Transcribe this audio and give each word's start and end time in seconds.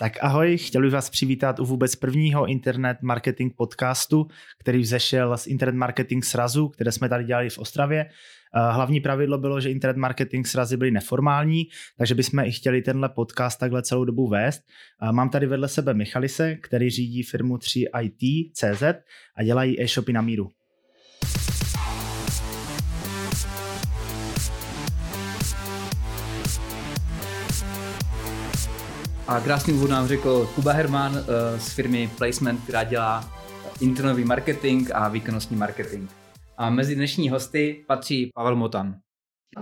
Tak 0.00 0.12
ahoj, 0.20 0.56
chtěl 0.56 0.82
bych 0.82 0.92
vás 0.92 1.10
přivítat 1.10 1.60
u 1.60 1.64
vůbec 1.64 1.96
prvního 1.96 2.46
internet 2.46 2.98
marketing 3.02 3.52
podcastu, 3.56 4.26
který 4.58 4.80
vzešel 4.80 5.36
z 5.36 5.46
internet 5.46 5.74
marketing 5.74 6.24
srazu, 6.24 6.68
které 6.68 6.92
jsme 6.92 7.08
tady 7.08 7.24
dělali 7.24 7.50
v 7.50 7.58
Ostravě. 7.58 8.00
Eh, 8.00 8.72
hlavní 8.72 9.00
pravidlo 9.00 9.38
bylo, 9.38 9.60
že 9.60 9.70
internet 9.70 9.96
marketing 9.96 10.46
srazy 10.46 10.76
byly 10.76 10.90
neformální, 10.90 11.66
takže 11.98 12.14
bychom 12.14 12.44
i 12.44 12.52
chtěli 12.52 12.82
tenhle 12.82 13.08
podcast 13.08 13.60
takhle 13.60 13.82
celou 13.82 14.04
dobu 14.04 14.28
vést. 14.28 14.62
Eh, 15.02 15.12
mám 15.12 15.30
tady 15.30 15.46
vedle 15.46 15.68
sebe 15.68 15.94
Michalise, 15.94 16.54
který 16.54 16.90
řídí 16.90 17.22
firmu 17.22 17.56
3IT.cz 17.56 18.82
a 19.36 19.42
dělají 19.42 19.82
e-shopy 19.82 20.12
na 20.12 20.20
míru. 20.20 20.50
A 29.30 29.40
krásný 29.40 29.74
úvod 29.74 29.90
nám 29.90 30.06
řekl 30.06 30.46
Kuba 30.54 30.72
Herman 30.72 31.16
eh, 31.16 31.60
z 31.60 31.72
firmy 31.72 32.10
Placement, 32.18 32.62
která 32.62 32.84
dělá 32.84 33.32
internetový 33.80 34.24
marketing 34.24 34.90
a 34.94 35.08
výkonnostní 35.08 35.56
marketing. 35.56 36.10
A 36.56 36.70
mezi 36.70 36.94
dnešní 36.94 37.30
hosty 37.30 37.84
patří 37.86 38.30
Pavel 38.34 38.56
Motan 38.56 38.96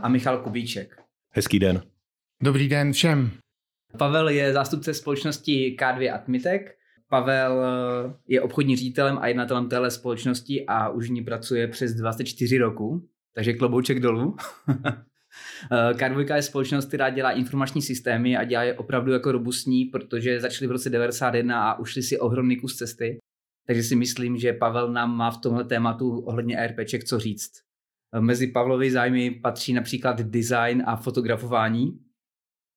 a 0.03 0.09
Michal 0.09 0.39
Kubíček. 0.39 1.03
Hezký 1.31 1.59
den. 1.59 1.83
Dobrý 2.43 2.69
den 2.69 2.93
všem. 2.93 3.31
Pavel 3.99 4.29
je 4.29 4.53
zástupce 4.53 4.95
společnosti 4.95 5.77
K2 5.81 6.15
Admitek. 6.15 6.77
Pavel 7.09 7.65
eh, 7.65 8.15
je 8.29 8.41
obchodní 8.41 8.77
ředitelem 8.77 9.19
a 9.19 9.29
jednatelem 9.29 9.69
téhle 9.69 9.91
společnosti 9.91 10.67
a 10.67 10.89
už 10.89 11.09
v 11.09 11.13
ní 11.13 11.23
pracuje 11.23 11.69
přes 11.69 11.95
24 11.95 12.59
roku, 12.59 13.09
takže 13.35 13.53
klobouček 13.53 14.01
dolů. 14.01 14.37
K2 15.93 16.35
je 16.35 16.43
společnost, 16.43 16.87
která 16.87 17.11
dělá 17.11 17.31
informační 17.31 17.83
systémy 17.83 18.37
a 18.37 18.45
dělá 18.45 18.63
je 18.63 18.75
opravdu 18.75 19.13
jako 19.13 19.33
robustní, 19.33 19.85
protože 19.85 20.41
začali 20.41 20.69
v 20.69 20.71
roce 20.71 20.91
91 20.91 21.71
a 21.71 21.79
ušli 21.79 22.03
si 22.03 22.19
ohromný 22.19 22.57
kus 22.57 22.77
cesty. 22.77 23.19
Takže 23.67 23.83
si 23.83 23.97
myslím, 23.97 24.37
že 24.37 24.53
Pavel 24.53 24.93
nám 24.93 25.17
má 25.17 25.31
v 25.31 25.41
tomhle 25.41 25.65
tématu 25.65 26.19
ohledně 26.19 26.57
AirPček 26.59 27.05
co 27.05 27.19
říct. 27.19 27.51
Mezi 28.21 28.47
Pavlovy 28.47 28.91
zájmy 28.91 29.31
patří 29.31 29.73
například 29.73 30.21
design 30.21 30.83
a 30.87 30.97
fotografování, 30.97 31.99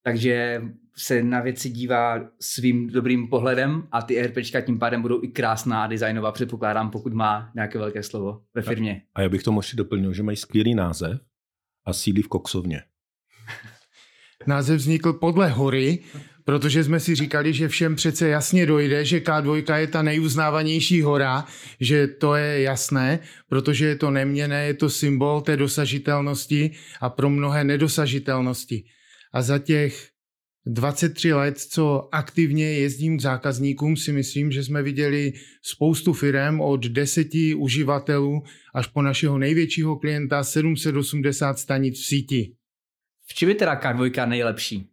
takže 0.06 0.62
se 0.98 1.24
na 1.24 1.42
věci 1.42 1.70
dívá 1.70 2.30
svým 2.40 2.88
dobrým 2.88 3.28
pohledem 3.28 3.88
a 3.92 4.02
ty 4.02 4.20
AirPčka 4.20 4.62
tím 4.62 4.80
pádem 4.80 5.02
budou 5.02 5.24
i 5.24 5.28
krásná 5.28 5.84
a 5.84 5.88
designová, 5.88 6.32
předpokládám, 6.32 6.92
pokud 6.92 7.14
má 7.14 7.52
nějaké 7.56 7.80
velké 7.80 8.04
slovo 8.04 8.42
ve 8.56 8.62
firmě. 8.62 9.02
A 9.16 9.22
já 9.22 9.30
bych 9.30 9.44
to 9.44 9.56
ještě 9.58 9.78
doplnil, 9.78 10.14
že 10.14 10.24
mají 10.24 10.38
skvělý 10.38 10.76
název 10.76 11.22
a 11.86 11.94
sídlí 11.94 12.22
v 12.22 12.28
Koksovně. 12.28 12.82
Název 14.48 14.78
vznikl 14.78 15.14
podle 15.14 15.50
hory, 15.50 16.00
protože 16.44 16.84
jsme 16.84 17.00
si 17.00 17.16
říkali, 17.16 17.54
že 17.54 17.68
všem 17.68 17.96
přece 17.96 18.28
jasně 18.28 18.66
dojde, 18.66 19.06
že 19.06 19.20
K2 19.20 19.76
je 19.76 19.88
ta 19.88 20.02
nejuznávanější 20.02 21.02
hora, 21.02 21.46
že 21.80 22.08
to 22.08 22.36
je 22.36 22.62
jasné, 22.62 23.20
protože 23.50 23.86
je 23.86 23.96
to 23.96 24.12
neměné, 24.12 24.66
je 24.66 24.74
to 24.74 24.90
symbol 24.90 25.42
té 25.42 25.58
dosažitelnosti 25.58 26.72
a 27.02 27.10
pro 27.10 27.30
mnohé 27.30 27.64
nedosažitelnosti. 27.64 28.84
A 29.34 29.42
za 29.42 29.60
těch 29.60 30.11
23 30.66 31.34
let, 31.34 31.58
co 31.58 32.10
aktivně 32.12 32.66
jezdím 32.66 33.18
k 33.18 33.22
zákazníkům, 33.22 33.98
si 33.98 34.12
myslím, 34.12 34.52
že 34.52 34.64
jsme 34.64 34.84
viděli 34.84 35.34
spoustu 35.62 36.14
firm 36.14 36.62
od 36.62 36.86
deseti 36.86 37.56
uživatelů 37.56 38.44
až 38.76 38.88
po 38.88 39.02
našeho 39.02 39.38
největšího 39.38 39.96
klienta 39.96 40.44
780 40.44 41.60
stanic 41.60 42.00
v 42.00 42.06
síti. 42.06 42.56
V 43.26 43.34
čem 43.34 43.50
je 43.50 43.56
teda 43.56 43.80
K2 43.80 44.28
nejlepší? 44.28 44.90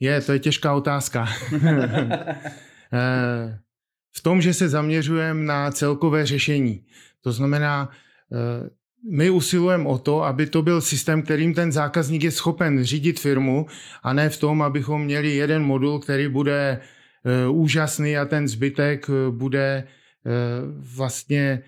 Je, 0.00 0.20
to 0.20 0.32
je 0.32 0.38
těžká 0.38 0.74
otázka. 0.74 1.28
Eh, 2.94 3.58
v 4.16 4.22
tom, 4.22 4.40
že 4.40 4.54
se 4.54 4.68
zaměřujeme 4.68 5.44
na 5.44 5.70
celkové 5.70 6.26
řešení. 6.26 6.84
To 7.20 7.32
znamená, 7.32 7.90
eh, 8.32 8.70
my 9.10 9.30
usilujeme 9.30 9.84
o 9.84 9.98
to, 9.98 10.22
aby 10.22 10.46
to 10.46 10.62
byl 10.62 10.80
systém, 10.80 11.22
kterým 11.22 11.54
ten 11.54 11.72
zákazník 11.72 12.22
je 12.22 12.30
schopen 12.30 12.84
řídit 12.84 13.20
firmu 13.20 13.66
a 14.02 14.12
ne 14.12 14.28
v 14.28 14.36
tom, 14.36 14.62
abychom 14.62 15.04
měli 15.04 15.34
jeden 15.34 15.62
modul, 15.62 15.98
který 15.98 16.28
bude 16.28 16.80
uh, 17.50 17.60
úžasný 17.60 18.16
a 18.16 18.24
ten 18.24 18.48
zbytek 18.48 19.08
uh, 19.08 19.34
bude 19.34 19.84
uh, 19.84 20.32
vlastně 20.96 21.62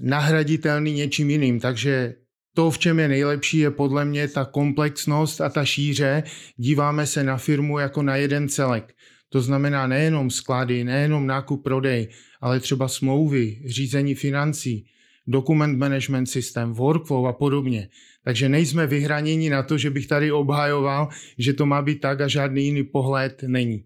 nahraditelný 0.00 0.92
něčím 0.92 1.30
jiným. 1.30 1.60
Takže 1.60 2.14
to, 2.54 2.70
v 2.70 2.78
čem 2.78 2.98
je 2.98 3.08
nejlepší, 3.08 3.58
je 3.58 3.70
podle 3.70 4.04
mě 4.04 4.28
ta 4.28 4.44
komplexnost 4.44 5.40
a 5.40 5.48
ta 5.48 5.64
šíře. 5.64 6.22
Díváme 6.56 7.06
se 7.06 7.24
na 7.24 7.36
firmu 7.36 7.78
jako 7.78 8.02
na 8.02 8.16
jeden 8.16 8.48
celek. 8.48 8.94
To 9.28 9.40
znamená 9.40 9.86
nejenom 9.86 10.30
sklady, 10.30 10.84
nejenom 10.84 11.26
nákup, 11.26 11.62
prodej, 11.62 12.08
ale 12.40 12.60
třeba 12.60 12.88
smlouvy, 12.88 13.62
řízení 13.66 14.14
financí, 14.14 14.86
dokument 15.28 15.78
management 15.78 16.26
systém, 16.26 16.72
workflow 16.72 17.26
a 17.26 17.32
podobně. 17.32 17.88
Takže 18.24 18.48
nejsme 18.48 18.86
vyhraněni 18.86 19.50
na 19.50 19.62
to, 19.62 19.78
že 19.78 19.90
bych 19.90 20.06
tady 20.06 20.32
obhajoval, 20.32 21.08
že 21.38 21.52
to 21.52 21.66
má 21.66 21.82
být 21.82 22.00
tak 22.00 22.20
a 22.20 22.28
žádný 22.28 22.64
jiný 22.64 22.84
pohled 22.84 23.42
není. 23.46 23.84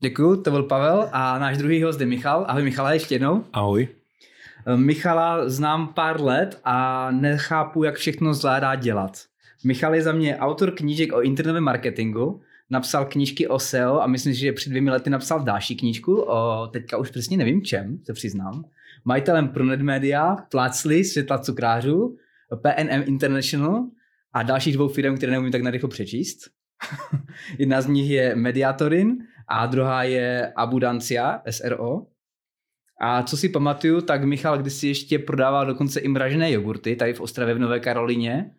Děkuji, 0.00 0.36
to 0.36 0.50
byl 0.50 0.62
Pavel 0.62 1.08
a 1.12 1.38
náš 1.38 1.58
druhý 1.58 1.82
host 1.82 2.00
je 2.00 2.06
Michal. 2.06 2.44
Ahoj 2.48 2.62
Michala 2.62 2.92
ještě 2.92 3.14
jednou. 3.14 3.44
Ahoj. 3.52 3.88
Michala 4.76 5.48
znám 5.48 5.88
pár 5.88 6.20
let 6.20 6.60
a 6.64 7.10
nechápu, 7.10 7.84
jak 7.84 7.96
všechno 7.96 8.34
zvládá 8.34 8.74
dělat. 8.74 9.12
Michal 9.64 9.94
je 9.94 10.02
za 10.02 10.12
mě 10.12 10.36
autor 10.36 10.70
knížek 10.70 11.12
o 11.12 11.22
internetovém 11.22 11.64
marketingu, 11.64 12.40
napsal 12.70 13.04
knížky 13.04 13.48
o 13.48 13.58
SEO 13.58 14.00
a 14.00 14.06
myslím, 14.06 14.34
že 14.34 14.52
před 14.52 14.70
dvěmi 14.70 14.90
lety 14.90 15.10
napsal 15.10 15.40
další 15.40 15.76
knížku 15.76 16.22
o 16.22 16.66
teďka 16.66 16.96
už 16.96 17.10
přesně 17.10 17.36
nevím 17.36 17.62
čem, 17.62 17.98
se 18.04 18.12
přiznám 18.12 18.64
majitelem 19.04 19.48
Pronet 19.48 19.80
Media, 19.80 20.36
Plácli, 20.50 21.04
Světla 21.04 21.38
cukrářů, 21.38 22.16
PNM 22.62 23.02
International 23.06 23.86
a 24.32 24.42
dalších 24.42 24.74
dvou 24.74 24.88
firm, 24.88 25.16
které 25.16 25.32
neumím 25.32 25.52
tak 25.52 25.62
narychlo 25.62 25.88
přečíst. 25.88 26.38
Jedna 27.58 27.80
z 27.80 27.86
nich 27.86 28.10
je 28.10 28.36
Mediatorin 28.36 29.16
a 29.48 29.66
druhá 29.66 30.02
je 30.02 30.52
Abudancia, 30.56 31.42
SRO. 31.50 32.06
A 33.00 33.22
co 33.22 33.36
si 33.36 33.48
pamatuju, 33.48 34.00
tak 34.00 34.24
Michal 34.24 34.58
kdysi 34.58 34.88
ještě 34.88 35.18
prodával 35.18 35.66
dokonce 35.66 36.00
i 36.00 36.08
mražené 36.08 36.52
jogurty 36.52 36.96
tady 36.96 37.12
v 37.14 37.20
Ostravě 37.20 37.54
v 37.54 37.58
Nové 37.58 37.80
Karolíně. 37.80 38.50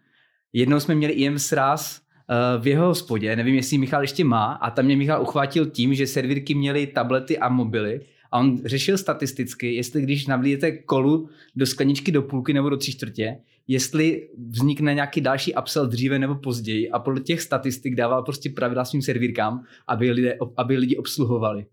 Jednou 0.54 0.80
jsme 0.80 0.96
měli 0.96 1.14
IM 1.14 1.40
sraz 1.40 2.02
eh, 2.02 2.60
v 2.60 2.68
jeho 2.68 2.86
hospodě, 2.86 3.36
nevím, 3.36 3.56
jestli 3.56 3.78
Michal 3.78 4.02
ještě 4.02 4.24
má, 4.24 4.54
a 4.54 4.72
tam 4.72 4.86
mě 4.86 4.98
Michal 4.98 5.22
uchvátil 5.22 5.66
tím, 5.66 5.94
že 5.94 6.08
servírky 6.08 6.56
měly 6.56 6.88
tablety 6.88 7.40
a 7.40 7.50
mobily 7.50 8.02
a 8.34 8.40
on 8.40 8.62
řešil 8.66 8.98
statisticky, 8.98 9.76
jestli 9.76 10.02
když 10.02 10.28
navlíjete 10.28 10.72
kolu 10.72 11.30
do 11.56 11.66
skleničky 11.66 12.12
do 12.12 12.22
půlky 12.22 12.54
nebo 12.54 12.70
do 12.70 12.78
tři 12.78 12.92
čtvrtě, 12.92 13.38
jestli 13.68 14.30
vznikne 14.50 14.94
nějaký 14.94 15.22
další 15.22 15.56
upsell 15.56 15.88
dříve 15.88 16.20
nebo 16.20 16.36
později 16.36 16.92
a 16.92 17.00
podle 17.00 17.22
těch 17.22 17.42
statistik 17.42 17.96
dával 17.96 18.24
prostě 18.24 18.50
pravidla 18.50 18.86
svým 18.86 19.02
servírkám, 19.02 19.64
aby, 19.88 20.12
lidé, 20.12 20.38
aby 20.58 20.78
lidi 20.78 20.98
obsluhovali. 20.98 21.66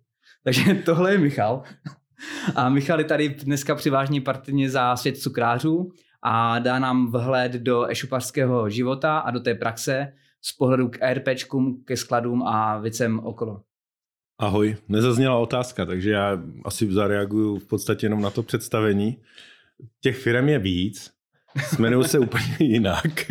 Takže 0.45 0.75
tohle 0.85 1.13
je 1.13 1.19
Michal. 1.19 1.63
A 2.55 2.69
Michal 2.69 2.99
je 2.99 3.05
tady 3.05 3.29
dneska 3.29 3.75
přivážně 3.75 4.21
partnerně 4.21 4.71
za 4.71 4.97
svět 4.97 5.19
cukrářů 5.19 5.93
a 6.23 6.59
dá 6.59 6.79
nám 6.79 7.13
vhled 7.13 7.53
do 7.53 7.87
e 7.91 7.95
života 8.69 9.19
a 9.19 9.31
do 9.31 9.41
té 9.41 9.55
praxe 9.55 10.13
z 10.43 10.53
pohledu 10.53 10.89
k 10.89 10.99
ERPčkům, 11.01 11.83
ke 11.85 11.97
skladům 11.97 12.43
a 12.43 12.79
věcem 12.79 13.19
okolo. 13.19 13.61
Ahoj, 14.41 14.77
nezazněla 14.89 15.39
otázka, 15.39 15.87
takže 15.87 16.11
já 16.11 16.43
asi 16.65 16.93
zareaguju 16.93 17.59
v 17.59 17.65
podstatě 17.65 18.07
jenom 18.07 18.23
na 18.23 18.31
to 18.31 18.43
představení. 18.43 19.17
Těch 20.01 20.17
firm 20.17 20.49
je 20.49 20.59
víc, 20.59 21.11
jmenují 21.79 22.05
se 22.05 22.19
úplně 22.19 22.45
jinak. 22.59 23.31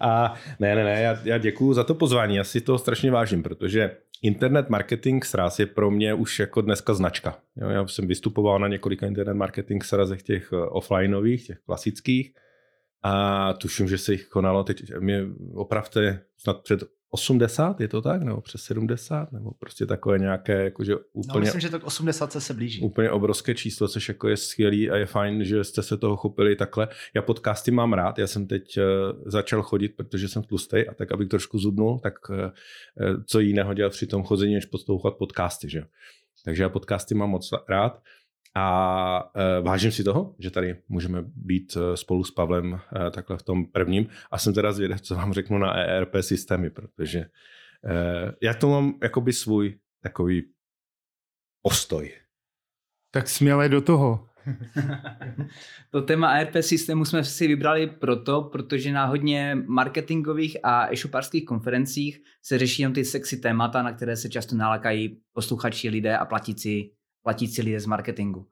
a 0.00 0.34
ne, 0.60 0.74
ne, 0.74 0.84
ne, 0.84 1.02
já, 1.02 1.18
já 1.24 1.38
děkuju 1.38 1.72
za 1.72 1.84
to 1.84 1.94
pozvání, 1.94 2.36
já 2.36 2.44
si 2.44 2.60
to 2.60 2.78
strašně 2.78 3.10
vážím, 3.10 3.42
protože 3.42 3.96
internet 4.22 4.70
marketing 4.70 5.24
sraz 5.24 5.58
je 5.58 5.66
pro 5.66 5.90
mě 5.90 6.14
už 6.14 6.38
jako 6.38 6.60
dneska 6.60 6.94
značka. 6.94 7.38
Jo, 7.56 7.68
já 7.68 7.86
jsem 7.86 8.08
vystupoval 8.08 8.58
na 8.58 8.68
několika 8.68 9.06
internet 9.06 9.34
marketing 9.34 9.84
srazech 9.84 10.22
těch 10.22 10.50
eh, 10.52 10.56
offlineových, 10.56 11.46
těch 11.46 11.58
klasických 11.58 12.34
a 13.02 13.52
tuším, 13.52 13.88
že 13.88 13.98
se 13.98 14.12
jich 14.12 14.26
konalo, 14.26 14.64
teď 14.64 14.92
mě 14.98 15.24
opravte 15.54 16.20
snad 16.36 16.62
před 16.62 16.84
80, 17.14 17.80
je 17.80 17.88
to 17.88 18.02
tak? 18.02 18.22
Nebo 18.22 18.40
přes 18.40 18.62
70? 18.62 19.32
Nebo 19.32 19.50
prostě 19.50 19.86
takové 19.86 20.18
nějaké, 20.18 20.64
jakože 20.64 20.92
no, 20.92 20.98
úplně... 21.12 21.34
No, 21.34 21.40
myslím, 21.40 21.60
že 21.60 21.70
tak 21.70 21.84
80 21.84 22.32
se 22.32 22.54
blíží. 22.54 22.82
Úplně 22.82 23.10
obrovské 23.10 23.54
číslo, 23.54 23.88
což 23.88 24.08
jako 24.08 24.28
je 24.28 24.36
skvělý 24.36 24.90
a 24.90 24.96
je 24.96 25.06
fajn, 25.06 25.44
že 25.44 25.64
jste 25.64 25.82
se 25.82 25.96
toho 25.96 26.16
chopili 26.16 26.56
takhle. 26.56 26.88
Já 27.14 27.22
podcasty 27.22 27.70
mám 27.70 27.92
rád, 27.92 28.18
já 28.18 28.26
jsem 28.26 28.46
teď 28.46 28.78
uh, 28.78 28.84
začal 29.26 29.62
chodit, 29.62 29.88
protože 29.88 30.28
jsem 30.28 30.42
tlustý 30.42 30.88
a 30.88 30.94
tak, 30.94 31.12
abych 31.12 31.28
trošku 31.28 31.58
zubnul, 31.58 31.98
tak 31.98 32.14
uh, 32.30 32.36
co 33.26 33.40
jiného 33.40 33.74
dělat 33.74 33.90
při 33.90 34.06
tom 34.06 34.22
chození, 34.22 34.54
než 34.54 34.66
poslouchat 34.66 35.14
podcasty, 35.14 35.68
že 35.70 35.84
Takže 36.44 36.62
já 36.62 36.68
podcasty 36.68 37.14
mám 37.14 37.30
moc 37.30 37.50
rád. 37.68 38.02
A 38.56 39.30
e, 39.34 39.60
vážím 39.60 39.92
si 39.92 40.04
toho, 40.04 40.34
že 40.38 40.50
tady 40.50 40.76
můžeme 40.88 41.22
být 41.22 41.76
e, 41.76 41.96
spolu 41.96 42.24
s 42.24 42.30
Pavlem 42.30 42.74
e, 42.74 43.10
takhle 43.10 43.36
v 43.36 43.42
tom 43.42 43.66
prvním. 43.66 44.06
A 44.30 44.38
jsem 44.38 44.54
teda 44.54 44.72
zvědav, 44.72 45.00
co 45.00 45.14
vám 45.14 45.32
řeknu 45.32 45.58
na 45.58 45.74
ERP 45.74 46.14
systémy, 46.20 46.70
protože 46.70 47.26
Eh, 47.86 48.32
já 48.42 48.54
to 48.54 48.68
mám 48.68 48.98
jakoby 49.02 49.32
svůj 49.32 49.78
takový 50.02 50.42
postoj. 51.62 52.12
Tak 53.10 53.28
směle 53.28 53.68
do 53.68 53.80
toho. 53.80 54.28
to 55.90 56.02
téma 56.02 56.28
ARP 56.28 56.54
systému 56.60 57.04
jsme 57.04 57.24
si 57.24 57.46
vybrali 57.46 57.86
proto, 57.86 58.42
protože 58.42 58.92
na 58.92 59.06
hodně 59.06 59.58
marketingových 59.66 60.56
a 60.62 60.92
e-shoparských 60.92 61.44
konferencích 61.44 62.20
se 62.42 62.58
řeší 62.58 62.82
jen 62.82 62.92
ty 62.92 63.04
sexy 63.04 63.36
témata, 63.36 63.82
na 63.82 63.92
které 63.92 64.16
se 64.16 64.28
často 64.28 64.56
nalakají 64.56 65.20
posluchači 65.32 65.88
lidé 65.88 66.16
a 66.16 66.24
platící, 66.24 66.92
platící 67.24 67.62
lidé 67.62 67.80
z 67.80 67.86
marketingu. 67.86 68.48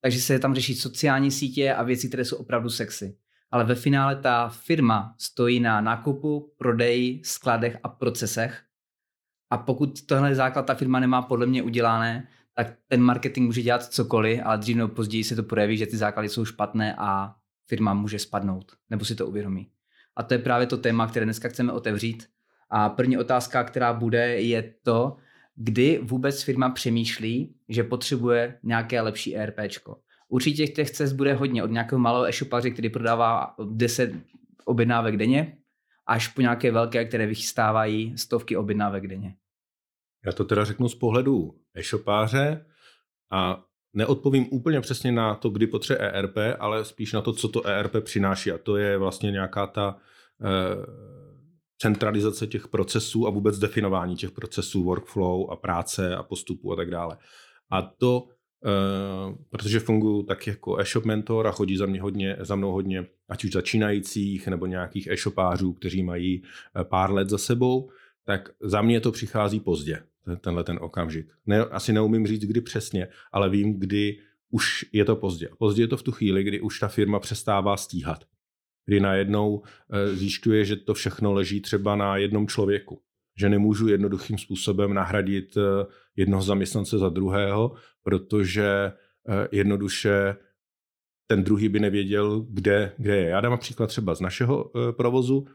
Takže 0.00 0.20
se 0.20 0.38
tam 0.38 0.54
řeší 0.54 0.74
sociální 0.74 1.30
sítě 1.30 1.74
a 1.74 1.82
věci, 1.82 2.08
které 2.08 2.24
jsou 2.24 2.36
opravdu 2.36 2.70
sexy. 2.70 3.18
Ale 3.50 3.64
ve 3.64 3.74
finále 3.74 4.16
ta 4.16 4.48
firma 4.48 5.14
stojí 5.18 5.60
na 5.60 5.80
nákupu, 5.80 6.54
prodeji, 6.58 7.20
skladech 7.24 7.78
a 7.82 7.88
procesech. 7.88 8.62
A 9.50 9.58
pokud 9.58 10.06
tohle 10.06 10.34
základ 10.34 10.66
ta 10.66 10.74
firma 10.74 11.00
nemá 11.00 11.22
podle 11.22 11.46
mě 11.46 11.62
udělané, 11.62 12.28
tak 12.54 12.76
ten 12.88 13.00
marketing 13.00 13.46
může 13.46 13.62
dělat 13.62 13.84
cokoliv, 13.84 14.40
ale 14.44 14.58
dřív 14.58 14.76
nebo 14.76 14.94
později 14.94 15.24
se 15.24 15.36
to 15.36 15.42
projeví, 15.42 15.76
že 15.76 15.86
ty 15.86 15.96
základy 15.96 16.28
jsou 16.28 16.44
špatné 16.44 16.94
a 16.98 17.34
firma 17.66 17.94
může 17.94 18.18
spadnout, 18.18 18.72
nebo 18.90 19.04
si 19.04 19.14
to 19.14 19.26
uvědomí. 19.26 19.70
A 20.16 20.22
to 20.22 20.34
je 20.34 20.38
právě 20.38 20.66
to 20.66 20.76
téma, 20.76 21.06
které 21.06 21.26
dneska 21.26 21.48
chceme 21.48 21.72
otevřít. 21.72 22.28
A 22.70 22.88
první 22.88 23.18
otázka, 23.18 23.64
která 23.64 23.92
bude, 23.92 24.40
je 24.40 24.74
to, 24.82 25.16
kdy 25.56 26.00
vůbec 26.02 26.42
firma 26.42 26.70
přemýšlí, 26.70 27.54
že 27.68 27.84
potřebuje 27.84 28.58
nějaké 28.62 29.00
lepší 29.00 29.36
ERPčko. 29.36 29.96
Určitě 30.28 30.66
těch 30.66 30.90
cest 30.90 31.12
bude 31.12 31.34
hodně, 31.34 31.64
od 31.64 31.70
nějakého 31.70 31.98
malého 31.98 32.28
e-shopaře, 32.28 32.70
který 32.70 32.88
prodává 32.88 33.54
10 33.70 34.12
objednávek 34.64 35.16
denně, 35.16 35.58
až 36.06 36.28
po 36.28 36.40
nějaké 36.40 36.72
velké, 36.72 37.04
které 37.04 37.26
vychystávají 37.26 38.18
stovky 38.18 38.56
objednávek 38.56 39.06
denně. 39.06 39.36
Já 40.26 40.32
to 40.32 40.44
teda 40.44 40.64
řeknu 40.64 40.88
z 40.88 40.94
pohledu 40.94 41.54
e-shopáře 41.74 42.66
a 43.30 43.64
neodpovím 43.94 44.46
úplně 44.50 44.80
přesně 44.80 45.12
na 45.12 45.34
to, 45.34 45.50
kdy 45.50 45.66
potřebuje 45.66 46.10
ERP, 46.10 46.36
ale 46.58 46.84
spíš 46.84 47.12
na 47.12 47.20
to, 47.20 47.32
co 47.32 47.48
to 47.48 47.66
ERP 47.66 47.92
přináší. 48.00 48.52
A 48.52 48.58
to 48.58 48.76
je 48.76 48.98
vlastně 48.98 49.30
nějaká 49.30 49.66
ta 49.66 49.96
e, 49.96 51.15
centralizace 51.78 52.46
těch 52.46 52.68
procesů 52.68 53.26
a 53.26 53.30
vůbec 53.30 53.58
definování 53.58 54.16
těch 54.16 54.30
procesů, 54.30 54.84
workflow 54.84 55.50
a 55.50 55.56
práce 55.56 56.16
a 56.16 56.22
postupu 56.22 56.72
a 56.72 56.76
tak 56.76 56.90
dále. 56.90 57.16
A 57.70 57.82
to, 57.82 58.28
e, 58.64 58.70
protože 59.50 59.80
funguji 59.80 60.22
tak 60.22 60.46
jako 60.46 60.78
e-shop 60.78 61.04
mentor 61.04 61.46
a 61.46 61.52
chodí 61.52 61.76
za, 61.76 61.86
mě 61.86 62.00
hodně, 62.00 62.36
za 62.40 62.56
mnou 62.56 62.72
hodně 62.72 63.06
ať 63.28 63.44
už 63.44 63.52
začínajících 63.52 64.48
nebo 64.48 64.66
nějakých 64.66 65.06
e-shopářů, 65.06 65.72
kteří 65.72 66.02
mají 66.02 66.42
eh, 66.42 66.84
pár 66.84 67.12
let 67.12 67.28
za 67.28 67.38
sebou, 67.38 67.90
tak 68.24 68.48
za 68.60 68.82
mě 68.82 69.00
to 69.00 69.12
přichází 69.12 69.60
pozdě 69.60 70.02
tenhle 70.40 70.64
ten 70.64 70.78
okamžik. 70.80 71.26
Ne, 71.46 71.60
asi 71.60 71.92
neumím 71.92 72.26
říct, 72.26 72.42
kdy 72.42 72.60
přesně, 72.60 73.08
ale 73.32 73.50
vím, 73.50 73.80
kdy 73.80 74.18
už 74.50 74.86
je 74.92 75.04
to 75.04 75.16
pozdě. 75.16 75.48
Pozdě 75.58 75.82
je 75.82 75.88
to 75.88 75.96
v 75.96 76.02
tu 76.02 76.12
chvíli, 76.12 76.44
kdy 76.44 76.60
už 76.60 76.80
ta 76.80 76.88
firma 76.88 77.20
přestává 77.20 77.76
stíhat. 77.76 78.24
Kdy 78.86 79.00
najednou 79.00 79.62
e, 79.90 80.16
zjišťuje, 80.16 80.64
že 80.64 80.76
to 80.76 80.94
všechno 80.94 81.32
leží 81.32 81.60
třeba 81.60 81.96
na 81.96 82.16
jednom 82.16 82.48
člověku. 82.48 83.00
Že 83.38 83.48
nemůžu 83.48 83.88
jednoduchým 83.88 84.38
způsobem 84.38 84.94
nahradit 84.94 85.56
e, 85.56 85.60
jednoho 86.16 86.42
zaměstnance 86.42 86.98
za 86.98 87.08
druhého, 87.08 87.74
protože 88.02 88.66
e, 88.66 88.92
jednoduše 89.52 90.36
ten 91.26 91.44
druhý 91.44 91.68
by 91.68 91.80
nevěděl, 91.80 92.46
kde, 92.50 92.92
kde 92.96 93.16
je. 93.16 93.28
Já 93.28 93.40
dám 93.40 93.58
příklad 93.58 93.86
třeba 93.86 94.14
z 94.14 94.20
našeho 94.20 94.70
provozu. 94.96 95.46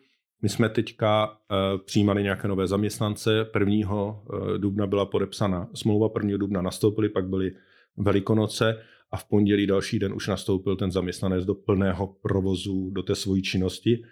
My 0.41 0.49
jsme 0.49 0.69
teďka 0.69 1.37
přijímali 1.85 2.23
nějaké 2.23 2.47
nové 2.47 2.67
zaměstnance. 2.67 3.47
1. 3.59 3.93
Uh, 3.93 4.15
eh, 4.15 4.57
dubna 4.57 4.87
byla 4.87 5.05
podepsána 5.05 5.67
smlouva, 5.73 6.09
1. 6.15 6.37
dubna 6.37 6.61
nastoupili, 6.61 7.09
pak 7.09 7.29
byly 7.29 7.51
Velikonoce 7.97 8.83
a 9.11 9.17
v 9.17 9.25
pondělí 9.25 9.67
další 9.67 9.99
den 9.99 10.13
už 10.13 10.27
nastoupil 10.27 10.75
ten 10.75 10.91
zaměstnanec 10.91 11.45
do 11.45 11.55
plného 11.55 12.07
provozu, 12.07 12.89
do 12.89 13.03
té 13.03 13.15
svojí 13.15 13.41
činnosti, 13.41 14.03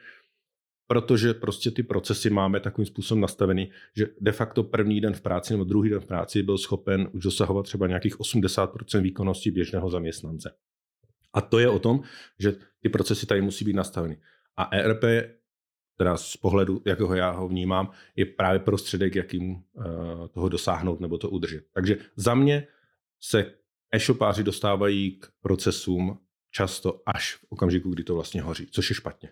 protože 0.88 1.34
prostě 1.34 1.72
ty 1.72 1.84
procesy 1.84 2.30
máme 2.30 2.60
takovým 2.60 2.86
způsobem 2.86 3.22
nastavený, 3.22 3.72
že 3.96 4.08
de 4.22 4.32
facto 4.32 4.64
první 4.64 5.02
den 5.02 5.14
v 5.14 5.22
práci 5.22 5.54
nebo 5.54 5.64
druhý 5.64 5.90
den 5.90 6.00
v 6.00 6.06
práci 6.06 6.44
byl 6.44 6.58
schopen 6.58 7.10
už 7.12 7.24
dosahovat 7.24 7.64
třeba 7.66 7.88
nějakých 7.88 8.20
80% 8.20 9.02
výkonnosti 9.02 9.52
běžného 9.52 9.90
zaměstnance. 9.90 10.56
A 11.34 11.42
to 11.42 11.60
je 11.60 11.70
o 11.70 11.80
tom, 11.80 12.02
že 12.40 12.56
ty 12.80 12.90
procesy 12.90 13.26
tady 13.26 13.42
musí 13.42 13.66
být 13.66 13.76
nastaveny. 13.76 14.18
A 14.58 14.76
ERP 14.76 15.04
teda 15.98 16.18
z 16.18 16.38
pohledu, 16.38 16.82
jakého 16.86 17.16
já 17.16 17.32
ho 17.32 17.48
vnímám, 17.48 17.92
je 18.16 18.26
právě 18.26 18.60
prostředek, 18.60 19.16
jakým 19.16 19.52
uh, 19.52 20.28
toho 20.32 20.50
dosáhnout 20.50 21.00
nebo 21.00 21.18
to 21.18 21.30
udržet. 21.30 21.64
Takže 21.74 21.98
za 22.16 22.36
mě 22.36 22.68
se 23.20 23.54
e-shopáři 23.94 24.44
dostávají 24.44 25.12
k 25.12 25.28
procesům 25.42 26.18
často 26.52 27.02
až 27.06 27.36
v 27.36 27.46
okamžiku, 27.50 27.90
kdy 27.90 28.04
to 28.04 28.16
vlastně 28.16 28.42
hoří, 28.42 28.68
což 28.72 28.90
je 28.90 28.96
špatně. 28.96 29.30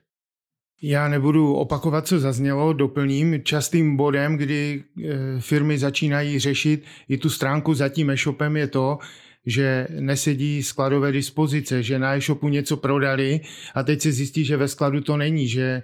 Já 0.81 1.07
nebudu 1.07 1.53
opakovat, 1.53 2.07
co 2.07 2.19
zaznělo, 2.19 2.73
doplním. 2.73 3.43
Častým 3.43 3.97
bodem, 3.97 4.37
kdy 4.37 4.83
eh, 4.83 5.15
firmy 5.39 5.77
začínají 5.77 6.39
řešit 6.39 6.83
i 7.09 7.17
tu 7.17 7.29
stránku 7.29 7.73
za 7.73 7.89
tím 7.89 8.09
e-shopem 8.09 8.57
je 8.57 8.67
to, 8.67 8.97
že 9.47 9.87
nesedí 9.99 10.63
skladové 10.63 11.11
dispozice, 11.11 11.83
že 11.83 11.99
na 11.99 12.15
e-shopu 12.15 12.49
něco 12.49 12.77
prodali 12.77 13.39
a 13.75 13.83
teď 13.83 14.01
se 14.01 14.11
zjistí, 14.11 14.45
že 14.45 14.57
ve 14.57 14.67
skladu 14.67 15.01
to 15.01 15.17
není, 15.17 15.47
že 15.47 15.63
e, 15.63 15.83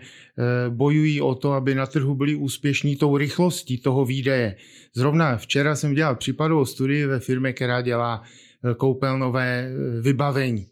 bojují 0.69 1.21
o 1.21 1.35
to, 1.35 1.51
aby 1.51 1.75
na 1.75 1.85
trhu 1.85 2.15
byli 2.15 2.35
úspěšní 2.35 2.95
tou 2.95 3.17
rychlostí 3.17 3.77
toho 3.77 4.05
výdeje. 4.05 4.55
Zrovna 4.95 5.37
včera 5.37 5.75
jsem 5.75 5.93
dělal 5.93 6.15
případovou 6.15 6.65
studii 6.65 7.05
ve 7.05 7.19
firmě, 7.19 7.53
která 7.53 7.81
dělá 7.81 8.23
e, 8.23 8.43
koupelnové 8.77 9.59
e, 9.59 10.01
vybavení. 10.01 10.67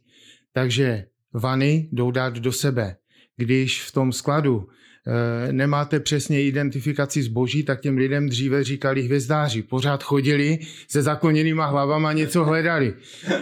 Takže 0.53 1.05
vany 1.33 1.89
jdou 1.91 2.11
dát 2.11 2.39
do 2.39 2.51
sebe. 2.51 2.95
Když 3.37 3.83
v 3.83 3.91
tom 3.91 4.11
skladu 4.11 4.67
Eh, 5.07 5.53
nemáte 5.53 5.99
přesně 5.99 6.43
identifikaci 6.43 7.23
zboží, 7.23 7.63
tak 7.63 7.81
těm 7.81 7.97
lidem 7.97 8.29
dříve 8.29 8.63
říkali 8.63 9.03
hvězdáři. 9.03 9.61
Pořád 9.61 10.03
chodili 10.03 10.59
se 10.87 11.01
zakloněnýma 11.01 11.65
hlavama, 11.65 12.13
něco 12.13 12.43
hledali. 12.43 12.93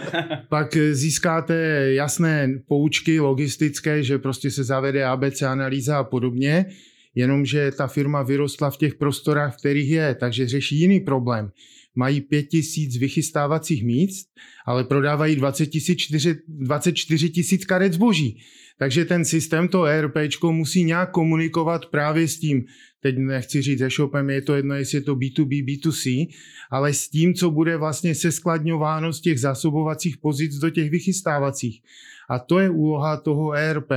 Pak 0.48 0.76
získáte 0.92 1.54
jasné 1.92 2.48
poučky 2.68 3.20
logistické, 3.20 4.02
že 4.02 4.18
prostě 4.18 4.50
se 4.50 4.64
zavede 4.64 5.04
ABC 5.04 5.42
analýza 5.42 5.98
a 5.98 6.04
podobně, 6.04 6.66
jenomže 7.14 7.72
ta 7.72 7.86
firma 7.86 8.22
vyrostla 8.22 8.70
v 8.70 8.76
těch 8.76 8.94
prostorách, 8.94 9.54
v 9.54 9.58
kterých 9.58 9.90
je, 9.90 10.14
takže 10.14 10.48
řeší 10.48 10.80
jiný 10.80 11.00
problém 11.00 11.50
mají 11.94 12.20
5000 12.20 12.96
vychystávacích 12.96 13.84
míst, 13.84 14.26
ale 14.66 14.84
prodávají 14.84 15.36
24 15.36 17.30
tisíc 17.30 17.64
karet 17.64 17.92
zboží. 17.92 18.38
Takže 18.78 19.04
ten 19.04 19.24
systém, 19.24 19.68
to 19.68 19.84
ERP, 19.84 20.16
musí 20.50 20.84
nějak 20.84 21.10
komunikovat 21.10 21.86
právě 21.86 22.28
s 22.28 22.38
tím, 22.38 22.64
teď 23.00 23.18
nechci 23.18 23.62
říct 23.62 23.80
e-shopem, 23.80 24.30
je 24.30 24.42
to 24.42 24.54
jedno, 24.54 24.74
jestli 24.74 24.98
je 24.98 25.02
to 25.02 25.16
B2B, 25.16 25.64
B2C, 25.64 26.26
ale 26.70 26.92
s 26.92 27.08
tím, 27.08 27.34
co 27.34 27.50
bude 27.50 27.76
vlastně 27.76 28.14
seskladňováno 28.14 29.12
z 29.12 29.20
těch 29.20 29.40
zásobovacích 29.40 30.18
pozic 30.18 30.54
do 30.54 30.70
těch 30.70 30.90
vychystávacích. 30.90 31.82
A 32.30 32.38
to 32.38 32.58
je 32.58 32.70
úloha 32.70 33.16
toho 33.16 33.52
ERP, 33.52 33.90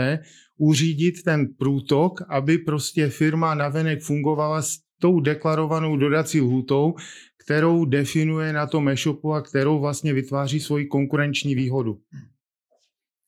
uřídit 0.58 1.24
ten 1.24 1.48
průtok, 1.58 2.22
aby 2.30 2.58
prostě 2.58 3.10
firma 3.10 3.56
navenek 3.56 4.02
fungovala 4.02 4.62
s 4.62 4.78
tou 5.00 5.20
deklarovanou 5.20 5.98
dodací 5.98 6.42
lhutou, 6.42 6.94
kterou 7.44 7.86
definuje 7.86 8.54
na 8.54 8.68
tom 8.68 8.90
e-shopu 8.90 9.34
a 9.34 9.42
kterou 9.42 9.80
vlastně 9.80 10.14
vytváří 10.14 10.60
svoji 10.60 10.86
konkurenční 10.86 11.56
výhodu. 11.56 12.00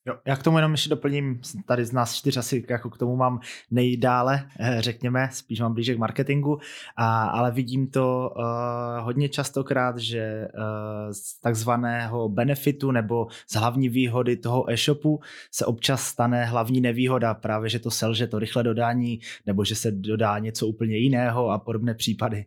Jo, 0.08 0.16
já 0.26 0.36
k 0.36 0.42
tomu 0.42 0.58
jenom 0.58 0.72
ještě 0.72 0.90
doplním, 0.90 1.40
tady 1.66 1.84
z 1.84 1.92
nás 1.92 2.14
čtyř 2.14 2.36
asi 2.36 2.64
jako 2.70 2.90
k 2.90 2.98
tomu 2.98 3.16
mám 3.16 3.40
nejdále, 3.70 4.50
eh, 4.60 4.76
řekněme, 4.82 5.28
spíš 5.32 5.60
mám 5.60 5.74
blíže 5.74 5.94
k 5.94 5.98
marketingu, 5.98 6.58
a, 6.96 7.24
ale 7.24 7.52
vidím 7.52 7.90
to 7.90 8.32
uh, 8.36 9.04
hodně 9.04 9.28
častokrát, 9.28 9.98
že 9.98 10.48
uh, 10.54 11.12
z 11.12 11.40
takzvaného 11.40 12.28
benefitu 12.28 12.90
nebo 12.90 13.26
z 13.50 13.54
hlavní 13.54 13.88
výhody 13.88 14.36
toho 14.36 14.70
e-shopu 14.70 15.20
se 15.50 15.66
občas 15.66 16.02
stane 16.02 16.44
hlavní 16.44 16.80
nevýhoda, 16.80 17.34
právě 17.34 17.70
že 17.70 17.78
to 17.78 17.90
selže 17.90 18.26
to 18.26 18.38
rychle 18.38 18.62
dodání, 18.62 19.20
nebo 19.46 19.64
že 19.64 19.74
se 19.74 19.90
dodá 19.90 20.38
něco 20.38 20.66
úplně 20.66 20.96
jiného 20.96 21.50
a 21.50 21.58
podobné 21.58 21.94
případy. 21.94 22.44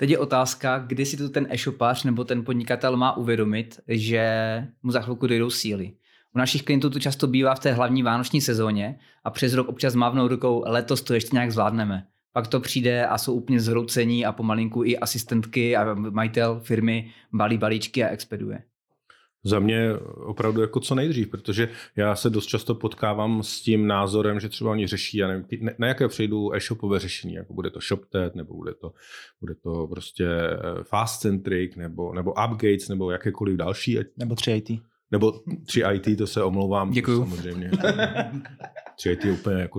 Teď 0.00 0.10
je 0.10 0.18
otázka, 0.18 0.78
kdy 0.78 1.06
si 1.06 1.16
to 1.16 1.28
ten 1.28 1.46
e-shopář 1.50 2.04
nebo 2.04 2.24
ten 2.24 2.44
podnikatel 2.44 2.96
má 2.96 3.16
uvědomit, 3.16 3.80
že 3.88 4.24
mu 4.82 4.92
za 4.92 5.00
chvilku 5.00 5.26
dojdou 5.26 5.50
síly. 5.50 5.92
U 6.34 6.38
našich 6.38 6.62
klientů 6.62 6.90
to 6.90 7.00
často 7.00 7.26
bývá 7.26 7.54
v 7.54 7.58
té 7.58 7.72
hlavní 7.72 8.02
vánoční 8.02 8.40
sezóně 8.40 8.98
a 9.24 9.30
přes 9.30 9.54
rok 9.54 9.68
občas 9.68 9.94
mávnou 9.94 10.28
rukou, 10.28 10.64
letos 10.66 11.02
to 11.02 11.14
ještě 11.14 11.30
nějak 11.32 11.52
zvládneme. 11.52 12.06
Pak 12.32 12.46
to 12.46 12.60
přijde 12.60 13.06
a 13.06 13.18
jsou 13.18 13.34
úplně 13.34 13.60
zhroucení 13.60 14.26
a 14.26 14.32
pomalinku 14.32 14.84
i 14.84 14.98
asistentky 14.98 15.76
a 15.76 15.94
majitel 15.94 16.60
firmy 16.60 17.10
balí 17.32 17.58
balíčky 17.58 18.04
a 18.04 18.08
expeduje. 18.08 18.62
Za 19.44 19.58
mě 19.58 19.92
opravdu 20.16 20.60
jako 20.60 20.80
co 20.80 20.94
nejdřív, 20.94 21.30
protože 21.30 21.68
já 21.96 22.16
se 22.16 22.30
dost 22.30 22.46
často 22.46 22.74
potkávám 22.74 23.42
s 23.42 23.60
tím 23.60 23.86
názorem, 23.86 24.40
že 24.40 24.48
třeba 24.48 24.70
oni 24.70 24.86
řeší, 24.86 25.18
já 25.18 25.28
nevím, 25.28 25.70
na 25.78 25.86
jaké 25.86 26.08
přejdu 26.08 26.54
e-shopové 26.54 26.98
řešení, 26.98 27.34
jako 27.34 27.54
bude 27.54 27.70
to 27.70 27.80
ShopTet, 27.80 28.34
nebo 28.34 28.54
bude 28.54 28.74
to, 28.74 28.92
bude 29.40 29.54
to 29.54 29.86
prostě 29.86 30.26
eh, 30.26 30.84
Fast 30.84 31.20
Centric, 31.20 31.76
nebo, 31.76 32.14
nebo 32.14 32.30
Upgates, 32.30 32.88
nebo 32.88 33.10
jakékoliv 33.10 33.56
další. 33.56 33.98
Nebo 34.16 34.34
3IT. 34.34 34.80
Nebo 35.10 35.30
3IT, 35.66 36.16
to 36.16 36.26
se 36.26 36.42
omlouvám. 36.42 36.90
Děkuju. 36.90 37.18
Samozřejmě. 37.18 37.70
3IT 39.04 39.26
je 39.26 39.32
úplně 39.32 39.60
jako 39.60 39.78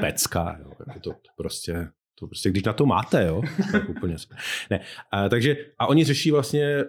pecka, 0.00 0.58
jo. 0.60 0.72
Jako 0.86 1.00
to, 1.00 1.10
to 1.10 1.28
prostě 1.36 1.88
to 2.18 2.26
prostě, 2.26 2.50
když 2.50 2.62
na 2.62 2.72
to 2.72 2.86
máte, 2.86 3.26
jo, 3.26 3.42
tak 3.72 3.88
úplně. 3.88 4.16
Ne. 4.70 4.80
A, 5.10 5.28
takže, 5.28 5.56
a 5.78 5.86
oni 5.86 6.04
řeší 6.04 6.30
vlastně 6.30 6.84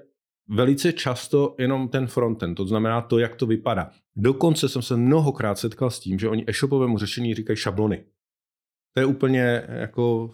velice 0.49 0.93
často 0.93 1.55
jenom 1.59 1.87
ten 1.87 2.07
frontend, 2.07 2.57
to 2.57 2.65
znamená 2.65 3.01
to, 3.01 3.19
jak 3.19 3.35
to 3.35 3.45
vypadá. 3.45 3.91
Dokonce 4.15 4.69
jsem 4.69 4.81
se 4.81 4.97
mnohokrát 4.97 5.59
setkal 5.59 5.89
s 5.89 5.99
tím, 5.99 6.19
že 6.19 6.29
oni 6.29 6.43
e-shopovému 6.47 6.97
řešení 6.97 7.35
říkají 7.35 7.57
šablony. 7.57 8.05
To 8.93 8.99
je 8.99 9.05
úplně 9.05 9.63
jako, 9.67 10.31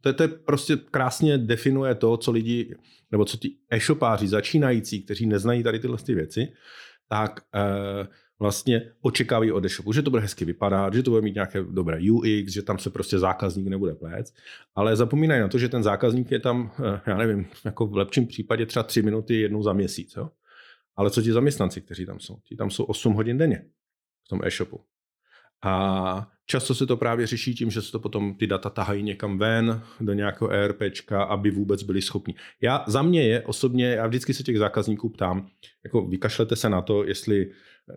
to, 0.00 0.12
to 0.12 0.22
je 0.22 0.28
prostě 0.28 0.76
krásně 0.76 1.38
definuje 1.38 1.94
to, 1.94 2.16
co 2.16 2.30
lidi, 2.30 2.74
nebo 3.10 3.24
co 3.24 3.36
ti 3.36 3.56
e-shopáři 3.70 4.28
začínající, 4.28 5.02
kteří 5.02 5.26
neznají 5.26 5.62
tady 5.62 5.78
tyhle 5.78 5.98
ty 5.98 6.14
věci, 6.14 6.52
tak 7.08 7.40
eh, 7.54 8.08
vlastně 8.40 8.92
očekávají 9.00 9.52
od 9.52 9.64
e-shopu, 9.64 9.92
že 9.92 10.02
to 10.02 10.10
bude 10.10 10.22
hezky 10.22 10.44
vypadat, 10.44 10.94
že 10.94 11.02
to 11.02 11.10
bude 11.10 11.22
mít 11.22 11.34
nějaké 11.34 11.62
dobré 11.62 11.98
UX, 12.12 12.52
že 12.52 12.62
tam 12.62 12.78
se 12.78 12.90
prostě 12.90 13.18
zákazník 13.18 13.68
nebude 13.68 13.94
plést, 13.94 14.34
ale 14.74 14.96
zapomínají 14.96 15.40
na 15.40 15.48
to, 15.48 15.58
že 15.58 15.68
ten 15.68 15.82
zákazník 15.82 16.30
je 16.30 16.40
tam, 16.40 16.72
eh, 16.84 17.00
já 17.06 17.16
nevím, 17.16 17.46
jako 17.64 17.86
v 17.86 17.96
lepším 17.96 18.26
případě 18.26 18.66
třeba 18.66 18.82
tři 18.82 19.02
minuty 19.02 19.40
jednou 19.40 19.62
za 19.62 19.72
měsíc. 19.72 20.14
Jo? 20.16 20.30
Ale 20.96 21.10
co 21.10 21.22
ti 21.22 21.32
zaměstnanci, 21.32 21.80
kteří 21.80 22.06
tam 22.06 22.20
jsou? 22.20 22.38
Ti 22.44 22.56
tam 22.56 22.70
jsou 22.70 22.84
8 22.84 23.14
hodin 23.14 23.38
denně 23.38 23.64
v 24.24 24.28
tom 24.28 24.40
e-shopu. 24.44 24.80
A 25.62 26.30
často 26.46 26.74
se 26.74 26.86
to 26.86 26.96
právě 26.96 27.26
řeší 27.26 27.54
tím, 27.54 27.70
že 27.70 27.82
se 27.82 27.92
to 27.92 28.00
potom 28.00 28.34
ty 28.34 28.46
data 28.46 28.70
tahají 28.70 29.02
někam 29.02 29.38
ven 29.38 29.82
do 30.00 30.12
nějakého 30.12 30.50
ERPčka, 30.50 31.22
aby 31.22 31.50
vůbec 31.50 31.82
byli 31.82 32.02
schopni. 32.02 32.34
Já 32.60 32.84
za 32.86 33.02
mě 33.02 33.22
je 33.22 33.42
osobně, 33.42 33.86
já 33.86 34.06
vždycky 34.06 34.34
se 34.34 34.42
těch 34.42 34.58
zákazníků 34.58 35.08
ptám, 35.08 35.48
jako 35.84 36.06
vykašlete 36.06 36.56
se 36.56 36.68
na 36.68 36.82
to, 36.82 37.04
jestli 37.04 37.50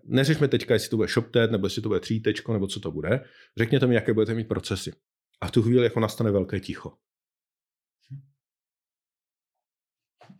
neřešme 0.03 0.47
teďka, 0.47 0.73
jestli 0.73 0.89
to 0.89 0.95
bude 0.95 1.07
ShopTet, 1.07 1.51
nebo 1.51 1.65
jestli 1.65 1.81
to 1.81 1.89
bude 1.89 1.99
3 1.99 2.21
nebo 2.53 2.67
co 2.67 2.79
to 2.79 2.91
bude. 2.91 3.23
Řekněte 3.57 3.87
mi, 3.87 3.95
jaké 3.95 4.13
budete 4.13 4.33
mít 4.33 4.47
procesy. 4.47 4.93
A 5.41 5.47
v 5.47 5.51
tu 5.51 5.61
chvíli 5.61 5.83
jako 5.83 5.99
nastane 5.99 6.31
velké 6.31 6.59
ticho. 6.59 6.93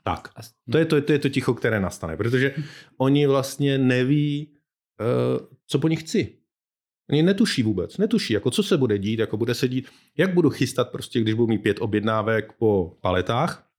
Tak, 0.03 0.27
to 0.71 0.77
je 0.77 0.85
to, 0.85 1.01
to 1.01 1.11
je 1.11 1.19
to 1.19 1.29
ticho, 1.29 1.53
které 1.53 1.79
nastane, 1.79 2.17
protože 2.17 2.55
oni 2.97 3.27
vlastně 3.27 3.77
neví, 3.77 4.57
uh, 4.99 5.47
co 5.67 5.79
po 5.79 5.87
nich 5.87 5.99
chci. 5.99 6.37
Oni 7.11 7.23
netuší 7.23 7.63
vůbec, 7.63 7.97
netuší, 7.97 8.33
jako 8.33 8.51
co 8.51 8.63
se 8.63 8.77
bude 8.77 8.97
dít, 8.97 9.19
jako 9.19 9.37
bude 9.37 9.53
se 9.53 9.67
dít, 9.67 9.89
jak 10.17 10.33
budu 10.33 10.49
chystat 10.49 10.91
prostě, 10.91 11.21
když 11.21 11.33
budu 11.33 11.47
mít 11.47 11.57
pět 11.63 11.77
objednávek 11.81 12.53
po 12.53 12.97
paletách, 13.01 13.70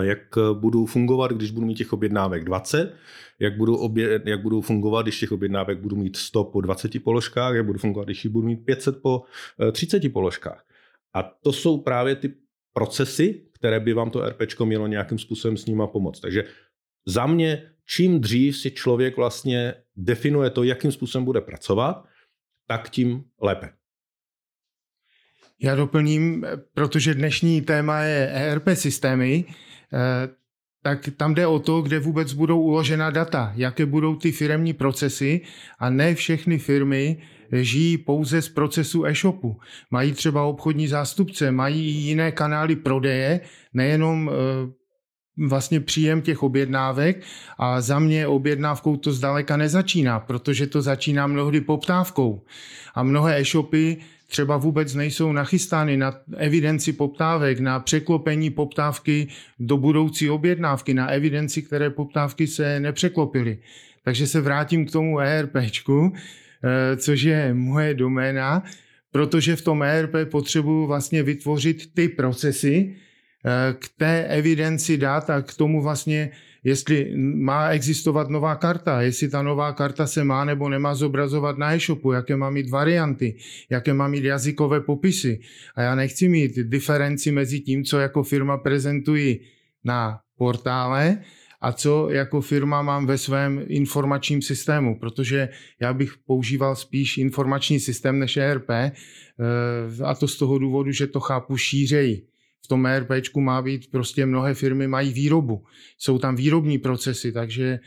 jak 0.00 0.38
budu 0.52 0.86
fungovat, 0.86 1.32
když 1.32 1.50
budu 1.50 1.66
mít 1.66 1.74
těch 1.74 1.92
objednávek 1.92 2.44
20, 2.44 2.94
jak 3.38 3.56
budu, 3.56 3.76
obě, 3.76 4.20
jak 4.24 4.42
budu 4.42 4.60
fungovat, 4.60 5.02
když 5.02 5.20
těch 5.20 5.32
objednávek 5.32 5.78
budu 5.78 5.96
mít 5.96 6.16
100 6.16 6.44
po 6.44 6.60
20 6.60 7.04
položkách, 7.04 7.54
jak 7.54 7.66
budu 7.66 7.78
fungovat, 7.78 8.04
když 8.04 8.26
budu 8.26 8.46
mít 8.46 8.56
500 8.56 9.02
po 9.02 9.22
30 9.72 10.04
eh, 10.04 10.08
položkách. 10.08 10.64
A 11.14 11.22
to 11.22 11.52
jsou 11.52 11.78
právě 11.78 12.16
ty 12.16 12.34
procesy, 12.72 13.46
které 13.52 13.80
by 13.80 13.92
vám 13.92 14.10
to 14.10 14.28
RPčko 14.28 14.66
mělo 14.66 14.86
nějakým 14.86 15.18
způsobem 15.18 15.56
s 15.56 15.66
nima 15.66 15.86
pomoct. 15.86 16.20
Takže 16.20 16.44
za 17.06 17.26
mě, 17.26 17.70
čím 17.86 18.20
dřív 18.20 18.56
si 18.56 18.70
člověk 18.70 19.16
vlastně 19.16 19.74
definuje 19.96 20.50
to, 20.50 20.62
jakým 20.62 20.92
způsobem 20.92 21.24
bude 21.24 21.40
pracovat, 21.40 22.04
tak 22.68 22.90
tím 22.90 23.24
lépe. 23.40 23.79
Já 25.62 25.74
doplním, 25.74 26.46
protože 26.74 27.14
dnešní 27.14 27.60
téma 27.60 28.00
je 28.00 28.30
ERP 28.32 28.68
systémy, 28.74 29.44
eh, 29.92 30.28
tak 30.82 31.08
tam 31.16 31.34
jde 31.34 31.46
o 31.46 31.58
to, 31.58 31.82
kde 31.82 31.98
vůbec 31.98 32.32
budou 32.32 32.60
uložena 32.60 33.10
data, 33.10 33.52
jaké 33.56 33.86
budou 33.86 34.16
ty 34.16 34.32
firmní 34.32 34.72
procesy 34.72 35.40
a 35.78 35.90
ne 35.90 36.14
všechny 36.14 36.58
firmy 36.58 37.22
žijí 37.52 37.98
pouze 37.98 38.42
z 38.42 38.48
procesu 38.48 39.06
e-shopu. 39.06 39.60
Mají 39.90 40.12
třeba 40.12 40.44
obchodní 40.44 40.88
zástupce, 40.88 41.50
mají 41.50 41.94
jiné 41.94 42.32
kanály 42.32 42.76
prodeje, 42.76 43.40
nejenom 43.74 44.30
e, 44.30 44.32
vlastně 45.48 45.80
příjem 45.80 46.22
těch 46.22 46.42
objednávek 46.42 47.22
a 47.58 47.80
za 47.80 47.98
mě 47.98 48.26
objednávkou 48.26 48.96
to 48.96 49.12
zdaleka 49.12 49.56
nezačíná, 49.56 50.20
protože 50.20 50.66
to 50.66 50.82
začíná 50.82 51.26
mnohdy 51.26 51.60
poptávkou. 51.60 52.42
A 52.94 53.02
mnohé 53.02 53.40
e-shopy 53.40 53.96
třeba 54.30 54.56
vůbec 54.56 54.94
nejsou 54.94 55.32
nachystány 55.32 55.96
na 55.96 56.14
evidenci 56.36 56.92
poptávek, 56.92 57.60
na 57.60 57.80
překlopení 57.80 58.50
poptávky 58.50 59.28
do 59.58 59.76
budoucí 59.76 60.30
objednávky, 60.30 60.94
na 60.94 61.06
evidenci, 61.06 61.62
které 61.62 61.90
poptávky 61.90 62.46
se 62.46 62.80
nepřeklopily. 62.80 63.58
Takže 64.04 64.26
se 64.26 64.40
vrátím 64.40 64.86
k 64.86 64.90
tomu 64.90 65.20
ERPčku, 65.20 66.12
eh, 66.14 66.96
což 66.96 67.22
je 67.22 67.54
moje 67.54 67.94
doména, 67.94 68.62
protože 69.12 69.56
v 69.56 69.62
tom 69.62 69.82
ERP 69.82 70.30
potřebuji 70.30 70.86
vlastně 70.86 71.22
vytvořit 71.22 71.94
ty 71.94 72.08
procesy 72.08 72.94
eh, 72.94 73.74
k 73.78 73.88
té 73.96 74.24
evidenci 74.24 74.96
dat 74.96 75.30
a 75.30 75.42
k 75.42 75.54
tomu 75.54 75.82
vlastně 75.82 76.30
jestli 76.64 77.12
má 77.16 77.68
existovat 77.68 78.28
nová 78.28 78.54
karta, 78.54 79.02
jestli 79.02 79.28
ta 79.28 79.42
nová 79.42 79.72
karta 79.72 80.06
se 80.06 80.24
má 80.24 80.44
nebo 80.44 80.68
nemá 80.68 80.94
zobrazovat 80.94 81.58
na 81.58 81.74
e-shopu, 81.74 82.12
jaké 82.12 82.36
má 82.36 82.50
mít 82.50 82.70
varianty, 82.70 83.36
jaké 83.70 83.94
má 83.94 84.08
mít 84.08 84.24
jazykové 84.24 84.80
popisy. 84.80 85.40
A 85.74 85.82
já 85.82 85.94
nechci 85.94 86.28
mít 86.28 86.58
diferenci 86.58 87.32
mezi 87.32 87.60
tím, 87.60 87.84
co 87.84 87.98
jako 87.98 88.22
firma 88.22 88.58
prezentuji 88.58 89.40
na 89.84 90.20
portále 90.36 91.18
a 91.60 91.72
co 91.72 92.10
jako 92.10 92.40
firma 92.40 92.82
mám 92.82 93.06
ve 93.06 93.18
svém 93.18 93.64
informačním 93.68 94.42
systému, 94.42 94.98
protože 94.98 95.48
já 95.80 95.92
bych 95.92 96.14
používal 96.26 96.76
spíš 96.76 97.18
informační 97.18 97.80
systém 97.80 98.18
než 98.18 98.36
ERP 98.36 98.70
eh, 98.70 98.92
a 100.04 100.14
to 100.14 100.28
z 100.28 100.36
toho 100.36 100.58
důvodu, 100.58 100.92
že 100.92 101.06
to 101.06 101.20
chápu 101.20 101.56
šířeji 101.56 102.29
v 102.64 102.68
tom 102.68 102.86
ERPčku 102.86 103.40
má 103.40 103.62
být, 103.62 103.90
prostě 103.90 104.26
mnohé 104.26 104.54
firmy 104.54 104.88
mají 104.88 105.12
výrobu. 105.12 105.64
Jsou 105.98 106.18
tam 106.18 106.36
výrobní 106.36 106.78
procesy, 106.78 107.32
takže 107.32 107.64
e, 107.64 107.78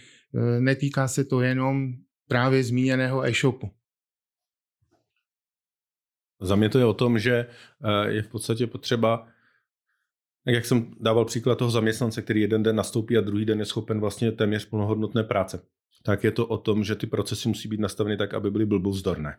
netýká 0.59 1.07
se 1.07 1.23
to 1.23 1.41
jenom 1.41 1.93
právě 2.27 2.63
zmíněného 2.63 3.25
e-shopu. 3.25 3.71
Za 6.41 6.55
mě 6.55 6.69
to 6.69 6.79
je 6.79 6.85
o 6.85 6.93
tom, 6.93 7.19
že 7.19 7.33
e, 7.35 8.11
je 8.11 8.21
v 8.21 8.27
podstatě 8.27 8.67
potřeba, 8.67 9.27
tak 10.45 10.55
jak 10.55 10.65
jsem 10.65 10.93
dával 10.99 11.25
příklad 11.25 11.57
toho 11.57 11.71
zaměstnance, 11.71 12.21
který 12.21 12.41
jeden 12.41 12.63
den 12.63 12.75
nastoupí 12.75 13.17
a 13.17 13.21
druhý 13.21 13.45
den 13.45 13.59
je 13.59 13.65
schopen 13.65 13.99
vlastně 13.99 14.31
téměř 14.31 14.65
plnohodnotné 14.65 15.23
práce, 15.23 15.63
tak 16.03 16.23
je 16.23 16.31
to 16.31 16.47
o 16.47 16.57
tom, 16.57 16.83
že 16.83 16.95
ty 16.95 17.07
procesy 17.07 17.47
musí 17.47 17.67
být 17.67 17.79
nastaveny 17.79 18.17
tak, 18.17 18.33
aby 18.33 18.51
byly 18.51 18.65
blbouzdorné 18.65 19.37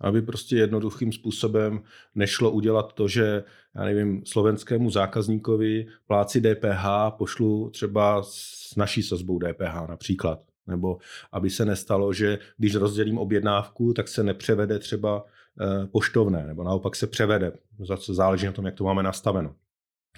aby 0.00 0.22
prostě 0.22 0.56
jednoduchým 0.56 1.12
způsobem 1.12 1.82
nešlo 2.14 2.50
udělat 2.50 2.92
to, 2.92 3.08
že 3.08 3.44
já 3.74 3.84
nevím, 3.84 4.22
slovenskému 4.26 4.90
zákazníkovi 4.90 5.86
pláci 6.06 6.40
DPH 6.40 6.84
pošlu 7.18 7.70
třeba 7.70 8.22
s 8.22 8.76
naší 8.76 9.02
sazbou 9.02 9.38
DPH 9.38 9.88
například. 9.88 10.40
Nebo 10.66 10.98
aby 11.32 11.50
se 11.50 11.64
nestalo, 11.64 12.12
že 12.12 12.38
když 12.56 12.74
rozdělím 12.74 13.18
objednávku, 13.18 13.92
tak 13.92 14.08
se 14.08 14.22
nepřevede 14.22 14.78
třeba 14.78 15.24
eh, 15.60 15.86
poštovné, 15.86 16.46
nebo 16.46 16.64
naopak 16.64 16.96
se 16.96 17.06
převede. 17.06 17.52
Zase 17.78 18.14
záleží 18.14 18.46
na 18.46 18.52
tom, 18.52 18.66
jak 18.66 18.74
to 18.74 18.84
máme 18.84 19.02
nastaveno. 19.02 19.54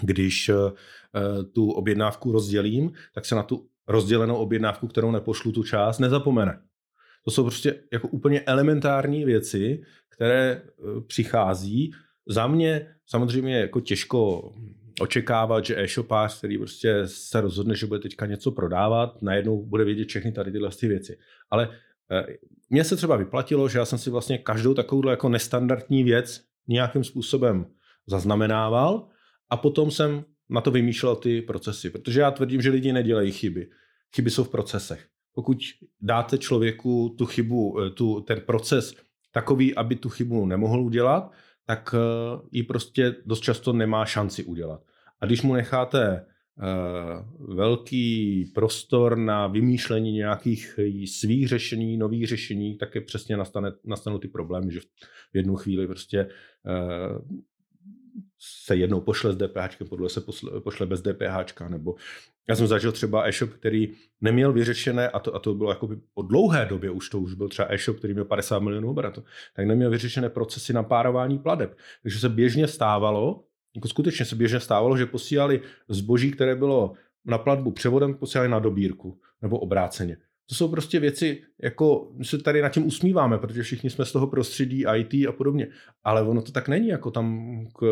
Když 0.02 0.48
eh, 0.48 0.54
tu 1.52 1.70
objednávku 1.70 2.32
rozdělím, 2.32 2.92
tak 3.14 3.24
se 3.24 3.34
na 3.34 3.42
tu 3.42 3.68
rozdělenou 3.88 4.36
objednávku, 4.36 4.88
kterou 4.88 5.10
nepošlu 5.10 5.52
tu 5.52 5.62
část, 5.62 5.98
nezapomene. 5.98 6.60
To 7.24 7.30
jsou 7.30 7.42
prostě 7.42 7.74
jako 7.92 8.08
úplně 8.08 8.40
elementární 8.40 9.24
věci, 9.24 9.82
které 10.08 10.52
e, 10.52 10.62
přichází. 11.06 11.92
Za 12.26 12.46
mě 12.46 12.94
samozřejmě 13.06 13.56
jako 13.56 13.80
těžko 13.80 14.52
očekávat, 15.00 15.64
že 15.64 15.82
e-shopář, 15.82 16.38
který 16.38 16.58
prostě 16.58 17.02
se 17.04 17.40
rozhodne, 17.40 17.74
že 17.74 17.86
bude 17.86 18.00
teďka 18.00 18.26
něco 18.26 18.50
prodávat, 18.50 19.22
najednou 19.22 19.66
bude 19.66 19.84
vědět 19.84 20.08
všechny 20.08 20.32
tady 20.32 20.52
tyhle 20.52 20.70
ty 20.80 20.88
věci. 20.88 21.18
Ale 21.50 21.68
e, 22.10 22.26
mně 22.70 22.84
se 22.84 22.96
třeba 22.96 23.16
vyplatilo, 23.16 23.68
že 23.68 23.78
já 23.78 23.84
jsem 23.84 23.98
si 23.98 24.10
vlastně 24.10 24.38
každou 24.38 24.74
takovou 24.74 25.08
jako 25.08 25.28
nestandardní 25.28 26.04
věc 26.04 26.44
nějakým 26.68 27.04
způsobem 27.04 27.66
zaznamenával 28.06 29.08
a 29.50 29.56
potom 29.56 29.90
jsem 29.90 30.24
na 30.50 30.60
to 30.60 30.70
vymýšlel 30.70 31.16
ty 31.16 31.42
procesy, 31.42 31.90
protože 31.90 32.20
já 32.20 32.30
tvrdím, 32.30 32.62
že 32.62 32.70
lidi 32.70 32.92
nedělají 32.92 33.32
chyby. 33.32 33.70
Chyby 34.14 34.30
jsou 34.30 34.44
v 34.44 34.48
procesech 34.48 35.11
pokud 35.34 35.58
dáte 36.00 36.38
člověku 36.38 37.14
tu 37.18 37.26
chybu, 37.26 37.80
eh, 37.80 37.90
tu, 37.90 38.20
ten 38.20 38.40
proces 38.40 38.94
takový, 39.32 39.74
aby 39.74 39.96
tu 39.96 40.08
chybu 40.08 40.46
nemohl 40.46 40.80
udělat, 40.80 41.32
tak 41.66 41.94
eh, 41.94 42.38
ji 42.50 42.62
prostě 42.62 43.16
dost 43.26 43.40
často 43.40 43.72
nemá 43.72 44.04
šanci 44.04 44.44
udělat. 44.44 44.82
A 45.20 45.26
když 45.26 45.42
mu 45.42 45.54
necháte 45.54 46.26
velký 47.38 48.44
prostor 48.54 49.18
na 49.18 49.46
vymýšlení 49.46 50.12
nějakých 50.12 50.80
svých 51.06 51.48
řešení, 51.48 51.96
nových 51.96 52.26
řešení, 52.26 52.78
také 52.78 53.00
přesně 53.00 53.36
nastane, 53.36 53.72
nastanou 53.84 54.18
ty 54.18 54.28
problémy, 54.28 54.72
že 54.72 54.80
v 55.32 55.36
jednu 55.36 55.56
chvíli 55.56 55.86
prostě 55.86 56.28
se 58.44 58.76
jednou 58.76 59.00
pošle 59.00 59.32
s 59.32 59.36
DPH, 59.36 59.88
podle 59.88 60.08
se 60.08 60.20
pošle 60.60 60.86
bez 60.86 61.02
DPH, 61.02 61.60
nebo 61.68 61.94
já 62.48 62.56
jsem 62.56 62.66
zažil 62.66 62.92
třeba 62.92 63.28
e-shop, 63.28 63.50
který 63.50 63.94
neměl 64.20 64.52
vyřešené, 64.52 65.08
a 65.08 65.18
to, 65.18 65.34
a 65.34 65.38
to 65.38 65.54
bylo 65.54 65.70
jako 65.70 65.88
po 66.14 66.22
dlouhé 66.22 66.66
době, 66.66 66.90
už 66.90 67.08
to 67.08 67.20
už 67.20 67.34
byl 67.34 67.48
třeba 67.48 67.72
e-shop, 67.72 67.98
který 67.98 68.12
měl 68.12 68.24
50 68.24 68.58
milionů 68.58 68.90
obratu, 68.90 69.24
tak 69.56 69.66
neměl 69.66 69.90
vyřešené 69.90 70.28
procesy 70.28 70.72
na 70.72 70.82
párování 70.82 71.38
pladeb. 71.38 71.76
Takže 72.02 72.18
se 72.18 72.28
běžně 72.28 72.68
stávalo, 72.68 73.44
jako 73.74 73.88
skutečně 73.88 74.24
se 74.24 74.36
běžně 74.36 74.60
stávalo, 74.60 74.96
že 74.96 75.06
posílali 75.06 75.60
zboží, 75.88 76.30
které 76.30 76.56
bylo 76.56 76.92
na 77.24 77.38
platbu 77.38 77.70
převodem, 77.70 78.14
posílali 78.14 78.48
na 78.48 78.58
dobírku 78.58 79.20
nebo 79.42 79.58
obráceně. 79.58 80.16
To 80.52 80.56
jsou 80.56 80.68
prostě 80.68 81.00
věci, 81.00 81.42
jako 81.62 82.12
my 82.12 82.24
se 82.24 82.38
tady 82.38 82.62
nad 82.62 82.68
tím 82.68 82.86
usmíváme, 82.86 83.38
protože 83.38 83.62
všichni 83.62 83.90
jsme 83.90 84.04
z 84.04 84.12
toho 84.12 84.26
prostředí 84.26 84.84
IT 84.96 85.28
a 85.28 85.32
podobně. 85.32 85.68
Ale 86.04 86.22
ono 86.22 86.42
to 86.42 86.52
tak 86.52 86.68
není, 86.68 86.88
jako 86.88 87.10
tam 87.10 87.56
k, 87.78 87.84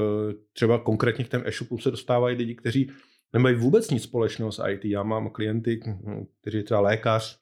třeba 0.53 0.79
konkrétně 0.79 1.25
k 1.25 1.29
těm 1.29 1.43
e-shopům 1.45 1.79
se 1.79 1.91
dostávají 1.91 2.37
lidi, 2.37 2.55
kteří 2.55 2.91
nemají 3.33 3.57
vůbec 3.57 3.91
nic 3.91 4.03
společného 4.03 4.53
s 4.53 4.65
IT. 4.69 4.85
Já 4.85 5.03
mám 5.03 5.31
klienty, 5.31 5.81
kteří 6.41 6.57
je 6.57 6.63
třeba 6.63 6.81
lékař, 6.81 7.39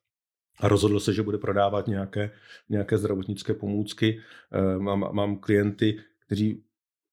a 0.60 0.68
rozhodl 0.68 1.00
se, 1.00 1.12
že 1.12 1.22
bude 1.22 1.38
prodávat 1.38 1.86
nějaké, 1.86 2.30
nějaké 2.68 2.98
zdravotnické 2.98 3.54
pomůcky. 3.54 4.20
Eh, 4.52 4.78
mám, 4.78 5.08
mám 5.12 5.36
klienty, 5.36 5.98
kteří 6.26 6.64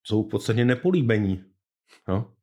jsou 0.03 0.23
v 0.23 0.29
podstatě 0.29 0.65
nepolíbení 0.65 1.43
no, 2.07 2.33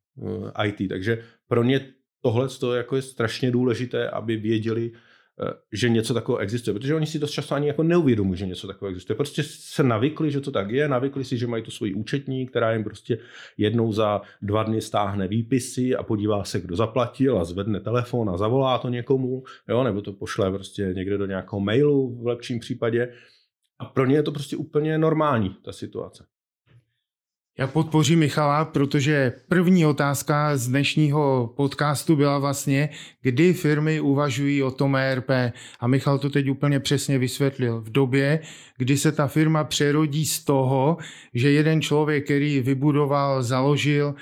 IT, 0.65 0.89
takže 0.89 1.23
pro 1.47 1.63
ně 1.63 1.93
tohle 2.21 2.47
jako 2.75 2.95
je 2.95 3.01
strašně 3.01 3.51
důležité, 3.51 4.09
aby 4.09 4.37
věděli, 4.37 4.91
Eh, 4.91 5.12
že 5.71 5.89
něco 5.89 6.13
takového 6.13 6.39
existuje, 6.39 6.73
protože 6.73 6.95
oni 6.95 7.05
si 7.05 7.19
dost 7.19 7.31
často 7.31 7.55
ani 7.55 7.67
jako 7.67 7.83
neuvědomují, 7.83 8.37
že 8.37 8.45
něco 8.45 8.67
takového 8.67 8.91
existuje. 8.91 9.15
Prostě 9.15 9.43
se 9.43 9.83
navykli, 9.83 10.31
že 10.31 10.41
to 10.41 10.51
tak 10.51 10.69
je, 10.69 10.87
navykli 10.87 11.23
si, 11.23 11.37
že 11.37 11.47
mají 11.47 11.63
tu 11.63 11.71
svoji 11.71 11.93
účetní, 11.93 12.47
která 12.47 12.73
jim 12.73 12.83
prostě 12.83 13.17
jednou 13.57 13.93
za 13.93 14.21
dva 14.41 14.63
dny 14.63 14.81
stáhne 14.81 15.27
výpisy 15.27 15.95
a 15.95 16.03
podívá 16.03 16.43
se, 16.43 16.61
kdo 16.61 16.75
zaplatil 16.75 17.39
a 17.39 17.43
zvedne 17.43 17.79
telefon 17.79 18.29
a 18.29 18.37
zavolá 18.37 18.77
to 18.77 18.89
někomu, 18.89 19.43
jo, 19.69 19.83
nebo 19.83 20.01
to 20.01 20.13
pošle 20.13 20.51
prostě 20.51 20.93
někde 20.95 21.17
do 21.17 21.25
nějakého 21.25 21.59
mailu 21.59 22.21
v 22.21 22.27
lepším 22.27 22.59
případě. 22.59 23.13
A 23.79 23.85
pro 23.85 24.05
ně 24.05 24.15
je 24.15 24.23
to 24.23 24.31
prostě 24.31 24.57
úplně 24.57 24.97
normální, 24.97 25.55
ta 25.61 25.71
situace. 25.71 26.25
Já 27.57 27.67
podpořím 27.67 28.19
Michala, 28.19 28.65
protože 28.65 29.33
první 29.47 29.85
otázka 29.85 30.57
z 30.57 30.67
dnešního 30.67 31.53
podcastu 31.57 32.15
byla 32.15 32.39
vlastně, 32.39 32.89
kdy 33.21 33.53
firmy 33.53 33.99
uvažují 33.99 34.63
o 34.63 34.71
tom 34.71 34.95
ERP. 34.95 35.29
A 35.79 35.87
Michal 35.87 36.19
to 36.19 36.29
teď 36.29 36.49
úplně 36.49 36.79
přesně 36.79 37.17
vysvětlil. 37.17 37.81
V 37.81 37.89
době, 37.89 38.39
kdy 38.77 38.97
se 38.97 39.11
ta 39.11 39.27
firma 39.27 39.63
přerodí 39.63 40.25
z 40.25 40.43
toho, 40.43 40.97
že 41.33 41.51
jeden 41.51 41.81
člověk, 41.81 42.25
který 42.25 42.59
vybudoval, 42.59 43.43
založil 43.43 44.15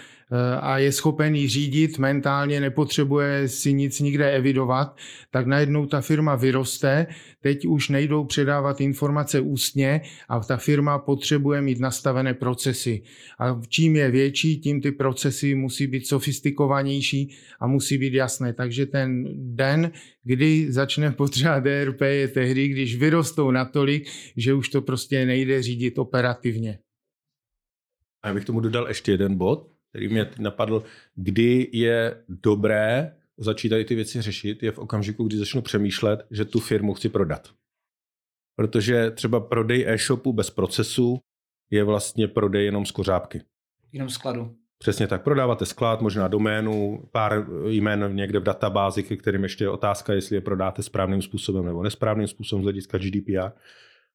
a 0.59 0.77
je 0.77 0.91
schopen 0.91 1.35
ji 1.35 1.47
řídit, 1.47 1.97
mentálně 1.97 2.59
nepotřebuje 2.59 3.47
si 3.47 3.73
nic 3.73 3.99
nikde 3.99 4.31
evidovat, 4.31 4.97
tak 5.31 5.47
najednou 5.47 5.85
ta 5.85 6.01
firma 6.01 6.35
vyroste, 6.35 7.07
teď 7.41 7.65
už 7.65 7.89
nejdou 7.89 8.25
předávat 8.25 8.81
informace 8.81 9.39
ústně 9.39 10.01
a 10.29 10.39
ta 10.39 10.57
firma 10.57 10.99
potřebuje 10.99 11.61
mít 11.61 11.79
nastavené 11.79 12.33
procesy. 12.33 13.01
A 13.39 13.61
čím 13.67 13.95
je 13.95 14.11
větší, 14.11 14.59
tím 14.59 14.81
ty 14.81 14.91
procesy 14.91 15.55
musí 15.55 15.87
být 15.87 16.07
sofistikovanější 16.07 17.35
a 17.59 17.67
musí 17.67 17.97
být 17.97 18.13
jasné. 18.13 18.53
Takže 18.53 18.85
ten 18.85 19.23
den, 19.55 19.91
kdy 20.23 20.71
začne 20.71 21.11
potřebovat 21.11 21.63
DRP, 21.63 22.01
je 22.01 22.27
tehdy, 22.27 22.67
když 22.67 22.95
vyrostou 22.95 23.51
natolik, 23.51 24.09
že 24.37 24.53
už 24.53 24.69
to 24.69 24.81
prostě 24.81 25.25
nejde 25.25 25.61
řídit 25.61 25.97
operativně. 25.97 26.79
A 28.23 28.27
já 28.27 28.33
bych 28.33 28.45
tomu 28.45 28.59
dodal 28.59 28.87
ještě 28.87 29.11
jeden 29.11 29.37
bod, 29.37 29.70
který 29.91 30.07
mě 30.07 30.29
napadl, 30.39 30.83
kdy 31.15 31.69
je 31.71 32.23
dobré 32.27 33.15
začít 33.37 33.69
tady 33.69 33.85
ty 33.85 33.95
věci 33.95 34.21
řešit, 34.21 34.63
je 34.63 34.71
v 34.71 34.79
okamžiku, 34.79 35.23
kdy 35.23 35.37
začnu 35.37 35.61
přemýšlet, 35.61 36.25
že 36.31 36.45
tu 36.45 36.59
firmu 36.59 36.93
chci 36.93 37.09
prodat. 37.09 37.49
Protože 38.55 39.11
třeba 39.11 39.39
prodej 39.39 39.85
e-shopu 39.87 40.33
bez 40.33 40.49
procesu 40.49 41.19
je 41.69 41.83
vlastně 41.83 42.27
prodej 42.27 42.65
jenom 42.65 42.85
z 42.85 42.91
kořápky. 42.91 43.41
Jenom 43.91 44.09
skladu. 44.09 44.55
Přesně 44.77 45.07
tak. 45.07 45.23
Prodáváte 45.23 45.65
sklad, 45.65 46.01
možná 46.01 46.27
doménu, 46.27 47.03
pár 47.11 47.45
jmen 47.67 48.15
někde 48.15 48.39
v 48.39 48.43
databázi, 48.43 49.03
ke 49.03 49.17
kterým 49.17 49.43
ještě 49.43 49.63
je 49.63 49.69
otázka, 49.69 50.13
jestli 50.13 50.35
je 50.35 50.41
prodáte 50.41 50.83
správným 50.83 51.21
způsobem 51.21 51.65
nebo 51.65 51.83
nesprávným 51.83 52.27
způsobem 52.27 52.63
z 52.63 52.65
hlediska 52.65 52.97
GDPR. 52.97 53.51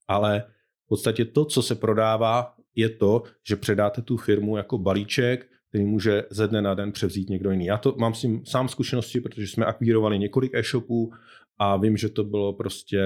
Ale 0.09 0.45
v 0.85 0.89
podstatě 0.89 1.25
to, 1.25 1.45
co 1.45 1.63
se 1.63 1.75
prodává, 1.75 2.55
je 2.75 2.89
to, 2.89 3.23
že 3.49 3.57
předáte 3.57 4.03
tu 4.03 4.17
firmu 4.17 4.57
jako 4.57 4.79
balíček, 4.79 5.47
který 5.77 5.87
může 5.87 6.25
ze 6.31 6.49
dne 6.49 6.63
na 6.63 6.75
den 6.75 6.93
převzít 6.93 7.31
někdo 7.31 7.51
jiný. 7.51 7.67
Já 7.67 7.79
to 7.79 7.95
mám 7.99 8.15
s 8.15 8.21
tím 8.21 8.47
sám 8.47 8.69
zkušenosti, 8.69 9.21
protože 9.21 9.47
jsme 9.47 9.67
akvírovali 9.67 10.19
několik 10.19 10.55
e-shopů 10.55 11.13
a 11.59 11.77
vím, 11.77 11.97
že 11.97 12.09
to 12.09 12.25
bylo 12.25 12.53
prostě, 12.53 13.01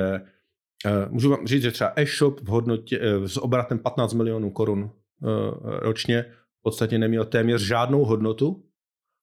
eh, 0.87 1.09
můžu 1.09 1.31
vám 1.31 1.47
říct, 1.47 1.63
že 1.63 1.71
třeba 1.71 1.93
e-shop 1.97 2.41
v 2.41 2.47
hodnotě, 2.47 3.01
eh, 3.03 3.29
s 3.29 3.37
obratem 3.37 3.79
15 3.79 4.15
milionů 4.15 4.51
korun 4.51 4.91
eh, 4.91 5.27
ročně 5.81 6.23
v 6.59 6.63
podstatě 6.63 6.99
neměl 6.99 7.25
téměř 7.25 7.63
žádnou 7.63 8.05
hodnotu 8.05 8.65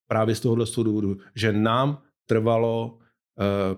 právě 0.08 0.36
z 0.36 0.40
tohohle 0.40 0.66
důvodu, 0.84 1.18
že 1.36 1.52
nám 1.52 2.02
trvalo 2.26 3.00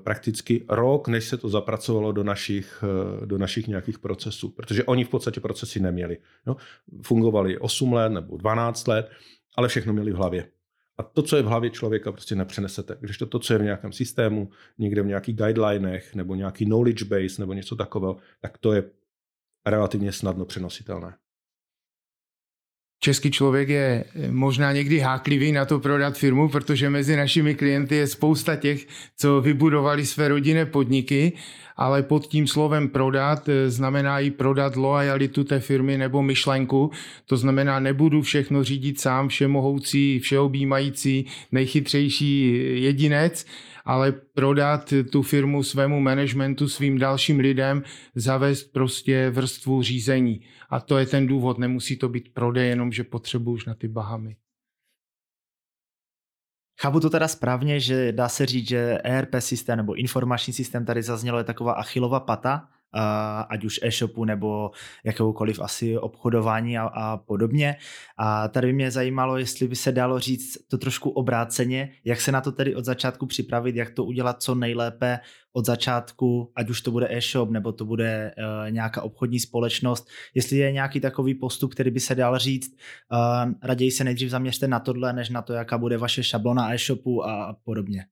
prakticky 0.03 0.65
rok, 0.69 1.07
než 1.07 1.27
se 1.27 1.37
to 1.37 1.49
zapracovalo 1.49 2.11
do 2.11 2.23
našich, 2.23 2.83
do 3.25 3.37
našich 3.37 3.67
nějakých 3.67 3.99
procesů, 3.99 4.49
protože 4.49 4.83
oni 4.83 5.03
v 5.03 5.09
podstatě 5.09 5.39
procesy 5.39 5.79
neměli. 5.79 6.17
No, 6.47 6.55
fungovali 7.01 7.57
8 7.59 7.93
let 7.93 8.09
nebo 8.09 8.37
12 8.37 8.87
let 8.87 9.09
ale 9.55 9.67
všechno 9.67 9.93
měli 9.93 10.11
v 10.11 10.15
hlavě. 10.15 10.51
A 10.97 11.03
to, 11.03 11.21
co 11.21 11.37
je 11.37 11.43
v 11.43 11.45
hlavě 11.45 11.69
člověka, 11.69 12.11
prostě 12.11 12.35
nepřenesete. 12.35 12.97
Když 12.99 13.17
to, 13.17 13.25
to, 13.25 13.39
co 13.39 13.53
je 13.53 13.59
v 13.59 13.63
nějakém 13.63 13.91
systému, 13.91 14.49
někde 14.77 15.01
v 15.01 15.05
nějakých 15.05 15.35
guidelinech, 15.35 16.15
nebo 16.15 16.35
nějaký 16.35 16.65
knowledge 16.65 17.05
base, 17.05 17.41
nebo 17.41 17.53
něco 17.53 17.75
takového, 17.75 18.17
tak 18.41 18.57
to 18.57 18.73
je 18.73 18.91
relativně 19.65 20.11
snadno 20.11 20.45
přenositelné. 20.45 21.17
Český 22.99 23.31
člověk 23.31 23.69
je 23.69 24.03
možná 24.29 24.71
někdy 24.71 24.99
háklivý 24.99 25.51
na 25.51 25.65
to 25.65 25.79
prodat 25.79 26.17
firmu, 26.17 26.49
protože 26.49 26.89
mezi 26.89 27.15
našimi 27.15 27.55
klienty 27.55 27.95
je 27.95 28.07
spousta 28.07 28.55
těch, 28.55 28.87
co 29.17 29.41
vybudovali 29.41 30.05
své 30.05 30.27
rodinné 30.27 30.65
podniky 30.65 31.33
ale 31.79 32.03
pod 32.03 32.27
tím 32.27 32.47
slovem 32.47 32.89
prodat 32.89 33.49
eh, 33.49 33.69
znamená 33.69 34.19
i 34.19 34.31
prodat 34.31 34.75
loajalitu 34.75 35.43
té 35.43 35.59
firmy 35.59 35.97
nebo 35.97 36.21
myšlenku. 36.21 36.91
To 37.25 37.37
znamená, 37.37 37.79
nebudu 37.79 38.21
všechno 38.21 38.63
řídit 38.63 38.99
sám, 38.99 39.27
všemohoucí, 39.27 40.19
všeobjímající, 40.19 41.25
nejchytřejší 41.51 42.61
jedinec, 42.83 43.45
ale 43.89 44.11
prodat 44.11 44.93
tu 45.11 45.21
firmu 45.21 45.63
svému 45.63 45.99
managementu, 45.99 46.69
svým 46.69 46.97
dalším 46.97 47.39
lidem, 47.39 47.83
zavést 48.15 48.63
prostě 48.63 49.29
vrstvu 49.29 49.81
řízení. 49.81 50.41
A 50.69 50.79
to 50.79 50.97
je 50.97 51.05
ten 51.05 51.27
důvod, 51.27 51.57
nemusí 51.57 51.97
to 51.97 52.09
být 52.09 52.33
prodej, 52.33 52.69
jenom 52.69 52.91
že 52.91 53.03
potřebuji 53.03 53.51
už 53.51 53.65
na 53.65 53.73
ty 53.73 53.87
Bahamy. 53.87 54.35
Chápu 56.81 56.99
to 56.99 57.09
teda 57.09 57.27
správně, 57.27 57.79
že 57.79 58.11
dá 58.11 58.29
se 58.29 58.45
říct, 58.45 58.67
že 58.67 58.97
ERP 59.03 59.35
systém 59.39 59.77
nebo 59.77 59.93
informační 59.93 60.53
systém 60.53 60.85
tady 60.85 61.03
zaznělo 61.03 61.37
je 61.37 61.43
taková 61.43 61.73
achilova 61.73 62.19
pata, 62.19 62.69
ať 63.49 63.65
už 63.65 63.79
e-shopu 63.83 64.25
nebo 64.25 64.71
jakéhokoliv 65.03 65.59
asi 65.59 65.97
obchodování 65.97 66.77
a, 66.77 66.83
a 66.83 67.17
podobně. 67.17 67.75
A 68.17 68.47
tady 68.47 68.67
by 68.67 68.73
mě 68.73 68.91
zajímalo, 68.91 69.37
jestli 69.37 69.67
by 69.67 69.75
se 69.75 69.91
dalo 69.91 70.19
říct 70.19 70.57
to 70.67 70.77
trošku 70.77 71.09
obráceně, 71.09 71.91
jak 72.05 72.21
se 72.21 72.31
na 72.31 72.41
to 72.41 72.51
tedy 72.51 72.75
od 72.75 72.85
začátku 72.85 73.25
připravit, 73.25 73.75
jak 73.75 73.89
to 73.89 74.03
udělat 74.03 74.41
co 74.41 74.55
nejlépe 74.55 75.19
od 75.53 75.65
začátku, 75.65 76.51
ať 76.55 76.69
už 76.69 76.81
to 76.81 76.91
bude 76.91 77.07
e-shop 77.17 77.49
nebo 77.49 77.71
to 77.71 77.85
bude 77.85 78.31
uh, 78.37 78.71
nějaká 78.71 79.01
obchodní 79.01 79.39
společnost, 79.39 80.07
jestli 80.35 80.57
je 80.57 80.71
nějaký 80.71 80.99
takový 80.99 81.35
postup, 81.35 81.73
který 81.73 81.91
by 81.91 81.99
se 81.99 82.15
dal 82.15 82.37
říct, 82.37 82.71
uh, 83.11 83.53
raději 83.63 83.91
se 83.91 84.03
nejdřív 84.03 84.29
zaměřte 84.29 84.67
na 84.67 84.79
tohle, 84.79 85.13
než 85.13 85.29
na 85.29 85.41
to, 85.41 85.53
jaká 85.53 85.77
bude 85.77 85.97
vaše 85.97 86.23
šablona 86.23 86.73
e-shopu 86.73 87.25
a 87.25 87.55
podobně. 87.63 88.05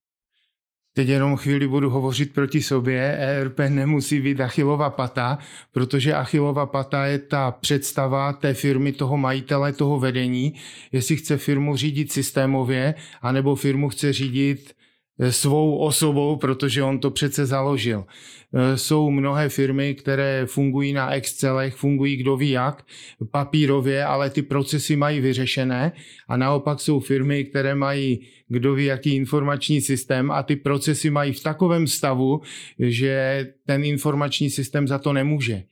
Teď 0.97 1.07
jenom 1.07 1.35
chvíli 1.37 1.67
budu 1.67 1.89
hovořit 1.89 2.33
proti 2.33 2.61
sobě. 2.61 3.17
ERP 3.17 3.59
nemusí 3.69 4.21
být 4.21 4.41
Achilova 4.41 4.89
pata, 4.89 5.37
protože 5.71 6.13
Achilova 6.13 6.65
pata 6.65 7.05
je 7.05 7.19
ta 7.19 7.51
představa 7.51 8.33
té 8.33 8.53
firmy, 8.53 8.91
toho 8.91 9.17
majitele, 9.17 9.73
toho 9.73 9.99
vedení, 9.99 10.53
jestli 10.91 11.15
chce 11.15 11.37
firmu 11.37 11.75
řídit 11.75 12.11
systémově, 12.11 12.95
anebo 13.21 13.55
firmu 13.55 13.89
chce 13.89 14.13
řídit 14.13 14.73
svou 15.29 15.77
osobou, 15.77 16.35
protože 16.35 16.83
on 16.83 16.99
to 16.99 17.11
přece 17.11 17.45
založil. 17.45 18.05
Eh, 18.53 18.77
jsou 18.77 19.11
mnohé 19.11 19.49
firmy, 19.49 19.95
které 19.95 20.45
fungují 20.45 20.93
na 20.93 21.13
Excelech, 21.13 21.75
fungují 21.75 22.15
kdo 22.15 22.37
ví 22.37 22.49
jak, 22.49 22.85
papírově, 23.31 24.05
ale 24.05 24.29
ty 24.29 24.41
procesy 24.41 24.95
mají 24.95 25.19
vyřešené 25.19 25.91
a 26.27 26.37
naopak 26.37 26.79
jsou 26.79 26.99
firmy, 26.99 27.45
které 27.45 27.75
mají 27.75 28.27
kdo 28.47 28.73
ví 28.73 28.85
jaký 28.85 29.15
informační 29.15 29.81
systém 29.81 30.31
a 30.31 30.43
ty 30.43 30.55
procesy 30.55 31.09
mají 31.09 31.33
v 31.33 31.43
takovém 31.43 31.87
stavu, 31.87 32.41
že 32.79 33.45
ten 33.65 33.83
informační 33.83 34.49
systém 34.49 34.87
za 34.87 34.99
to 34.99 35.13
nemůže. 35.13 35.63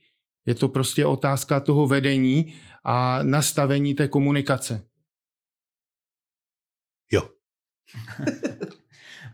Je 0.46 0.54
to 0.54 0.68
prostě 0.68 1.06
otázka 1.06 1.60
toho 1.60 1.86
vedení 1.86 2.54
a 2.84 3.22
nastavení 3.22 3.94
té 3.94 4.08
komunikace. 4.08 4.86
Jo. 7.12 7.22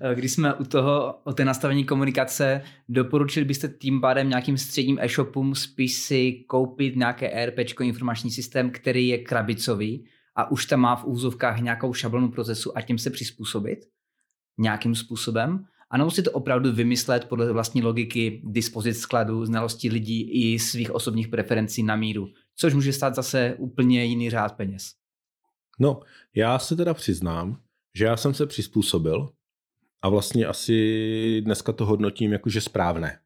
Eh, 0.04 0.14
když 0.14 0.32
jsme 0.32 0.54
u 0.54 0.64
toho, 0.64 1.20
o 1.24 1.32
té 1.32 1.44
nastavení 1.44 1.84
komunikace, 1.84 2.62
doporučili 2.88 3.44
byste 3.44 3.68
tím 3.68 4.00
pádem 4.00 4.28
nějakým 4.28 4.58
středním 4.58 4.98
e-shopům 5.00 5.54
spíš 5.54 5.94
si 5.94 6.32
koupit 6.32 6.96
nějaké 6.96 7.30
ERP, 7.30 7.58
informační 7.80 8.30
systém, 8.30 8.70
který 8.70 9.08
je 9.08 9.18
krabicový 9.18 10.06
a 10.36 10.50
už 10.50 10.66
tam 10.66 10.80
má 10.80 10.96
v 10.96 11.04
úzovkách 11.04 11.60
nějakou 11.60 11.94
šablonu 11.94 12.30
procesu 12.30 12.78
a 12.78 12.80
tím 12.80 12.98
se 12.98 13.10
přizpůsobit 13.10 13.78
nějakým 14.58 14.94
způsobem? 14.94 15.64
A 15.90 15.98
nebo 15.98 16.10
si 16.10 16.22
to 16.22 16.30
opravdu 16.30 16.72
vymyslet 16.72 17.24
podle 17.24 17.52
vlastní 17.52 17.82
logiky, 17.82 18.42
dispozic 18.44 18.98
skladu, 18.98 19.46
znalosti 19.46 19.88
lidí 19.88 20.30
i 20.30 20.58
svých 20.58 20.90
osobních 20.90 21.28
preferencí 21.28 21.82
na 21.82 21.96
míru, 21.96 22.28
což 22.56 22.74
může 22.74 22.92
stát 22.92 23.14
zase 23.14 23.54
úplně 23.58 24.04
jiný 24.04 24.30
řád 24.30 24.56
peněz. 24.56 24.92
No, 25.80 26.00
já 26.34 26.58
se 26.58 26.76
teda 26.76 26.94
přiznám, 26.94 27.60
že 27.94 28.04
já 28.04 28.16
jsem 28.16 28.34
se 28.34 28.46
přizpůsobil 28.46 29.28
a 30.02 30.08
vlastně 30.08 30.46
asi 30.46 31.42
dneska 31.44 31.72
to 31.72 31.86
hodnotím 31.86 32.32
jakože 32.32 32.60
správné. 32.60 33.18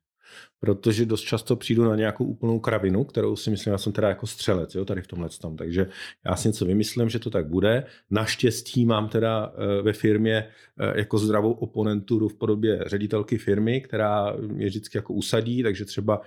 Protože 0.60 1.06
dost 1.06 1.20
často 1.20 1.56
přijdu 1.56 1.84
na 1.84 1.96
nějakou 1.96 2.24
úplnou 2.24 2.58
kravinu, 2.60 3.04
kterou 3.04 3.36
si 3.36 3.50
myslím, 3.50 3.72
já 3.72 3.78
jsem 3.78 3.92
teda 3.92 4.08
jako 4.08 4.26
střelec, 4.26 4.74
jo, 4.74 4.84
tady 4.84 5.02
v 5.02 5.06
tomhle 5.06 5.28
tom. 5.28 5.56
Takže 5.56 5.86
já 6.24 6.36
si 6.36 6.48
něco 6.48 6.64
vymyslím, 6.64 7.08
že 7.08 7.18
to 7.18 7.30
tak 7.30 7.46
bude. 7.46 7.84
Naštěstí 8.10 8.86
mám 8.86 9.08
teda 9.08 9.52
eh, 9.54 9.82
ve 9.82 9.92
firmě 9.92 10.36
eh, 10.80 10.98
jako 10.98 11.18
zdravou 11.18 11.52
oponenturu 11.52 12.28
v 12.28 12.34
podobě 12.34 12.84
ředitelky 12.86 13.38
firmy, 13.38 13.80
která 13.80 14.36
mě 14.40 14.66
vždycky 14.66 14.98
jako 14.98 15.14
usadí, 15.14 15.62
takže 15.62 15.84
třeba 15.84 16.20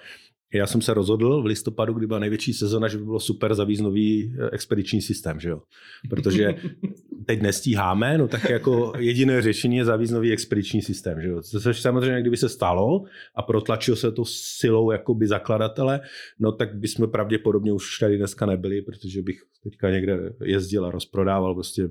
já 0.54 0.68
jsem 0.68 0.82
se 0.82 0.94
rozhodl 0.94 1.42
v 1.42 1.46
listopadu, 1.46 1.94
kdy 1.94 2.08
byla 2.08 2.20
největší 2.20 2.54
sezona, 2.54 2.88
že 2.88 2.98
by 2.98 3.04
bylo 3.04 3.20
super 3.20 3.54
zavízt 3.54 3.82
nový 3.82 4.36
eh, 4.40 4.50
expediční 4.52 5.02
systém, 5.02 5.40
že 5.40 5.50
jo? 5.50 5.62
Protože 6.10 6.56
teď 7.26 7.42
nestíháme, 7.42 8.18
no 8.18 8.28
tak 8.28 8.50
jako 8.50 8.94
jediné 8.98 9.42
řešení 9.42 9.78
je 9.78 9.86
zavízt 9.86 10.14
nový 10.14 10.32
expediční 10.32 10.82
systém, 10.82 11.22
že 11.22 11.28
jo? 11.28 11.42
Což 11.42 11.82
samozřejmě, 11.82 12.22
kdyby 12.22 12.38
se 12.38 12.50
stalo 12.50 13.04
a 13.36 13.42
protlačil 13.42 13.96
se 13.96 14.12
to 14.12 14.26
silou 14.26 14.92
jakoby 14.92 15.28
zakladatele, 15.28 16.02
no 16.40 16.52
tak 16.52 16.76
bychom 16.76 17.12
pravděpodobně 17.12 17.74
už 17.74 18.00
tady 18.00 18.18
dneska 18.18 18.46
nebyli, 18.46 18.82
protože 18.82 19.22
bych 19.22 19.42
teďka 19.64 19.90
někde 19.90 20.34
jezdil 20.44 20.86
a 20.86 20.92
rozprodával 20.92 21.54
prostě 21.56 21.90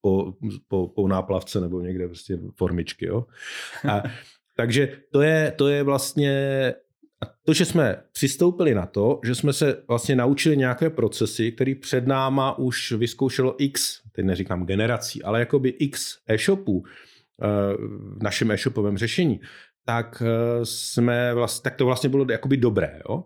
po, 0.00 0.34
po, 0.68 0.88
po 0.88 1.08
náplavce 1.08 1.60
nebo 1.60 1.80
někde 1.80 2.06
prostě 2.06 2.38
formičky, 2.56 3.06
jo? 3.06 3.24
A, 3.88 4.02
takže 4.56 4.98
to 5.12 5.22
je, 5.22 5.52
to 5.56 5.68
je 5.68 5.82
vlastně 5.82 6.74
a 7.22 7.26
to, 7.44 7.52
že 7.52 7.64
jsme 7.64 8.02
přistoupili 8.12 8.74
na 8.74 8.86
to, 8.86 9.20
že 9.24 9.34
jsme 9.34 9.52
se 9.52 9.82
vlastně 9.88 10.16
naučili 10.16 10.56
nějaké 10.56 10.90
procesy, 10.90 11.52
které 11.52 11.74
před 11.74 12.06
náma 12.06 12.58
už 12.58 12.92
vyzkoušelo 12.92 13.54
x, 13.58 14.02
teď 14.12 14.24
neříkám 14.24 14.66
generací, 14.66 15.22
ale 15.22 15.40
jakoby 15.40 15.68
x 15.68 16.18
e-shopů 16.26 16.84
eh, 16.84 17.46
v 18.18 18.22
našem 18.22 18.50
e-shopovém 18.50 18.98
řešení, 18.98 19.40
tak, 19.84 20.22
eh, 20.26 20.66
jsme 20.66 21.34
vlastně, 21.34 21.62
tak 21.62 21.76
to 21.76 21.84
vlastně 21.84 22.08
bylo 22.08 22.26
jakoby 22.30 22.56
dobré. 22.56 23.00
Jo? 23.08 23.24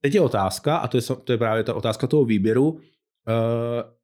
Teď 0.00 0.14
je 0.14 0.20
otázka, 0.20 0.76
a 0.76 0.88
to 0.88 0.96
je, 0.96 1.02
to 1.24 1.32
je 1.32 1.38
právě 1.38 1.64
ta 1.64 1.74
otázka 1.74 2.06
toho 2.06 2.24
výběru, 2.24 2.80
eh, 3.28 3.96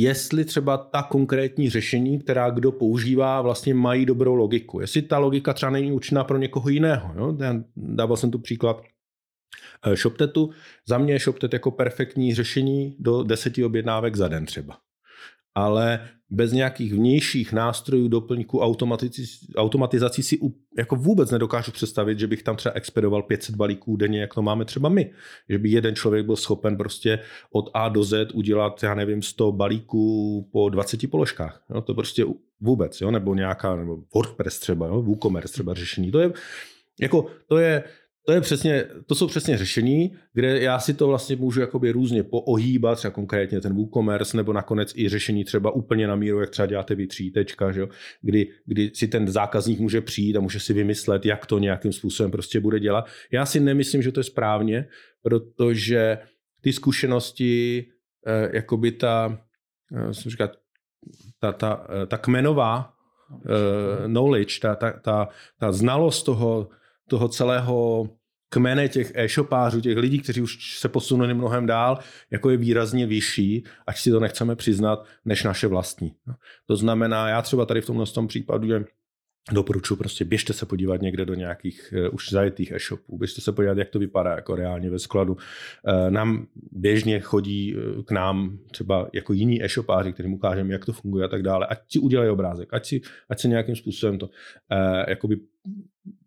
jestli 0.00 0.44
třeba 0.44 0.76
ta 0.76 1.02
konkrétní 1.02 1.70
řešení, 1.70 2.18
která 2.18 2.50
kdo 2.50 2.72
používá, 2.72 3.42
vlastně 3.42 3.74
mají 3.74 4.06
dobrou 4.06 4.34
logiku. 4.34 4.80
Jestli 4.80 5.02
ta 5.02 5.18
logika 5.18 5.52
třeba 5.52 5.70
není 5.70 5.92
účinná 5.92 6.24
pro 6.24 6.38
někoho 6.38 6.68
jiného. 6.68 7.14
Jo? 7.16 7.36
Dával 7.76 8.16
jsem 8.16 8.30
tu 8.30 8.38
příklad 8.38 8.82
eh, 9.86 9.96
ShopTetu. 9.96 10.50
Za 10.88 10.98
mě 10.98 11.12
je 11.12 11.18
ShopTet 11.18 11.52
jako 11.52 11.70
perfektní 11.70 12.34
řešení 12.34 12.96
do 12.98 13.22
deseti 13.22 13.64
objednávek 13.64 14.16
za 14.16 14.28
den 14.28 14.46
třeba 14.46 14.78
ale 15.56 16.00
bez 16.30 16.52
nějakých 16.52 16.92
vnějších 16.94 17.52
nástrojů, 17.52 18.08
doplňků, 18.08 18.60
automatizací 19.56 20.22
si 20.22 20.38
jako 20.78 20.96
vůbec 20.96 21.30
nedokážu 21.30 21.72
představit, 21.72 22.18
že 22.18 22.26
bych 22.26 22.42
tam 22.42 22.56
třeba 22.56 22.72
expedoval 22.74 23.22
500 23.22 23.54
balíků 23.54 23.96
denně, 23.96 24.20
jak 24.20 24.34
to 24.34 24.42
máme 24.42 24.64
třeba 24.64 24.88
my. 24.88 25.10
Že 25.48 25.58
by 25.58 25.68
jeden 25.68 25.94
člověk 25.94 26.26
byl 26.26 26.36
schopen 26.36 26.76
prostě 26.76 27.18
od 27.52 27.70
A 27.74 27.88
do 27.88 28.04
Z 28.04 28.30
udělat, 28.34 28.82
já 28.82 28.94
nevím, 28.94 29.22
100 29.22 29.52
balíků 29.52 30.48
po 30.52 30.68
20 30.68 31.10
položkách. 31.10 31.64
Jo, 31.70 31.80
to 31.80 31.94
prostě 31.94 32.24
vůbec, 32.60 33.00
jo, 33.00 33.10
nebo 33.10 33.34
nějaká, 33.34 33.76
nebo 33.76 33.98
WordPress 34.14 34.58
třeba, 34.58 34.86
jo, 34.86 35.02
WooCommerce 35.02 35.52
třeba 35.52 35.74
řešení. 35.74 36.10
To 36.10 36.20
je, 36.20 36.32
jako, 37.00 37.26
to 37.48 37.58
je, 37.58 37.84
to, 38.26 38.32
je 38.32 38.40
přesně, 38.40 38.84
to 39.06 39.14
jsou 39.14 39.26
přesně 39.26 39.58
řešení, 39.58 40.16
kde 40.32 40.60
já 40.60 40.78
si 40.78 40.94
to 40.94 41.06
vlastně 41.06 41.36
můžu 41.36 41.60
jakoby 41.60 41.90
různě 41.90 42.22
poohýbat, 42.22 42.98
třeba 42.98 43.12
konkrétně 43.12 43.60
ten 43.60 43.74
WooCommerce, 43.74 44.36
nebo 44.36 44.52
nakonec 44.52 44.92
i 44.96 45.08
řešení 45.08 45.44
třeba 45.44 45.70
úplně 45.70 46.06
na 46.06 46.16
míru, 46.16 46.40
jak 46.40 46.50
třeba 46.50 46.66
děláte 46.66 46.94
vy 46.94 47.06
třítečka, 47.06 47.72
že 47.72 47.80
jo? 47.80 47.88
Kdy, 48.22 48.48
kdy 48.64 48.90
si 48.94 49.08
ten 49.08 49.28
zákazník 49.28 49.80
může 49.80 50.00
přijít 50.00 50.36
a 50.36 50.40
může 50.40 50.60
si 50.60 50.72
vymyslet, 50.72 51.26
jak 51.26 51.46
to 51.46 51.58
nějakým 51.58 51.92
způsobem 51.92 52.30
prostě 52.30 52.60
bude 52.60 52.80
dělat. 52.80 53.06
Já 53.32 53.46
si 53.46 53.60
nemyslím, 53.60 54.02
že 54.02 54.12
to 54.12 54.20
je 54.20 54.24
správně, 54.24 54.88
protože 55.22 56.18
ty 56.60 56.72
zkušenosti, 56.72 57.86
eh, 58.26 58.50
jakoby 58.56 58.92
ta, 58.92 59.40
eh, 59.96 60.14
jsem 60.14 60.30
říkat, 60.30 60.50
ta, 61.38 61.52
ta, 61.52 61.86
eh, 62.02 62.06
ta 62.06 62.18
kmenová 62.18 62.92
eh, 63.44 64.08
knowledge, 64.08 64.60
ta, 64.60 64.74
ta, 64.74 64.92
ta, 64.92 65.28
ta 65.58 65.72
znalost 65.72 66.22
toho, 66.22 66.68
toho 67.08 67.28
celého 67.28 68.08
kmene 68.48 68.88
těch 68.88 69.12
e-shopářů, 69.14 69.80
těch 69.80 69.96
lidí, 69.96 70.18
kteří 70.18 70.40
už 70.40 70.78
se 70.78 70.88
posunuli 70.88 71.34
mnohem 71.34 71.66
dál, 71.66 71.98
jako 72.30 72.50
je 72.50 72.56
výrazně 72.56 73.06
vyšší, 73.06 73.64
až 73.86 74.02
si 74.02 74.10
to 74.10 74.20
nechceme 74.20 74.56
přiznat, 74.56 75.04
než 75.24 75.44
naše 75.44 75.66
vlastní. 75.66 76.14
To 76.66 76.76
znamená, 76.76 77.28
já 77.28 77.42
třeba 77.42 77.66
tady 77.66 77.80
v 77.80 77.86
tomhle 77.86 78.06
tom 78.06 78.28
případu, 78.28 78.66
že 78.66 78.84
doporučuji 79.52 79.96
prostě 79.96 80.24
běžte 80.24 80.52
se 80.52 80.66
podívat 80.66 81.02
někde 81.02 81.24
do 81.24 81.34
nějakých 81.34 81.94
uh, 81.96 82.14
už 82.14 82.30
zajetých 82.30 82.72
e-shopů, 82.72 83.18
běžte 83.18 83.40
se 83.40 83.52
podívat, 83.52 83.78
jak 83.78 83.90
to 83.90 83.98
vypadá 83.98 84.30
jako 84.30 84.54
reálně 84.54 84.90
ve 84.90 84.98
skladu. 84.98 85.32
Uh, 85.32 86.10
nám 86.10 86.46
běžně 86.72 87.20
chodí 87.20 87.76
uh, 87.76 88.02
k 88.02 88.10
nám 88.10 88.58
třeba 88.70 89.08
jako 89.12 89.32
jiní 89.32 89.64
e-shopáři, 89.64 90.12
kterým 90.12 90.32
ukážeme, 90.32 90.72
jak 90.72 90.84
to 90.84 90.92
funguje 90.92 91.24
a 91.24 91.28
tak 91.28 91.42
dále. 91.42 91.66
Ať 91.66 91.78
si 91.88 91.98
udělají 91.98 92.30
obrázek, 92.30 92.74
ať, 92.74 92.86
si, 92.86 93.00
ať 93.28 93.40
se 93.40 93.48
nějakým 93.48 93.76
způsobem 93.76 94.18
to 94.18 94.26
uh, 94.26 94.32
jakoby 95.08 95.40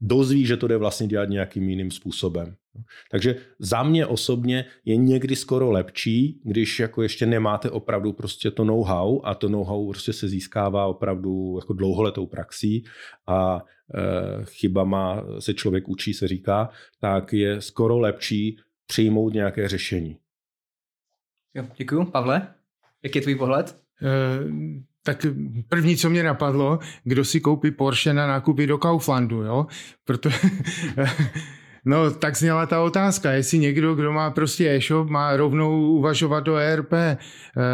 dozví, 0.01 0.45
že 0.45 0.57
to 0.57 0.67
jde 0.67 0.77
vlastně 0.77 1.07
dělat 1.07 1.29
nějakým 1.29 1.69
jiným 1.69 1.91
způsobem. 1.91 2.55
Takže 3.11 3.35
za 3.59 3.83
mě 3.83 4.05
osobně 4.05 4.65
je 4.85 4.95
někdy 4.95 5.35
skoro 5.35 5.71
lepší, 5.71 6.41
když 6.43 6.79
jako 6.79 7.01
ještě 7.01 7.25
nemáte 7.25 7.69
opravdu 7.69 8.13
prostě 8.13 8.51
to 8.51 8.63
know-how 8.63 9.21
a 9.23 9.35
to 9.35 9.49
know-how 9.49 9.89
prostě 9.89 10.13
se 10.13 10.27
získává 10.27 10.85
opravdu 10.85 11.57
jako 11.57 11.73
dlouholetou 11.73 12.27
praxí 12.27 12.85
a 13.27 13.59
e, 13.59 14.45
chybama 14.45 15.23
se 15.39 15.53
člověk 15.53 15.89
učí, 15.89 16.13
se 16.13 16.27
říká, 16.27 16.69
tak 16.99 17.33
je 17.33 17.61
skoro 17.61 17.99
lepší 17.99 18.57
přijmout 18.87 19.33
nějaké 19.33 19.67
řešení. 19.67 20.17
Jo, 21.53 21.67
děkuju. 21.77 22.05
Pavle, 22.05 22.53
jaký 23.03 23.17
je 23.17 23.21
tvůj 23.21 23.35
pohled? 23.35 23.75
E, 24.01 24.89
tak 25.03 25.25
první, 25.67 25.97
co 25.97 26.09
mě 26.09 26.23
napadlo, 26.23 26.79
kdo 27.03 27.25
si 27.25 27.41
koupí 27.41 27.71
Porsche 27.71 28.13
na 28.13 28.27
nákupy 28.27 28.67
do 28.67 28.77
Kauflandu, 28.77 29.43
jo? 29.43 29.65
Protože 30.05 30.37
No, 31.85 32.11
tak 32.11 32.37
zněla 32.37 32.65
ta 32.65 32.81
otázka, 32.81 33.31
jestli 33.31 33.59
někdo, 33.59 33.95
kdo 33.95 34.11
má 34.11 34.31
prostě 34.31 34.69
e-shop, 34.69 35.09
má 35.09 35.37
rovnou 35.37 35.81
uvažovat 35.81 36.39
do 36.39 36.55
ERP. 36.55 36.93
Eh, 36.93 37.17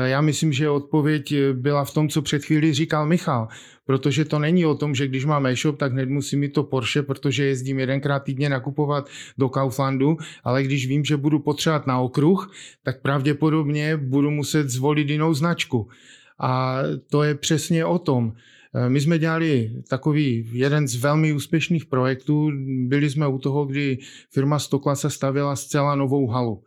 já 0.06 0.22
myslím, 0.22 0.54
že 0.54 0.70
odpověď 0.70 1.34
byla 1.54 1.86
v 1.86 1.94
tom, 1.94 2.10
co 2.10 2.22
před 2.22 2.46
chvíli 2.46 2.74
říkal 2.74 3.06
Michal, 3.06 3.48
protože 3.86 4.26
to 4.26 4.40
není 4.40 4.66
o 4.66 4.76
tom, 4.76 4.96
že 4.96 5.08
když 5.08 5.26
mám 5.26 5.46
e-shop, 5.46 5.78
tak 5.78 5.92
hned 5.92 6.10
musím 6.10 6.40
mít 6.40 6.54
to 6.54 6.64
Porsche, 6.64 7.04
protože 7.04 7.46
jezdím 7.46 7.80
jedenkrát 7.80 8.20
týdně 8.20 8.50
nakupovat 8.50 9.10
do 9.38 9.50
Kauflandu, 9.50 10.18
ale 10.44 10.64
když 10.64 10.88
vím, 10.88 11.06
že 11.06 11.18
budu 11.18 11.40
potřebovat 11.40 11.88
na 11.88 12.00
okruh, 12.00 12.52
tak 12.84 13.02
pravděpodobně 13.02 13.98
budu 13.98 14.32
muset 14.32 14.70
zvolit 14.70 15.10
jinou 15.10 15.34
značku. 15.34 15.90
A 16.40 16.80
to 17.10 17.24
je 17.24 17.36
přesně 17.36 17.86
o 17.86 18.00
tom. 18.00 18.34
Eh, 18.76 18.90
my 18.90 19.02
jsme 19.02 19.20
dělali 19.20 19.72
takový 19.90 20.50
jeden 20.52 20.88
z 20.88 20.96
velmi 20.96 21.34
úspěšných 21.34 21.86
projektů. 21.86 22.52
Byli 22.88 23.10
jsme 23.10 23.28
u 23.28 23.38
toho, 23.38 23.66
kdy 23.66 23.98
firma 24.34 24.60
Stoklasa 24.60 25.10
stavěla 25.10 25.56
zcela 25.56 25.96
novou 25.96 26.28
halu. 26.28 26.64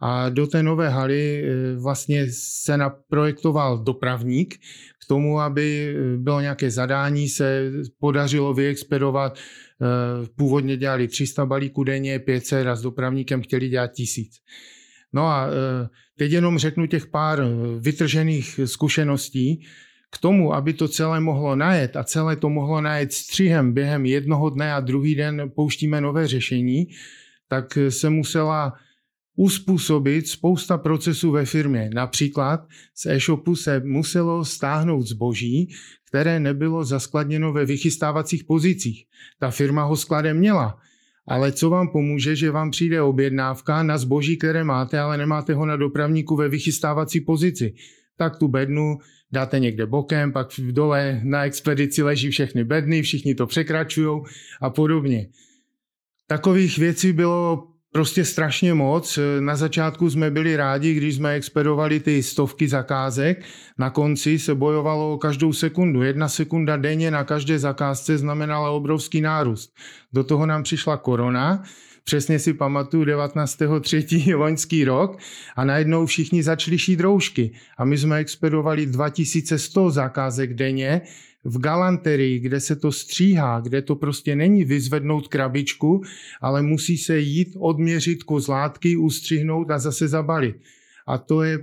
A 0.00 0.28
do 0.28 0.46
té 0.46 0.62
nové 0.62 0.88
haly 0.88 1.44
eh, 1.44 1.76
vlastně 1.76 2.26
se 2.30 2.76
naprojektoval 2.76 3.78
dopravník 3.78 4.54
k 5.04 5.08
tomu, 5.08 5.40
aby 5.40 5.94
eh, 5.96 6.16
bylo 6.16 6.40
nějaké 6.40 6.70
zadání, 6.70 7.28
se 7.28 7.70
podařilo 7.98 8.54
vyexpedovat. 8.54 9.38
Původně 10.36 10.76
dělali 10.76 11.08
300 11.08 11.46
balíků 11.46 11.84
denně, 11.84 12.18
500 12.18 12.66
a 12.66 12.76
s 12.76 12.82
dopravníkem 12.82 13.42
chtěli 13.42 13.68
dělat 13.68 13.92
tisíc. 13.92 14.32
No 15.12 15.26
a 15.26 15.48
teď 16.18 16.32
jenom 16.32 16.58
řeknu 16.58 16.86
těch 16.86 17.06
pár 17.06 17.42
vytržených 17.78 18.60
zkušeností. 18.64 19.64
K 20.12 20.18
tomu, 20.18 20.54
aby 20.54 20.72
to 20.72 20.88
celé 20.88 21.20
mohlo 21.20 21.56
najet 21.56 21.96
a 21.96 22.04
celé 22.04 22.36
to 22.36 22.48
mohlo 22.48 22.80
najet 22.80 23.12
střihem 23.12 23.72
během 23.72 24.06
jednoho 24.06 24.50
dne 24.50 24.72
a 24.74 24.80
druhý 24.80 25.14
den 25.14 25.50
pouštíme 25.54 26.00
nové 26.00 26.28
řešení, 26.28 26.86
tak 27.48 27.78
se 27.88 28.10
musela 28.10 28.72
uspůsobit 29.36 30.28
spousta 30.28 30.78
procesů 30.78 31.30
ve 31.30 31.44
firmě. 31.44 31.90
Například 31.94 32.60
z 32.94 33.06
e-shopu 33.06 33.56
se 33.56 33.80
muselo 33.84 34.44
stáhnout 34.44 35.02
zboží, 35.02 35.68
které 36.08 36.40
nebylo 36.40 36.84
zaskladněno 36.84 37.52
ve 37.52 37.64
vychystávacích 37.64 38.44
pozicích. 38.44 39.04
Ta 39.38 39.50
firma 39.50 39.84
ho 39.84 39.96
skladem 39.96 40.36
měla, 40.36 40.78
ale 41.26 41.52
co 41.52 41.70
vám 41.70 41.88
pomůže, 41.88 42.36
že 42.36 42.50
vám 42.50 42.70
přijde 42.70 43.02
objednávka 43.02 43.82
na 43.82 43.98
zboží, 43.98 44.36
které 44.36 44.64
máte, 44.64 45.00
ale 45.00 45.16
nemáte 45.18 45.54
ho 45.54 45.66
na 45.66 45.76
dopravníku 45.76 46.36
ve 46.36 46.48
vychystávací 46.48 47.20
pozici. 47.20 47.74
Tak 48.16 48.36
tu 48.36 48.48
bednu 48.48 48.98
dáte 49.32 49.58
někde 49.58 49.86
bokem, 49.86 50.32
pak 50.32 50.58
v 50.58 50.72
dole 50.72 51.20
na 51.24 51.44
expedici 51.44 52.02
leží 52.02 52.30
všechny 52.30 52.64
bedny, 52.64 53.02
všichni 53.02 53.34
to 53.34 53.46
překračují 53.46 54.20
a 54.60 54.70
podobně. 54.70 55.28
Takových 56.26 56.78
věcí 56.78 57.12
bylo 57.12 57.68
prostě 57.92 58.24
strašně 58.24 58.74
moc. 58.74 59.18
Na 59.40 59.56
začátku 59.56 60.10
jsme 60.10 60.30
byli 60.30 60.56
rádi, 60.56 60.94
když 60.94 61.14
jsme 61.14 61.34
expedovali 61.34 62.00
ty 62.00 62.22
stovky 62.22 62.68
zakázek. 62.68 63.44
Na 63.78 63.90
konci 63.90 64.38
se 64.38 64.54
bojovalo 64.54 65.12
o 65.12 65.18
každou 65.18 65.52
sekundu. 65.52 66.02
Jedna 66.02 66.28
sekunda 66.28 66.76
denně 66.76 67.10
na 67.10 67.24
každé 67.24 67.58
zakázce 67.58 68.18
znamenala 68.18 68.70
obrovský 68.70 69.20
nárůst. 69.20 69.72
Do 70.12 70.24
toho 70.24 70.46
nám 70.46 70.62
přišla 70.62 70.96
korona, 70.96 71.62
přesně 72.04 72.38
si 72.38 72.54
pamatuju 72.54 73.04
19.3. 73.04 74.36
loňský 74.36 74.84
rok 74.84 75.18
a 75.56 75.64
najednou 75.64 76.06
všichni 76.06 76.42
začali 76.42 76.78
šít 76.78 77.00
roušky 77.00 77.50
a 77.78 77.84
my 77.84 77.98
jsme 77.98 78.18
expedovali 78.18 78.86
2100 78.86 79.90
zakázek 79.90 80.54
denně 80.54 81.00
v 81.44 81.58
galanterii, 81.58 82.38
kde 82.38 82.60
se 82.60 82.76
to 82.76 82.92
stříhá, 82.92 83.60
kde 83.60 83.82
to 83.82 83.96
prostě 83.96 84.36
není 84.36 84.64
vyzvednout 84.64 85.28
krabičku, 85.28 86.02
ale 86.40 86.62
musí 86.62 86.98
se 86.98 87.18
jít 87.18 87.56
odměřit 87.58 88.22
kus 88.22 88.48
látky, 88.48 88.96
ustřihnout 88.96 89.70
a 89.70 89.78
zase 89.78 90.08
zabalit. 90.08 90.56
A 91.06 91.18
to 91.18 91.42
je, 91.42 91.58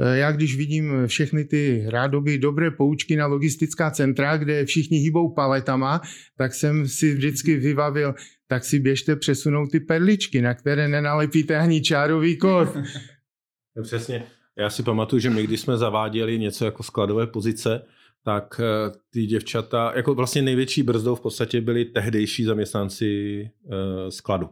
eh, 0.00 0.18
já 0.18 0.32
když 0.32 0.56
vidím 0.56 0.92
všechny 1.06 1.44
ty 1.44 1.84
rádoby 1.86 2.38
dobré 2.38 2.70
poučky 2.70 3.16
na 3.16 3.26
logistická 3.26 3.90
centra, 3.90 4.36
kde 4.36 4.64
všichni 4.64 4.98
hýbou 4.98 5.34
paletama, 5.34 6.00
tak 6.36 6.54
jsem 6.54 6.88
si 6.88 7.14
vždycky 7.14 7.56
vybavil, 7.56 8.14
tak 8.50 8.64
si 8.64 8.78
běžte 8.78 9.16
přesunout 9.16 9.70
ty 9.70 9.80
perličky, 9.80 10.42
na 10.42 10.54
které 10.54 10.88
nenalepíte 10.88 11.56
ani 11.56 11.82
čárový 11.82 12.36
kód. 12.36 12.68
No, 13.76 13.82
přesně. 13.82 14.26
Já 14.58 14.70
si 14.70 14.82
pamatuju, 14.82 15.20
že 15.20 15.30
my, 15.30 15.42
když 15.42 15.60
jsme 15.60 15.76
zaváděli 15.76 16.38
něco 16.38 16.64
jako 16.64 16.82
skladové 16.82 17.26
pozice, 17.26 17.82
tak 18.24 18.60
eh, 18.60 18.92
ty 19.10 19.26
děvčata, 19.26 19.92
jako 19.96 20.14
vlastně 20.14 20.42
největší 20.42 20.82
brzdou 20.82 21.14
v 21.14 21.20
podstatě 21.20 21.60
byli 21.60 21.84
tehdejší 21.84 22.44
zaměstnanci 22.44 23.50
uh, 23.62 23.72
skladu. 24.08 24.50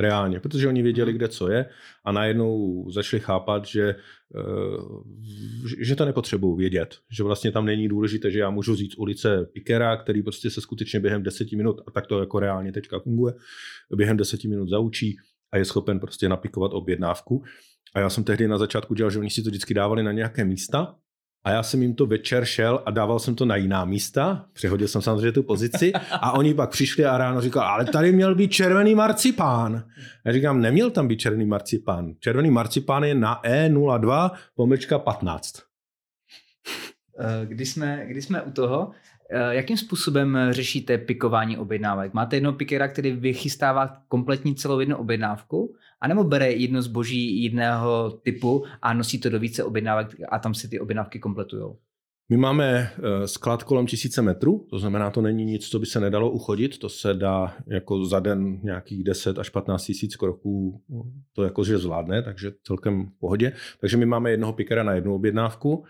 Reálně, 0.00 0.40
protože 0.40 0.68
oni 0.68 0.82
věděli, 0.82 1.12
mhm. 1.12 1.16
kde 1.16 1.28
co 1.28 1.50
je 1.50 1.66
a 2.04 2.12
najednou 2.12 2.84
začali 2.90 3.20
chápat, 3.20 3.66
že, 3.66 3.94
uh, 4.34 5.02
že 5.80 5.96
to 5.96 6.04
nepotřebují 6.04 6.58
vědět. 6.58 6.98
Že 7.10 7.22
vlastně 7.22 7.52
tam 7.52 7.64
není 7.64 7.88
důležité, 7.88 8.30
že 8.30 8.38
já 8.38 8.50
můžu 8.50 8.74
říct 8.74 8.98
ulice 8.98 9.46
Pikera, 9.52 9.96
který 9.96 10.22
prostě 10.22 10.50
se 10.50 10.60
skutečně 10.60 11.00
během 11.00 11.22
deseti 11.22 11.56
minut, 11.56 11.80
a 11.86 11.90
tak 11.90 12.06
to 12.06 12.20
jako 12.20 12.40
reálně 12.40 12.72
teďka 12.72 12.98
funguje, 13.00 13.34
během 13.96 14.16
deseti 14.16 14.48
minut 14.48 14.68
zaučí 14.68 15.16
a 15.52 15.56
je 15.56 15.64
schopen 15.64 16.00
prostě 16.00 16.28
napikovat 16.28 16.70
objednávku. 16.74 17.42
A 17.94 18.00
já 18.00 18.10
jsem 18.10 18.24
tehdy 18.24 18.48
na 18.48 18.58
začátku 18.58 18.94
dělal, 18.94 19.10
že 19.10 19.18
oni 19.18 19.30
si 19.30 19.42
to 19.42 19.48
vždycky 19.48 19.74
dávali 19.74 20.02
na 20.02 20.12
nějaké 20.12 20.44
místa 20.44 20.96
a 21.44 21.50
já 21.50 21.62
jsem 21.62 21.82
jim 21.82 21.94
to 21.94 22.06
večer 22.06 22.44
šel 22.44 22.82
a 22.86 22.90
dával 22.90 23.18
jsem 23.18 23.34
to 23.34 23.44
na 23.44 23.56
jiná 23.56 23.84
místa, 23.84 24.46
přehodil 24.52 24.88
jsem 24.88 25.02
samozřejmě 25.02 25.32
tu 25.32 25.42
pozici 25.42 25.92
a 26.10 26.32
oni 26.32 26.54
pak 26.54 26.70
přišli 26.70 27.04
a 27.04 27.18
ráno 27.18 27.40
říkali, 27.40 27.66
ale 27.66 27.84
tady 27.84 28.12
měl 28.12 28.34
být 28.34 28.52
červený 28.52 28.94
marcipán. 28.94 29.84
Já 30.26 30.32
říkám, 30.32 30.60
neměl 30.60 30.90
tam 30.90 31.08
být 31.08 31.16
červený 31.16 31.46
marcipán. 31.46 32.14
Červený 32.20 32.50
marcipán 32.50 33.04
je 33.04 33.14
na 33.14 33.40
E02 33.42 34.30
pomlčka 34.54 34.98
15. 34.98 35.70
Eh, 37.18 37.46
když 37.46 37.70
jsme, 37.70 38.06
když 38.06 38.24
jsme 38.24 38.42
u 38.42 38.50
toho, 38.50 38.90
jakým 39.50 39.76
způsobem 39.76 40.38
řešíte 40.50 40.98
pikování 40.98 41.58
objednávek? 41.58 42.14
Máte 42.14 42.36
jednoho 42.36 42.56
pikera, 42.56 42.88
který 42.88 43.12
vychystává 43.12 44.02
kompletní 44.08 44.54
celou 44.54 44.80
jednu 44.80 44.96
objednávku 44.96 45.74
anebo 46.00 46.24
bere 46.24 46.52
jedno 46.52 46.82
zboží 46.82 47.42
jiného 47.42 48.10
typu 48.22 48.64
a 48.82 48.94
nosí 48.94 49.20
to 49.20 49.30
do 49.30 49.38
více 49.38 49.64
objednávek 49.64 50.08
a 50.28 50.38
tam 50.38 50.54
si 50.54 50.68
ty 50.68 50.80
objednávky 50.80 51.18
kompletují? 51.18 51.72
My 52.28 52.36
máme 52.36 52.66
eh, 52.68 53.28
sklad 53.28 53.62
kolem 53.62 53.86
tisíce 53.86 54.22
metrů, 54.22 54.66
to 54.70 54.78
znamená, 54.78 55.10
to 55.10 55.20
není 55.20 55.44
nic, 55.44 55.68
co 55.68 55.78
by 55.78 55.86
se 55.86 56.00
nedalo 56.00 56.30
uchodit, 56.30 56.78
to 56.78 56.88
se 56.88 57.14
dá 57.14 57.54
jako 57.66 58.04
za 58.04 58.20
den 58.20 58.60
nějakých 58.62 59.04
10 59.04 59.38
až 59.38 59.48
15 59.48 59.84
tisíc 59.84 60.16
kroků, 60.16 60.82
to 61.32 61.42
jakože 61.42 61.78
zvládne, 61.78 62.22
takže 62.22 62.52
celkem 62.62 63.06
v 63.06 63.20
pohodě. 63.20 63.52
Takže 63.80 63.96
my 63.96 64.06
máme 64.06 64.30
jednoho 64.30 64.52
pikera 64.52 64.82
na 64.82 64.92
jednu 64.92 65.14
objednávku. 65.14 65.84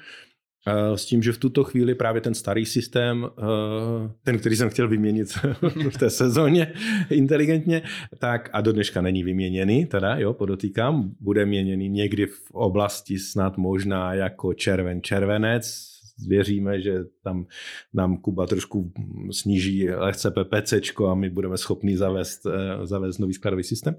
Eh, 0.67 0.99
s 0.99 1.05
tím, 1.05 1.23
že 1.23 1.33
v 1.33 1.39
tuto 1.39 1.65
chvíli 1.65 1.95
právě 1.95 2.21
ten 2.21 2.35
starý 2.35 2.67
systém, 2.67 3.27
eh, 3.39 4.11
ten, 4.23 4.39
který 4.39 4.57
jsem 4.57 4.71
chtěl 4.71 4.89
vyměnit 4.89 5.29
v 5.91 5.99
té 5.99 6.11
sezóně 6.11 6.73
inteligentně, 7.11 7.83
tak 8.19 8.51
a 8.53 8.61
do 8.61 8.73
dneška 8.73 9.01
není 9.01 9.25
vyměněný, 9.25 9.87
teda 9.87 10.17
jo, 10.17 10.35
podotýkám, 10.35 11.11
bude 11.21 11.47
měněný 11.47 11.89
někdy 11.89 12.27
v 12.27 12.51
oblasti 12.53 13.19
snad 13.19 13.57
možná 13.57 14.15
jako 14.15 14.55
červen 14.55 15.03
červenec, 15.03 15.91
věříme, 16.29 16.81
že 16.81 16.99
tam 17.23 17.47
nám 17.95 18.17
Kuba 18.17 18.47
trošku 18.47 18.93
sníží 19.31 19.91
lehce 19.91 20.31
PPC 20.31 20.75
a 21.09 21.15
my 21.15 21.31
budeme 21.31 21.59
schopni 21.59 21.97
zavést, 21.97 22.47
eh, 22.47 22.87
zavést 22.87 23.19
nový 23.19 23.33
skladový 23.33 23.63
systém, 23.63 23.97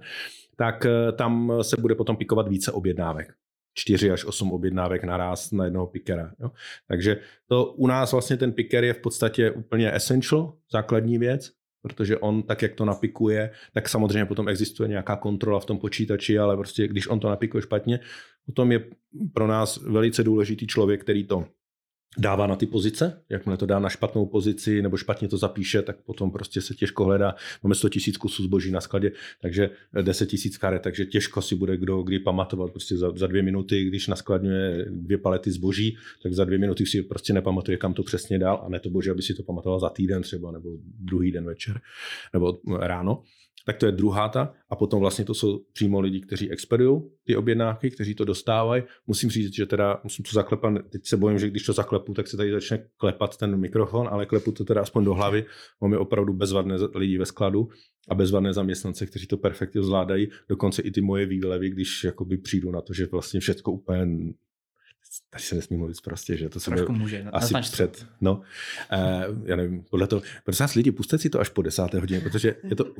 tak 0.55 0.87
tam 1.15 1.53
se 1.61 1.81
bude 1.81 1.95
potom 1.95 2.17
pikovat 2.17 2.47
více 2.47 2.71
objednávek. 2.71 3.40
4 3.73 4.11
až 4.11 4.25
8 4.25 4.51
objednávek 4.51 5.03
naraz 5.03 5.51
na 5.51 5.65
jednoho 5.65 5.87
pikera. 5.87 6.31
Jo. 6.39 6.51
Takže 6.87 7.19
to 7.47 7.65
u 7.65 7.87
nás 7.87 8.11
vlastně 8.11 8.37
ten 8.37 8.51
piker 8.51 8.83
je 8.83 8.93
v 8.93 8.97
podstatě 8.97 9.51
úplně 9.51 9.95
essential, 9.95 10.53
základní 10.71 11.17
věc, 11.17 11.51
protože 11.81 12.17
on 12.17 12.43
tak, 12.43 12.61
jak 12.61 12.75
to 12.75 12.85
napikuje, 12.85 13.51
tak 13.73 13.89
samozřejmě 13.89 14.25
potom 14.25 14.49
existuje 14.49 14.89
nějaká 14.89 15.15
kontrola 15.15 15.59
v 15.59 15.65
tom 15.65 15.77
počítači, 15.77 16.39
ale 16.39 16.57
prostě 16.57 16.87
když 16.87 17.07
on 17.07 17.19
to 17.19 17.29
napikuje 17.29 17.61
špatně, 17.61 17.99
potom 18.45 18.71
je 18.71 18.85
pro 19.33 19.47
nás 19.47 19.77
velice 19.77 20.23
důležitý 20.23 20.67
člověk, 20.67 21.01
který 21.01 21.23
to 21.23 21.45
dává 22.17 22.47
na 22.47 22.55
ty 22.55 22.65
pozice, 22.65 23.21
jakmile 23.29 23.57
to 23.57 23.65
dá 23.65 23.79
na 23.79 23.89
špatnou 23.89 24.25
pozici 24.25 24.81
nebo 24.81 24.97
špatně 24.97 25.27
to 25.27 25.37
zapíše, 25.37 25.81
tak 25.81 25.97
potom 26.01 26.31
prostě 26.31 26.61
se 26.61 26.73
těžko 26.73 27.05
hledá. 27.05 27.35
Máme 27.63 27.75
100 27.75 27.89
tisíc 27.89 28.17
kusů 28.17 28.43
zboží 28.43 28.71
na 28.71 28.81
skladě, 28.81 29.11
takže 29.41 29.69
10 30.01 30.25
tisíc 30.25 30.57
karet, 30.57 30.81
takže 30.81 31.05
těžko 31.05 31.41
si 31.41 31.55
bude 31.55 31.77
kdo 31.77 32.03
kdy 32.03 32.19
pamatovat. 32.19 32.71
Prostě 32.71 32.97
za, 32.97 33.11
za 33.15 33.27
dvě 33.27 33.41
minuty, 33.43 33.85
když 33.85 34.07
naskladňuje 34.07 34.85
dvě 34.89 35.17
palety 35.17 35.51
zboží, 35.51 35.97
tak 36.23 36.33
za 36.33 36.45
dvě 36.45 36.57
minuty 36.57 36.85
si 36.85 37.03
prostě 37.03 37.33
nepamatuje, 37.33 37.77
kam 37.77 37.93
to 37.93 38.03
přesně 38.03 38.39
dál 38.39 38.61
a 38.65 38.69
ne 38.69 38.79
to 38.79 38.89
bože, 38.89 39.11
aby 39.11 39.21
si 39.21 39.33
to 39.33 39.43
pamatoval 39.43 39.79
za 39.79 39.89
týden 39.89 40.21
třeba 40.21 40.51
nebo 40.51 40.69
druhý 40.99 41.31
den 41.31 41.45
večer 41.45 41.81
nebo 42.33 42.57
ráno 42.79 43.23
tak 43.65 43.77
to 43.77 43.85
je 43.85 43.91
druhá 43.91 44.29
ta. 44.29 44.53
A 44.69 44.75
potom 44.75 44.99
vlastně 44.99 45.25
to 45.25 45.33
jsou 45.33 45.59
přímo 45.73 45.99
lidi, 45.99 46.21
kteří 46.21 46.51
expedují 46.51 47.01
ty 47.23 47.35
objednávky, 47.35 47.91
kteří 47.91 48.15
to 48.15 48.25
dostávají. 48.25 48.83
Musím 49.07 49.29
říct, 49.29 49.55
že 49.55 49.65
teda 49.65 50.01
musím 50.03 50.25
to 50.25 50.31
zaklepat, 50.33 50.73
teď 50.89 51.05
se 51.05 51.17
bojím, 51.17 51.39
že 51.39 51.49
když 51.49 51.65
to 51.65 51.73
zaklepu, 51.73 52.13
tak 52.13 52.27
se 52.27 52.37
tady 52.37 52.51
začne 52.51 52.85
klepat 52.97 53.37
ten 53.37 53.57
mikrofon, 53.57 54.07
ale 54.11 54.25
klepu 54.25 54.51
to 54.51 54.65
teda 54.65 54.81
aspoň 54.81 55.05
do 55.05 55.13
hlavy. 55.13 55.45
Máme 55.81 55.97
opravdu 55.97 56.33
bezvadné 56.33 56.75
lidi 56.95 57.17
ve 57.17 57.25
skladu 57.25 57.69
a 58.09 58.15
bezvadné 58.15 58.53
zaměstnance, 58.53 59.05
kteří 59.05 59.27
to 59.27 59.37
perfektně 59.37 59.83
zvládají. 59.83 60.27
Dokonce 60.49 60.81
i 60.81 60.91
ty 60.91 61.01
moje 61.01 61.25
výlevy, 61.25 61.69
když 61.69 62.03
jakoby 62.03 62.37
přijdu 62.37 62.71
na 62.71 62.81
to, 62.81 62.93
že 62.93 63.05
vlastně 63.05 63.39
všechno 63.39 63.73
úplně 63.73 64.07
tady 65.29 65.43
se 65.43 65.55
nesmí 65.55 65.77
mluvit 65.77 66.01
prostě, 66.03 66.37
že 66.37 66.49
to 66.49 66.59
se 66.59 66.71
Trošku 66.71 66.91
může, 66.91 67.25
asi 67.33 67.53
před, 67.61 68.05
no, 68.21 68.33
uh, 68.33 68.41
já 69.45 69.55
nevím, 69.55 69.83
podle 69.89 70.07
toho, 70.07 70.21
prosím 70.43 70.63
vás 70.63 70.73
lidi, 70.73 70.91
puste 70.91 71.17
si 71.17 71.29
to 71.29 71.39
až 71.39 71.49
po 71.49 71.61
desáté 71.61 71.99
hodině, 71.99 72.21
protože 72.21 72.55
je 72.63 72.75
to, 72.75 72.85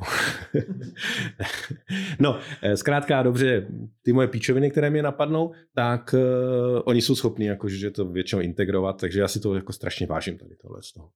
no, 2.18 2.38
eh, 2.62 2.76
zkrátka 2.76 3.22
dobře, 3.22 3.66
ty 4.02 4.12
moje 4.12 4.28
píčoviny, 4.28 4.70
které 4.70 4.90
mě 4.90 5.02
napadnou, 5.02 5.52
tak 5.74 6.14
uh, 6.14 6.80
oni 6.84 7.02
jsou 7.02 7.14
schopni 7.14 7.46
jakože 7.46 7.90
to 7.90 8.04
většinou 8.04 8.42
integrovat, 8.42 9.00
takže 9.00 9.20
já 9.20 9.28
si 9.28 9.40
to 9.40 9.54
jako 9.54 9.72
strašně 9.72 10.06
vážím 10.06 10.38
tady 10.38 10.56
tohle 10.56 10.82
z 10.82 10.92
toho. 10.92 11.10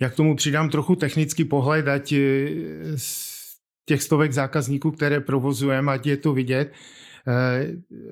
Já 0.00 0.10
k 0.10 0.14
tomu 0.14 0.36
přidám 0.36 0.70
trochu 0.70 0.96
technický 0.96 1.44
pohled, 1.44 1.88
ať 1.88 2.14
z 2.96 3.38
těch 3.84 4.02
stovek 4.02 4.32
zákazníků, 4.32 4.90
které 4.90 5.20
provozujeme, 5.20 5.92
ať 5.92 6.06
je 6.06 6.16
to 6.16 6.32
vidět. 6.32 6.72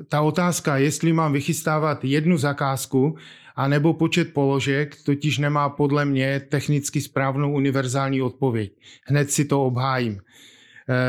Ta 0.08 0.20
otázka, 0.20 0.76
jestli 0.76 1.12
mám 1.12 1.32
vychystávat 1.32 2.04
jednu 2.04 2.38
zakázku, 2.38 3.16
anebo 3.56 3.94
počet 3.94 4.32
položek, 4.32 4.96
totiž 5.04 5.38
nemá 5.38 5.68
podle 5.68 6.04
mě 6.04 6.40
technicky 6.48 7.00
správnou 7.00 7.52
univerzální 7.52 8.22
odpověď. 8.22 8.72
Hned 9.04 9.30
si 9.30 9.44
to 9.44 9.64
obhájím. 9.64 10.20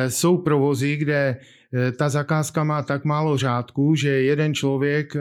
Jsou 0.08 0.38
provozy, 0.38 0.96
kde 0.96 1.38
Eh, 1.38 1.57
ta 1.98 2.10
zakázka 2.10 2.64
má 2.64 2.82
tak 2.82 3.06
málo 3.06 3.38
řádků, 3.38 3.96
že 3.96 4.10
jeden 4.10 4.54
člověk 4.54 5.16
eh, 5.16 5.20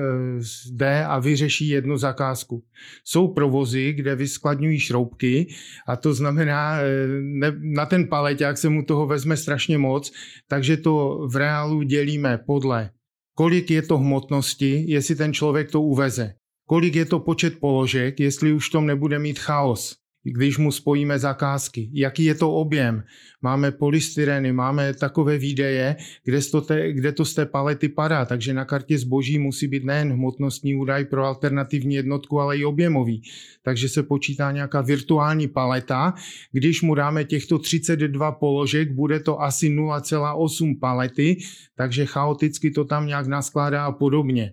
jde 0.70 1.04
a 1.04 1.18
vyřeší 1.18 1.68
jednu 1.68 1.96
zakázku. 1.96 2.64
Jsou 3.04 3.28
provozy, 3.28 3.92
kde 3.92 4.14
vyskladňují 4.14 4.80
šroubky 4.80 5.46
a 5.88 5.96
to 5.96 6.14
znamená, 6.14 6.78
eh, 6.80 7.52
na 7.60 7.86
ten 7.86 8.08
paleťák 8.08 8.58
se 8.58 8.68
mu 8.68 8.82
toho 8.82 9.06
vezme 9.06 9.36
strašně 9.36 9.78
moc, 9.78 10.12
takže 10.48 10.76
to 10.76 11.26
v 11.32 11.36
reálu 11.36 11.82
dělíme 11.82 12.38
podle 12.46 12.90
kolik 13.36 13.70
je 13.70 13.82
to 13.82 13.98
hmotnosti, 13.98 14.84
jestli 14.88 15.14
ten 15.14 15.32
člověk 15.32 15.70
to 15.70 15.82
uveze. 15.82 16.34
Kolik 16.66 16.96
je 16.96 17.04
to 17.04 17.20
počet 17.20 17.60
položek, 17.60 18.20
jestli 18.20 18.52
už 18.52 18.70
tom 18.70 18.86
nebude 18.86 19.18
mít 19.18 19.38
chaos 19.38 19.96
když 20.32 20.58
mu 20.58 20.72
spojíme 20.72 21.18
zakázky. 21.18 21.88
Jaký 21.92 22.24
je 22.24 22.34
to 22.34 22.54
objem? 22.54 23.04
Máme 23.42 23.70
polystyreny, 23.70 24.52
máme 24.52 24.94
takové 24.94 25.38
výdeje, 25.38 25.96
kde 26.24 26.40
to, 26.50 26.60
te, 26.60 26.92
kde 26.92 27.12
to 27.12 27.24
z 27.24 27.34
té 27.34 27.46
palety 27.46 27.88
padá, 27.88 28.24
takže 28.24 28.54
na 28.54 28.64
kartě 28.64 28.98
zboží 28.98 29.38
musí 29.38 29.68
být 29.68 29.84
nejen 29.84 30.12
hmotnostní 30.12 30.74
údaj 30.74 31.04
pro 31.04 31.24
alternativní 31.24 31.94
jednotku, 31.94 32.40
ale 32.40 32.58
i 32.58 32.64
objemový. 32.64 33.22
Takže 33.62 33.88
se 33.88 34.02
počítá 34.02 34.52
nějaká 34.52 34.80
virtuální 34.80 35.48
paleta. 35.48 36.14
Když 36.52 36.82
mu 36.82 36.94
dáme 36.94 37.24
těchto 37.24 37.58
32 37.58 38.32
položek, 38.32 38.92
bude 38.92 39.20
to 39.20 39.42
asi 39.42 39.68
0,8 39.68 40.78
palety, 40.78 41.36
takže 41.76 42.06
chaoticky 42.06 42.70
to 42.70 42.84
tam 42.84 43.06
nějak 43.06 43.26
naskládá 43.26 43.84
a 43.84 43.92
podobně 43.92 44.52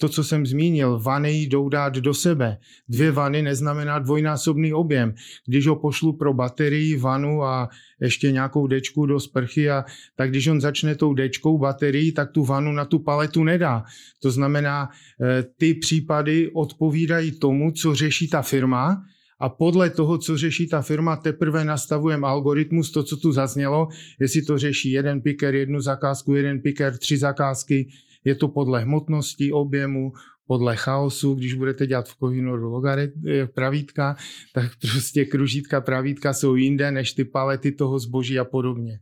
to, 0.00 0.08
co 0.08 0.24
jsem 0.24 0.46
zmínil, 0.46 1.00
vany 1.00 1.32
jdou 1.32 1.68
dát 1.68 1.94
do 1.94 2.14
sebe. 2.14 2.58
Dvě 2.88 3.12
vany 3.12 3.42
neznamená 3.42 3.98
dvojnásobný 3.98 4.72
objem. 4.72 5.14
Když 5.46 5.66
ho 5.66 5.76
pošlu 5.76 6.12
pro 6.12 6.34
baterii, 6.34 6.96
vanu 6.96 7.42
a 7.42 7.68
ještě 8.00 8.32
nějakou 8.32 8.66
dečku 8.66 9.06
do 9.06 9.20
sprchy, 9.20 9.70
a, 9.70 9.84
tak 10.16 10.30
když 10.30 10.46
on 10.46 10.60
začne 10.60 10.94
tou 10.94 11.14
dečkou 11.14 11.58
baterií, 11.58 12.12
tak 12.12 12.30
tu 12.30 12.44
vanu 12.44 12.72
na 12.72 12.84
tu 12.84 12.98
paletu 12.98 13.44
nedá. 13.44 13.84
To 14.22 14.30
znamená, 14.30 14.88
eh, 15.20 15.44
ty 15.56 15.74
případy 15.74 16.50
odpovídají 16.54 17.32
tomu, 17.32 17.72
co 17.72 17.94
řeší 17.94 18.28
ta 18.28 18.42
firma, 18.42 19.02
a 19.40 19.48
podle 19.48 19.90
toho, 19.90 20.18
co 20.18 20.36
řeší 20.36 20.68
ta 20.68 20.82
firma, 20.82 21.16
teprve 21.16 21.64
nastavujeme 21.64 22.26
algoritmus, 22.26 22.90
to, 22.90 23.02
co 23.02 23.16
tu 23.16 23.32
zaznělo, 23.32 23.88
jestli 24.20 24.42
to 24.42 24.58
řeší 24.58 24.90
jeden 24.90 25.20
piker, 25.20 25.54
jednu 25.54 25.80
zakázku, 25.80 26.34
jeden 26.34 26.60
piker, 26.60 26.98
tři 26.98 27.16
zakázky, 27.16 27.88
je 28.24 28.34
to 28.34 28.48
podle 28.48 28.80
hmotnosti, 28.80 29.52
objemu, 29.52 30.12
podle 30.46 30.76
chaosu, 30.76 31.34
když 31.34 31.54
budete 31.54 31.86
dělat 31.86 32.08
v 32.08 32.14
Kohinoru 32.14 32.70
logarit, 32.70 33.10
eh, 33.26 33.46
pravítka, 33.46 34.16
tak 34.54 34.70
prostě 34.80 35.24
kružítka, 35.24 35.80
pravítka 35.80 36.32
jsou 36.32 36.54
jinde 36.54 36.90
než 36.90 37.12
ty 37.12 37.24
palety 37.24 37.72
toho 37.72 37.98
zboží 37.98 38.38
a 38.38 38.44
podobně. 38.44 39.00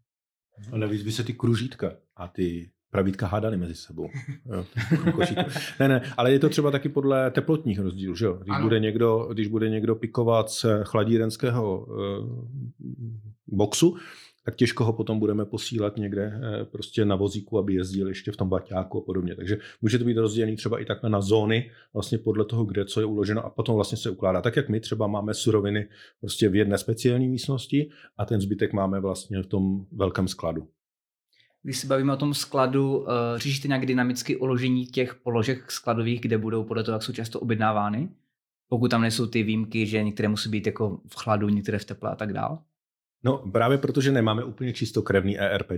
A 0.73 0.79
navíc 0.79 1.03
by 1.03 1.13
se 1.13 1.25
ty 1.25 1.33
kružítka 1.33 1.93
a 2.17 2.29
ty 2.29 2.71
pravítka 2.91 3.27
hádali 3.27 3.57
mezi 3.57 3.75
sebou. 3.75 4.09
Jo, 4.55 4.65
ne, 5.81 5.89
ne, 5.89 6.03
ale 6.17 6.33
je 6.33 6.39
to 6.39 6.49
třeba 6.49 6.71
taky 6.71 6.89
podle 6.89 7.31
teplotních 7.31 7.79
rozdílů, 7.79 8.15
že 8.15 8.25
jo? 8.25 8.41
Když, 8.43 8.57
bude 8.63 8.81
někdo, 8.81 9.29
když 9.33 9.49
bude 9.49 9.69
někdo 9.69 9.95
pikovat 9.95 10.51
z 10.51 10.67
chladírenského 10.83 11.87
uh, 11.87 11.97
boxu, 13.47 13.97
tak 14.49 14.57
těžko 14.57 14.85
ho 14.85 14.93
potom 14.93 15.19
budeme 15.19 15.45
posílat 15.45 15.97
někde 15.97 16.41
eh, 16.43 16.65
prostě 16.65 17.05
na 17.05 17.17
vozíku, 17.17 17.59
aby 17.59 17.75
jezdil 17.75 18.09
ještě 18.09 18.33
v 18.33 18.37
tom 18.37 18.49
baťáku 18.49 18.99
a 18.99 19.01
podobně. 19.01 19.35
Takže 19.35 19.59
může 19.83 19.99
to 19.99 20.05
být 20.05 20.17
rozdělený 20.17 20.57
třeba 20.57 20.79
i 20.79 20.85
takhle 20.85 21.11
na 21.11 21.21
zóny, 21.21 21.71
vlastně 21.93 22.19
podle 22.19 22.45
toho, 22.45 22.65
kde 22.65 22.85
co 22.85 23.01
je 23.01 23.07
uloženo 23.07 23.45
a 23.45 23.51
potom 23.51 23.75
vlastně 23.75 23.99
se 23.99 24.11
ukládá. 24.11 24.41
Tak 24.41 24.57
jak 24.57 24.69
my 24.69 24.81
třeba 24.81 25.07
máme 25.07 25.35
suroviny 25.35 25.89
prostě 26.21 26.49
v 26.49 26.55
jedné 26.55 26.79
speciální 26.79 27.29
místnosti 27.29 27.91
a 28.19 28.25
ten 28.25 28.41
zbytek 28.41 28.73
máme 28.73 29.01
vlastně 29.01 29.43
v 29.43 29.47
tom 29.47 29.87
velkém 29.93 30.29
skladu. 30.29 30.69
Když 31.63 31.79
se 31.79 31.87
bavíme 31.87 32.13
o 32.13 32.17
tom 32.17 32.35
skladu, 32.35 32.99
uh, 32.99 33.07
řešíte 33.37 33.69
nějak 33.69 33.87
dynamicky 33.87 34.37
uložení 34.37 34.87
těch 34.87 35.15
položek 35.15 35.71
skladových, 35.71 36.21
kde 36.21 36.39
budou 36.39 36.65
podle 36.65 36.85
toho, 36.85 36.95
jak 36.95 37.03
jsou 37.03 37.13
často 37.13 37.41
objednávány? 37.41 38.09
Pokud 38.69 38.91
tam 38.91 39.01
nejsou 39.03 39.27
ty 39.27 39.43
výjimky, 39.43 39.87
že 39.87 40.05
některé 40.05 40.29
musí 40.29 40.51
být 40.51 40.67
jako 40.67 41.01
v 41.09 41.17
chladu, 41.17 41.49
některé 41.49 41.79
v 41.79 41.85
teple 41.85 42.11
a 42.11 42.17
tak 42.17 42.33
dále? 42.33 42.59
No 43.25 43.39
právě 43.53 43.79
protože 43.79 44.13
nemáme 44.13 44.45
úplně 44.45 44.73
čistokrevný 44.73 45.39
ERP, 45.39 45.73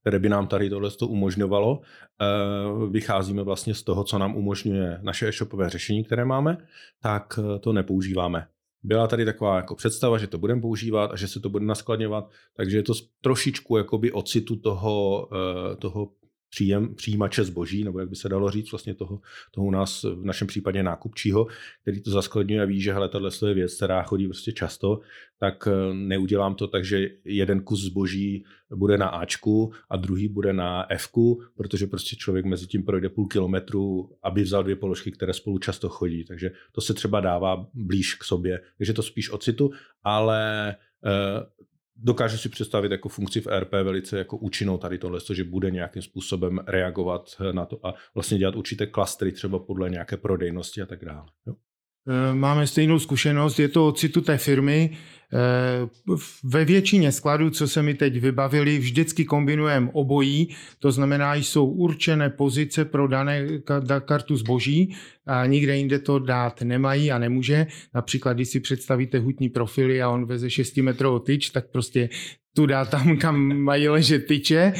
které 0.00 0.18
by 0.18 0.28
nám 0.28 0.46
tady 0.46 0.70
tohle 0.70 0.90
umožňovalo, 1.08 1.80
eh, 1.80 2.26
vycházíme 2.90 3.42
vlastně 3.42 3.74
z 3.74 3.82
toho, 3.82 4.04
co 4.04 4.18
nám 4.18 4.36
umožňuje 4.36 4.98
naše 5.02 5.28
e-shopové 5.28 5.70
řešení, 5.70 6.04
které 6.04 6.24
máme, 6.24 6.56
tak 7.02 7.38
eh, 7.38 7.58
to 7.58 7.72
nepoužíváme. 7.72 8.46
Byla 8.82 9.06
tady 9.06 9.24
taková 9.24 9.56
jako 9.56 9.74
představa, 9.74 10.18
že 10.18 10.26
to 10.26 10.38
budeme 10.38 10.60
používat 10.60 11.10
a 11.12 11.16
že 11.16 11.28
se 11.28 11.40
to 11.40 11.48
bude 11.48 11.64
naskladňovat, 11.64 12.30
takže 12.56 12.76
je 12.76 12.82
to 12.82 12.92
trošičku 13.20 13.76
jakoby 13.76 14.12
ocitu 14.12 14.56
toho, 14.56 15.28
eh, 15.32 15.76
toho 15.76 16.10
příjem, 16.50 16.94
přijímače 16.94 17.44
zboží, 17.44 17.84
nebo 17.84 18.00
jak 18.00 18.08
by 18.08 18.16
se 18.16 18.28
dalo 18.28 18.50
říct, 18.50 18.70
vlastně 18.70 18.94
toho, 18.94 19.20
toho 19.50 19.66
u 19.66 19.70
nás 19.70 20.02
v 20.02 20.24
našem 20.24 20.46
případě 20.46 20.82
nákupčího, 20.82 21.46
který 21.82 22.02
to 22.02 22.10
zaskladňuje 22.10 22.62
a 22.62 22.64
ví, 22.64 22.80
že 22.80 22.92
hele, 22.92 23.08
tohle 23.08 23.30
je 23.48 23.54
věc, 23.54 23.76
která 23.76 24.02
chodí 24.02 24.26
prostě 24.26 24.52
často, 24.52 25.00
tak 25.38 25.68
eh, 25.68 25.94
neudělám 25.94 26.54
to 26.54 26.66
tak, 26.66 26.84
že 26.84 27.08
jeden 27.24 27.60
kus 27.60 27.80
zboží 27.80 28.44
bude 28.74 28.98
na 28.98 29.08
Ačku 29.08 29.72
a 29.90 29.96
druhý 29.96 30.28
bude 30.28 30.52
na 30.52 30.86
Fku, 30.96 31.42
protože 31.56 31.86
prostě 31.86 32.16
člověk 32.16 32.44
mezi 32.44 32.66
tím 32.66 32.84
projde 32.84 33.08
půl 33.08 33.26
kilometru, 33.26 34.10
aby 34.22 34.42
vzal 34.42 34.62
dvě 34.62 34.76
položky, 34.76 35.12
které 35.12 35.32
spolu 35.32 35.58
často 35.58 35.88
chodí. 35.88 36.24
Takže 36.24 36.50
to 36.72 36.80
se 36.80 36.94
třeba 36.94 37.20
dává 37.20 37.66
blíž 37.74 38.14
k 38.14 38.24
sobě. 38.24 38.60
Takže 38.78 38.92
to 38.92 39.02
spíš 39.02 39.32
ocitu, 39.32 39.70
ale 40.04 40.70
eh, 41.04 41.57
dokážu 41.98 42.36
si 42.36 42.48
představit 42.48 42.92
jako 42.92 43.08
funkci 43.08 43.40
v 43.40 43.46
ERP 43.46 43.72
velice 43.72 44.18
jako 44.18 44.36
účinnou 44.36 44.78
tady 44.78 44.98
tohle, 44.98 45.20
že 45.32 45.44
bude 45.44 45.70
nějakým 45.70 46.02
způsobem 46.02 46.60
reagovat 46.66 47.30
na 47.52 47.66
to 47.66 47.86
a 47.86 47.94
vlastně 48.14 48.38
dělat 48.38 48.56
určité 48.56 48.86
klastry 48.86 49.32
třeba 49.32 49.58
podle 49.58 49.90
nějaké 49.90 50.16
prodejnosti 50.16 50.82
a 50.82 50.86
tak 50.86 51.04
dále. 51.04 51.26
Jo. 51.46 51.54
Eh, 52.08 52.34
máme 52.34 52.66
stejnou 52.66 52.98
zkušenost, 52.98 53.58
je 53.58 53.68
to 53.68 53.86
od 53.86 53.98
citu 53.98 54.20
té 54.20 54.38
firmy. 54.38 54.96
Eh, 55.32 55.88
ve 56.44 56.64
většině 56.64 57.12
skladů, 57.12 57.50
co 57.50 57.68
se 57.68 57.82
mi 57.82 57.94
teď 57.94 58.20
vybavili, 58.20 58.78
vždycky 58.78 59.24
kombinujeme 59.24 59.90
obojí, 59.92 60.48
to 60.78 60.92
znamená, 60.92 61.34
jsou 61.34 61.66
určené 61.66 62.30
pozice 62.30 62.84
pro 62.84 63.08
dané 63.08 63.46
kartu 64.04 64.36
zboží 64.36 64.94
a 65.26 65.46
nikde 65.46 65.76
jinde 65.76 65.98
to 65.98 66.18
dát 66.18 66.62
nemají 66.62 67.12
a 67.12 67.18
nemůže. 67.18 67.66
Například, 67.94 68.32
když 68.32 68.48
si 68.48 68.60
představíte 68.60 69.18
hutní 69.18 69.48
profily 69.48 70.02
a 70.02 70.10
on 70.10 70.26
veze 70.26 70.50
6 70.50 70.76
metrovou 70.76 71.18
tyč, 71.18 71.50
tak 71.50 71.70
prostě 71.70 72.08
tu 72.58 72.66
dá 72.66 72.84
tam, 72.84 73.16
kam 73.22 73.56
mají 73.56 73.88
ležet 73.88 74.26
tyče 74.26 74.72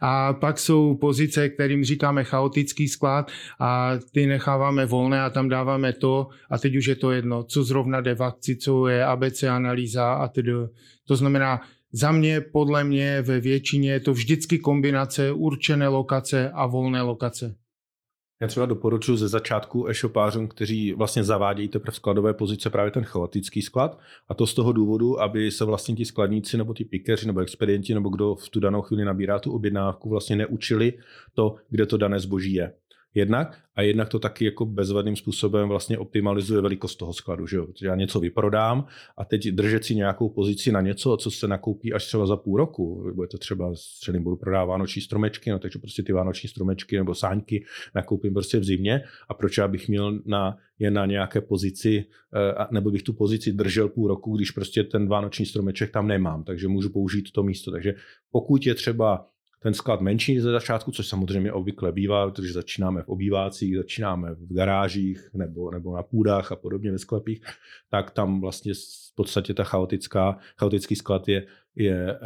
a 0.00 0.32
pak 0.32 0.58
jsou 0.58 0.94
pozice, 0.94 1.48
kterým 1.48 1.84
říkáme 1.84 2.24
chaotický 2.24 2.88
sklad 2.88 3.30
a 3.60 3.92
ty 4.12 4.26
necháváme 4.26 4.86
volné 4.86 5.22
a 5.22 5.30
tam 5.30 5.48
dáváme 5.48 5.92
to 5.92 6.28
a 6.50 6.58
teď 6.58 6.76
už 6.76 6.86
je 6.86 6.96
to 6.96 7.10
jedno, 7.10 7.44
co 7.44 7.64
zrovna 7.64 8.00
jde 8.00 8.14
v 8.14 8.22
akci, 8.22 8.56
co 8.56 8.88
je 8.88 9.04
ABC 9.04 9.42
analýza 9.42 10.12
a 10.12 10.28
tedy. 10.28 10.52
To 11.08 11.16
znamená, 11.16 11.60
za 11.92 12.12
mě, 12.12 12.40
podle 12.40 12.84
mě, 12.84 13.22
ve 13.22 13.40
většině 13.40 13.92
je 13.92 14.00
to 14.00 14.12
vždycky 14.12 14.58
kombinace 14.58 15.32
určené 15.32 15.88
lokace 15.88 16.50
a 16.50 16.66
volné 16.66 17.02
lokace. 17.02 17.54
Já 18.40 18.48
třeba 18.48 18.66
doporučuji 18.66 19.16
ze 19.16 19.28
začátku 19.28 19.88
e-shopářům, 19.88 20.48
kteří 20.48 20.92
vlastně 20.92 21.24
zavádějí 21.24 21.68
teprve 21.68 21.94
skladové 21.94 22.34
pozice 22.34 22.70
právě 22.70 22.90
ten 22.90 23.04
chaotický 23.04 23.62
sklad. 23.62 23.98
A 24.28 24.34
to 24.34 24.46
z 24.46 24.54
toho 24.54 24.72
důvodu, 24.72 25.20
aby 25.20 25.50
se 25.50 25.64
vlastně 25.64 25.94
ti 25.94 26.04
skladníci 26.04 26.56
nebo 26.56 26.74
ti 26.74 26.84
pikeři 26.84 27.26
nebo 27.26 27.40
expedienti 27.40 27.94
nebo 27.94 28.08
kdo 28.08 28.34
v 28.34 28.48
tu 28.48 28.60
danou 28.60 28.82
chvíli 28.82 29.04
nabírá 29.04 29.38
tu 29.38 29.52
objednávku 29.52 30.08
vlastně 30.08 30.36
neučili 30.36 30.92
to, 31.34 31.54
kde 31.70 31.86
to 31.86 31.96
dané 31.96 32.20
zboží 32.20 32.52
je 32.52 32.72
jednak 33.16 33.58
a 33.76 33.82
jednak 33.82 34.08
to 34.08 34.18
taky 34.18 34.44
jako 34.44 34.66
bezvadným 34.66 35.16
způsobem 35.16 35.68
vlastně 35.68 35.98
optimalizuje 35.98 36.60
velikost 36.60 36.96
toho 36.96 37.12
skladu, 37.12 37.46
že 37.46 37.56
jo? 37.56 37.66
Já 37.82 37.94
něco 37.94 38.20
vyprodám 38.20 38.86
a 39.16 39.24
teď 39.24 39.48
držet 39.48 39.84
si 39.84 39.94
nějakou 39.94 40.28
pozici 40.28 40.72
na 40.72 40.80
něco, 40.80 41.16
co 41.16 41.30
se 41.30 41.48
nakoupí 41.48 41.92
až 41.92 42.06
třeba 42.06 42.26
za 42.26 42.36
půl 42.36 42.56
roku, 42.56 43.12
bude 43.14 43.28
to 43.28 43.38
třeba 43.38 43.74
středním 43.74 44.22
budu 44.24 44.36
prodávat 44.36 44.64
vánoční 44.64 45.02
stromečky, 45.02 45.50
no 45.50 45.58
takže 45.58 45.78
prostě 45.78 46.02
ty 46.02 46.12
vánoční 46.12 46.48
stromečky 46.48 46.96
nebo 46.96 47.14
sáňky 47.14 47.64
nakoupím 47.94 48.34
prostě 48.34 48.58
v 48.58 48.64
zimě 48.64 49.02
a 49.28 49.34
proč 49.34 49.58
já 49.58 49.68
bych 49.68 49.88
měl 49.88 50.18
na, 50.26 50.56
je 50.78 50.90
na 50.90 51.06
nějaké 51.06 51.40
pozici, 51.40 52.04
eh, 52.34 52.66
nebo 52.70 52.90
bych 52.90 53.02
tu 53.02 53.12
pozici 53.12 53.52
držel 53.52 53.88
půl 53.88 54.08
roku, 54.08 54.36
když 54.36 54.50
prostě 54.50 54.84
ten 54.84 55.08
vánoční 55.08 55.46
stromeček 55.46 55.90
tam 55.90 56.08
nemám, 56.08 56.44
takže 56.44 56.68
můžu 56.68 56.90
použít 56.90 57.32
to 57.32 57.42
místo. 57.42 57.70
Takže 57.70 57.94
pokud 58.30 58.66
je 58.66 58.74
třeba 58.74 59.26
ten 59.58 59.74
sklad 59.74 60.00
menší 60.00 60.40
ze 60.40 60.50
začátku, 60.50 60.92
což 60.92 61.08
samozřejmě 61.08 61.52
obvykle 61.52 61.92
bývá, 61.92 62.30
protože 62.30 62.52
začínáme 62.52 63.02
v 63.02 63.08
obývácích, 63.08 63.76
začínáme 63.76 64.34
v 64.34 64.54
garážích 64.54 65.30
nebo, 65.34 65.70
nebo 65.70 65.96
na 65.96 66.02
půdách 66.02 66.52
a 66.52 66.56
podobně 66.56 66.92
ve 66.92 66.98
sklepích, 66.98 67.42
tak 67.90 68.10
tam 68.10 68.40
vlastně 68.40 68.74
v 68.74 69.14
podstatě 69.14 69.54
ta 69.54 69.64
chaotická, 69.64 70.38
chaotický 70.58 70.96
sklad 70.96 71.28
je, 71.28 71.46
je 71.76 72.10
e, 72.10 72.18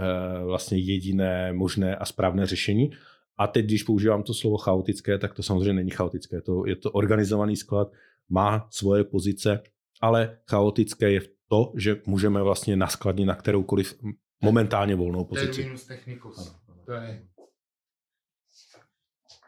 vlastně 0.44 0.78
jediné 0.78 1.52
možné 1.52 1.96
a 1.96 2.04
správné 2.04 2.46
řešení. 2.46 2.90
A 3.38 3.46
teď, 3.46 3.64
když 3.64 3.82
používám 3.82 4.22
to 4.22 4.34
slovo 4.34 4.56
chaotické, 4.56 5.18
tak 5.18 5.34
to 5.34 5.42
samozřejmě 5.42 5.72
není 5.72 5.90
chaotické. 5.90 6.40
To, 6.40 6.66
je 6.66 6.76
to 6.76 6.90
organizovaný 6.90 7.56
sklad, 7.56 7.92
má 8.28 8.66
svoje 8.70 9.04
pozice, 9.04 9.62
ale 10.00 10.38
chaotické 10.50 11.12
je 11.12 11.20
to, 11.48 11.72
že 11.76 11.96
můžeme 12.06 12.42
vlastně 12.42 12.76
naskladnit 12.76 13.26
na 13.26 13.34
kteroukoliv 13.34 13.94
momentálně 14.42 14.94
volnou 14.94 15.24
pozici. 15.24 15.62
Terminus 15.62 15.84
technicus. 15.84 16.60
To 16.86 16.92
je 16.92 17.30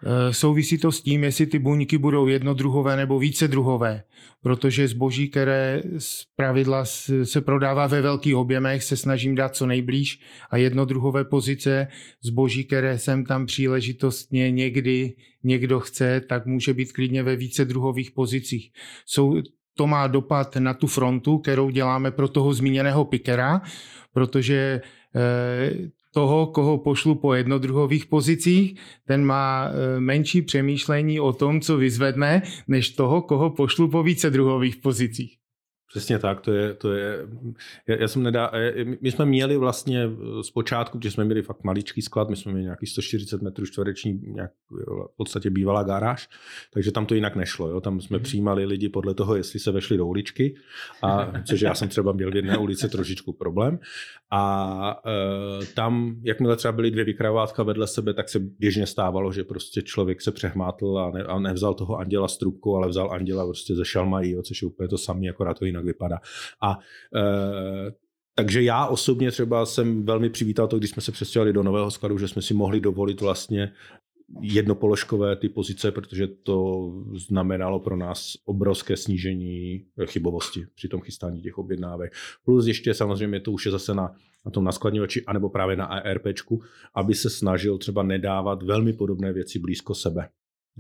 Eh, 0.05 0.35
souvisí 0.35 0.79
to 0.79 0.93
s 0.93 1.03
tím, 1.03 1.25
jestli 1.25 1.47
ty 1.47 1.59
buňky 1.59 1.99
budou 1.99 2.27
jednodruhové 2.27 2.97
nebo 2.97 3.19
více 3.19 3.49
druhové, 3.49 4.03
protože 4.43 4.89
zboží, 4.89 5.29
které 5.29 5.83
z 5.99 6.25
pravidla 6.37 6.85
se 7.25 7.41
prodává 7.41 7.87
ve 7.87 8.03
velkých 8.03 8.37
objemech, 8.37 8.85
se 8.85 8.97
snažím 8.97 9.35
dát 9.35 9.57
co 9.57 9.67
nejblíž 9.67 10.21
a 10.51 10.57
jednodruhové 10.57 11.25
pozice 11.25 11.89
zboží, 12.23 12.65
které 12.65 12.99
sem 12.99 13.25
tam 13.25 13.47
příležitostně 13.47 14.51
někdy 14.51 15.15
někdo 15.43 15.81
chce, 15.81 16.21
tak 16.21 16.47
může 16.47 16.75
být 16.75 16.93
klidně 16.93 17.23
ve 17.23 17.37
více 17.37 17.65
druhových 17.65 18.11
pozicích. 18.11 18.73
Jsou, 19.07 19.43
to 19.75 19.87
má 19.87 20.07
dopad 20.07 20.57
na 20.57 20.75
tu 20.75 20.87
frontu, 20.87 21.39
kterou 21.39 21.71
děláme 21.71 22.11
pro 22.11 22.29
toho 22.29 22.55
zmíněného 22.55 23.05
pikera, 23.05 23.63
protože 24.13 24.81
eh, 25.15 26.02
toho, 26.13 26.47
koho 26.47 26.79
pošlu 26.79 27.15
po 27.15 27.35
jednodruhových 27.35 28.07
pozicích, 28.07 28.81
ten 29.05 29.25
má 29.25 29.69
e, 29.69 30.01
menší 30.01 30.43
přemýšlení 30.43 31.21
o 31.21 31.33
tom, 31.33 31.61
co 31.61 31.77
vyzvedne, 31.77 32.43
než 32.69 32.91
toho, 32.91 33.23
koho 33.23 33.51
pošlu 33.51 33.89
po 33.89 34.03
více 34.03 34.31
druhových 34.31 34.77
pozicích. 34.77 35.42
Přesně 35.93 36.19
tak, 36.19 36.41
to 36.41 36.53
je, 36.53 36.75
to 36.75 36.93
je 36.93 37.19
já, 37.87 37.97
já 38.01 38.09
jsem 38.09 38.23
nedá, 38.23 38.51
my 39.01 39.11
jsme 39.11 39.25
měli 39.25 39.57
vlastně 39.57 40.11
z 40.43 40.51
počátku, 40.51 40.99
protože 40.99 41.11
jsme 41.11 41.25
měli 41.25 41.43
fakt 41.43 41.65
maličký 41.65 42.03
sklad, 42.03 42.31
my 42.31 42.37
jsme 42.37 42.53
měli 42.53 42.65
nějaký 42.65 42.87
140 42.87 43.43
metrů 43.43 43.67
čtvereční, 43.67 44.21
nějak, 44.25 44.51
v 45.13 45.17
podstatě 45.17 45.51
bývalá 45.51 45.83
garáž, 45.83 46.29
takže 46.73 46.93
tam 46.93 47.07
to 47.07 47.15
jinak 47.15 47.37
nešlo, 47.37 47.69
jo? 47.69 47.81
tam 47.81 48.01
jsme 48.01 48.19
mm. 48.19 48.25
přijímali 48.25 48.65
lidi 48.65 48.89
podle 48.89 49.15
toho, 49.15 49.37
jestli 49.37 49.61
se 49.61 49.73
vešli 49.73 49.97
do 49.97 50.07
uličky, 50.07 50.55
a, 51.03 51.33
což 51.47 51.61
já 51.61 51.75
jsem 51.75 51.89
třeba 51.89 52.13
měl 52.13 52.31
v 52.31 52.37
jedné 52.37 52.59
ulici 52.59 52.89
trošičku 52.89 53.33
problém 53.33 53.79
a 54.31 55.03
e, 55.07 55.67
tam, 55.67 56.17
jakmile 56.23 56.57
třeba 56.57 56.73
byly 56.73 56.91
dvě 56.91 57.05
vykravátka 57.05 57.63
vedle 57.63 57.87
sebe, 57.87 58.15
tak 58.15 58.29
se 58.29 58.39
běžně 58.39 58.87
stávalo, 58.87 59.33
že 59.33 59.45
prostě 59.45 59.83
člověk 59.83 60.21
se 60.21 60.33
přehmátl 60.33 60.99
a, 60.99 61.11
ne, 61.11 61.23
a 61.25 61.39
nevzal 61.39 61.75
toho 61.75 61.97
anděla 61.97 62.29
s 62.29 62.39
trubkou, 62.39 62.77
ale 62.77 62.89
vzal 62.89 63.13
anděla 63.13 63.45
prostě 63.45 63.75
ze 63.75 63.85
šalmají, 63.85 64.37
což 64.43 64.63
je 64.63 64.69
úplně 64.69 64.89
to 64.89 64.99
samé, 64.99 65.29
akorát 65.29 65.59
to 65.59 65.65
jinak 65.65 65.82
vypadá. 65.83 66.19
A 66.63 66.79
e, 67.17 67.93
takže 68.35 68.63
já 68.63 68.87
osobně 68.87 69.31
třeba 69.31 69.67
jsem 69.67 70.07
velmi 70.07 70.31
přivítal 70.31 70.69
to, 70.69 70.79
když 70.79 70.91
jsme 70.91 71.03
se 71.03 71.13
přestěhovali 71.13 71.53
do 71.53 71.63
nového 71.63 71.91
skladu, 71.91 72.19
že 72.19 72.29
jsme 72.29 72.43
si 72.43 72.55
mohli 72.55 72.81
dovolit 72.81 73.21
vlastně 73.21 73.73
jednopoložkové 74.41 75.37
ty 75.37 75.49
pozice, 75.49 75.93
protože 75.93 76.27
to 76.27 76.91
znamenalo 77.29 77.81
pro 77.81 77.97
nás 77.97 78.33
obrovské 78.45 78.97
snížení 78.97 79.85
chybovosti 80.07 80.67
při 80.75 80.89
tom 80.89 81.01
chystání 81.01 81.43
těch 81.43 81.59
objednávek. 81.59 82.13
Plus 82.45 82.67
ještě 82.67 82.95
samozřejmě 82.95 83.41
to 83.41 83.53
už 83.53 83.67
je 83.67 83.73
zase 83.73 83.95
na, 83.95 84.15
na 84.45 84.51
tom 84.51 84.65
naskladňovači, 84.65 85.25
anebo 85.25 85.49
právě 85.49 85.77
na 85.77 85.85
ARPčku, 85.85 86.63
aby 86.95 87.15
se 87.15 87.31
snažil 87.31 87.79
třeba 87.79 88.03
nedávat 88.03 88.63
velmi 88.63 88.93
podobné 88.93 89.33
věci 89.33 89.59
blízko 89.59 89.95
sebe. 89.95 90.29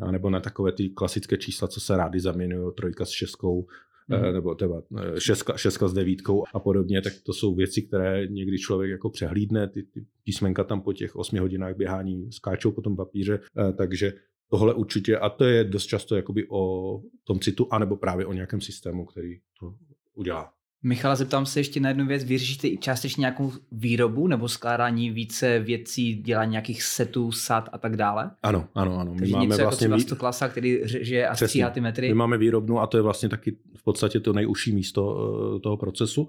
A 0.03 0.11
nebo 0.11 0.31
na 0.31 0.41
takové 0.41 0.73
ty 0.73 0.89
klasické 0.89 1.37
čísla, 1.37 1.69
co 1.69 1.81
se 1.81 1.97
rády 1.97 2.21
zaměňují, 2.21 2.73
trojka 2.77 3.05
s 3.05 3.11
šestkou, 3.11 3.67
mm. 4.09 4.33
nebo 4.33 4.55
teda 4.55 4.83
eh, 4.99 5.21
šestka, 5.21 5.57
šestka 5.57 5.89
s 5.89 5.93
devítkou 5.93 6.45
a 6.55 6.61
podobně, 6.61 7.03
tak 7.03 7.13
to 7.23 7.33
jsou 7.33 7.55
věci, 7.55 7.83
které 7.83 8.27
někdy 8.27 8.59
člověk 8.59 8.91
jako 8.91 9.11
přehlídne, 9.11 9.69
ty, 9.69 9.83
ty 9.83 10.05
písmenka 10.25 10.65
tam 10.65 10.81
po 10.81 10.93
těch 10.93 11.17
osmi 11.17 11.39
hodinách 11.39 11.77
běhání 11.77 12.33
skáčou 12.33 12.73
po 12.73 12.83
tom 12.83 12.97
papíře, 12.97 13.41
eh, 13.59 13.73
takže 13.73 14.13
tohle 14.51 14.75
určitě, 14.75 15.19
a 15.19 15.29
to 15.29 15.45
je 15.45 15.65
dost 15.65 15.87
často 15.87 16.17
jakoby 16.17 16.47
o 16.51 17.03
tom 17.25 17.41
citu, 17.41 17.69
anebo 17.71 17.97
právě 17.97 18.27
o 18.27 18.33
nějakém 18.33 18.61
systému, 18.61 19.05
který 19.05 19.39
to 19.61 19.75
udělá. 20.15 20.53
Michala, 20.85 21.17
zeptám 21.17 21.47
se 21.47 21.61
ještě 21.61 21.81
na 21.81 21.89
jednu 21.89 22.07
věc. 22.07 22.25
Vy 22.25 22.39
řešíte 22.39 22.69
i 22.69 22.79
částečně 22.79 23.21
nějakou 23.21 23.53
výrobu 23.73 24.27
nebo 24.29 24.49
skládání 24.49 25.11
více 25.11 25.59
věcí, 25.59 26.15
dělání 26.15 26.51
nějakých 26.51 26.83
setů, 26.83 27.33
sad 27.33 27.69
a 27.73 27.79
tak 27.79 27.97
dále? 27.97 28.31
Ano, 28.43 28.69
ano, 28.75 28.99
ano. 28.99 29.13
My 29.15 29.19
Takže 29.19 29.33
máme 29.33 29.47
něco 29.47 29.63
vlastně 29.63 29.89
jako 29.89 30.17
klasa, 30.17 30.49
který 30.49 30.81
řeže 30.85 31.27
a 31.27 31.35
stříhá 31.35 31.71
ty 31.71 31.81
metry. 31.81 32.09
My 32.09 32.15
máme 32.15 32.39
výrobnu 32.39 32.81
a 32.81 32.87
to 32.87 32.97
je 32.97 33.03
vlastně 33.03 33.29
taky 33.29 33.57
v 33.77 33.85
podstatě 33.85 34.21
to 34.21 34.33
nejužší 34.33 34.73
místo 34.73 35.17
eh, 35.57 35.61
toho 35.61 35.77
procesu, 35.77 36.29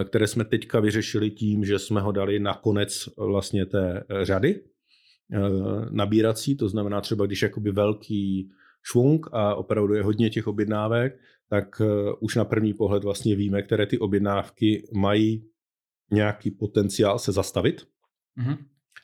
eh, 0.00 0.04
které 0.04 0.26
jsme 0.26 0.44
teďka 0.44 0.80
vyřešili 0.80 1.30
tím, 1.30 1.64
že 1.64 1.78
jsme 1.78 2.00
ho 2.00 2.12
dali 2.12 2.40
na 2.40 2.54
konec 2.54 3.08
vlastně 3.16 3.66
té 3.66 4.04
eh, 4.10 4.24
řady 4.24 4.60
nabírací, 5.90 6.56
to 6.56 6.68
znamená 6.68 7.00
třeba, 7.00 7.26
když 7.26 7.42
jakoby 7.42 7.72
velký 7.72 8.50
švung 8.82 9.26
a 9.32 9.54
opravdu 9.54 9.94
je 9.94 10.02
hodně 10.02 10.30
těch 10.30 10.46
objednávek, 10.46 11.18
tak 11.48 11.80
eh, 11.80 12.12
už 12.20 12.36
na 12.36 12.44
první 12.44 12.74
pohled 12.74 13.04
vlastně 13.04 13.36
víme, 13.36 13.62
které 13.62 13.86
ty 13.86 13.98
objednávky 13.98 14.88
mají 14.94 15.44
nějaký 16.12 16.50
potenciál 16.50 17.18
se 17.18 17.32
zastavit 17.32 17.86
mm-hmm. 18.38 18.58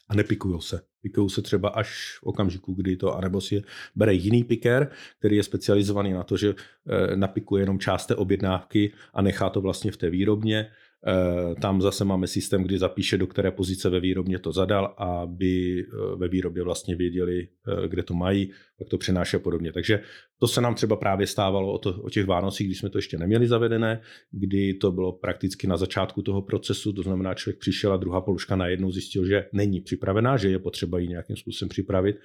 a 0.09 0.15
nepikují 0.15 0.61
se. 0.61 0.81
Pikují 1.03 1.31
se 1.31 1.43
třeba 1.43 1.69
až 1.69 2.19
v 2.19 2.23
okamžiku, 2.23 2.75
kdy 2.75 2.97
to, 2.97 3.17
anebo 3.17 3.41
si 3.41 3.55
je 3.55 3.63
bere 3.97 4.15
jiný 4.15 4.45
piker, 4.45 4.91
který 5.19 5.37
je 5.37 5.43
specializovaný 5.43 6.13
na 6.13 6.23
to, 6.23 6.37
že 6.37 6.55
eh, 6.55 7.17
napikuje 7.17 7.63
jenom 7.63 7.79
část 7.79 8.07
té 8.07 8.15
objednávky 8.15 8.93
a 9.15 9.23
nechá 9.23 9.51
to 9.51 9.61
vlastně 9.61 9.93
v 9.93 9.97
té 9.97 10.11
výrobně 10.11 10.71
tam 11.61 11.83
zase 11.83 12.05
máme 12.05 12.27
systém, 12.27 12.63
kdy 12.63 12.79
zapíše, 12.79 13.19
do 13.19 13.27
které 13.27 13.51
pozice 13.51 13.91
ve 13.91 14.01
výrobně 14.01 14.39
to 14.39 14.53
zadal, 14.53 14.95
aby 14.99 15.81
eh, 15.81 16.17
ve 16.17 16.29
výrobě 16.29 16.63
vlastně 16.63 16.97
věděli, 16.97 17.49
eh, 17.49 17.89
kde 17.89 18.03
to 18.03 18.15
mají, 18.15 18.51
jak 18.81 18.89
to 18.89 18.99
přenáší 18.99 19.37
a 19.37 19.41
podobně. 19.41 19.73
Takže 19.73 20.03
to 20.39 20.49
se 20.49 20.61
nám 20.61 20.75
třeba 20.75 20.97
právě 20.97 21.27
stávalo 21.27 21.73
o, 21.73 21.79
to, 21.79 22.03
o 22.03 22.11
těch 22.11 22.27
Vánocích, 22.27 22.67
když 22.67 22.79
jsme 22.79 22.91
to 22.91 22.99
ještě 22.99 23.19
neměli 23.19 23.49
zavedené, 23.49 24.01
kdy 24.31 24.75
to 24.75 24.93
bylo 24.93 25.13
prakticky 25.13 25.67
na 25.67 25.77
začátku 25.77 26.23
toho 26.23 26.43
procesu, 26.43 26.93
to 26.93 27.03
znamená, 27.03 27.35
člověk 27.35 27.59
přišel 27.59 27.93
a 27.93 27.97
druhá 27.97 28.21
položka 28.21 28.57
najednou 28.57 28.91
zjistil, 28.91 29.27
že 29.27 29.47
není 29.53 29.81
připravená, 29.81 30.37
že 30.37 30.49
je 30.49 30.59
potřeba 30.59 30.99
ji 30.99 31.09
nějakým 31.09 31.37
způsobem 31.37 31.69
připravit. 31.69 32.17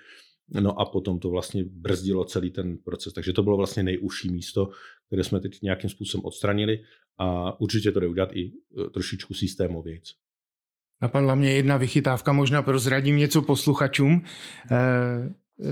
No 0.61 0.80
a 0.80 0.86
potom 0.86 1.19
to 1.19 1.30
vlastně 1.30 1.63
brzdilo 1.63 2.26
celý 2.26 2.51
ten 2.51 2.78
proces. 2.78 3.13
Takže 3.13 3.34
to 3.34 3.43
bylo 3.43 3.57
vlastně 3.57 3.84
nejužší 3.84 4.30
místo, 4.30 4.69
které 5.07 5.23
jsme 5.23 5.39
teď 5.39 5.61
nějakým 5.61 5.89
způsobem 5.89 6.26
odstranili 6.26 6.80
a 7.18 7.59
určitě 7.59 7.91
to 7.91 7.99
jde 7.99 8.07
udělat 8.07 8.30
i 8.34 8.45
e, 8.45 8.89
trošičku 8.89 9.34
systémovějc. 9.34 10.11
Napadla 11.01 11.36
mě 11.36 11.51
jedna 11.51 11.78
vychytávka, 11.78 12.34
možná 12.34 12.61
prozradím 12.61 13.18
něco 13.18 13.41
posluchačům. 13.41 14.22
E, 14.72 14.78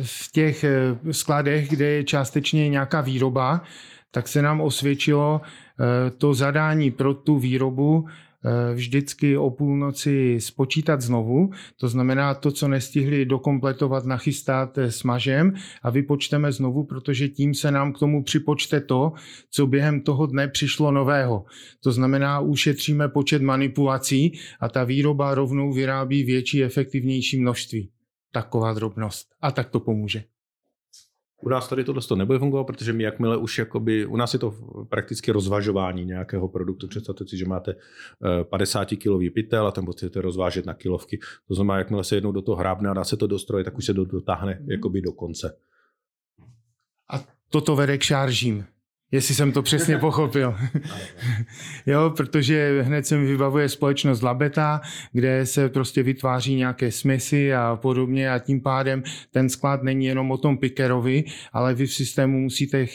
v 0.04 0.32
těch 0.32 0.64
e, 0.64 0.98
skladech, 1.12 1.70
kde 1.70 1.86
je 1.86 2.04
částečně 2.04 2.70
nějaká 2.70 3.02
výroba, 3.02 3.64
tak 4.12 4.28
se 4.28 4.42
nám 4.42 4.62
osvědčilo 4.62 5.42
to 6.18 6.34
zadání 6.34 6.92
pro 6.92 7.14
tu 7.14 7.40
výrobu 7.40 8.08
vždycky 8.74 9.38
o 9.38 9.50
půlnoci 9.50 10.42
spočítat 10.42 11.02
znovu. 11.02 11.52
To 11.78 11.88
znamená 11.88 12.34
to, 12.34 12.52
co 12.52 12.68
nestihli 12.68 13.26
dokompletovat, 13.26 14.06
nachystat 14.06 14.78
eh, 14.78 14.92
smažem 14.92 15.54
a 15.84 15.90
vypočteme 15.90 16.52
znovu, 16.52 16.84
protože 16.84 17.30
tím 17.30 17.54
se 17.54 17.72
nám 17.72 17.94
k 17.94 18.00
tomu 18.00 18.24
připočte 18.24 18.82
to, 18.82 19.12
co 19.50 19.68
během 19.68 20.02
toho 20.02 20.26
dne 20.26 20.48
přišlo 20.48 20.92
nového. 20.92 21.46
To 21.84 21.92
znamená, 21.92 22.40
ušetříme 22.40 23.10
počet 23.10 23.42
manipulací 23.42 24.40
a 24.60 24.70
ta 24.70 24.84
výroba 24.84 25.36
rovnou 25.36 25.74
vyrábí 25.74 26.24
větší, 26.24 26.64
efektivnější 26.64 27.42
množství. 27.42 27.90
Taková 28.32 28.74
drobnost. 28.74 29.28
A 29.42 29.52
tak 29.52 29.70
to 29.70 29.80
pomůže. 29.80 30.24
U 31.44 31.50
nás 31.50 31.68
tady 31.68 31.84
tohle 31.84 32.02
to 32.02 32.16
nebude 32.16 32.40
fungovat, 32.40 32.64
protože 32.64 32.94
my 32.94 33.04
jakmile 33.04 33.38
už 33.38 33.58
jakoby, 33.58 34.06
u 34.06 34.18
nás 34.18 34.34
je 34.34 34.40
to 34.40 34.56
prakticky 34.90 35.32
rozvažování 35.32 36.06
nějakého 36.06 36.48
produktu. 36.48 36.88
Představte 36.88 37.28
si, 37.28 37.38
že 37.38 37.46
máte 37.46 37.76
50 38.44 38.92
eh, 38.92 38.96
kilový 38.96 39.30
pytel 39.30 39.68
a 39.68 39.72
tam 39.72 39.86
potřebujete 39.86 40.22
rozvážet 40.22 40.66
na 40.66 40.74
kilovky. 40.74 41.20
To 41.48 41.56
znamená, 41.56 41.78
jakmile 41.78 42.04
se 42.04 42.16
jednou 42.16 42.32
do 42.32 42.42
toho 42.42 42.56
hrábne 42.56 42.90
a 42.90 42.94
dá 42.94 43.04
se 43.04 43.18
to 43.18 43.28
do 43.28 43.40
stroje, 43.40 43.64
tak 43.64 43.78
už 43.78 43.86
se 43.86 43.94
to 43.94 44.06
dotáhne 44.06 44.60
mhm. 44.62 44.72
jakoby 44.72 45.02
do 45.02 45.12
konce. 45.12 45.58
A 47.14 47.24
toto 47.50 47.76
vede 47.76 47.98
k 47.98 48.02
šaržím 48.02 48.66
jestli 49.14 49.36
jsem 49.36 49.52
to 49.52 49.62
přesně 49.62 49.98
pochopil. 49.98 50.56
jo, 51.86 52.14
protože 52.18 52.82
hned 52.82 53.08
se 53.08 53.18
mi 53.18 53.26
vybavuje 53.26 53.70
společnost 53.70 54.22
Labeta, 54.22 54.82
kde 55.12 55.46
se 55.46 55.70
prostě 55.70 56.04
vytváří 56.04 56.56
nějaké 56.56 56.92
smysy 56.92 57.54
a 57.54 57.76
podobně 57.76 58.32
a 58.32 58.40
tím 58.40 58.62
pádem 58.62 59.04
ten 59.32 59.50
sklad 59.50 59.84
není 59.84 60.06
jenom 60.06 60.32
o 60.32 60.38
tom 60.38 60.58
pikerovi, 60.58 61.24
ale 61.54 61.74
vy 61.74 61.86
v 61.86 61.94
systému 61.94 62.40
musíte 62.40 62.78
eh, 62.78 62.88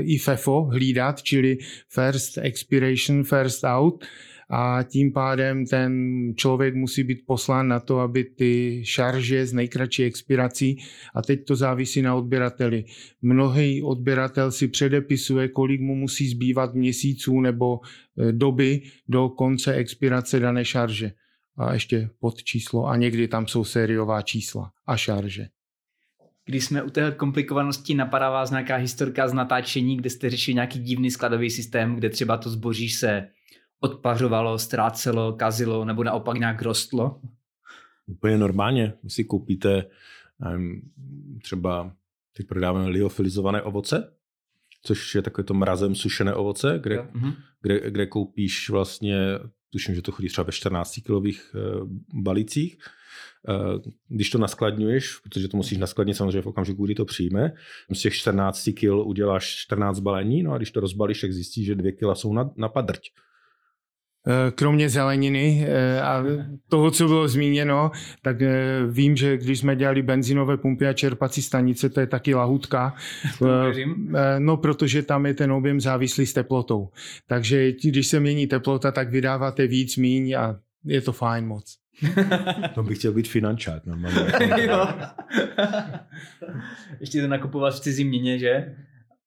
i 0.00 0.18
FEFO 0.18 0.64
hlídat, 0.64 1.22
čili 1.22 1.58
First 1.88 2.38
Expiration, 2.38 3.24
First 3.24 3.64
Out 3.64 4.04
a 4.50 4.82
tím 4.82 5.12
pádem 5.12 5.66
ten 5.66 5.92
člověk 6.36 6.74
musí 6.74 7.04
být 7.04 7.22
poslán 7.26 7.68
na 7.68 7.80
to, 7.80 8.00
aby 8.00 8.24
ty 8.24 8.82
šarže 8.84 9.46
z 9.46 9.52
nejkratší 9.52 10.04
expirací, 10.04 10.78
a 11.14 11.22
teď 11.22 11.44
to 11.44 11.56
závisí 11.56 12.02
na 12.02 12.14
odběrateli. 12.14 12.84
Mnohý 13.22 13.82
odběratel 13.82 14.52
si 14.52 14.68
předepisuje, 14.68 15.48
kolik 15.48 15.80
mu 15.80 15.94
musí 15.94 16.28
zbývat 16.28 16.74
měsíců 16.74 17.40
nebo 17.40 17.80
e, 18.18 18.32
doby 18.32 18.82
do 19.08 19.28
konce 19.28 19.74
expirace 19.74 20.40
dané 20.40 20.64
šarže. 20.64 21.12
A 21.56 21.72
ještě 21.72 22.10
pod 22.20 22.42
číslo 22.42 22.86
a 22.86 22.96
někdy 22.96 23.28
tam 23.28 23.46
jsou 23.46 23.64
sériová 23.64 24.22
čísla 24.22 24.70
a 24.86 24.96
šarže. 24.96 25.46
Když 26.44 26.64
jsme 26.64 26.82
u 26.82 26.90
té 26.90 27.10
komplikovanosti, 27.10 27.94
napadá 27.94 28.30
vás 28.30 28.50
nějaká 28.50 28.76
historka 28.76 29.28
z 29.28 29.32
natáčení, 29.32 29.96
kde 29.96 30.10
jste 30.10 30.30
řešili 30.30 30.54
nějaký 30.54 30.78
divný 30.78 31.10
skladový 31.10 31.50
systém, 31.50 31.94
kde 31.94 32.10
třeba 32.10 32.36
to 32.36 32.50
zboží 32.50 32.88
se 32.88 33.28
odpařovalo, 33.80 34.58
ztrácelo, 34.58 35.32
kazilo 35.32 35.84
nebo 35.84 36.04
naopak 36.04 36.38
nějak 36.38 36.62
rostlo? 36.62 37.20
Úplně 38.06 38.38
normálně. 38.38 38.92
Vy 39.02 39.10
si 39.10 39.24
koupíte 39.24 39.84
um, 40.54 40.82
třeba, 41.42 41.92
teď 42.36 42.46
prodáváme 42.46 42.88
liofilizované 42.88 43.62
ovoce, 43.62 44.12
což 44.82 45.14
je 45.14 45.22
takové 45.22 45.44
to 45.44 45.54
mrazem 45.54 45.94
sušené 45.94 46.34
ovoce, 46.34 46.80
kde, 46.82 46.98
uh-huh. 46.98 47.34
kde, 47.62 47.90
kde 47.90 48.06
koupíš 48.06 48.70
vlastně, 48.70 49.18
tuším, 49.70 49.94
že 49.94 50.02
to 50.02 50.12
chodí 50.12 50.28
třeba 50.28 50.44
ve 50.44 50.52
14 50.52 50.98
kilových 51.06 51.54
uh, 51.54 51.88
balících, 52.22 52.78
uh, 53.48 53.92
když 54.08 54.30
to 54.30 54.38
naskladňuješ, 54.38 55.16
protože 55.16 55.48
to 55.48 55.56
musíš 55.56 55.78
naskladnit 55.78 56.16
samozřejmě 56.16 56.42
v 56.42 56.46
okamžiku, 56.46 56.84
kdy 56.84 56.94
to 56.94 57.04
přijme, 57.04 57.52
z 57.92 58.00
těch 58.00 58.14
14 58.14 58.68
kg 58.74 58.92
uděláš 59.04 59.56
14 59.56 60.00
balení, 60.00 60.42
no 60.42 60.52
a 60.52 60.56
když 60.56 60.70
to 60.70 60.80
rozbalíš, 60.80 61.20
tak 61.20 61.32
zjistíš, 61.32 61.66
že 61.66 61.74
2 61.74 61.92
kg 61.92 62.18
jsou 62.18 62.32
na, 62.32 62.50
na 62.56 62.68
padrť. 62.68 63.10
Eh, 64.26 64.50
kromě 64.50 64.88
zeleniny 64.88 65.66
eh, 65.68 66.02
a 66.02 66.24
toho, 66.68 66.90
co 66.90 67.06
bylo 67.06 67.28
zmíněno, 67.28 67.90
tak 68.22 68.42
eh, 68.42 68.80
vím, 68.90 69.16
že 69.16 69.36
když 69.36 69.58
jsme 69.58 69.76
dělali 69.76 70.02
benzinové 70.02 70.56
pumpy 70.56 70.86
a 70.86 70.92
čerpací 70.92 71.42
stanice, 71.42 71.88
to 71.88 72.00
je 72.00 72.06
taky 72.06 72.34
lahutka. 72.34 72.94
No, 74.38 74.56
protože 74.56 75.02
tam 75.02 75.26
je 75.26 75.34
ten 75.34 75.52
objem 75.52 75.80
závislý 75.80 76.26
s 76.26 76.32
teplotou. 76.32 76.88
Takže 77.26 77.72
když 77.72 78.06
se 78.06 78.20
mění 78.20 78.46
teplota, 78.46 78.92
tak 78.92 79.10
vydáváte 79.10 79.66
víc, 79.66 79.96
míň 79.96 80.34
a 80.34 80.56
je 80.84 81.00
to 81.00 81.12
fajn 81.12 81.46
moc. 81.46 81.76
to 82.74 82.82
bych 82.82 82.98
chtěl 82.98 83.12
být 83.12 83.28
finančák. 83.28 83.82
Ještě 87.00 87.22
to 87.22 87.28
nakupovat 87.28 87.74
v 87.74 87.80
cizí 87.80 88.04
měně, 88.04 88.38
že? 88.38 88.76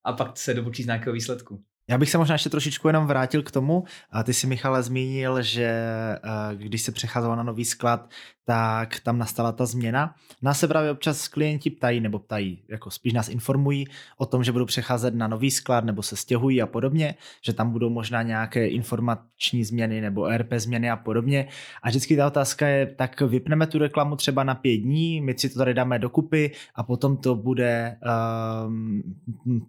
A 0.04 0.12
pak 0.12 0.36
se 0.38 0.54
dobučí 0.54 0.82
z 0.82 0.86
nějakého 0.86 1.14
výsledku. 1.14 1.62
Já 1.88 1.98
bych 1.98 2.10
se 2.10 2.18
možná 2.18 2.34
ještě 2.34 2.50
trošičku 2.50 2.88
jenom 2.88 3.06
vrátil 3.06 3.42
k 3.42 3.50
tomu. 3.50 3.84
A 4.10 4.22
ty 4.22 4.34
si, 4.34 4.46
Michale, 4.46 4.82
zmínil, 4.82 5.42
že 5.42 5.64
eh, 5.64 6.18
když 6.56 6.82
se 6.82 6.92
přecházelo 6.92 7.36
na 7.36 7.42
nový 7.42 7.64
sklad, 7.64 8.08
tak 8.44 9.00
tam 9.00 9.18
nastala 9.18 9.52
ta 9.52 9.66
změna. 9.66 10.14
Nás 10.42 10.60
se 10.60 10.68
právě 10.68 10.90
občas 10.90 11.28
klienti 11.28 11.70
ptají, 11.70 12.00
nebo 12.00 12.18
ptají, 12.18 12.62
jako 12.68 12.90
spíš 12.90 13.12
nás 13.12 13.28
informují 13.28 13.86
o 14.18 14.26
tom, 14.26 14.44
že 14.44 14.52
budou 14.52 14.64
přecházet 14.64 15.14
na 15.14 15.28
nový 15.28 15.50
sklad 15.50 15.84
nebo 15.84 16.02
se 16.02 16.16
stěhují 16.16 16.62
a 16.62 16.66
podobně, 16.66 17.14
že 17.44 17.52
tam 17.52 17.70
budou 17.70 17.90
možná 17.90 18.22
nějaké 18.22 18.68
informační 18.68 19.64
změny 19.64 20.00
nebo 20.00 20.26
ERP 20.26 20.52
změny 20.56 20.90
a 20.90 20.96
podobně. 20.96 21.48
A 21.82 21.88
vždycky 21.88 22.16
ta 22.16 22.26
otázka 22.26 22.66
je, 22.66 22.86
tak 22.86 23.20
vypneme 23.20 23.66
tu 23.66 23.78
reklamu 23.78 24.16
třeba 24.16 24.44
na 24.44 24.54
pět 24.54 24.76
dní, 24.76 25.20
my 25.20 25.34
si 25.38 25.48
to 25.48 25.58
tady 25.58 25.74
dáme 25.74 25.98
dokupy 25.98 26.50
a 26.74 26.82
potom 26.82 27.16
to 27.16 27.34
bude 27.34 27.98
um, 28.66 29.02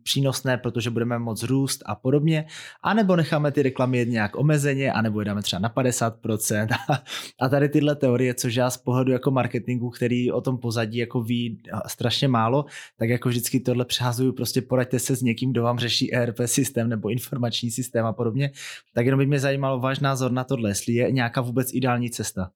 přínosné, 0.04 0.58
protože 0.58 0.90
budeme 0.90 1.20
moc 1.20 1.44
růst 1.44 1.84
a 1.86 1.96
podobně. 2.04 2.46
A 2.84 2.94
nebo 2.94 3.16
necháme 3.16 3.52
ty 3.52 3.64
reklamy 3.64 3.98
jet 3.98 4.10
nějak 4.10 4.38
omezeně, 4.38 4.92
anebo 4.92 5.22
je 5.22 5.26
dáme 5.26 5.42
třeba 5.42 5.60
na 5.60 5.70
50%. 5.70 6.68
a 7.42 7.50
tady 7.50 7.70
tyhle 7.70 7.96
teorie, 7.96 8.34
což 8.34 8.56
já 8.56 8.70
z 8.70 8.78
pohledu 8.78 9.12
jako 9.12 9.32
marketingu, 9.32 9.90
který 9.90 10.32
o 10.32 10.42
tom 10.42 10.58
pozadí 10.58 10.98
jako 10.98 11.22
ví 11.22 11.62
strašně 11.88 12.28
málo, 12.28 12.66
tak 12.98 13.10
jako 13.10 13.30
vždycky 13.30 13.60
tohle 13.60 13.86
přehazuju, 13.86 14.34
prostě 14.34 14.62
poraďte 14.62 15.00
se 15.00 15.16
s 15.16 15.22
někým, 15.22 15.52
kdo 15.52 15.64
vám 15.64 15.80
řeší 15.80 16.14
ERP 16.14 16.38
systém 16.46 16.90
nebo 16.90 17.10
informační 17.10 17.72
systém 17.72 18.06
a 18.06 18.14
podobně, 18.14 18.52
tak 18.94 19.06
jenom 19.06 19.18
by 19.18 19.26
mě 19.26 19.40
zajímalo 19.40 19.80
váš 19.80 20.00
názor 20.00 20.32
na 20.32 20.44
tohle, 20.44 20.70
jestli 20.70 20.94
je 20.94 21.12
nějaká 21.12 21.42
vůbec 21.42 21.74
ideální 21.74 22.10
cesta. 22.10 22.52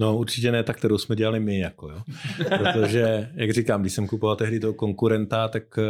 No 0.00 0.18
určitě 0.18 0.52
ne 0.52 0.62
ta, 0.62 0.72
kterou 0.72 0.98
jsme 0.98 1.16
dělali 1.16 1.40
my, 1.40 1.58
jako 1.58 1.88
jo. 1.88 2.02
Protože, 2.58 3.30
jak 3.34 3.50
říkám, 3.50 3.80
když 3.80 3.92
jsem 3.92 4.06
kupoval 4.06 4.36
tehdy 4.36 4.60
toho 4.60 4.74
konkurenta, 4.74 5.48
tak 5.48 5.78
eh, 5.78 5.82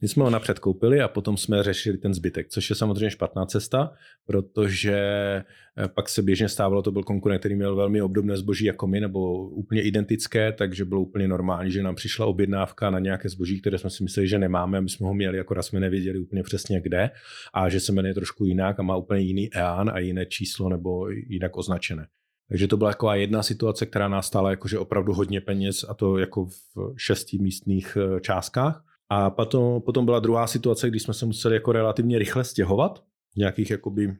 my 0.00 0.08
jsme 0.08 0.24
ho 0.24 0.30
napřed 0.30 0.58
koupili 0.58 1.00
a 1.00 1.08
potom 1.08 1.36
jsme 1.36 1.62
řešili 1.62 1.98
ten 1.98 2.14
zbytek, 2.14 2.48
což 2.48 2.70
je 2.70 2.76
samozřejmě 2.76 3.10
špatná 3.10 3.46
cesta, 3.46 3.92
protože 4.26 4.94
eh, 4.94 5.88
pak 5.94 6.08
se 6.08 6.22
běžně 6.22 6.48
stávalo, 6.48 6.82
to 6.82 6.92
byl 6.92 7.02
konkurent, 7.02 7.40
který 7.40 7.54
měl 7.54 7.76
velmi 7.76 8.02
obdobné 8.02 8.36
zboží 8.36 8.64
jako 8.64 8.86
my, 8.86 9.00
nebo 9.00 9.48
úplně 9.48 9.82
identické, 9.82 10.52
takže 10.52 10.84
bylo 10.84 11.00
úplně 11.00 11.28
normální, 11.28 11.70
že 11.70 11.82
nám 11.82 11.94
přišla 11.94 12.26
objednávka 12.26 12.90
na 12.90 12.98
nějaké 12.98 13.28
zboží, 13.28 13.60
které 13.60 13.78
jsme 13.78 13.90
si 13.90 14.02
mysleli, 14.02 14.28
že 14.28 14.38
nemáme, 14.38 14.78
a 14.78 14.80
my 14.80 14.88
jsme 14.88 15.06
ho 15.06 15.14
měli, 15.14 15.38
jako 15.38 15.62
jsme 15.62 15.80
nevěděli 15.80 16.18
úplně 16.18 16.42
přesně 16.42 16.80
kde, 16.80 17.10
a 17.54 17.68
že 17.68 17.80
se 17.80 17.92
jmenuje 17.92 18.14
trošku 18.14 18.44
jinak 18.44 18.80
a 18.80 18.82
má 18.82 18.96
úplně 18.96 19.20
jiný 19.20 19.54
EAN 19.54 19.90
a 19.90 19.98
jiné 19.98 20.26
číslo 20.26 20.68
nebo 20.68 21.08
jinak 21.10 21.56
označené. 21.56 22.06
Takže 22.50 22.68
to 22.68 22.76
byla 22.76 22.90
taková 22.90 23.14
jedna 23.14 23.42
situace, 23.42 23.86
která 23.86 24.08
nás 24.08 24.26
stála 24.26 24.50
jakože 24.50 24.78
opravdu 24.78 25.12
hodně 25.12 25.40
peněz 25.40 25.84
a 25.88 25.94
to 25.94 26.18
jako 26.18 26.46
v 26.46 26.94
šesti 26.96 27.38
místných 27.38 27.96
eh, 28.00 28.20
částkách. 28.20 28.84
A 29.08 29.30
potom, 29.30 29.82
potom 29.82 30.04
byla 30.04 30.18
druhá 30.18 30.46
situace, 30.46 30.88
kdy 30.90 31.00
jsme 31.00 31.14
se 31.14 31.26
museli 31.26 31.54
jako 31.54 31.72
relativně 31.72 32.18
rychle 32.18 32.44
stěhovat 32.44 33.02
z 33.34 33.36
nějakých 33.36 33.70
jakoby 33.70 34.16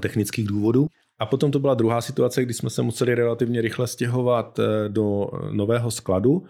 technických 0.00 0.46
důvodů. 0.46 0.86
A 1.18 1.26
potom 1.26 1.50
to 1.50 1.58
byla 1.58 1.74
druhá 1.74 2.00
situace, 2.00 2.42
kdy 2.42 2.54
jsme 2.54 2.70
se 2.70 2.82
museli 2.82 3.14
relativně 3.14 3.60
rychle 3.60 3.86
stěhovat 3.86 4.58
eh, 4.58 4.88
do 4.88 5.26
nového 5.50 5.90
skladu 5.90 6.46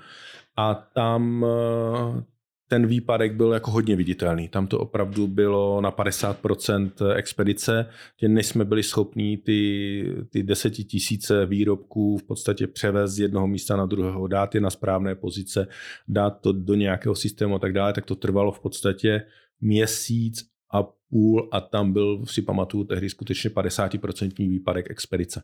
a 0.57 0.74
tam 0.74 1.46
eh, 1.48 2.22
ten 2.73 2.87
výpadek 2.87 3.35
byl 3.35 3.53
jako 3.53 3.70
hodně 3.70 3.97
viditelný. 3.97 4.49
Tam 4.49 4.66
to 4.66 4.79
opravdu 4.79 5.27
bylo 5.27 5.81
na 5.81 5.93
50% 5.93 6.91
expedice, 7.14 7.87
že 8.20 8.29
než 8.29 8.47
jsme 8.47 8.64
byli 8.64 8.83
schopní 8.83 9.37
ty, 9.37 10.14
ty 10.31 10.43
desetitisíce 10.43 11.47
výrobků 11.47 12.18
v 12.18 12.23
podstatě 12.23 12.66
převést 12.66 13.11
z 13.11 13.18
jednoho 13.18 13.47
místa 13.47 13.77
na 13.77 13.87
druhého, 13.87 14.27
dát 14.27 14.55
je 14.55 14.61
na 14.61 14.70
správné 14.70 15.14
pozice, 15.14 15.68
dát 16.09 16.31
to 16.31 16.53
do 16.53 16.75
nějakého 16.75 17.14
systému 17.14 17.55
a 17.55 17.59
tak 17.59 17.73
dále, 17.73 17.93
tak 17.93 18.07
to 18.07 18.14
trvalo 18.14 18.53
v 18.53 18.61
podstatě 18.61 19.23
měsíc 19.61 20.45
a 20.75 20.83
půl 21.11 21.49
a 21.53 21.61
tam 21.61 21.93
byl, 21.93 22.25
si 22.27 22.43
pamatuju, 22.43 22.85
tehdy 22.85 23.11
skutečně 23.11 23.51
50% 23.51 24.49
výpadek 24.49 24.91
expedice. 24.91 25.43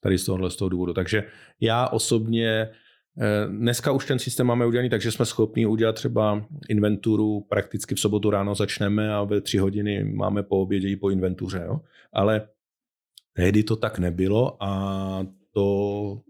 Tady 0.00 0.18
z 0.18 0.24
tohohle 0.24 0.50
z 0.50 0.56
toho 0.56 0.68
důvodu. 0.68 0.92
Takže 0.92 1.24
já 1.60 1.88
osobně 1.88 2.68
Eh, 2.68 2.70
dneska 3.48 3.92
už 3.92 4.06
ten 4.06 4.18
systém 4.18 4.46
máme 4.46 4.66
udělaný, 4.66 4.90
takže 4.90 5.12
jsme 5.12 5.26
schopni 5.26 5.66
udělat 5.66 5.92
třeba 5.92 6.46
inventuru 6.68 7.40
prakticky 7.40 7.94
v 7.94 8.00
sobotu 8.00 8.30
ráno 8.30 8.54
začneme 8.54 9.14
a 9.14 9.24
ve 9.24 9.40
tři 9.40 9.58
hodiny 9.58 10.04
máme 10.04 10.42
po 10.42 10.60
obědě 10.60 10.88
i 10.88 10.96
po 10.96 11.10
inventuře. 11.10 11.62
Jo? 11.66 11.80
Ale 12.12 12.48
tehdy 13.32 13.62
to 13.62 13.76
tak 13.76 13.98
nebylo 13.98 14.62
a 14.62 15.26
to 15.52 16.20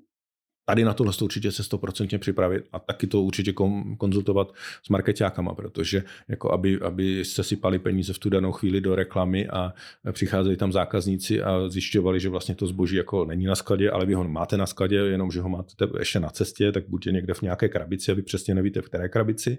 tady 0.71 0.85
na 0.85 0.95
tohle 0.95 1.13
určitě 1.23 1.53
se 1.53 1.63
100% 1.63 2.19
připravit 2.19 2.65
a 2.73 2.79
taky 2.79 3.07
to 3.07 3.23
určitě 3.23 3.53
konzultovat 3.99 4.53
s 4.83 4.89
marketákama, 4.89 5.55
protože 5.55 6.03
jako 6.29 6.53
aby, 6.53 6.79
aby 6.81 7.25
se 7.25 7.43
sypali 7.45 7.79
peníze 7.79 8.13
v 8.13 8.19
tu 8.19 8.31
danou 8.31 8.53
chvíli 8.53 8.81
do 8.81 8.95
reklamy 8.95 9.49
a 9.49 9.75
přicházeli 10.13 10.57
tam 10.57 10.73
zákazníci 10.73 11.43
a 11.43 11.69
zjišťovali, 11.69 12.21
že 12.21 12.29
vlastně 12.29 12.55
to 12.55 12.67
zboží 12.67 12.97
jako 12.97 13.25
není 13.25 13.45
na 13.45 13.55
skladě, 13.55 13.91
ale 13.91 14.07
vy 14.07 14.15
ho 14.15 14.29
máte 14.29 14.57
na 14.57 14.67
skladě, 14.67 14.97
jenom 14.97 15.31
že 15.31 15.41
ho 15.41 15.49
máte 15.49 15.75
ještě 15.99 16.21
na 16.21 16.31
cestě, 16.31 16.73
tak 16.73 16.85
buďte 16.89 17.13
někde 17.13 17.35
v 17.35 17.43
nějaké 17.43 17.69
krabici 17.69 18.13
a 18.13 18.15
vy 18.15 18.23
přesně 18.23 18.55
nevíte, 18.55 18.83
v 18.83 18.85
které 18.85 19.09
krabici 19.09 19.59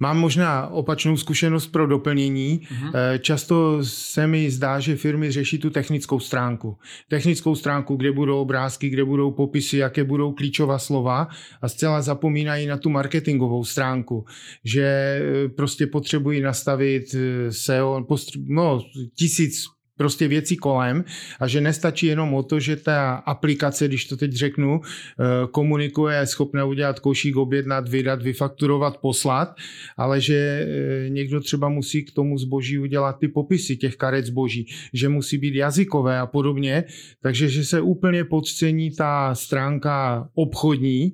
Mám 0.00 0.18
možná 0.18 0.66
opačnou 0.66 1.16
zkušenost 1.16 1.66
pro 1.66 1.86
doplnění. 1.86 2.60
Uh-huh. 2.60 3.18
Často 3.18 3.78
se 3.84 4.26
mi 4.26 4.50
zdá, 4.50 4.80
že 4.80 4.96
firmy 4.96 5.30
řeší 5.30 5.58
tu 5.58 5.70
technickou 5.70 6.20
stránku. 6.20 6.76
Technickou 7.08 7.54
stránku, 7.54 7.96
kde 7.96 8.12
budou 8.12 8.40
obrázky, 8.40 8.88
kde 8.88 9.04
budou 9.04 9.30
popisy, 9.30 9.76
jaké 9.76 10.04
budou 10.04 10.32
klíčová 10.32 10.78
slova 10.78 11.28
a 11.62 11.68
zcela 11.68 12.02
zapomínají 12.02 12.66
na 12.66 12.76
tu 12.76 12.90
marketingovou 12.90 13.64
stránku, 13.64 14.24
že 14.64 14.84
eh, 14.84 15.48
prostě 15.48 15.86
potřebují 15.86 16.40
nastavit 16.40 17.14
eh, 17.14 17.52
SEO, 17.52 18.06
no, 18.48 18.80
tisíc 19.14 19.64
prostě 19.96 20.28
věcí 20.28 20.56
kolem 20.56 21.04
a 21.40 21.48
že 21.48 21.60
nestačí 21.60 22.06
jenom 22.06 22.34
o 22.34 22.42
to, 22.42 22.60
že 22.60 22.76
ta 22.76 23.14
aplikace, 23.14 23.88
když 23.88 24.04
to 24.04 24.16
teď 24.16 24.32
řeknu, 24.32 24.80
eh, 24.80 25.24
komunikuje, 25.50 26.18
je 26.18 26.26
schopná 26.26 26.64
udělat 26.64 27.00
košík, 27.00 27.36
objednat, 27.36 27.88
vydat, 27.88 28.22
vyfakturovat, 28.22 28.96
poslat, 28.96 29.54
ale 29.96 30.20
že 30.20 30.34
eh, 30.34 31.08
někdo 31.08 31.40
třeba 31.40 31.68
musí 31.68 32.04
k 32.04 32.12
tomu 32.12 32.38
zboží 32.38 32.78
udělat 32.78 33.18
ty 33.18 33.28
popisy 33.28 33.76
těch 33.76 33.96
karet 33.96 34.26
zboží, 34.26 34.66
že 34.92 35.08
musí 35.08 35.38
být 35.38 35.54
jazykové 35.54 36.18
a 36.18 36.26
podobně, 36.26 36.84
takže 37.22 37.48
že 37.48 37.64
se 37.64 37.80
úplně 37.80 38.24
podcení 38.24 38.90
ta 38.90 39.34
stránka 39.34 40.28
obchodní 40.34 41.12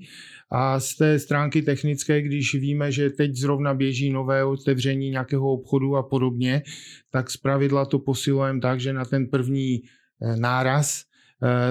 A 0.51 0.81
z 0.81 0.97
té 0.97 1.19
stránky 1.19 1.63
technické, 1.63 2.23
když 2.23 2.55
víme, 2.55 2.93
že 2.93 3.11
teď 3.11 3.35
zrovna 3.35 3.75
běží 3.75 4.11
nové 4.11 4.45
otevření 4.45 5.11
nějakého 5.11 5.53
obchodu 5.53 5.97
a 5.97 6.03
podobně, 6.03 6.63
tak 7.11 7.31
zpravidla 7.31 7.85
to 7.85 7.99
posilujeme 7.99 8.61
tak, 8.61 8.81
že 8.81 8.93
na 8.93 9.05
ten 9.05 9.27
první 9.27 9.81
eh, 10.23 10.37
náraz 10.37 11.08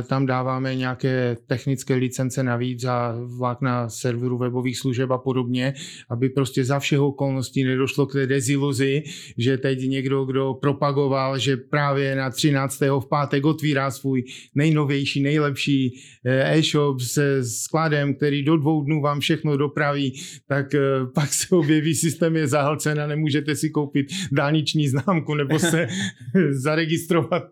tam 0.08 0.26
dáváme 0.26 0.76
nějaké 0.76 1.38
technické 1.48 1.96
licence 1.96 2.44
navíc 2.44 2.82
za 2.82 3.16
vlákna 3.38 3.90
serveru 3.90 4.38
webových 4.38 4.78
služeb 4.78 5.12
a 5.12 5.18
podobně, 5.18 5.74
aby 6.10 6.30
prostě 6.30 6.64
za 6.64 6.80
všeho 6.80 7.08
okolností 7.08 7.64
nedošlo 7.64 8.06
k 8.06 8.14
té 8.14 8.28
deziluzi, 8.28 9.04
že 9.38 9.58
teď 9.58 9.80
někdo, 9.80 10.26
kdo 10.26 10.54
propagoval, 10.54 11.40
že 11.40 11.58
právě 11.58 12.16
na 12.16 12.30
13. 12.30 12.80
v 12.82 13.06
pátek 13.10 13.46
otvírá 13.46 13.92
svůj 13.92 14.24
nejnovější, 14.56 15.22
nejlepší 15.22 16.00
eh, 16.26 16.58
e-shop 16.58 17.02
se 17.02 17.44
skladem, 17.44 18.16
který 18.16 18.44
do 18.44 18.58
dvou 18.58 18.84
dnů 18.84 19.02
vám 19.02 19.20
všechno 19.20 19.58
dopraví, 19.58 20.14
tak 20.48 20.76
eh, 20.76 20.80
pak 21.14 21.34
se 21.34 21.56
objeví 21.56 21.96
systém 21.96 22.36
je 22.36 22.48
zahlcen 22.48 23.02
a 23.02 23.08
nemůžete 23.08 23.56
si 23.56 23.70
koupit 23.70 24.08
dálniční 24.32 24.88
známku 24.88 25.36
nebo 25.36 25.60
se 25.60 25.88
zaregistrovat 26.52 27.44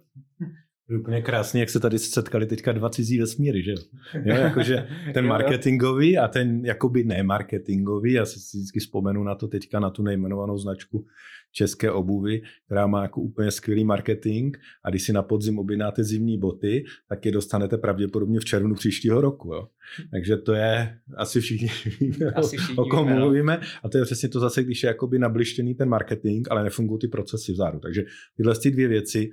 Úplně 0.99 1.21
krásně, 1.21 1.59
jak 1.59 1.69
se 1.69 1.79
tady 1.79 1.99
setkali 1.99 2.45
teďka 2.45 2.71
dva 2.71 2.89
cizí 2.89 3.19
vesmíry, 3.19 3.63
že 3.63 3.71
jo? 3.71 3.77
jakože 4.25 4.88
ten 5.13 5.27
marketingový 5.27 6.17
a 6.17 6.27
ten 6.27 6.65
jakoby 6.65 7.03
nemarketingový, 7.03 8.13
já 8.13 8.25
si 8.25 8.39
vždycky 8.57 8.79
vzpomenu 8.79 9.23
na 9.23 9.36
to 9.36 9.47
teďka, 9.47 9.79
na 9.79 9.89
tu 9.89 10.03
nejmenovanou 10.03 10.57
značku 10.57 11.05
české 11.51 11.91
obuvy, 11.91 12.41
která 12.65 12.88
má 12.88 13.01
jako 13.01 13.21
úplně 13.21 13.51
skvělý 13.51 13.83
marketing 13.83 14.57
a 14.83 14.89
když 14.89 15.03
si 15.03 15.13
na 15.13 15.21
podzim 15.21 15.59
objednáte 15.59 16.03
zimní 16.03 16.38
boty, 16.38 16.83
tak 17.09 17.25
je 17.25 17.31
dostanete 17.31 17.77
pravděpodobně 17.77 18.39
v 18.39 18.45
červnu 18.45 18.75
příštího 18.75 19.21
roku. 19.21 19.53
Jo? 19.53 19.67
Takže 20.11 20.38
to 20.38 20.53
je 20.53 20.99
asi 21.17 21.41
všichni 21.41 21.69
víme, 21.99 22.31
asi 22.36 22.57
všichni 22.57 22.75
o 22.75 22.86
kom 22.86 23.13
mluvíme 23.13 23.59
a 23.83 23.89
to 23.89 23.97
je 23.97 24.03
přesně 24.03 24.29
to 24.29 24.39
zase, 24.39 24.63
když 24.63 24.83
je 24.83 24.88
jakoby 24.88 25.19
nablištěný 25.19 25.75
ten 25.75 25.89
marketing, 25.89 26.47
ale 26.51 26.63
nefungují 26.63 26.99
ty 26.99 27.07
procesy 27.07 27.51
vzadu. 27.51 27.79
Takže 27.79 28.03
tyhle 28.38 28.55
ty 28.55 28.71
dvě 28.71 28.88
věci 28.88 29.29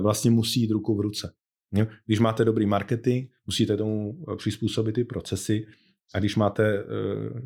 vlastně 0.00 0.30
musí 0.30 0.60
jít 0.60 0.70
ruku 0.70 0.94
v 0.96 1.00
ruce. 1.00 1.32
Když 2.06 2.20
máte 2.20 2.44
dobrý 2.44 2.66
marketing, 2.66 3.30
musíte 3.46 3.76
tomu 3.76 4.24
eh, 4.32 4.36
přizpůsobit 4.36 4.94
ty 4.94 5.04
procesy 5.04 5.66
a 6.14 6.18
když 6.18 6.36
máte 6.36 6.78
eh, 6.78 6.84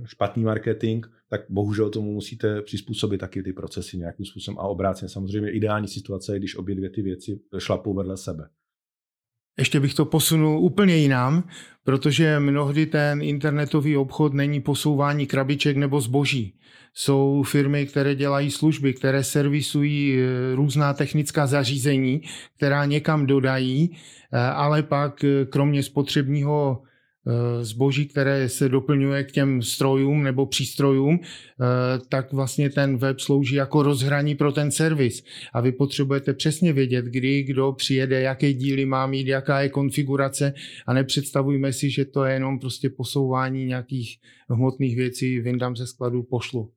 špatný 0.04 0.44
marketing, 0.44 1.06
tak 1.30 1.40
bohužel 1.48 1.90
tomu 1.90 2.12
musíte 2.12 2.62
přizpůsobit 2.62 3.20
taky 3.20 3.42
ty 3.42 3.52
procesy 3.52 3.98
nějakým 3.98 4.26
způsobem 4.26 4.58
a 4.58 4.62
obráceně. 4.62 5.08
Samozřejmě 5.08 5.50
ideální 5.50 5.88
situace 5.88 6.34
je, 6.34 6.38
když 6.38 6.56
obě 6.56 6.74
dvě 6.74 6.90
ty 6.90 7.02
věci 7.02 7.40
šlapou 7.58 7.94
vedle 7.94 8.16
sebe. 8.16 8.48
Ještě 9.58 9.80
bych 9.80 9.94
to 9.94 10.04
posunul 10.04 10.58
úplně 10.58 10.96
jinam, 10.96 11.44
protože 11.84 12.40
mnohdy 12.40 12.86
ten 12.86 13.22
internetový 13.22 13.96
obchod 13.96 14.34
není 14.34 14.60
posouvání 14.60 15.26
krabiček 15.26 15.76
nebo 15.76 16.00
zboží. 16.00 16.54
Jsou 16.94 17.42
firmy, 17.42 17.86
které 17.86 18.14
dělají 18.14 18.50
služby, 18.50 18.94
které 18.94 19.24
servisují 19.24 20.18
eh, 20.18 20.54
různá 20.54 20.94
technická 20.94 21.46
zařízení, 21.46 22.22
která 22.56 22.84
někam 22.84 23.26
dodají, 23.26 23.90
eh, 24.32 24.38
ale 24.38 24.82
pak 24.82 25.24
eh, 25.24 25.44
kromě 25.44 25.82
spotřebního 25.82 26.82
zboží, 27.60 28.06
které 28.06 28.48
se 28.48 28.68
doplňuje 28.68 29.24
k 29.24 29.32
těm 29.32 29.62
strojům 29.62 30.22
nebo 30.22 30.46
přístrojům, 30.46 31.20
eh, 31.20 31.64
tak 32.08 32.32
vlastně 32.32 32.70
ten 32.70 32.96
web 32.96 33.20
slouží 33.20 33.54
jako 33.54 33.82
rozhraní 33.82 34.34
pro 34.34 34.52
ten 34.52 34.70
servis. 34.70 35.24
A 35.52 35.60
vy 35.60 35.72
potřebujete 35.72 36.34
přesně 36.34 36.72
vědět, 36.72 37.04
kdy, 37.04 37.42
kdo 37.42 37.72
přijede, 37.72 38.20
jaké 38.20 38.52
díly 38.52 38.86
má 38.86 39.06
mít, 39.06 39.26
jaká 39.26 39.60
je 39.60 39.68
konfigurace 39.68 40.54
a 40.86 40.92
nepředstavujme 40.92 41.72
si, 41.72 41.90
že 41.90 42.04
to 42.04 42.24
je 42.24 42.32
jenom 42.32 42.58
prostě 42.58 42.90
posouvání 42.90 43.64
nějakých 43.64 44.16
hmotných 44.50 44.96
věcí, 44.96 45.40
vyndám 45.40 45.76
ze 45.76 45.86
skladu, 45.86 46.22
pošlu. 46.22 46.70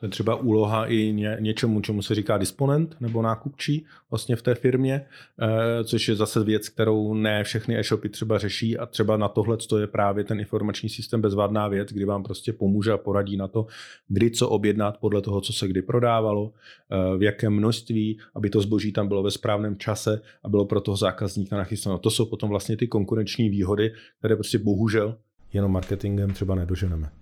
To 0.00 0.06
je 0.06 0.10
třeba 0.10 0.34
úloha 0.34 0.86
i 0.86 1.12
ně, 1.12 1.36
něčemu, 1.40 1.80
čemu 1.80 2.02
se 2.02 2.14
říká 2.14 2.38
disponent 2.38 2.96
nebo 3.00 3.22
nákupčí 3.22 3.86
vlastně 4.10 4.36
v 4.36 4.42
té 4.42 4.54
firmě, 4.54 5.06
eh, 5.42 5.84
což 5.84 6.08
je 6.08 6.16
zase 6.16 6.44
věc, 6.44 6.68
kterou 6.68 7.14
ne 7.14 7.44
všechny 7.44 7.78
e-shopy 7.78 8.08
třeba 8.08 8.38
řeší 8.38 8.78
a 8.78 8.86
třeba 8.86 9.16
na 9.16 9.28
tohle 9.28 9.56
to 9.56 9.78
je 9.78 9.86
právě 9.86 10.24
ten 10.24 10.40
informační 10.40 10.88
systém 10.88 11.20
bezvadná 11.20 11.68
věc, 11.68 11.88
kdy 11.92 12.04
vám 12.04 12.22
prostě 12.22 12.52
pomůže 12.52 12.92
a 12.92 12.96
poradí 12.96 13.36
na 13.36 13.48
to, 13.48 13.66
kdy 14.08 14.30
co 14.30 14.48
objednat 14.48 14.98
podle 14.98 15.20
toho, 15.22 15.40
co 15.40 15.52
se 15.52 15.68
kdy 15.68 15.82
prodávalo, 15.82 16.52
eh, 16.52 17.16
v 17.18 17.22
jakém 17.22 17.52
množství, 17.52 18.18
aby 18.34 18.50
to 18.50 18.60
zboží 18.60 18.92
tam 18.92 19.08
bylo 19.08 19.22
ve 19.22 19.30
správném 19.30 19.78
čase 19.78 20.20
a 20.42 20.48
bylo 20.48 20.64
pro 20.64 20.80
toho 20.80 20.96
zákazníka 20.96 21.56
nachystáno. 21.56 21.98
To 21.98 22.10
jsou 22.10 22.26
potom 22.26 22.50
vlastně 22.50 22.76
ty 22.76 22.86
konkurenční 22.86 23.48
výhody, 23.48 23.92
které 24.18 24.36
prostě 24.36 24.58
bohužel 24.58 25.16
jenom 25.52 25.72
marketingem 25.72 26.30
třeba 26.30 26.54
nedoženeme. 26.54 27.19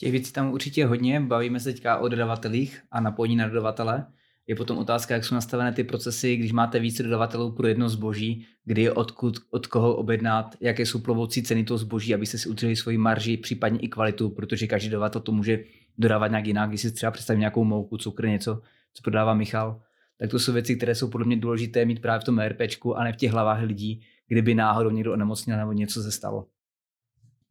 Těch 0.00 0.12
věcí 0.12 0.32
tam 0.32 0.52
určitě 0.52 0.86
hodně, 0.86 1.20
bavíme 1.20 1.60
se 1.60 1.72
teďka 1.72 1.98
o 1.98 2.08
dodavatelích 2.08 2.80
a 2.90 3.00
napojení 3.00 3.36
na 3.36 3.48
dodavatele. 3.48 4.06
Je 4.46 4.56
potom 4.56 4.78
otázka, 4.78 5.14
jak 5.14 5.24
jsou 5.24 5.34
nastavené 5.34 5.72
ty 5.72 5.84
procesy, 5.84 6.36
když 6.36 6.52
máte 6.52 6.78
více 6.78 7.02
dodavatelů 7.02 7.52
pro 7.52 7.66
jedno 7.66 7.88
zboží, 7.88 8.46
kdy 8.64 8.82
je 8.82 8.92
odkud, 8.92 9.38
od 9.50 9.66
koho 9.66 9.96
objednat, 9.96 10.56
jaké 10.60 10.86
jsou 10.86 10.98
plovoucí 10.98 11.42
ceny 11.42 11.64
toho 11.64 11.78
zboží, 11.78 12.14
abyste 12.14 12.38
si 12.38 12.48
udrželi 12.48 12.76
svoji 12.76 12.98
marži, 12.98 13.36
případně 13.36 13.78
i 13.78 13.88
kvalitu, 13.88 14.30
protože 14.30 14.66
každý 14.66 14.88
dodavatel 14.88 15.20
to 15.20 15.32
může 15.32 15.64
dodávat 15.98 16.28
nějak 16.28 16.46
jinak. 16.46 16.68
Když 16.68 16.80
si 16.80 16.92
třeba 16.92 17.12
představím 17.12 17.40
nějakou 17.40 17.64
mouku, 17.64 17.96
cukr, 17.96 18.28
něco, 18.28 18.62
co 18.94 19.02
prodává 19.02 19.34
Michal, 19.34 19.80
tak 20.18 20.30
to 20.30 20.38
jsou 20.38 20.52
věci, 20.52 20.76
které 20.76 20.94
jsou 20.94 21.08
podle 21.08 21.26
mě 21.26 21.36
důležité 21.36 21.84
mít 21.84 22.02
právě 22.02 22.20
v 22.20 22.24
tom 22.24 22.40
ERPčku 22.40 22.96
a 22.96 23.04
ne 23.04 23.12
v 23.12 23.16
těch 23.16 23.32
hlavách 23.32 23.62
lidí, 23.62 24.02
kdyby 24.28 24.54
náhodou 24.54 24.90
někdo 24.90 25.12
onemocněl 25.12 25.58
nebo 25.58 25.72
něco 25.72 26.02
se 26.02 26.12
stalo. 26.12 26.46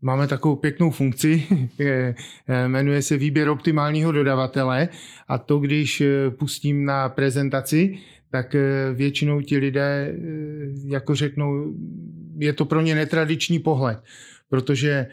Máme 0.02 0.28
takovou 0.28 0.56
pěknou 0.56 0.92
funkci, 0.92 1.44
eh, 1.80 2.16
jmenuje 2.68 3.02
se 3.02 3.18
výběr 3.18 3.50
optimálního 3.50 4.12
dodavatele 4.12 4.90
a 5.28 5.38
to, 5.38 5.60
když 5.60 6.02
eh, 6.02 6.32
pustím 6.32 6.86
na 6.86 7.10
prezentaci, 7.10 7.98
tak 8.32 8.56
eh, 8.56 8.94
většinou 8.94 9.42
ti 9.42 9.58
lidé 9.58 10.16
jako 10.86 11.16
řeknou, 11.16 11.74
je 12.38 12.54
to 12.54 12.66
pro 12.66 12.82
ně 12.82 12.96
netradiční 12.96 13.60
pohled, 13.60 14.00
protože 14.50 15.08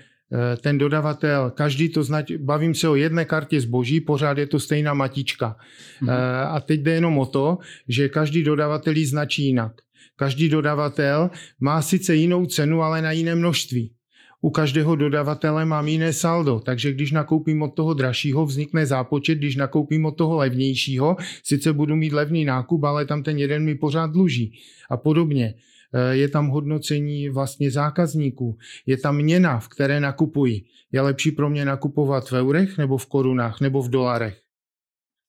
ten 0.60 0.78
dodavatel, 0.78 1.50
každý 1.50 1.88
to 1.88 2.04
znať, 2.04 2.32
bavím 2.36 2.74
se 2.74 2.88
o 2.88 2.94
jedné 2.94 3.24
kartě 3.24 3.60
zboží, 3.60 4.00
pořád 4.00 4.38
je 4.38 4.46
to 4.46 4.60
stejná 4.60 4.94
matička. 4.94 5.56
Mhm. 6.00 6.10
A 6.48 6.60
teď 6.60 6.80
jde 6.80 6.92
jenom 6.94 7.18
o 7.18 7.26
to, 7.26 7.58
že 7.88 8.08
každý 8.08 8.42
dodavatel 8.42 8.96
ji 8.96 9.06
značí 9.06 9.46
jinak. 9.46 9.72
Každý 10.16 10.48
dodavatel 10.48 11.30
má 11.60 11.82
sice 11.82 12.14
jinou 12.14 12.46
cenu, 12.46 12.82
ale 12.82 13.02
na 13.02 13.12
jiné 13.12 13.34
množství 13.34 13.94
u 14.44 14.50
každého 14.50 14.96
dodavatele 14.96 15.64
mám 15.64 15.88
jiné 15.88 16.12
saldo, 16.12 16.60
takže 16.60 16.92
když 16.92 17.12
nakoupím 17.12 17.62
od 17.62 17.74
toho 17.74 17.94
dražšího, 17.94 18.46
vznikne 18.46 18.86
zápočet, 18.86 19.38
když 19.38 19.56
nakoupím 19.56 20.06
od 20.06 20.10
toho 20.10 20.36
levnějšího, 20.36 21.16
sice 21.42 21.72
budu 21.72 21.96
mít 21.96 22.12
levný 22.12 22.44
nákup, 22.44 22.84
ale 22.84 23.06
tam 23.06 23.22
ten 23.22 23.38
jeden 23.38 23.64
mi 23.64 23.74
pořád 23.74 24.10
dluží 24.10 24.52
a 24.90 24.96
podobně. 24.96 25.54
E, 25.94 26.16
je 26.16 26.28
tam 26.28 26.48
hodnocení 26.48 27.28
vlastně 27.28 27.70
zákazníků, 27.70 28.58
je 28.86 28.96
tam 28.96 29.16
měna, 29.16 29.60
v 29.60 29.68
které 29.68 30.00
nakupuji. 30.00 30.64
Je 30.92 31.00
lepší 31.00 31.30
pro 31.30 31.50
mě 31.50 31.64
nakupovat 31.64 32.28
v 32.28 32.32
eurech 32.32 32.78
nebo 32.78 32.96
v 32.96 33.06
korunách 33.06 33.60
nebo 33.60 33.82
v 33.82 33.90
dolarech. 33.90 34.40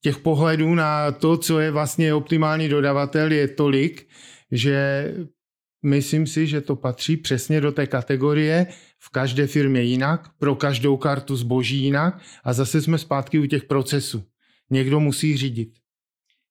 Těch 0.03 0.17
pohledů 0.17 0.75
na 0.75 1.11
to, 1.11 1.37
co 1.37 1.59
je 1.59 1.71
vlastně 1.71 2.13
optimální 2.13 2.69
dodavatel, 2.69 3.31
je 3.31 3.47
tolik, 3.47 4.07
že 4.51 5.07
myslím 5.85 6.27
si, 6.27 6.47
že 6.47 6.61
to 6.61 6.75
patří 6.75 7.17
přesně 7.17 7.61
do 7.61 7.71
té 7.71 7.87
kategorie 7.87 8.67
v 8.99 9.09
každé 9.09 9.47
firmě 9.47 9.81
jinak, 9.81 10.29
pro 10.37 10.55
každou 10.55 10.97
kartu 10.97 11.35
zboží 11.35 11.77
jinak 11.77 12.19
a 12.43 12.53
zase 12.53 12.81
jsme 12.81 12.97
zpátky 12.97 13.39
u 13.39 13.45
těch 13.45 13.63
procesů. 13.63 14.23
Někdo 14.69 14.99
musí 14.99 15.37
řídit. 15.37 15.73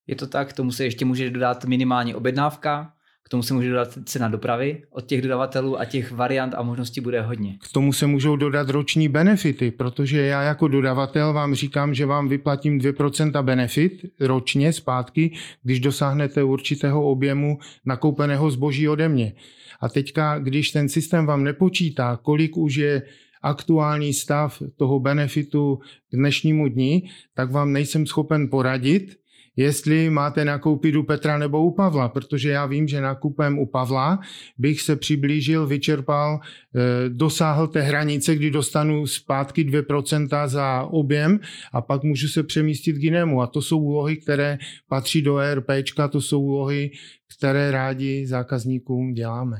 Je 0.06 0.16
to 0.16 0.26
tak, 0.26 0.52
tomu 0.52 0.72
se 0.72 0.84
ještě 0.84 1.04
může 1.04 1.30
dodat 1.30 1.64
minimální 1.64 2.14
objednávka, 2.14 2.92
k 3.24 3.28
tomu 3.28 3.42
se 3.42 3.54
může 3.54 3.68
dodat 3.68 3.98
cena 4.04 4.28
dopravy 4.28 4.82
od 4.90 5.06
těch 5.06 5.22
dodavatelů 5.22 5.80
a 5.80 5.84
těch 5.84 6.12
variant 6.12 6.54
a 6.54 6.62
možností 6.62 7.00
bude 7.00 7.22
hodně. 7.22 7.58
K 7.70 7.72
tomu 7.72 7.92
se 7.92 8.06
můžou 8.06 8.36
dodat 8.36 8.68
roční 8.68 9.08
benefity, 9.08 9.70
protože 9.70 10.20
já 10.20 10.42
jako 10.42 10.68
dodavatel 10.68 11.32
vám 11.32 11.54
říkám, 11.54 11.94
že 11.94 12.06
vám 12.06 12.28
vyplatím 12.28 12.78
2% 12.78 13.42
benefit 13.42 13.92
ročně 14.20 14.72
zpátky, 14.72 15.34
když 15.62 15.80
dosáhnete 15.80 16.42
určitého 16.42 17.10
objemu 17.10 17.58
nakoupeného 17.84 18.50
zboží 18.50 18.88
ode 18.88 19.08
mě. 19.08 19.32
A 19.80 19.88
teďka, 19.88 20.38
když 20.38 20.70
ten 20.70 20.88
systém 20.88 21.26
vám 21.26 21.44
nepočítá, 21.44 22.18
kolik 22.22 22.56
už 22.56 22.74
je 22.76 23.02
aktuální 23.42 24.14
stav 24.14 24.62
toho 24.76 25.00
benefitu 25.00 25.78
k 26.10 26.16
dnešnímu 26.16 26.68
dni, 26.68 27.10
tak 27.34 27.50
vám 27.50 27.72
nejsem 27.72 28.06
schopen 28.06 28.48
poradit, 28.50 29.16
jestli 29.56 30.10
máte 30.10 30.44
nakoupit 30.44 30.96
u 30.96 31.02
Petra 31.02 31.38
nebo 31.38 31.64
u 31.64 31.70
Pavla, 31.70 32.08
protože 32.08 32.50
já 32.50 32.66
vím, 32.66 32.88
že 32.88 33.00
nakupem 33.00 33.58
u 33.58 33.66
Pavla 33.66 34.18
bych 34.58 34.80
se 34.80 34.96
přiblížil, 34.96 35.66
vyčerpal, 35.66 36.40
eh, 36.40 36.80
dosáhl 37.08 37.68
té 37.68 37.80
hranice, 37.80 38.36
kdy 38.36 38.50
dostanu 38.50 39.06
zpátky 39.06 39.64
2% 39.64 40.48
za 40.48 40.82
objem 40.82 41.40
a 41.72 41.80
pak 41.80 42.02
můžu 42.02 42.28
se 42.28 42.42
přemístit 42.42 42.96
k 42.96 43.02
jinému. 43.02 43.42
A 43.42 43.46
to 43.46 43.62
jsou 43.62 43.78
úlohy, 43.78 44.16
které 44.16 44.58
patří 44.88 45.22
do 45.22 45.38
ERP, 45.38 45.68
to 46.10 46.20
jsou 46.20 46.42
úlohy, 46.42 46.90
které 47.38 47.70
rádi 47.70 48.26
zákazníkům 48.26 49.14
děláme. 49.14 49.56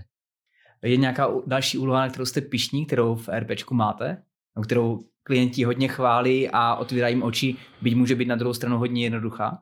Je 0.82 0.97
nějaká 0.97 1.28
další 1.47 1.78
úloha, 1.78 2.01
na 2.01 2.09
kterou 2.09 2.24
jste 2.24 2.40
pišní, 2.40 2.86
kterou 2.86 3.14
v 3.14 3.28
RPčku 3.28 3.74
máte? 3.74 4.22
Kterou 4.64 5.01
klienti 5.22 5.64
hodně 5.64 5.88
chválí 5.88 6.49
a 6.53 6.74
otvírají 6.74 7.14
jim 7.14 7.22
oči, 7.22 7.57
byť 7.82 7.95
může 7.97 8.14
být 8.14 8.28
na 8.28 8.36
druhou 8.36 8.55
stranu 8.55 8.78
hodně 8.78 9.05
jednoduchá? 9.05 9.59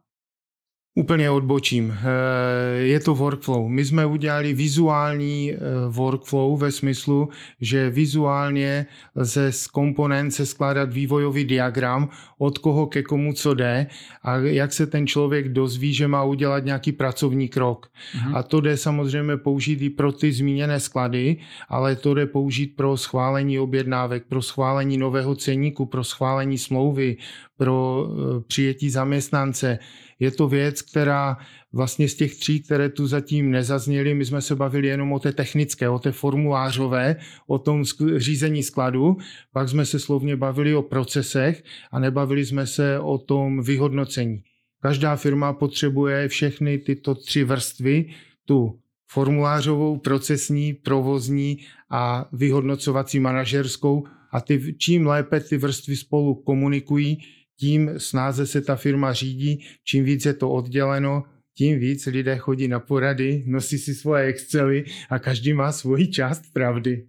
Úplně 0.95 1.31
odbočím. 1.31 1.95
Eh, 1.95 2.79
je 2.79 3.01
to 3.01 3.15
workflow. 3.15 3.69
My 3.69 3.85
jsme 3.85 4.07
udělali 4.07 4.53
vizuální 4.53 5.53
eh, 5.53 5.59
workflow 5.89 6.61
ve 6.61 6.73
smyslu, 6.73 7.29
že 7.61 7.91
vizuálně 7.91 8.87
lze 9.17 9.53
z 9.53 9.67
komponent 9.67 10.35
se 10.35 10.47
skládat 10.47 10.93
vývojový 10.93 11.45
diagram, 11.45 12.09
od 12.39 12.59
koho 12.59 12.87
ke 12.87 13.03
komu 13.03 13.33
co 13.33 13.55
jde 13.55 13.87
a 14.23 14.37
jak 14.37 14.73
se 14.73 14.87
ten 14.87 15.07
člověk 15.07 15.49
dozví, 15.49 15.95
že 15.95 16.09
má 16.09 16.25
udělat 16.25 16.65
nějaký 16.65 16.93
pracovní 16.93 17.49
krok. 17.49 17.87
Mhm. 18.15 18.37
A 18.37 18.43
to 18.43 18.61
jde 18.61 18.77
samozřejmě 18.77 19.37
použít 19.37 19.83
i 19.83 19.91
pro 19.91 20.13
ty 20.13 20.33
zmíněné 20.33 20.81
sklady, 20.81 21.37
ale 21.69 21.97
to 21.97 22.15
jde 22.15 22.27
použít 22.27 22.77
pro 22.77 22.97
schválení 22.97 23.59
objednávek, 23.59 24.25
pro 24.29 24.43
schválení 24.43 24.99
nového 24.99 25.35
ceníku, 25.35 25.87
pro 25.87 26.05
schválení 26.05 26.59
smlouvy, 26.59 27.17
pro 27.57 28.09
eh, 28.09 28.41
přijetí 28.47 28.91
zaměstnance. 28.91 29.79
Je 30.23 30.31
to 30.31 30.49
věc, 30.49 30.83
která 30.83 31.37
vlastně 31.73 32.09
z 32.09 32.15
těch 32.15 32.37
tří, 32.37 32.63
které 32.63 32.89
tu 32.89 33.07
zatím 33.07 33.51
nezazněly, 33.51 34.15
my 34.15 34.25
jsme 34.25 34.41
se 34.43 34.57
bavili 34.57 34.89
jenom 34.89 35.13
o 35.13 35.19
té 35.19 35.33
technické, 35.33 35.89
o 35.89 35.99
té 35.99 36.13
formulářové, 36.13 37.17
o 37.47 37.59
tom 37.59 37.85
řízení 38.17 38.63
skladu, 38.63 39.17
pak 39.53 39.69
jsme 39.69 39.87
se 39.87 39.99
slovně 39.99 40.37
bavili 40.37 40.75
o 40.75 40.83
procesech 40.83 41.63
a 41.93 41.99
nebavili 41.99 42.47
jsme 42.47 42.67
se 42.67 42.99
o 43.01 43.19
tom 43.19 43.63
vyhodnocení. 43.63 44.43
Každá 44.83 45.17
firma 45.17 45.53
potřebuje 45.53 46.29
všechny 46.29 46.79
tyto 46.79 47.15
tři 47.15 47.45
vrstvy, 47.45 48.11
tu 48.45 48.79
formulářovou, 49.11 49.99
procesní, 49.99 50.73
provozní 50.75 51.59
a 51.91 52.29
vyhodnocovací 52.33 53.21
manažerskou 53.21 54.05
a 54.33 54.41
ty, 54.41 54.75
čím 54.79 55.07
lépe 55.07 55.41
ty 55.41 55.57
vrstvy 55.57 55.97
spolu 55.97 56.35
komunikují, 56.35 57.19
tím 57.63 57.99
snáze 57.99 58.47
se 58.47 58.61
ta 58.61 58.77
firma 58.77 59.13
řídí, 59.13 59.65
čím 59.85 60.05
víc 60.05 60.27
je 60.27 60.35
to 60.35 60.51
odděleno, 60.51 61.23
tím 61.57 61.79
víc 61.79 62.07
lidé 62.07 62.37
chodí 62.39 62.69
na 62.69 62.81
porady, 62.81 63.45
nosí 63.47 63.79
si 63.79 63.95
svoje 63.95 64.25
Excely 64.25 64.85
a 65.11 65.19
každý 65.19 65.53
má 65.53 65.73
svoji 65.73 66.09
část 66.09 66.43
pravdy. 66.53 67.07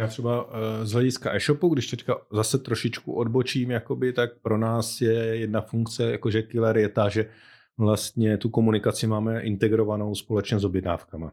Já 0.00 0.06
třeba 0.06 0.50
eh, 0.52 0.86
z 0.86 0.92
hlediska 0.92 1.34
e-shopu, 1.34 1.68
když 1.68 1.86
teďka 1.86 2.16
zase 2.32 2.58
trošičku 2.58 3.12
odbočím, 3.12 3.70
jakoby, 3.70 4.12
tak 4.12 4.38
pro 4.42 4.58
nás 4.58 5.00
je 5.00 5.12
jedna 5.12 5.60
funkce, 5.60 6.10
jakože 6.10 6.42
killer 6.42 6.78
je 6.78 6.88
ta, 6.88 7.08
že 7.08 7.30
vlastně 7.78 8.38
tu 8.38 8.48
komunikaci 8.48 9.06
máme 9.06 9.40
integrovanou 9.42 10.14
společně 10.14 10.58
s 10.58 10.64
objednávkama. 10.64 11.32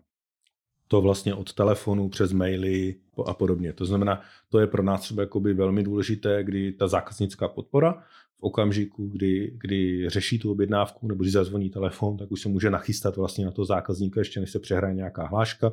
To 0.88 1.02
vlastně 1.02 1.34
od 1.34 1.54
telefonu 1.54 2.10
přes 2.10 2.32
maily 2.32 2.96
a 3.26 3.34
podobně. 3.34 3.74
To 3.74 3.86
znamená, 3.86 4.22
to 4.50 4.60
je 4.60 4.68
pro 4.68 4.84
nás 4.84 5.02
třeba 5.02 5.24
jakoby 5.24 5.54
velmi 5.54 5.84
důležité, 5.84 6.44
kdy 6.44 6.72
ta 6.72 6.88
zákaznická 6.88 7.48
podpora 7.48 8.04
v 8.38 8.44
okamžiku, 8.44 9.08
kdy, 9.08 9.58
kdy 9.62 10.10
řeší 10.10 10.40
tu 10.40 10.52
objednávku 10.52 11.08
nebo 11.08 11.24
když 11.24 11.34
zazvoní 11.34 11.70
telefon, 11.70 12.18
tak 12.18 12.32
už 12.32 12.42
se 12.42 12.50
může 12.50 12.70
nachystat 12.70 13.18
vlastně 13.18 13.46
na 13.46 13.52
to 13.52 13.66
zákazníka, 13.66 14.20
ještě 14.20 14.40
než 14.40 14.52
se 14.52 14.60
přehraje 14.60 14.96
nějaká 14.96 15.28
hláška, 15.28 15.72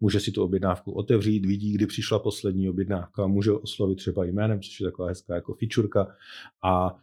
může 0.00 0.20
si 0.20 0.32
tu 0.32 0.42
objednávku 0.42 0.92
otevřít, 0.92 1.46
vidí, 1.46 1.72
kdy 1.72 1.86
přišla 1.86 2.18
poslední 2.18 2.68
objednávka, 2.68 3.26
může 3.26 3.52
oslovit 3.52 3.98
třeba 3.98 4.24
jménem, 4.24 4.60
což 4.60 4.80
je 4.80 4.86
taková 4.86 5.08
hezká 5.08 5.34
jako 5.34 5.54
fičurka 5.54 6.16
a 6.62 6.96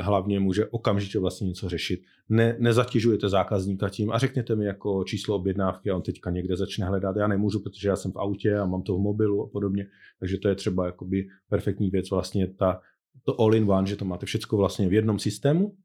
hlavně 0.00 0.40
může 0.40 0.66
okamžitě 0.66 1.18
vlastně 1.18 1.48
něco 1.48 1.68
řešit. 1.68 2.02
Ne, 2.28 2.56
nezatěžujete 2.58 3.28
zákazníka 3.28 3.88
tím 3.88 4.12
a 4.12 4.18
řekněte 4.18 4.56
mi 4.56 4.64
jako 4.64 5.04
číslo 5.04 5.36
objednávky 5.36 5.90
a 5.90 5.96
on 5.96 6.02
teďka 6.02 6.30
někde 6.30 6.56
začne 6.56 6.86
hledat. 6.86 7.16
Já 7.16 7.26
nemůžu, 7.26 7.60
protože 7.60 7.88
já 7.88 7.96
jsem 7.96 8.12
v 8.12 8.16
autě 8.16 8.58
a 8.58 8.66
mám 8.66 8.82
to 8.82 8.96
v 8.96 9.00
mobilu 9.00 9.42
a 9.42 9.46
podobně. 9.46 9.86
Takže 10.20 10.38
to 10.38 10.48
je 10.48 10.54
třeba 10.54 10.86
jakoby 10.86 11.26
perfektní 11.48 11.90
věc 11.90 12.10
vlastně 12.10 12.46
ta 12.48 12.80
to 13.24 13.40
all-in-one, 13.40 13.86
že 13.86 13.96
to 13.96 14.04
máte 14.04 14.26
všechno 14.26 14.58
vlastně 14.58 14.88
v 14.88 14.92
jednom 14.92 15.18
systému 15.18 15.76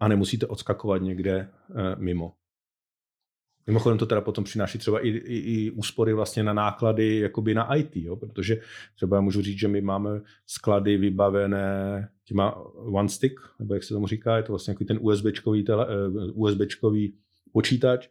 a 0.00 0.08
nemusíte 0.08 0.46
odskakovat 0.46 1.02
někde 1.02 1.36
e, 1.36 1.48
mimo. 1.96 2.32
Mimochodem 3.66 3.98
to 3.98 4.06
teda 4.06 4.20
potom 4.20 4.44
přináší 4.44 4.78
třeba 4.78 5.00
i, 5.00 5.08
i, 5.08 5.36
i 5.36 5.70
úspory 5.70 6.12
vlastně 6.12 6.42
na 6.42 6.52
náklady 6.52 7.18
jakoby 7.18 7.54
na 7.54 7.74
IT, 7.74 7.96
jo? 7.96 8.16
protože 8.16 8.60
třeba 8.96 9.20
můžu 9.20 9.42
říct, 9.42 9.58
že 9.58 9.68
my 9.68 9.80
máme 9.80 10.20
sklady 10.46 10.96
vybavené 10.96 12.08
těma 12.24 12.56
one 12.76 13.08
stick, 13.08 13.40
nebo 13.58 13.74
jak 13.74 13.82
se 13.82 13.94
tomu 13.94 14.06
říká, 14.06 14.36
je 14.36 14.42
to 14.42 14.52
vlastně 14.52 14.74
ten 14.86 14.98
USBčkový, 15.00 15.64
tele, 15.64 15.86
eh, 15.88 16.32
USBčkový 16.32 17.14
počítač, 17.52 18.08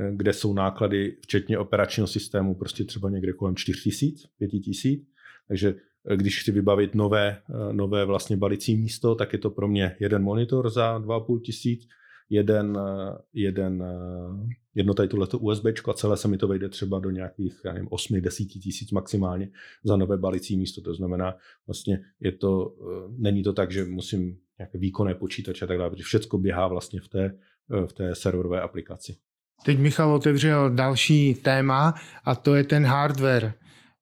eh, 0.00 0.12
kde 0.16 0.32
jsou 0.32 0.54
náklady 0.54 1.16
včetně 1.20 1.58
operačního 1.58 2.06
systému 2.06 2.54
prostě 2.54 2.84
třeba 2.84 3.10
někde 3.10 3.32
kolem 3.32 3.56
4000, 3.56 4.28
5000, 4.38 5.06
takže 5.48 5.74
když 6.16 6.40
chci 6.40 6.52
vybavit 6.52 6.94
nové, 6.94 7.38
eh, 7.50 7.72
nové 7.72 8.04
vlastně 8.04 8.36
balicí 8.36 8.76
místo, 8.76 9.14
tak 9.14 9.32
je 9.32 9.38
to 9.38 9.50
pro 9.50 9.68
mě 9.68 9.96
jeden 10.00 10.22
monitor 10.22 10.70
za 10.70 10.98
2,5 10.98 11.38
tisíc, 11.38 11.88
jeden, 12.30 12.78
eh, 12.78 13.18
jeden, 13.32 13.82
eh, 13.82 14.54
jedno 14.74 14.94
tady 14.94 15.08
tohleto 15.08 15.38
USB 15.38 15.66
a 15.88 15.92
celé 15.92 16.16
se 16.16 16.28
mi 16.28 16.38
to 16.38 16.48
vejde 16.48 16.68
třeba 16.68 16.98
do 16.98 17.10
nějakých, 17.10 17.60
já 17.64 17.72
nevím, 17.72 17.88
8-10 17.88 18.46
tisíc 18.46 18.90
maximálně 18.90 19.50
za 19.84 19.96
nové 19.96 20.16
balicí 20.16 20.56
místo. 20.56 20.80
To 20.80 20.94
znamená, 20.94 21.34
vlastně 21.66 22.00
je 22.20 22.32
to, 22.32 22.74
není 23.18 23.42
to 23.42 23.52
tak, 23.52 23.70
že 23.70 23.84
musím 23.84 24.38
nějaké 24.58 24.78
výkonné 24.78 25.14
počítače 25.14 25.64
a 25.64 25.68
tak 25.68 25.78
dále, 25.78 25.90
protože 25.90 26.04
všechno 26.04 26.38
běhá 26.38 26.68
vlastně 26.68 27.00
v 27.00 27.08
té, 27.08 27.38
v 27.86 27.92
té 27.92 28.14
serverové 28.14 28.60
aplikaci. 28.60 29.16
Teď 29.64 29.78
Michal 29.78 30.14
otevřel 30.14 30.70
další 30.70 31.34
téma 31.34 31.94
a 32.24 32.34
to 32.34 32.54
je 32.54 32.64
ten 32.64 32.86
hardware 32.86 33.54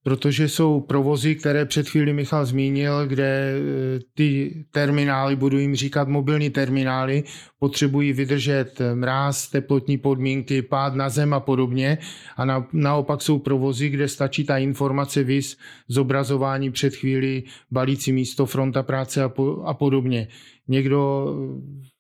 protože 0.03 0.49
jsou 0.49 0.81
provozy, 0.81 1.35
které 1.35 1.65
před 1.65 1.89
chvíli 1.89 2.13
Michal 2.13 2.47
zmínil, 2.47 3.07
kde 3.07 3.25
e, 3.25 4.01
ty 4.15 4.55
terminály, 4.71 5.37
budu 5.37 5.59
jim 5.59 5.75
říkat 5.75 6.09
mobilní 6.09 6.51
terminály, 6.51 7.25
potřebují 7.59 8.13
vydržet 8.13 8.79
mráz, 8.95 9.49
teplotní 9.49 9.99
podmínky, 9.99 10.63
pád 10.63 10.95
na 10.95 11.09
zem 11.09 11.35
a 11.35 11.41
podobně. 11.41 11.99
A 12.37 12.45
na, 12.45 12.67
naopak 12.73 13.23
jsou 13.23 13.39
provozy, 13.39 13.89
kde 13.89 14.09
stačí 14.09 14.45
ta 14.45 14.59
informace 14.59 15.23
vys, 15.23 15.57
zobrazování 15.89 16.71
před 16.73 16.97
chvíli, 16.97 17.43
balící 17.71 18.13
místo, 18.13 18.47
fronta 18.47 18.83
práce 18.83 19.23
a, 19.23 19.29
po, 19.29 19.63
a 19.65 19.75
podobně. 19.75 20.29
Někdo 20.69 21.27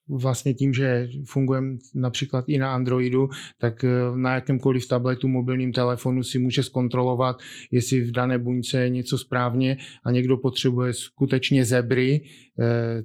vlastně 0.08 0.54
tím, 0.54 0.74
že 0.74 1.08
fungujeme 1.24 1.76
například 1.94 2.44
i 2.48 2.58
na 2.58 2.74
Androidu, 2.74 3.28
tak 3.58 3.84
eh, 3.84 3.88
na 4.16 4.34
jakémkoliv 4.34 4.88
tabletu, 4.88 5.28
mobilním 5.28 5.72
telefonu 5.72 6.22
si 6.22 6.38
může 6.38 6.62
zkontrolovat, 6.62 7.36
jestli 7.70 8.00
v 8.00 8.12
dané 8.12 8.38
buňce 8.38 8.80
je 8.80 8.88
něco 8.88 9.18
správně 9.18 9.76
a 10.04 10.10
někdo 10.10 10.36
potřebuje 10.36 10.92
skutečně 10.92 11.64
zebry, 11.64 12.24
eh, 12.60 13.02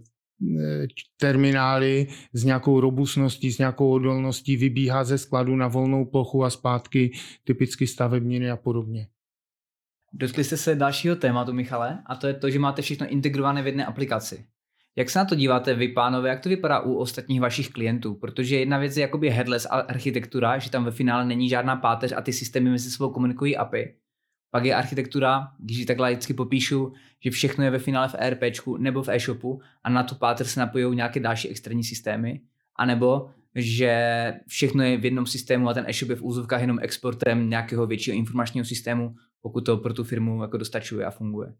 eh, 0.59 0.87
terminály 1.19 2.07
s 2.33 2.43
nějakou 2.43 2.79
robustností, 2.79 3.51
s 3.51 3.57
nějakou 3.57 3.91
odolností 3.91 4.57
vybíhá 4.57 5.03
ze 5.03 5.17
skladu 5.17 5.55
na 5.55 5.67
volnou 5.67 6.05
plochu 6.05 6.43
a 6.43 6.49
zpátky, 6.49 7.11
typicky 7.43 7.87
stavebniny 7.87 8.51
a 8.51 8.57
podobně. 8.57 9.07
Dotkli 10.13 10.43
jste 10.43 10.57
se 10.57 10.75
dalšího 10.75 11.15
tématu, 11.15 11.53
Michale, 11.53 12.03
a 12.05 12.15
to 12.15 12.27
je 12.27 12.33
to, 12.33 12.49
že 12.49 12.59
máte 12.59 12.81
všechno 12.81 13.07
integrované 13.07 13.63
v 13.63 13.67
jedné 13.67 13.85
aplikaci. 13.85 14.45
Jak 14.97 15.09
se 15.09 15.19
na 15.19 15.25
to 15.25 15.35
díváte 15.35 15.73
vy, 15.73 15.87
pánové, 15.87 16.29
jak 16.29 16.39
to 16.39 16.49
vypadá 16.49 16.79
u 16.79 16.93
ostatních 16.93 17.41
vašich 17.41 17.69
klientů? 17.69 18.15
Protože 18.15 18.59
jedna 18.59 18.77
věc 18.77 18.97
je 18.97 19.01
jakoby 19.01 19.29
headless 19.29 19.65
architektura, 19.65 20.57
že 20.57 20.71
tam 20.71 20.85
ve 20.85 20.91
finále 20.91 21.25
není 21.25 21.49
žádná 21.49 21.75
páteř 21.75 22.13
a 22.17 22.21
ty 22.21 22.33
systémy 22.33 22.69
mezi 22.69 22.91
sebou 22.91 23.09
komunikují 23.09 23.57
API. 23.57 23.95
Pak 24.51 24.65
je 24.65 24.75
architektura, 24.75 25.47
když 25.59 25.77
ji 25.77 25.85
tak 25.85 25.99
laicky 25.99 26.33
popíšu, 26.33 26.93
že 27.23 27.31
všechno 27.31 27.63
je 27.63 27.69
ve 27.69 27.79
finále 27.79 28.09
v 28.09 28.15
ERP 28.19 28.41
nebo 28.77 29.03
v 29.03 29.09
e-shopu 29.09 29.61
a 29.83 29.89
na 29.89 30.03
tu 30.03 30.15
páteř 30.15 30.47
se 30.47 30.59
napojí 30.59 30.95
nějaké 30.95 31.19
další 31.19 31.49
externí 31.49 31.83
systémy. 31.83 32.41
A 32.75 32.85
nebo 32.85 33.29
že 33.55 34.33
všechno 34.47 34.83
je 34.83 34.97
v 34.97 35.05
jednom 35.05 35.25
systému 35.25 35.69
a 35.69 35.73
ten 35.73 35.85
e-shop 35.87 36.09
je 36.09 36.15
v 36.15 36.23
úzovkách 36.23 36.61
jenom 36.61 36.79
exportem 36.81 37.49
nějakého 37.49 37.87
většího 37.87 38.17
informačního 38.17 38.65
systému, 38.65 39.15
pokud 39.41 39.61
to 39.61 39.77
pro 39.77 39.93
tu 39.93 40.03
firmu 40.03 40.41
jako 40.41 40.57
dostačuje 40.57 41.05
a 41.05 41.11
funguje 41.11 41.53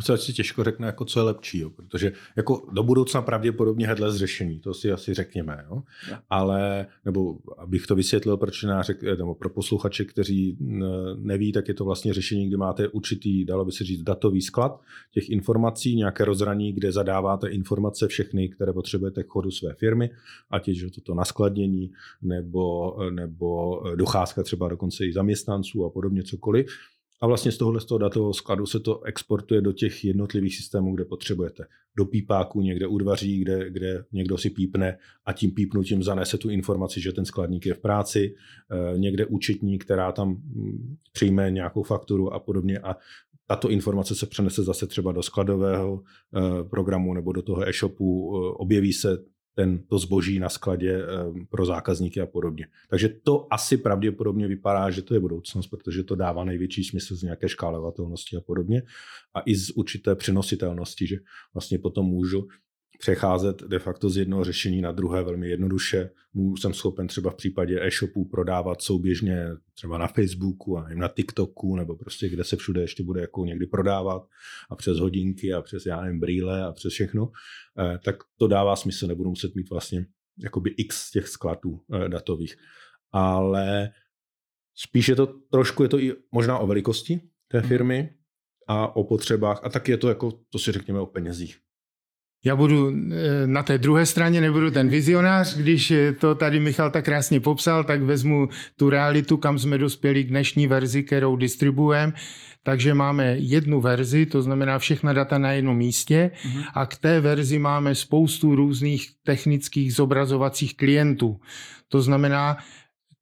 se 0.00 0.12
asi 0.12 0.32
těžko 0.32 0.64
řekne, 0.64 0.86
jako 0.86 1.04
co 1.04 1.20
je 1.20 1.24
lepší, 1.24 1.58
jo, 1.58 1.70
protože 1.70 2.12
jako 2.36 2.66
do 2.72 2.82
budoucna 2.82 3.22
pravděpodobně 3.22 3.86
headless 3.86 4.16
řešení, 4.16 4.60
to 4.60 4.74
si 4.74 4.92
asi 4.92 5.14
řekněme, 5.14 5.64
jo. 5.70 5.82
ale, 6.30 6.86
nebo 7.04 7.38
abych 7.58 7.86
to 7.86 7.94
vysvětlil, 7.94 8.36
proč 8.36 8.64
řek, 8.80 9.02
nebo 9.02 9.34
pro 9.34 9.50
posluchače, 9.50 10.04
kteří 10.04 10.56
neví, 11.16 11.52
tak 11.52 11.68
je 11.68 11.74
to 11.74 11.84
vlastně 11.84 12.14
řešení, 12.14 12.46
kdy 12.46 12.56
máte 12.56 12.88
určitý, 12.88 13.44
dalo 13.44 13.64
by 13.64 13.72
se 13.72 13.84
říct, 13.84 14.02
datový 14.02 14.42
sklad 14.42 14.80
těch 15.12 15.30
informací, 15.30 15.96
nějaké 15.96 16.24
rozhraní, 16.24 16.72
kde 16.72 16.92
zadáváte 16.92 17.48
informace 17.48 18.08
všechny, 18.08 18.48
které 18.48 18.72
potřebujete 18.72 19.22
k 19.22 19.28
chodu 19.28 19.50
své 19.50 19.74
firmy, 19.74 20.10
ať 20.50 20.68
je 20.68 20.90
toto 20.90 21.14
naskladnění, 21.14 21.90
nebo, 22.22 22.96
nebo 23.10 23.82
docházka 23.94 24.42
třeba 24.42 24.68
dokonce 24.68 25.06
i 25.06 25.12
zaměstnanců 25.12 25.84
a 25.84 25.90
podobně 25.90 26.22
cokoliv 26.22 26.66
a 27.20 27.26
vlastně 27.26 27.52
z 27.52 27.58
tohohle 27.58 27.80
z 27.80 27.84
toho 27.84 27.98
datového 27.98 28.34
skladu 28.34 28.66
se 28.66 28.80
to 28.80 29.02
exportuje 29.02 29.60
do 29.60 29.72
těch 29.72 30.04
jednotlivých 30.04 30.56
systémů, 30.56 30.94
kde 30.94 31.04
potřebujete. 31.04 31.66
Do 31.96 32.04
pípáku 32.04 32.60
někde 32.60 32.86
u 32.86 32.98
dveří, 32.98 33.40
kde, 33.40 33.70
kde 33.70 34.04
někdo 34.12 34.38
si 34.38 34.50
pípne 34.50 34.98
a 35.24 35.32
tím 35.32 35.50
pípnutím 35.50 36.02
zanese 36.02 36.38
tu 36.38 36.50
informaci, 36.50 37.00
že 37.00 37.12
ten 37.12 37.24
skladník 37.24 37.66
je 37.66 37.74
v 37.74 37.78
práci, 37.80 38.34
eh, 38.94 38.98
někde 38.98 39.26
účetní, 39.26 39.78
která 39.78 40.12
tam 40.12 40.28
mm, 40.28 40.96
přijme 41.12 41.50
nějakou 41.50 41.82
fakturu 41.82 42.32
a 42.32 42.40
podobně. 42.40 42.78
A 42.78 42.96
tato 43.46 43.70
informace 43.70 44.14
se 44.14 44.26
přenese 44.26 44.62
zase 44.62 44.86
třeba 44.86 45.12
do 45.12 45.22
skladového 45.22 46.02
eh, 46.36 46.64
programu 46.64 47.14
nebo 47.14 47.32
do 47.32 47.42
toho 47.42 47.68
e-shopu, 47.68 48.36
eh, 48.36 48.54
objeví 48.56 48.92
se 48.92 49.18
ten, 49.58 49.78
to 49.78 49.98
zboží 49.98 50.38
na 50.38 50.48
skladě 50.48 51.02
eh, 51.02 51.06
pro 51.50 51.66
zákazníky 51.66 52.20
a 52.20 52.26
podobně. 52.26 52.66
Takže 52.90 53.08
to 53.08 53.46
asi 53.50 53.76
pravděpodobně 53.76 54.46
vypadá, 54.46 54.90
že 54.90 55.02
to 55.02 55.14
je 55.14 55.20
budoucnost, 55.20 55.66
protože 55.66 56.04
to 56.04 56.14
dává 56.14 56.44
největší 56.44 56.84
smysl 56.84 57.16
z 57.16 57.22
nějaké 57.22 57.48
škálovatelnosti 57.48 58.36
a 58.36 58.40
podobně 58.40 58.82
a 59.34 59.40
i 59.40 59.54
z 59.54 59.70
určité 59.70 60.14
přenositelnosti, 60.14 61.06
že 61.06 61.16
vlastně 61.54 61.78
potom 61.78 62.06
můžu 62.06 62.48
přecházet 62.98 63.62
de 63.62 63.78
facto 63.78 64.10
z 64.10 64.16
jednoho 64.16 64.44
řešení 64.44 64.80
na 64.80 64.92
druhé 64.92 65.22
velmi 65.22 65.48
jednoduše. 65.48 66.10
Jsem 66.60 66.74
schopen 66.74 67.06
třeba 67.06 67.30
v 67.30 67.34
případě 67.34 67.86
e-shopů 67.86 68.24
prodávat 68.24 68.82
souběžně 68.82 69.46
třeba 69.74 69.98
na 69.98 70.06
Facebooku 70.06 70.78
a 70.78 70.88
na 70.94 71.08
TikToku 71.08 71.76
nebo 71.76 71.96
prostě 71.96 72.28
kde 72.28 72.44
se 72.44 72.56
všude 72.56 72.80
ještě 72.80 73.02
bude 73.02 73.20
jako 73.20 73.44
někdy 73.44 73.66
prodávat 73.66 74.28
a 74.70 74.76
přes 74.76 74.98
hodinky 74.98 75.52
a 75.52 75.62
přes 75.62 75.86
já 75.86 76.00
nevím, 76.00 76.20
brýle 76.20 76.64
a 76.64 76.72
přes 76.72 76.92
všechno, 76.92 77.30
eh, 77.78 77.98
tak 78.04 78.16
to 78.36 78.48
dává 78.48 78.76
smysl, 78.76 79.06
nebudu 79.06 79.30
muset 79.30 79.54
mít 79.54 79.70
vlastně 79.70 80.06
jakoby 80.38 80.70
x 80.70 81.10
těch 81.10 81.28
skladů 81.28 81.80
eh, 81.92 82.08
datových. 82.08 82.56
Ale 83.12 83.90
spíš 84.74 85.08
je 85.08 85.16
to 85.16 85.26
trošku, 85.26 85.82
je 85.82 85.88
to 85.88 85.98
i 85.98 86.14
možná 86.32 86.58
o 86.58 86.66
velikosti 86.66 87.20
té 87.48 87.58
mhm. 87.58 87.68
firmy 87.68 88.14
a 88.66 88.96
o 88.96 89.04
potřebách 89.04 89.60
a 89.64 89.68
tak 89.68 89.88
je 89.88 89.96
to 89.96 90.08
jako, 90.08 90.32
to 90.50 90.58
si 90.58 90.72
řekněme 90.72 91.00
o 91.00 91.06
penězích. 91.06 91.58
Já 92.44 92.56
budu 92.56 92.90
eh, 92.90 93.46
na 93.46 93.62
té 93.62 93.78
druhé 93.78 94.06
straně, 94.06 94.40
nebudu 94.40 94.70
ten 94.70 94.88
vizionář, 94.88 95.56
když 95.56 95.92
to 96.20 96.34
tady 96.34 96.60
Michal 96.60 96.90
tak 96.90 97.04
krásně 97.04 97.40
popsal, 97.40 97.84
tak 97.84 98.02
vezmu 98.02 98.48
tu 98.76 98.90
realitu, 98.90 99.36
kam 99.36 99.58
jsme 99.58 99.78
dospěli 99.78 100.24
k 100.24 100.28
dnešní 100.28 100.66
verzi, 100.66 101.02
kterou 101.02 101.36
distribuujeme. 101.36 102.12
Takže 102.62 102.94
máme 102.94 103.36
jednu 103.38 103.80
verzi, 103.80 104.26
to 104.26 104.42
znamená 104.42 104.78
všechna 104.78 105.12
data 105.12 105.38
na 105.38 105.52
jednom 105.52 105.76
místě 105.76 106.30
mm-hmm. 106.34 106.64
a 106.74 106.86
k 106.86 106.96
té 106.96 107.20
verzi 107.20 107.58
máme 107.58 107.94
spoustu 107.94 108.54
různých 108.54 109.10
technických 109.22 109.94
zobrazovacích 109.94 110.76
klientů. 110.76 111.40
To 111.88 112.02
znamená, 112.02 112.56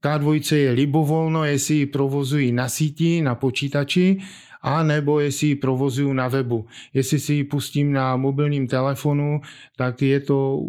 K2 0.04 0.56
je 0.56 0.70
libovolno, 0.70 1.44
jestli 1.44 1.74
ji 1.74 1.86
provozují 1.86 2.52
na 2.52 2.68
síti, 2.68 3.22
na 3.22 3.34
počítači, 3.34 4.18
a 4.66 4.82
nebo 4.82 5.20
jestli 5.20 5.46
ji 5.46 5.54
provozuju 5.54 6.12
na 6.12 6.28
webu. 6.28 6.66
Jestli 6.94 7.20
si 7.20 7.32
ji 7.32 7.44
pustím 7.44 7.92
na 7.92 8.16
mobilním 8.16 8.66
telefonu, 8.66 9.40
tak 9.76 10.02
je 10.02 10.20
to 10.20 10.60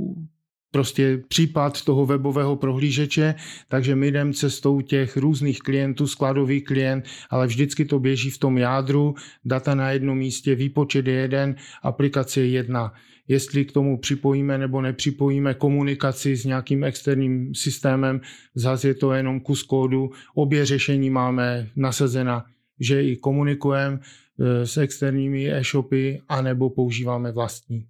prostě 0.72 1.24
případ 1.28 1.82
toho 1.82 2.06
webového 2.06 2.56
prohlížeče, 2.56 3.36
takže 3.68 3.96
my 3.96 4.12
jdeme 4.12 4.34
cestou 4.34 4.82
těch 4.82 5.18
různých 5.18 5.60
klientů, 5.60 6.08
skladový 6.08 6.62
klient, 6.62 7.06
ale 7.30 7.48
vždycky 7.48 7.86
to 7.86 8.00
běží 8.00 8.30
v 8.30 8.38
tom 8.38 8.58
jádru, 8.58 9.16
data 9.46 9.76
na 9.76 9.92
jednom 9.92 10.18
místě, 10.18 10.56
výpočet 10.56 11.08
je 11.08 11.14
jeden, 11.14 11.56
aplikace 11.84 12.42
je 12.42 12.48
jedna. 12.48 12.94
Jestli 13.28 13.66
k 13.66 13.72
tomu 13.72 13.98
připojíme 13.98 14.58
nebo 14.58 14.82
nepřipojíme 14.82 15.54
komunikaci 15.54 16.36
s 16.36 16.46
nějakým 16.46 16.84
externím 16.84 17.56
systémem, 17.56 18.22
zase 18.56 18.88
je 18.88 18.94
to 18.94 19.14
jenom 19.14 19.40
kus 19.40 19.64
kódu, 19.64 20.10
obě 20.36 20.66
řešení 20.66 21.10
máme 21.10 21.68
nasazena 21.76 22.46
že 22.80 23.04
i 23.04 23.18
komunikujeme 23.18 24.00
eh, 24.00 24.66
s 24.66 24.78
externími 24.78 25.54
e-shopy, 25.54 26.22
anebo 26.28 26.70
používáme 26.70 27.32
vlastní. 27.32 27.88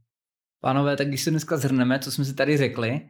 Pánové, 0.62 0.98
tak 0.98 1.08
když 1.08 1.22
se 1.22 1.32
dneska 1.32 1.58
zhrneme, 1.58 2.00
co 2.00 2.12
jsme 2.12 2.26
si 2.26 2.34
tady 2.34 2.58
řekli, 2.58 3.02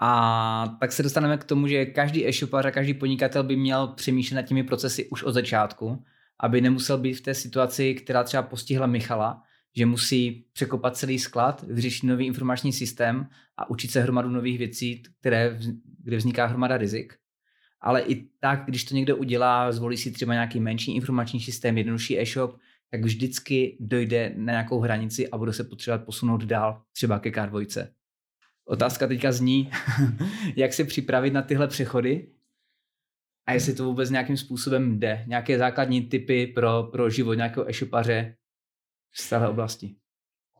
a 0.00 0.76
tak 0.80 0.92
se 0.92 1.02
dostaneme 1.02 1.38
k 1.38 1.44
tomu, 1.44 1.66
že 1.66 1.86
každý 1.86 2.26
e-shopář 2.26 2.66
a 2.66 2.70
každý 2.70 2.94
podnikatel 2.94 3.42
by 3.42 3.56
měl 3.56 3.86
přemýšlet 3.86 4.36
nad 4.36 4.42
těmi 4.42 4.64
procesy 4.64 5.08
už 5.08 5.22
od 5.22 5.32
začátku, 5.32 6.04
aby 6.40 6.60
nemusel 6.60 6.98
být 6.98 7.14
v 7.14 7.20
té 7.20 7.34
situaci, 7.34 7.94
která 7.94 8.24
třeba 8.24 8.42
postihla 8.42 8.86
Michala, 8.86 9.42
že 9.76 9.86
musí 9.86 10.46
překopat 10.52 10.96
celý 10.96 11.18
sklad, 11.18 11.64
vyřešit 11.68 12.06
nový 12.06 12.26
informační 12.26 12.72
systém 12.72 13.28
a 13.56 13.70
učit 13.70 13.90
se 13.90 14.00
hromadu 14.00 14.28
nových 14.28 14.58
věcí, 14.58 15.02
které, 15.20 15.58
kde 16.04 16.16
vzniká 16.16 16.46
hromada 16.46 16.76
rizik 16.76 17.14
ale 17.80 18.02
i 18.02 18.28
tak, 18.40 18.64
když 18.66 18.84
to 18.84 18.94
někdo 18.94 19.16
udělá, 19.16 19.72
zvolí 19.72 19.96
si 19.96 20.10
třeba 20.10 20.32
nějaký 20.32 20.60
menší 20.60 20.94
informační 20.94 21.40
systém, 21.40 21.78
jednodušší 21.78 22.20
e-shop, 22.20 22.58
tak 22.90 23.04
vždycky 23.04 23.76
dojde 23.80 24.32
na 24.36 24.52
nějakou 24.52 24.80
hranici 24.80 25.30
a 25.30 25.38
bude 25.38 25.52
se 25.52 25.64
potřebovat 25.64 26.04
posunout 26.04 26.44
dál, 26.44 26.82
třeba 26.92 27.18
ke 27.18 27.30
K2. 27.30 27.88
Otázka 28.64 29.06
teďka 29.06 29.32
zní, 29.32 29.70
jak 30.56 30.72
se 30.72 30.84
připravit 30.84 31.32
na 31.32 31.42
tyhle 31.42 31.68
přechody 31.68 32.28
a 33.46 33.52
jestli 33.52 33.74
to 33.74 33.84
vůbec 33.84 34.10
nějakým 34.10 34.36
způsobem 34.36 35.00
jde. 35.00 35.24
Nějaké 35.26 35.58
základní 35.58 36.02
typy 36.02 36.46
pro, 36.46 36.82
pro 36.82 37.10
život 37.10 37.34
nějakého 37.34 37.70
e-shopaře 37.70 38.34
z 39.14 39.28
téhle 39.28 39.48
oblasti. 39.48 39.94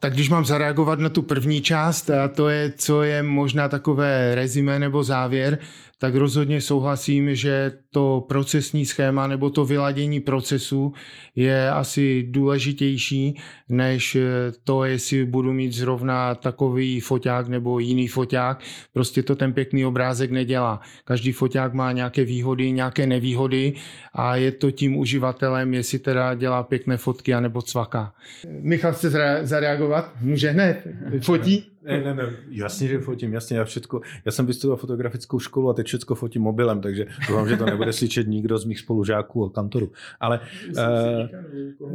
Tak 0.01 0.12
když 0.12 0.29
mám 0.29 0.45
zareagovat 0.45 0.99
na 0.99 1.09
tu 1.09 1.23
první 1.23 1.62
část, 1.62 2.11
a 2.11 2.29
to 2.29 2.49
je, 2.49 2.73
co 2.73 3.03
je 3.03 3.23
možná 3.23 3.69
takové 3.69 4.35
rezime 4.35 4.79
nebo 4.79 5.05
závěr, 5.05 5.59
tak 6.01 6.14
rozhodně 6.14 6.61
souhlasím, 6.61 7.34
že 7.34 7.72
to 7.90 8.26
procesní 8.28 8.86
schéma 8.86 9.26
nebo 9.26 9.51
to 9.51 9.64
vyladění 9.64 10.20
procesu 10.20 10.92
je 11.36 11.70
asi 11.70 12.26
důležitější, 12.30 13.36
než 13.68 14.16
to, 14.64 14.84
jestli 14.84 15.24
budu 15.24 15.53
mít 15.53 15.72
zrovna 15.72 16.34
takový 16.34 17.01
foťák 17.01 17.49
nebo 17.49 17.78
jiný 17.78 18.09
foťák. 18.09 18.61
Prostě 18.92 19.22
to 19.22 19.36
ten 19.36 19.53
pěkný 19.53 19.84
obrázek 19.84 20.30
nedělá. 20.30 20.80
Každý 21.05 21.32
foťák 21.32 21.74
má 21.74 21.92
nějaké 21.92 22.24
výhody, 22.24 22.72
nějaké 22.72 23.07
nevýhody 23.07 23.72
a 24.12 24.36
je 24.36 24.53
to 24.53 24.70
tím 24.70 24.96
uživatelem, 24.96 25.74
jestli 25.74 25.99
teda 25.99 26.34
dělá 26.34 26.62
pěkné 26.62 26.96
fotky 26.96 27.34
anebo 27.34 27.62
cvaká. 27.62 28.12
Michal 28.61 28.92
chce 28.92 29.11
zareagovat? 29.42 30.12
Může 30.20 30.51
hned. 30.51 30.86
Fotí? 31.22 31.64
Ne, 31.83 32.01
ne, 32.01 32.14
ne, 32.14 32.37
jasně, 32.49 32.89
že 32.89 32.99
fotím, 32.99 33.33
jasně, 33.33 33.57
já 33.57 33.64
všechno, 33.64 34.01
já 34.24 34.33
jsem 34.33 34.47
vystudoval 34.47 34.76
fotografickou 34.76 35.39
školu 35.39 35.70
a 35.70 35.74
teď 35.74 35.87
všechno 35.87 36.16
fotím 36.16 36.43
mobilem, 36.43 36.81
takže 36.81 37.07
doufám, 37.29 37.49
že 37.49 37.57
to 37.57 37.66
nebude 37.66 37.93
slyšet 37.93 38.26
nikdo 38.26 38.59
z 38.59 38.64
mých 38.64 38.79
spolužáků 38.79 39.45
a 39.45 39.51
kantorů. 39.51 39.93
Ale 40.20 40.41
uh, 40.68 40.74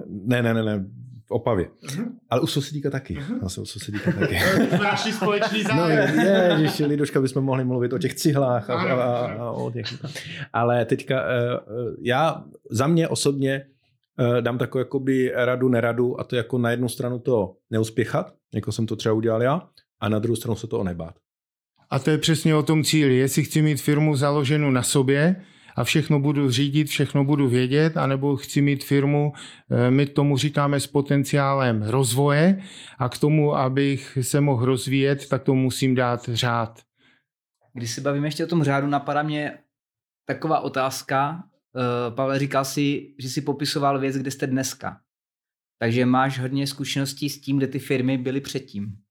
ne, 0.07 0.41
ne, 0.41 0.53
ne, 0.53 0.63
ne, 0.63 0.85
v 1.25 1.31
Opavě. 1.31 1.69
Uh-huh. 1.83 2.11
Ale 2.29 2.41
u 2.41 2.47
sousedíka 2.47 2.89
taky. 2.89 3.15
Uh-huh. 3.15 3.39
Zase 3.41 3.61
u 3.61 3.65
sousedíka 3.65 4.11
taky. 4.11 4.39
Naši 4.83 5.11
společný 5.11 5.63
zájem. 5.63 6.17
No, 6.17 6.23
je, 6.23 6.67
že 6.67 6.85
Lidoška 6.85 7.21
bychom 7.21 7.43
mohli 7.43 7.65
mluvit 7.65 7.93
o 7.93 7.97
těch 7.97 8.13
cihlách 8.13 8.69
a, 8.69 8.73
a, 8.73 8.93
a, 8.93 9.33
a 9.33 9.51
o 9.51 9.71
těch. 9.71 9.85
Ale 10.53 10.85
teďka, 10.85 11.21
uh, 11.21 11.95
já 12.01 12.43
za 12.71 12.87
mě 12.87 13.07
osobně 13.07 13.65
uh, 14.19 14.41
dám 14.41 14.57
takovou 14.57 14.79
jakoby 14.79 15.31
radu, 15.35 15.69
neradu 15.69 16.19
a 16.19 16.23
to 16.23 16.35
jako 16.35 16.57
na 16.57 16.71
jednu 16.71 16.89
stranu 16.89 17.19
to 17.19 17.55
neuspěchat, 17.71 18.33
jako 18.53 18.71
jsem 18.71 18.85
to 18.85 18.95
třeba 18.95 19.15
udělal 19.15 19.43
já, 19.43 19.69
a 19.99 20.09
na 20.09 20.19
druhou 20.19 20.35
stranu 20.35 20.55
se 20.55 20.67
to 20.67 20.79
onebát. 20.79 21.15
A 21.89 21.99
to 21.99 22.09
je 22.09 22.17
přesně 22.17 22.55
o 22.55 22.63
tom 22.63 22.83
cíli. 22.83 23.17
Jestli 23.17 23.43
chci 23.43 23.61
mít 23.61 23.81
firmu 23.81 24.15
založenou 24.15 24.71
na 24.71 24.83
sobě 24.83 25.35
a 25.75 25.83
všechno 25.83 26.19
budu 26.19 26.51
řídit, 26.51 26.87
všechno 26.87 27.23
budu 27.23 27.47
vědět, 27.47 27.97
anebo 27.97 28.37
chci 28.37 28.61
mít 28.61 28.83
firmu, 28.83 29.33
eh, 29.71 29.91
my 29.91 30.05
tomu 30.05 30.37
říkáme 30.37 30.79
s 30.79 30.87
potenciálem 30.87 31.83
rozvoje 31.83 32.61
a 32.97 33.09
k 33.09 33.17
tomu, 33.17 33.55
abych 33.55 34.17
se 34.21 34.41
mohl 34.41 34.65
rozvíjet, 34.65 35.29
tak 35.29 35.43
to 35.43 35.53
musím 35.53 35.95
dát 35.95 36.29
řád. 36.33 36.81
Když 37.73 37.91
se 37.91 38.01
bavíme 38.01 38.27
ještě 38.27 38.43
o 38.43 38.47
tom 38.47 38.63
řádu, 38.63 38.87
napadá 38.87 39.23
mě 39.23 39.57
taková 40.25 40.59
otázka. 40.59 41.43
Eh, 41.75 42.11
Pavel 42.11 42.39
říkal 42.39 42.65
si, 42.65 43.13
že 43.19 43.29
si 43.29 43.41
popisoval 43.41 43.99
věc, 43.99 44.17
kde 44.17 44.31
jste 44.31 44.47
dneska. 44.47 44.99
Takže 45.83 46.05
máš 46.05 46.39
hodně 46.39 46.67
zkušeností 46.67 47.29
s 47.29 47.41
tím, 47.41 47.57
kde 47.57 47.67
ty 47.67 47.79
firmy 47.79 48.17
byly 48.17 48.41
předtím 48.41 49.03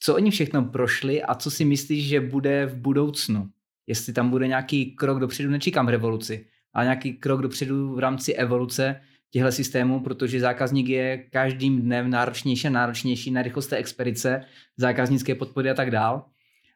co 0.00 0.14
oni 0.14 0.30
všechno 0.30 0.64
prošli 0.64 1.22
a 1.22 1.34
co 1.34 1.50
si 1.50 1.64
myslíš, 1.64 2.08
že 2.08 2.20
bude 2.20 2.66
v 2.66 2.76
budoucnu? 2.76 3.50
Jestli 3.86 4.12
tam 4.12 4.30
bude 4.30 4.48
nějaký 4.48 4.96
krok 4.96 5.20
dopředu, 5.20 5.50
nečekám 5.50 5.88
revoluci, 5.88 6.46
ale 6.72 6.84
nějaký 6.84 7.12
krok 7.12 7.42
dopředu 7.42 7.94
v 7.94 7.98
rámci 7.98 8.34
evoluce 8.34 9.00
těchto 9.30 9.52
systémů, 9.52 10.00
protože 10.00 10.40
zákazník 10.40 10.88
je 10.88 11.18
každým 11.18 11.82
dnem 11.82 12.10
náročnější 12.10 12.66
a 12.66 12.70
náročnější 12.70 13.30
na 13.30 13.42
rychlost 13.42 13.66
té 13.66 13.76
expedice, 13.76 14.44
zákaznické 14.76 15.34
podpory 15.34 15.70
a 15.70 15.74
tak 15.74 15.90
dál. 15.90 16.24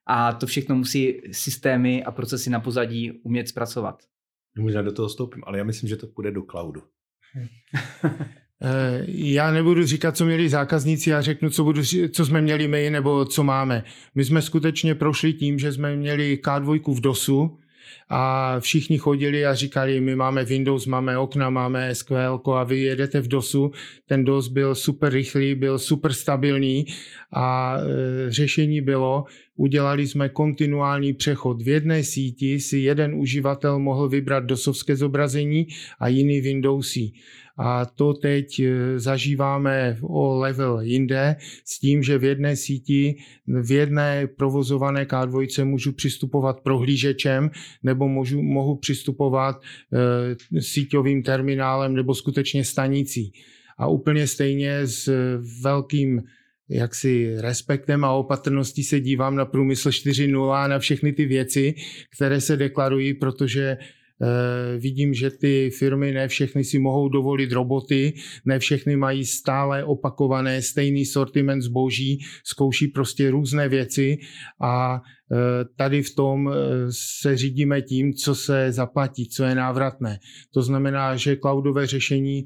A 0.07 0.33
to 0.33 0.47
všechno 0.47 0.77
musí 0.77 1.21
systémy 1.33 2.05
a 2.05 2.11
procesy 2.11 2.51
na 2.51 2.61
pozadí 2.61 3.13
umět 3.13 3.49
zpracovat. 3.49 4.03
Možná 4.59 4.83
do 4.83 4.93
toho 4.93 5.09
stoupím, 5.09 5.43
ale 5.47 5.59
já 5.59 5.65
myslím, 5.65 5.89
že 5.89 5.97
to 5.97 6.07
půjde 6.07 6.31
do 6.31 6.43
cloudu. 6.43 6.83
Eh, 8.63 9.05
já 9.09 9.51
nebudu 9.51 9.87
říkat, 9.87 10.17
co 10.17 10.25
měli 10.25 10.49
zákazníci, 10.49 11.11
já 11.11 11.21
řeknu, 11.21 11.51
co, 11.51 11.65
budu, 11.65 11.83
co 12.13 12.27
jsme 12.27 12.41
měli 12.41 12.69
my 12.69 12.91
nebo 12.91 13.25
co 13.25 13.45
máme. 13.45 13.85
My 14.15 14.25
jsme 14.25 14.43
skutečně 14.43 14.95
prošli 14.95 15.33
tím, 15.33 15.59
že 15.59 15.73
jsme 15.73 15.97
měli 15.97 16.39
K2 16.45 16.95
v 16.95 17.01
DOSu 17.01 17.59
a 18.09 18.57
všichni 18.61 18.99
chodili 18.99 19.47
a 19.47 19.55
říkali, 19.55 20.01
my 20.01 20.17
máme 20.17 20.45
Windows, 20.45 20.87
máme 20.87 21.19
okna, 21.19 21.51
máme 21.51 21.95
SQL 21.95 22.41
a 22.55 22.65
vy 22.65 22.79
jedete 22.79 23.21
v 23.21 23.29
DOSu. 23.29 23.73
Ten 24.07 24.25
DOS 24.25 24.49
byl 24.49 24.75
super 24.75 25.13
rychlý, 25.13 25.55
byl 25.55 25.79
super 25.79 26.13
stabilní 26.13 26.87
a 27.33 27.77
e, 27.79 28.31
řešení 28.31 28.81
bylo, 28.81 29.25
udělali 29.57 30.07
jsme 30.07 30.29
kontinuální 30.29 31.13
přechod. 31.13 31.63
V 31.63 31.69
jedné 31.69 32.05
síti 32.05 32.61
si 32.61 32.79
jeden 32.79 33.15
uživatel 33.15 33.79
mohl 33.79 34.09
vybrat 34.09 34.45
dosovské 34.45 34.97
zobrazení 34.97 35.67
a 36.01 36.09
jiný 36.09 36.41
Windowsy. 36.41 37.13
A 37.63 37.85
to 37.85 38.15
teď 38.15 38.61
eh, 38.61 38.99
zažíváme 38.99 39.99
o 40.03 40.39
level 40.39 40.81
jinde 40.81 41.37
s 41.65 41.79
tím, 41.79 42.03
že 42.03 42.19
v 42.19 42.25
jedné 42.25 42.57
síti, 42.57 43.17
v 43.47 43.71
jedné 43.73 44.27
provozované 44.27 45.05
K2 45.05 45.65
můžu 45.65 45.93
přistupovat 45.93 46.61
prohlížečem 46.61 47.51
nebo 47.83 48.09
můžu, 48.09 48.43
mohu 48.43 48.77
přistupovat 48.77 49.61
e, 50.57 50.61
síťovým 50.61 51.23
terminálem 51.23 51.95
nebo 51.95 52.15
skutečně 52.15 52.65
stanicí. 52.65 53.33
A 53.79 53.87
úplně 53.87 54.27
stejně 54.27 54.87
s 54.87 55.13
velkým 55.63 56.23
jaksi 56.71 57.35
respektem 57.41 58.05
a 58.05 58.13
opatrností 58.13 58.85
se 58.85 59.01
dívám 59.01 59.37
na 59.37 59.45
průmysl 59.45 59.91
4.0 59.91 60.51
a 60.51 60.69
na 60.69 60.79
všechny 60.79 61.13
ty 61.13 61.27
věci, 61.27 61.75
které 62.17 62.41
se 62.41 62.57
deklarují, 62.57 63.15
protože 63.15 63.77
vidím, 64.79 65.15
že 65.15 65.31
ty 65.31 65.71
firmy 65.79 66.13
ne 66.13 66.29
všechny 66.29 66.65
si 66.65 66.79
mohou 66.79 67.09
dovolit 67.09 67.53
roboty, 67.53 68.13
ne 68.45 68.59
všechny 68.59 68.97
mají 68.97 69.25
stále 69.25 69.85
opakované 69.85 70.63
stejný 70.63 71.07
sortiment 71.07 71.63
zboží, 71.63 72.19
zkouší 72.45 72.89
prostě 72.89 73.31
různé 73.31 73.69
věci 73.69 74.19
a 74.61 75.01
eh, 75.33 75.37
tady 75.77 76.03
v 76.03 76.15
tom 76.15 76.49
eh, 76.49 76.53
se 76.91 77.37
řídíme 77.37 77.83
tím, 77.83 78.13
co 78.13 78.35
se 78.35 78.73
zaplatí, 78.73 79.29
co 79.29 79.45
je 79.45 79.55
návratné. 79.55 80.19
To 80.55 80.63
znamená, 80.63 81.17
že 81.17 81.37
cloudové 81.37 81.87
řešení 81.87 82.45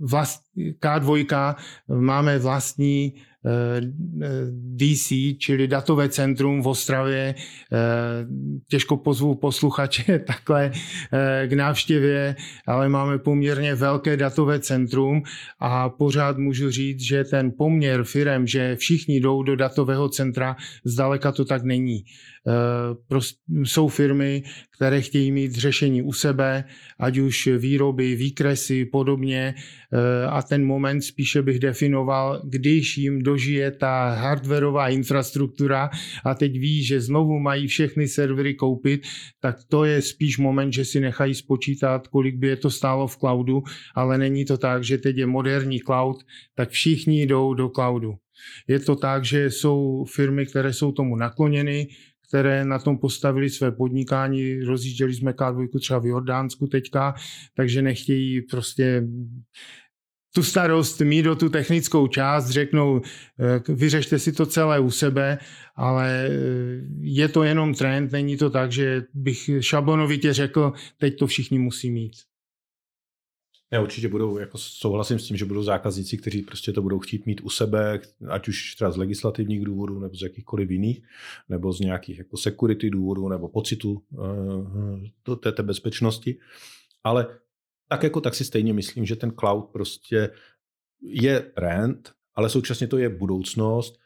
vlast, 0.00 0.42
K2 0.82 1.54
máme 1.88 2.38
vlastní 2.38 3.14
Eh, 3.35 3.35
DC, 4.76 5.12
čili 5.38 5.68
datové 5.68 6.08
centrum 6.08 6.62
v 6.62 6.68
Ostravě. 6.68 7.34
Eh, 7.72 7.76
těžko 8.68 8.96
pozvu 8.96 9.34
posluchače 9.34 10.18
takhle 10.26 10.72
eh, 11.12 11.46
k 11.48 11.52
návštěvě, 11.52 12.36
ale 12.66 12.88
máme 12.88 13.18
poměrně 13.18 13.74
velké 13.74 14.16
datové 14.16 14.60
centrum 14.60 15.22
a 15.60 15.88
pořád 15.88 16.38
můžu 16.38 16.70
říct, 16.70 17.00
že 17.00 17.24
ten 17.24 17.52
poměr 17.58 18.04
firem, 18.04 18.46
že 18.46 18.76
všichni 18.76 19.20
jdou 19.20 19.42
do 19.42 19.56
datového 19.56 20.08
centra, 20.08 20.56
zdaleka 20.84 21.32
to 21.32 21.44
tak 21.44 21.62
není. 21.62 22.04
Prost, 23.08 23.36
jsou 23.64 23.88
firmy, 23.88 24.42
které 24.76 25.00
chtějí 25.00 25.32
mít 25.32 25.52
řešení 25.52 26.02
u 26.02 26.12
sebe, 26.12 26.64
ať 26.98 27.18
už 27.18 27.46
výroby, 27.58 28.14
výkresy, 28.14 28.84
podobně 28.84 29.54
a 30.28 30.42
ten 30.42 30.66
moment 30.66 31.02
spíše 31.02 31.42
bych 31.42 31.58
definoval, 31.58 32.42
když 32.44 32.98
jim 32.98 33.22
do 33.22 33.36
dožije 33.36 33.70
ta 33.70 34.16
hardwareová 34.16 34.88
infrastruktura 34.88 35.90
a 36.24 36.34
teď 36.34 36.52
ví, 36.52 36.84
že 36.84 37.00
znovu 37.00 37.38
mají 37.38 37.66
všechny 37.66 38.08
servery 38.08 38.54
koupit, 38.54 39.04
tak 39.40 39.56
to 39.68 39.84
je 39.84 40.02
spíš 40.02 40.38
moment, 40.38 40.72
že 40.72 40.84
si 40.84 41.00
nechají 41.00 41.34
spočítat, 41.34 42.08
kolik 42.08 42.40
by 42.40 42.48
je 42.48 42.56
to 42.56 42.70
stálo 42.70 43.06
v 43.06 43.16
cloudu, 43.16 43.62
ale 43.94 44.18
není 44.18 44.44
to 44.44 44.56
tak, 44.56 44.84
že 44.84 44.98
teď 44.98 45.16
je 45.16 45.26
moderní 45.26 45.80
cloud, 45.80 46.16
tak 46.54 46.70
všichni 46.70 47.26
jdou 47.26 47.54
do 47.54 47.68
cloudu. 47.68 48.14
Je 48.68 48.80
to 48.80 48.96
tak, 48.96 49.24
že 49.24 49.50
jsou 49.50 50.04
firmy, 50.08 50.46
které 50.46 50.72
jsou 50.72 50.92
tomu 50.92 51.16
nakloněny, 51.16 51.88
které 52.28 52.64
na 52.64 52.78
tom 52.78 52.98
postavili 52.98 53.50
své 53.50 53.72
podnikání. 53.72 54.60
Rozjížděli 54.60 55.14
jsme 55.14 55.32
K2 55.32 55.78
třeba 55.80 55.98
v 55.98 56.06
Jordánsku 56.06 56.66
teďka, 56.66 57.14
takže 57.56 57.82
nechtějí 57.82 58.42
prostě 58.42 59.02
tu 60.36 60.42
starost 60.42 61.00
mít 61.00 61.22
do 61.22 61.36
tu 61.36 61.48
technickou 61.48 62.06
část, 62.06 62.50
řeknou, 62.50 63.00
eh, 63.40 63.72
vyřešte 63.72 64.18
si 64.18 64.32
to 64.32 64.46
celé 64.46 64.80
u 64.80 64.90
sebe, 64.90 65.38
ale 65.76 66.28
eh, 66.28 66.30
je 67.00 67.28
to 67.28 67.42
jenom 67.42 67.74
trend, 67.74 68.12
není 68.12 68.36
to 68.36 68.50
tak, 68.50 68.72
že 68.72 69.02
bych 69.14 69.50
šablonovitě 69.60 70.32
řekl, 70.32 70.72
teď 70.98 71.18
to 71.18 71.26
všichni 71.26 71.58
musí 71.58 71.90
mít. 71.90 72.12
Já 73.72 73.82
určitě 73.82 74.08
budou, 74.08 74.38
jako 74.38 74.58
souhlasím 74.58 75.18
s 75.18 75.26
tím, 75.26 75.36
že 75.36 75.44
budou 75.44 75.62
zákazníci, 75.62 76.16
kteří 76.16 76.42
prostě 76.42 76.72
to 76.72 76.82
budou 76.82 76.98
chtít 76.98 77.26
mít 77.26 77.40
u 77.44 77.50
sebe, 77.50 78.00
ať 78.28 78.48
už 78.48 78.74
třeba 78.74 78.90
z 78.90 78.96
legislativních 78.96 79.64
důvodů, 79.64 80.00
nebo 80.00 80.14
z 80.14 80.22
jakýchkoliv 80.22 80.70
jiných, 80.70 81.02
nebo 81.48 81.72
z 81.72 81.80
nějakých 81.80 82.18
jako 82.18 82.36
security 82.36 82.90
důvodů, 82.90 83.28
nebo 83.28 83.48
pocitu 83.48 84.02
uh, 84.10 85.36
té, 85.36 85.52
té 85.52 85.62
bezpečnosti. 85.62 86.38
Ale 87.04 87.26
tak 87.88 88.02
jako 88.02 88.20
tak 88.20 88.34
si 88.34 88.44
stejně 88.44 88.72
myslím, 88.72 89.06
že 89.06 89.16
ten 89.16 89.32
cloud 89.38 89.62
prostě 89.72 90.30
je 91.02 91.40
trend, 91.40 92.12
ale 92.34 92.48
současně 92.48 92.86
to 92.86 92.98
je 92.98 93.08
budoucnost. 93.08 93.98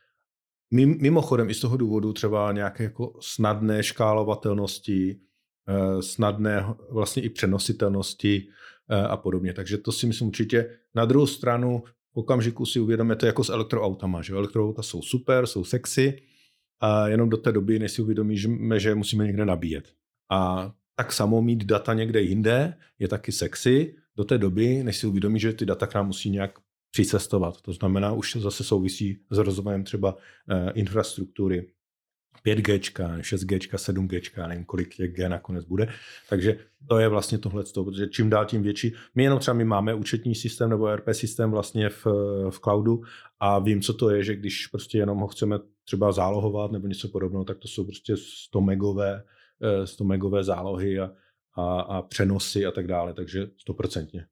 Mimochodem 0.72 1.50
i 1.50 1.54
z 1.54 1.61
toho 1.61 1.76
důvodu 1.76 2.12
třeba 2.12 2.52
nějaké 2.52 2.84
jako 2.84 3.18
snadné 3.20 3.82
škálovatelnosti, 3.82 5.20
eh, 5.68 6.02
snadné 6.02 6.64
vlastně 6.90 7.22
i 7.22 7.28
přenositelnosti 7.28 8.48
a 8.97 9.16
podobně. 9.16 9.53
Takže 9.53 9.78
to 9.78 9.93
si 9.93 10.07
myslím 10.07 10.28
určitě. 10.28 10.70
Na 10.95 11.05
druhou 11.05 11.26
stranu 11.26 11.82
v 12.12 12.16
okamžiku 12.16 12.66
si 12.66 12.80
uvědomíme 12.80 13.16
to 13.16 13.26
jako 13.26 13.45
s 13.45 13.49
elektroautama, 13.49 14.22
že 14.22 14.32
elektroauta 14.32 14.82
jsou 14.82 15.03
super, 15.03 15.47
jsou 15.47 15.64
sexy, 15.64 16.22
a 16.80 17.09
jenom 17.09 17.28
do 17.28 17.36
té 17.36 17.53
doby, 17.53 17.78
než 17.78 17.93
si 17.93 18.03
uvědomíme, 18.03 18.80
že 18.80 18.95
musíme 18.95 19.26
někde 19.26 19.45
nabíjet. 19.45 19.93
A 20.30 20.72
tak 20.97 21.12
samo 21.12 21.43
mít 21.43 21.64
data 21.64 21.95
někde 21.95 22.20
jinde 22.20 22.74
je 22.99 23.09
taky 23.09 23.32
sexy 23.32 23.95
do 24.16 24.24
té 24.24 24.38
doby, 24.38 24.84
než 24.84 24.97
si 24.97 25.07
uvědomí, 25.07 25.41
že 25.41 25.53
ty 25.53 25.66
data 25.66 25.86
k 25.86 25.95
nám 25.95 26.07
musí 26.07 26.30
nějak 26.30 26.59
přicestovat. 26.91 27.61
To 27.61 27.72
znamená, 27.72 28.12
už 28.12 28.32
to 28.32 28.41
zase 28.41 28.64
souvisí 28.64 29.20
s 29.30 29.38
rozvojem 29.38 29.84
třeba 29.84 30.16
eh, 30.51 30.70
infrastruktury 30.74 31.66
5G, 32.47 32.78
6G, 33.20 33.59
7G, 33.59 34.49
nevím, 34.49 34.64
kolik 34.64 34.95
těch 34.95 35.12
G 35.12 35.28
nakonec 35.28 35.64
bude. 35.64 35.89
Takže 36.28 36.59
to 36.89 36.99
je 36.99 37.09
vlastně 37.09 37.39
tohle, 37.39 37.64
protože 37.85 38.09
čím 38.09 38.31
dál 38.31 38.45
tím 38.45 38.62
větší. 38.62 38.95
My 39.14 39.22
jenom 39.22 39.39
třeba 39.39 39.55
my 39.55 39.64
máme 39.64 39.95
účetní 39.95 40.35
systém 40.35 40.70
nebo 40.70 40.87
ERP 40.87 41.09
systém 41.12 41.51
vlastně 41.51 41.89
v, 41.89 42.07
v 42.51 42.61
cloudu 42.61 43.03
a 43.41 43.59
vím, 43.59 43.83
co 43.83 43.95
to 43.95 44.11
je, 44.11 44.24
že 44.24 44.37
když 44.37 44.66
prostě 44.66 44.99
jenom 44.99 45.18
ho 45.18 45.28
chceme 45.28 45.59
třeba 45.85 46.12
zálohovat 46.12 46.72
nebo 46.72 46.87
něco 46.87 47.09
podobného, 47.09 47.45
tak 47.45 47.59
to 47.59 47.68
jsou 47.68 47.85
prostě 47.85 48.16
100 48.16 48.61
megové 48.61 49.22
100 49.85 50.05
eh, 50.05 50.07
megové 50.07 50.45
zálohy 50.45 50.99
a, 50.99 51.12
a, 51.55 51.81
a 51.81 52.03
přenosy 52.03 52.66
a 52.66 52.70
tak 52.70 52.87
dále, 52.87 53.14
takže 53.14 53.47
stoprocentně. 53.57 54.26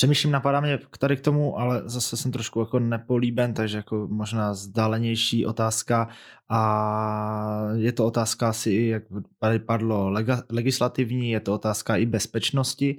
Přemýšlím, 0.00 0.32
napadá 0.32 0.60
mě 0.60 0.78
tady 0.98 1.16
k 1.16 1.20
tomu, 1.20 1.58
ale 1.58 1.82
zase 1.84 2.16
jsem 2.16 2.32
trošku 2.32 2.60
jako 2.60 2.78
nepolíben, 2.78 3.54
takže 3.54 3.76
jako 3.76 4.08
možná 4.10 4.54
zdálenější 4.54 5.46
otázka 5.46 6.08
a 6.48 7.68
je 7.74 7.92
to 7.92 8.06
otázka 8.06 8.48
asi, 8.48 8.72
jak 8.74 9.02
tady 9.38 9.58
padlo, 9.58 10.14
legislativní, 10.50 11.30
je 11.30 11.40
to 11.40 11.54
otázka 11.54 11.96
i 11.96 12.06
bezpečnosti. 12.06 12.98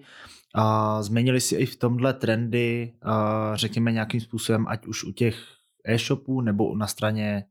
A 0.55 1.03
změnili 1.03 1.41
si 1.41 1.55
i 1.55 1.65
v 1.65 1.75
tomhle 1.75 2.13
trendy, 2.13 2.93
řekněme 3.53 3.91
nějakým 3.91 4.21
způsobem, 4.21 4.65
ať 4.67 4.85
už 4.85 5.03
u 5.03 5.11
těch 5.11 5.35
e-shopů 5.85 6.41
nebo 6.41 6.75
na 6.75 6.87
straně 6.87 7.43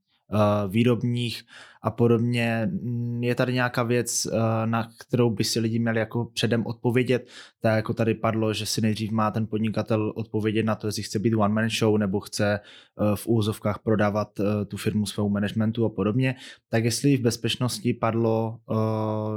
výrobních 0.69 1.43
a 1.83 1.91
podobně. 1.91 2.71
Mm, 2.83 3.23
je 3.23 3.35
tady 3.35 3.53
nějaká 3.53 3.83
věc, 3.83 4.27
eh, 4.27 4.67
na 4.67 4.89
kterou 4.99 5.31
by 5.31 5.45
si 5.45 5.61
lidi 5.61 5.79
měli 5.79 5.99
jako 5.99 6.25
předem 6.25 6.67
odpovědět, 6.67 7.29
tak 7.61 7.77
jako 7.77 7.95
tady 7.95 8.15
padlo, 8.15 8.55
že 8.55 8.67
si 8.67 8.81
nejdřív 8.81 9.11
má 9.11 9.31
ten 9.31 9.47
podnikatel 9.47 10.13
odpovědět 10.17 10.63
na 10.63 10.75
to, 10.75 10.87
jestli 10.87 11.03
chce 11.03 11.19
být 11.19 11.35
one 11.35 11.55
man 11.55 11.71
show 11.71 11.99
nebo 11.99 12.21
chce 12.21 12.55
eh, 12.55 13.17
v 13.17 13.27
úzovkách 13.27 13.79
prodávat 13.79 14.29
tu 14.69 14.77
firmu 14.77 15.07
svému 15.07 15.29
managementu 15.29 15.85
a 15.85 15.89
podobně, 15.89 16.35
tak 16.69 16.85
jestli 16.85 17.17
v 17.17 17.21
bezpečnosti 17.21 17.95
padlo 17.95 18.59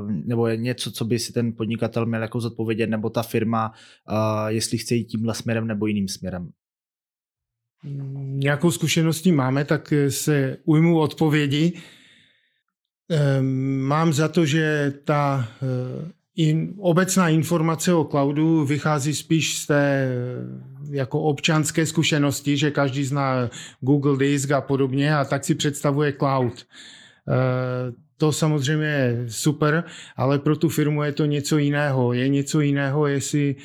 nebo 0.07 0.47
je 0.47 0.57
něco, 0.57 0.91
co 0.91 1.05
by 1.05 1.19
si 1.19 1.33
ten 1.33 1.53
podnikatel 1.53 2.05
měl 2.05 2.21
jako 2.21 2.39
zodpovědět, 2.39 2.89
nebo 2.89 3.09
ta 3.09 3.23
firma, 3.23 3.71
jestli 4.47 4.77
chce 4.77 4.95
jít 4.95 5.05
tímhle 5.05 5.33
směrem 5.33 5.67
nebo 5.67 5.85
jiným 5.85 6.07
směrem 6.07 6.49
nějakou 8.23 8.71
zkušeností 8.71 9.31
máme, 9.31 9.65
tak 9.65 9.93
se 10.09 10.57
ujmu 10.65 10.99
odpovědi. 10.99 11.73
Ehm, 13.13 13.81
mám 13.81 14.13
za 14.13 14.27
to, 14.27 14.45
že 14.45 14.93
ta 15.03 15.47
eh, 15.61 16.11
in, 16.35 16.73
obecná 16.77 17.29
informace 17.29 17.93
o 17.93 18.03
cloudu 18.03 18.65
vychází 18.65 19.15
spíš 19.15 19.57
z 19.57 19.67
té 19.67 19.83
eh, 19.83 20.97
jako 20.97 21.21
občanské 21.21 21.85
zkušenosti, 21.85 22.57
že 22.57 22.71
každý 22.71 23.03
zná 23.03 23.49
Google 23.81 24.17
Disk 24.17 24.51
a 24.51 24.61
podobně 24.61 25.15
a 25.15 25.25
tak 25.25 25.45
si 25.45 25.55
představuje 25.55 26.13
cloud. 26.13 26.65
Eh, 27.29 27.93
to 28.17 28.31
samozřejmě 28.31 28.85
je 28.85 29.25
super, 29.27 29.83
ale 30.15 30.39
pro 30.39 30.55
tu 30.55 30.69
firmu 30.69 31.03
je 31.03 31.11
to 31.11 31.25
něco 31.25 31.57
jiného. 31.57 32.13
Je 32.13 32.27
něco 32.27 32.61
jiného, 32.61 33.07
jestli 33.07 33.55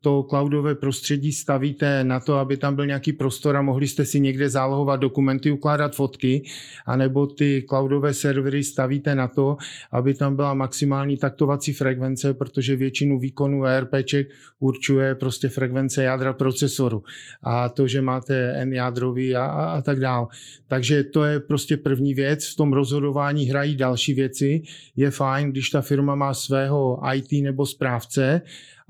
to 0.00 0.22
cloudové 0.22 0.74
prostředí 0.74 1.32
stavíte 1.32 2.04
na 2.04 2.20
to, 2.20 2.34
aby 2.34 2.56
tam 2.56 2.76
byl 2.76 2.86
nějaký 2.86 3.12
prostor 3.12 3.56
a 3.56 3.62
mohli 3.62 3.88
jste 3.88 4.04
si 4.04 4.20
někde 4.20 4.48
zálohovat 4.48 5.00
dokumenty, 5.00 5.50
ukládat 5.50 5.94
fotky, 5.94 6.42
anebo 6.86 7.26
ty 7.26 7.64
cloudové 7.68 8.14
servery 8.14 8.64
stavíte 8.64 9.14
na 9.14 9.28
to, 9.28 9.56
aby 9.92 10.14
tam 10.14 10.36
byla 10.36 10.54
maximální 10.54 11.16
taktovací 11.16 11.72
frekvence, 11.72 12.34
protože 12.34 12.76
většinu 12.76 13.18
výkonů 13.18 13.64
ERPček 13.64 14.28
určuje 14.60 15.14
prostě 15.14 15.48
frekvence 15.48 16.02
jádra 16.02 16.32
procesoru 16.32 17.02
a 17.42 17.68
to, 17.68 17.86
že 17.86 18.02
máte 18.02 18.52
N 18.52 18.72
jádrový 18.72 19.36
a, 19.36 19.44
a, 19.44 19.64
a 19.64 19.82
tak 19.82 20.00
dál. 20.00 20.28
Takže 20.68 21.04
to 21.04 21.24
je 21.24 21.40
prostě 21.40 21.76
první 21.76 22.14
věc. 22.14 22.48
V 22.48 22.56
tom 22.56 22.72
rozhodování 22.72 23.44
hrají 23.44 23.76
další 23.76 24.14
věci. 24.14 24.62
Je 24.96 25.10
fajn, 25.10 25.50
když 25.50 25.70
ta 25.70 25.80
firma 25.80 26.14
má 26.14 26.34
svého 26.34 27.00
IT 27.14 27.42
nebo 27.42 27.66
správce, 27.66 28.42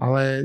ale 0.02 0.44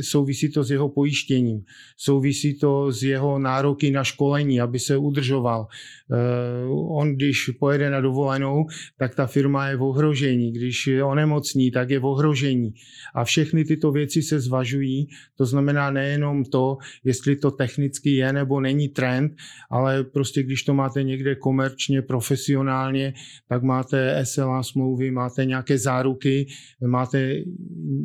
souvisí 0.00 0.52
to 0.52 0.64
s 0.64 0.70
jeho 0.70 0.88
pojištěním, 0.88 1.62
souvisí 1.96 2.58
to 2.58 2.92
s 2.92 3.02
jeho 3.02 3.38
nároky 3.38 3.90
na 3.90 4.04
školení, 4.04 4.60
aby 4.60 4.78
se 4.78 4.96
udržoval. 4.96 5.66
Eh, 6.12 6.66
on, 6.88 7.14
když 7.14 7.50
pojede 7.58 7.90
na 7.90 8.00
dovolenou, 8.00 8.66
tak 8.98 9.14
ta 9.14 9.26
firma 9.26 9.68
je 9.68 9.76
v 9.76 9.82
ohrožení. 9.82 10.52
Když 10.52 10.86
je 10.86 11.04
onemocní, 11.04 11.70
tak 11.70 11.90
je 11.90 11.98
v 11.98 12.06
ohrožení. 12.06 12.74
A 13.14 13.24
všechny 13.24 13.64
tyto 13.64 13.92
věci 13.92 14.22
se 14.22 14.40
zvažují. 14.40 15.08
To 15.36 15.46
znamená 15.46 15.90
nejenom 15.90 16.44
to, 16.44 16.76
jestli 17.04 17.36
to 17.36 17.50
technicky 17.50 18.10
je 18.10 18.32
nebo 18.32 18.60
není 18.60 18.88
trend, 18.88 19.32
ale 19.70 20.04
prostě 20.04 20.42
když 20.42 20.62
to 20.62 20.74
máte 20.74 21.02
někde 21.02 21.34
komerčně, 21.34 22.02
profesionálně, 22.02 23.14
tak 23.48 23.62
máte 23.62 24.24
SLA 24.24 24.62
smlouvy, 24.62 25.10
máte 25.10 25.44
nějaké 25.44 25.78
záruky, 25.78 26.46
máte 26.86 27.34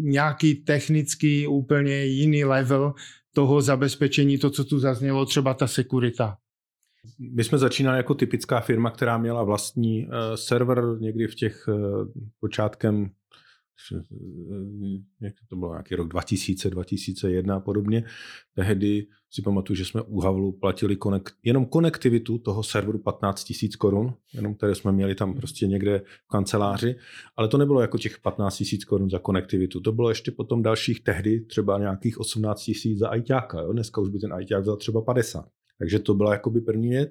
nějaký 0.01 0.55
technický 0.55 1.47
úplně 1.47 2.05
jiný 2.05 2.43
level 2.43 2.93
toho 3.33 3.61
zabezpečení, 3.61 4.37
to, 4.37 4.49
co 4.49 4.63
tu 4.63 4.79
zaznělo, 4.79 5.25
třeba 5.25 5.53
ta 5.53 5.67
sekurita. 5.67 6.37
My 7.19 7.43
jsme 7.43 7.57
začínali 7.57 7.97
jako 7.97 8.13
typická 8.13 8.59
firma, 8.59 8.91
která 8.91 9.17
měla 9.17 9.43
vlastní 9.43 10.07
uh, 10.07 10.11
server 10.35 10.83
někdy 10.99 11.27
v 11.27 11.35
těch 11.35 11.67
uh, 11.67 12.07
počátkem 12.39 13.11
jak 15.21 15.33
to 15.49 15.55
bylo 15.55 15.71
nějaký 15.71 15.95
rok 15.95 16.07
2000, 16.07 16.69
2001 16.69 17.55
a 17.55 17.59
podobně. 17.59 18.03
Tehdy 18.55 19.07
si 19.29 19.41
pamatuju, 19.41 19.77
že 19.77 19.85
jsme 19.85 20.01
u 20.01 20.19
Havlu 20.19 20.51
platili 20.51 20.95
konek, 20.95 21.29
jenom 21.43 21.65
konektivitu 21.65 22.37
toho 22.37 22.63
serveru 22.63 22.99
15 22.99 23.43
tisíc 23.43 23.75
korun, 23.75 24.13
jenom 24.33 24.55
které 24.55 24.75
jsme 24.75 24.91
měli 24.91 25.15
tam 25.15 25.33
prostě 25.33 25.67
někde 25.67 26.01
v 26.25 26.27
kanceláři, 26.27 26.95
ale 27.35 27.47
to 27.47 27.57
nebylo 27.57 27.81
jako 27.81 27.97
těch 27.97 28.19
15 28.19 28.57
tisíc 28.57 28.85
korun 28.85 29.09
za 29.09 29.19
konektivitu, 29.19 29.79
to 29.79 29.91
bylo 29.91 30.09
ještě 30.09 30.31
potom 30.31 30.63
dalších 30.63 31.03
tehdy 31.03 31.41
třeba 31.41 31.79
nějakých 31.79 32.19
18 32.19 32.63
tisíc 32.63 32.99
za 32.99 33.09
ajťáka, 33.09 33.61
jo? 33.61 33.73
dneska 33.73 34.01
už 34.01 34.09
by 34.09 34.19
ten 34.19 34.33
ajťák 34.33 34.65
za 34.65 34.75
třeba 34.75 35.01
50. 35.01 35.45
Takže 35.79 35.99
to 35.99 36.13
byla 36.13 36.33
jakoby 36.33 36.61
první 36.61 36.89
věc. 36.89 37.09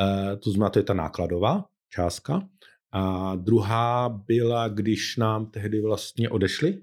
E, 0.00 0.36
to 0.36 0.50
znamená, 0.50 0.70
to 0.70 0.78
je 0.78 0.82
ta 0.82 0.94
nákladová 0.94 1.64
částka. 1.90 2.48
A 2.92 3.34
druhá 3.34 4.08
byla, 4.08 4.68
když 4.68 5.16
nám 5.16 5.46
tehdy 5.46 5.80
vlastně 5.80 6.30
odešly 6.30 6.82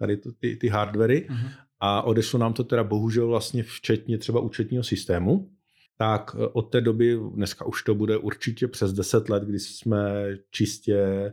tady 0.00 0.16
to, 0.16 0.32
ty, 0.32 0.56
ty 0.56 0.68
hardvery 0.68 1.26
uh-huh. 1.30 1.50
a 1.80 2.02
odešlo 2.02 2.38
nám 2.38 2.52
to 2.52 2.64
teda 2.64 2.84
bohužel 2.84 3.28
vlastně 3.28 3.62
včetně 3.62 4.18
třeba 4.18 4.40
účetního 4.40 4.84
systému, 4.84 5.50
tak 5.98 6.36
e, 6.38 6.46
od 6.46 6.62
té 6.62 6.80
doby, 6.80 7.18
dneska 7.34 7.64
už 7.64 7.82
to 7.82 7.94
bude 7.94 8.18
určitě 8.18 8.68
přes 8.68 8.92
10 8.92 9.28
let, 9.28 9.42
kdy 9.42 9.58
jsme 9.58 10.26
čistě 10.50 11.32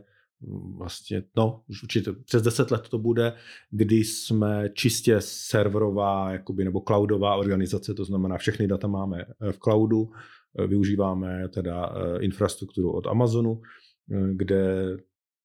vlastně, 0.76 1.22
no, 1.36 1.62
už 1.68 1.82
určitě 1.82 2.12
přes 2.12 2.42
10 2.42 2.70
let 2.70 2.88
to 2.88 2.98
bude, 2.98 3.32
kdy 3.70 3.96
jsme 3.96 4.68
čistě 4.72 5.16
serverová, 5.20 6.32
jakoby, 6.32 6.64
nebo 6.64 6.80
cloudová 6.80 7.36
organizace, 7.36 7.94
to 7.94 8.04
znamená 8.04 8.38
všechny 8.38 8.68
data 8.68 8.86
máme 8.88 9.20
e, 9.20 9.52
v 9.52 9.58
cloudu, 9.58 10.10
e, 10.58 10.66
využíváme 10.66 11.48
teda 11.48 11.94
infrastrukturu 12.20 12.92
od 12.92 13.06
Amazonu, 13.06 13.62
kde 14.32 14.96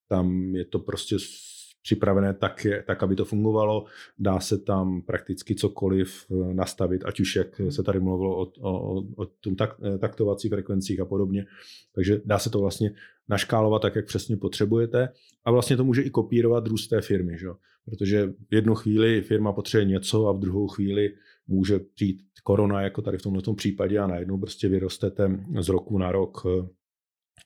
tam 0.10 0.56
je 0.56 0.66
to 0.66 0.80
prostě 0.80 1.16
připravené 1.84 2.34
tak, 2.34 2.67
tak, 2.88 3.03
aby 3.03 3.15
to 3.15 3.25
fungovalo. 3.25 3.86
Dá 4.19 4.39
se 4.39 4.57
tam 4.57 5.01
prakticky 5.01 5.55
cokoliv 5.55 6.25
eh, 6.31 6.53
nastavit, 6.53 7.05
ať 7.05 7.19
už 7.19 7.36
jak 7.36 7.61
se 7.69 7.84
tady 7.84 7.99
mluvilo 7.99 8.38
o, 8.38 8.51
o, 8.61 9.03
o 9.15 9.25
tom 9.25 9.55
tak, 9.55 9.75
eh, 9.84 9.97
taktovací 9.97 10.49
frekvencích 10.49 10.99
a 10.99 11.05
podobně. 11.05 11.45
Takže 11.95 12.21
dá 12.25 12.39
se 12.39 12.49
to 12.49 12.59
vlastně 12.59 12.91
naškálovat 13.29 13.81
tak, 13.81 13.95
jak 13.95 14.05
přesně 14.05 14.38
potřebujete 14.38 15.09
a 15.45 15.51
vlastně 15.51 15.77
to 15.77 15.84
může 15.84 16.01
i 16.01 16.09
kopírovat 16.09 16.67
růst 16.67 16.88
té 16.88 17.01
firmy, 17.01 17.38
že? 17.38 17.47
protože 17.86 18.27
v 18.27 18.55
jednu 18.55 18.75
chvíli 18.75 19.21
firma 19.21 19.53
potřebuje 19.53 19.86
něco 19.86 20.27
a 20.27 20.31
v 20.31 20.39
druhou 20.39 20.67
chvíli 20.67 21.13
může 21.47 21.79
přijít 21.79 22.21
korona, 22.43 22.81
jako 22.81 23.01
tady 23.01 23.17
v 23.17 23.21
tomto 23.21 23.53
případě 23.53 23.99
a 23.99 24.07
najednou 24.07 24.38
prostě 24.38 24.67
vyrostete 24.67 25.45
z 25.59 25.69
roku 25.69 25.97
na 25.97 26.11
rok 26.11 26.41
eh, 26.45 26.67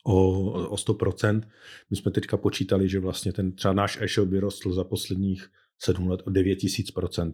o, 0.04 0.42
o 0.70 0.76
100%. 0.76 1.42
My 1.90 1.98
jsme 1.98 2.12
teďka 2.12 2.38
počítali, 2.38 2.90
že 2.90 3.00
vlastně 3.00 3.34
ten 3.34 3.52
třeba 3.52 3.74
náš 3.74 4.02
e-shop 4.02 4.30
vyrostl 4.30 4.74
za 4.74 4.84
posledních 4.84 5.48
7 5.80 6.08
let 6.08 6.22
o 6.26 6.30
9000%. 6.30 7.32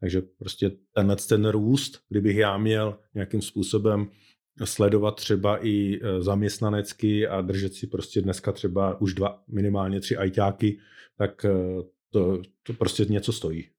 Takže 0.00 0.22
prostě 0.38 0.70
tenhle 0.92 1.16
ten 1.16 1.48
růst, 1.48 2.00
kdybych 2.08 2.36
já 2.36 2.58
měl 2.58 2.98
nějakým 3.14 3.42
způsobem 3.42 4.10
sledovat 4.64 5.16
třeba 5.16 5.66
i 5.66 6.00
e, 6.02 6.22
zaměstnanecky 6.22 7.26
a 7.26 7.40
držet 7.40 7.74
si 7.74 7.86
prostě 7.86 8.22
dneska 8.22 8.52
třeba 8.52 9.00
už 9.00 9.14
dva, 9.14 9.42
minimálně 9.48 10.00
tři 10.00 10.16
ajťáky, 10.16 10.78
tak 11.18 11.44
e, 11.44 11.48
to, 12.10 12.42
to 12.62 12.72
prostě 12.72 13.04
něco 13.04 13.32
stojí 13.32 13.73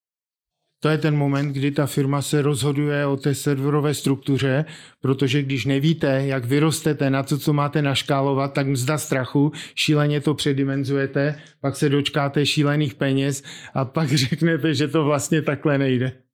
to 0.86 0.90
je 0.90 0.98
ten 0.98 1.18
moment, 1.18 1.54
kdy 1.54 1.72
ta 1.72 1.86
firma 1.86 2.22
se 2.22 2.42
rozhoduje 2.42 3.06
o 3.06 3.18
té 3.18 3.36
serverové 3.36 3.94
struktuře, 3.94 4.66
protože 5.02 5.44
když 5.44 5.66
nevíte, 5.66 6.26
jak 6.26 6.46
vyrostete 6.46 7.10
na 7.10 7.24
to, 7.24 7.38
co 7.38 7.54
máte 7.54 7.82
naškálovat, 7.82 8.54
tak 8.54 8.68
mzda 8.68 8.98
strachu, 8.98 9.52
šíleně 9.76 10.22
to 10.22 10.34
předimenzujete, 10.34 11.40
pak 11.62 11.76
se 11.76 11.90
dočkáte 11.90 12.46
šílených 12.46 12.96
peněz 12.96 13.44
a 13.74 13.86
pak 13.86 14.12
řeknete, 14.14 14.74
že 14.74 14.88
to 14.88 15.06
vlastně 15.06 15.42
takhle 15.42 15.78
nejde. 15.78 16.25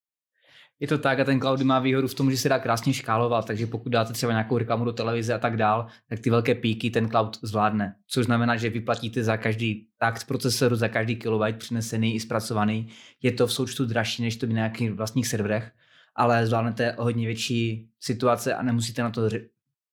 Je 0.81 0.87
to 0.87 0.97
tak 0.97 1.19
a 1.19 1.23
ten 1.23 1.39
cloud 1.39 1.61
má 1.61 1.79
výhodu 1.79 2.07
v 2.07 2.13
tom, 2.13 2.31
že 2.31 2.37
se 2.37 2.49
dá 2.49 2.59
krásně 2.59 2.93
škálovat, 2.93 3.45
takže 3.45 3.67
pokud 3.67 3.89
dáte 3.89 4.13
třeba 4.13 4.31
nějakou 4.31 4.57
reklamu 4.57 4.85
do 4.85 4.93
televize 4.93 5.33
a 5.33 5.37
tak 5.37 5.57
dál, 5.57 5.87
tak 6.09 6.19
ty 6.19 6.29
velké 6.29 6.55
píky 6.55 6.89
ten 6.89 7.09
cloud 7.09 7.37
zvládne. 7.41 7.95
Což 8.07 8.25
znamená, 8.25 8.57
že 8.57 8.69
vyplatíte 8.69 9.23
za 9.23 9.37
každý 9.37 9.87
takt 9.97 10.27
procesoru, 10.27 10.75
za 10.75 10.87
každý 10.87 11.15
kilobyte 11.15 11.57
přinesený 11.57 12.15
i 12.15 12.19
zpracovaný. 12.19 12.87
Je 13.21 13.31
to 13.31 13.47
v 13.47 13.53
součtu 13.53 13.85
dražší, 13.85 14.21
než 14.21 14.35
to 14.35 14.47
by 14.47 14.53
na 14.53 14.57
nějakých 14.57 14.91
vlastních 14.91 15.27
serverech, 15.27 15.71
ale 16.15 16.47
zvládnete 16.47 16.95
hodně 16.99 17.25
větší 17.25 17.89
situace 17.99 18.55
a 18.55 18.63
nemusíte, 18.63 19.03
na 19.03 19.09
to, 19.09 19.29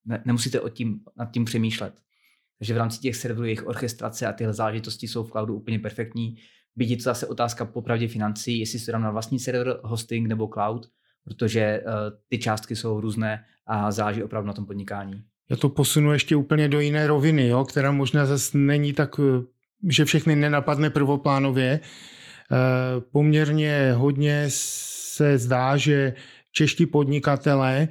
ne, 0.05 0.22
nemusíte 0.24 0.61
o 0.61 0.68
tím, 0.68 1.01
nad 1.16 1.30
tím 1.30 1.45
přemýšlet. 1.45 1.95
Takže 2.59 2.74
v 2.74 2.76
rámci 2.76 3.01
těch 3.01 3.16
serverů 3.16 3.45
jejich 3.45 3.66
orchestrace 3.66 4.26
a 4.26 4.32
tyhle 4.32 4.53
záležitosti 4.53 5.09
jsou 5.09 5.24
v 5.24 5.30
cloudu 5.30 5.55
úplně 5.55 5.78
perfektní 5.78 6.36
Byť 6.77 6.91
je 6.91 6.97
to 6.97 7.03
zase 7.03 7.27
otázka 7.27 7.64
popravdě 7.64 8.09
financí, 8.09 8.59
jestli 8.59 8.79
se 8.79 8.93
dám 8.93 9.03
na 9.03 9.11
vlastní 9.11 9.39
server, 9.39 9.81
hosting 9.83 10.29
nebo 10.29 10.49
cloud, 10.49 10.89
protože 11.25 11.83
uh, 11.87 11.93
ty 12.29 12.39
částky 12.39 12.77
jsou 12.77 13.01
různé 13.01 13.45
a 13.66 13.91
záleží 13.91 14.23
opravdu 14.23 14.47
na 14.47 14.53
tom 14.53 14.66
podnikání. 14.66 15.23
Já 15.51 15.57
to 15.57 15.69
posunu 15.69 16.12
ještě 16.12 16.37
úplně 16.37 16.69
do 16.69 16.81
jiné 16.81 17.07
roviny, 17.07 17.49
jo, 17.49 17.64
která 17.64 17.93
možná 17.93 18.27
zase 18.27 18.59
není 18.59 18.93
tak, 18.93 19.21
eh, 19.21 19.45
že 19.89 20.05
všechny 20.05 20.37
nenapadne 20.37 20.91
prvoplánově. 20.91 21.81
E, 22.53 23.01
poměrně 23.01 23.93
hodně 23.97 24.45
se 24.49 25.39
zdá, 25.39 25.77
že 25.77 26.14
čeští 26.53 26.87
podnikatelé 26.87 27.89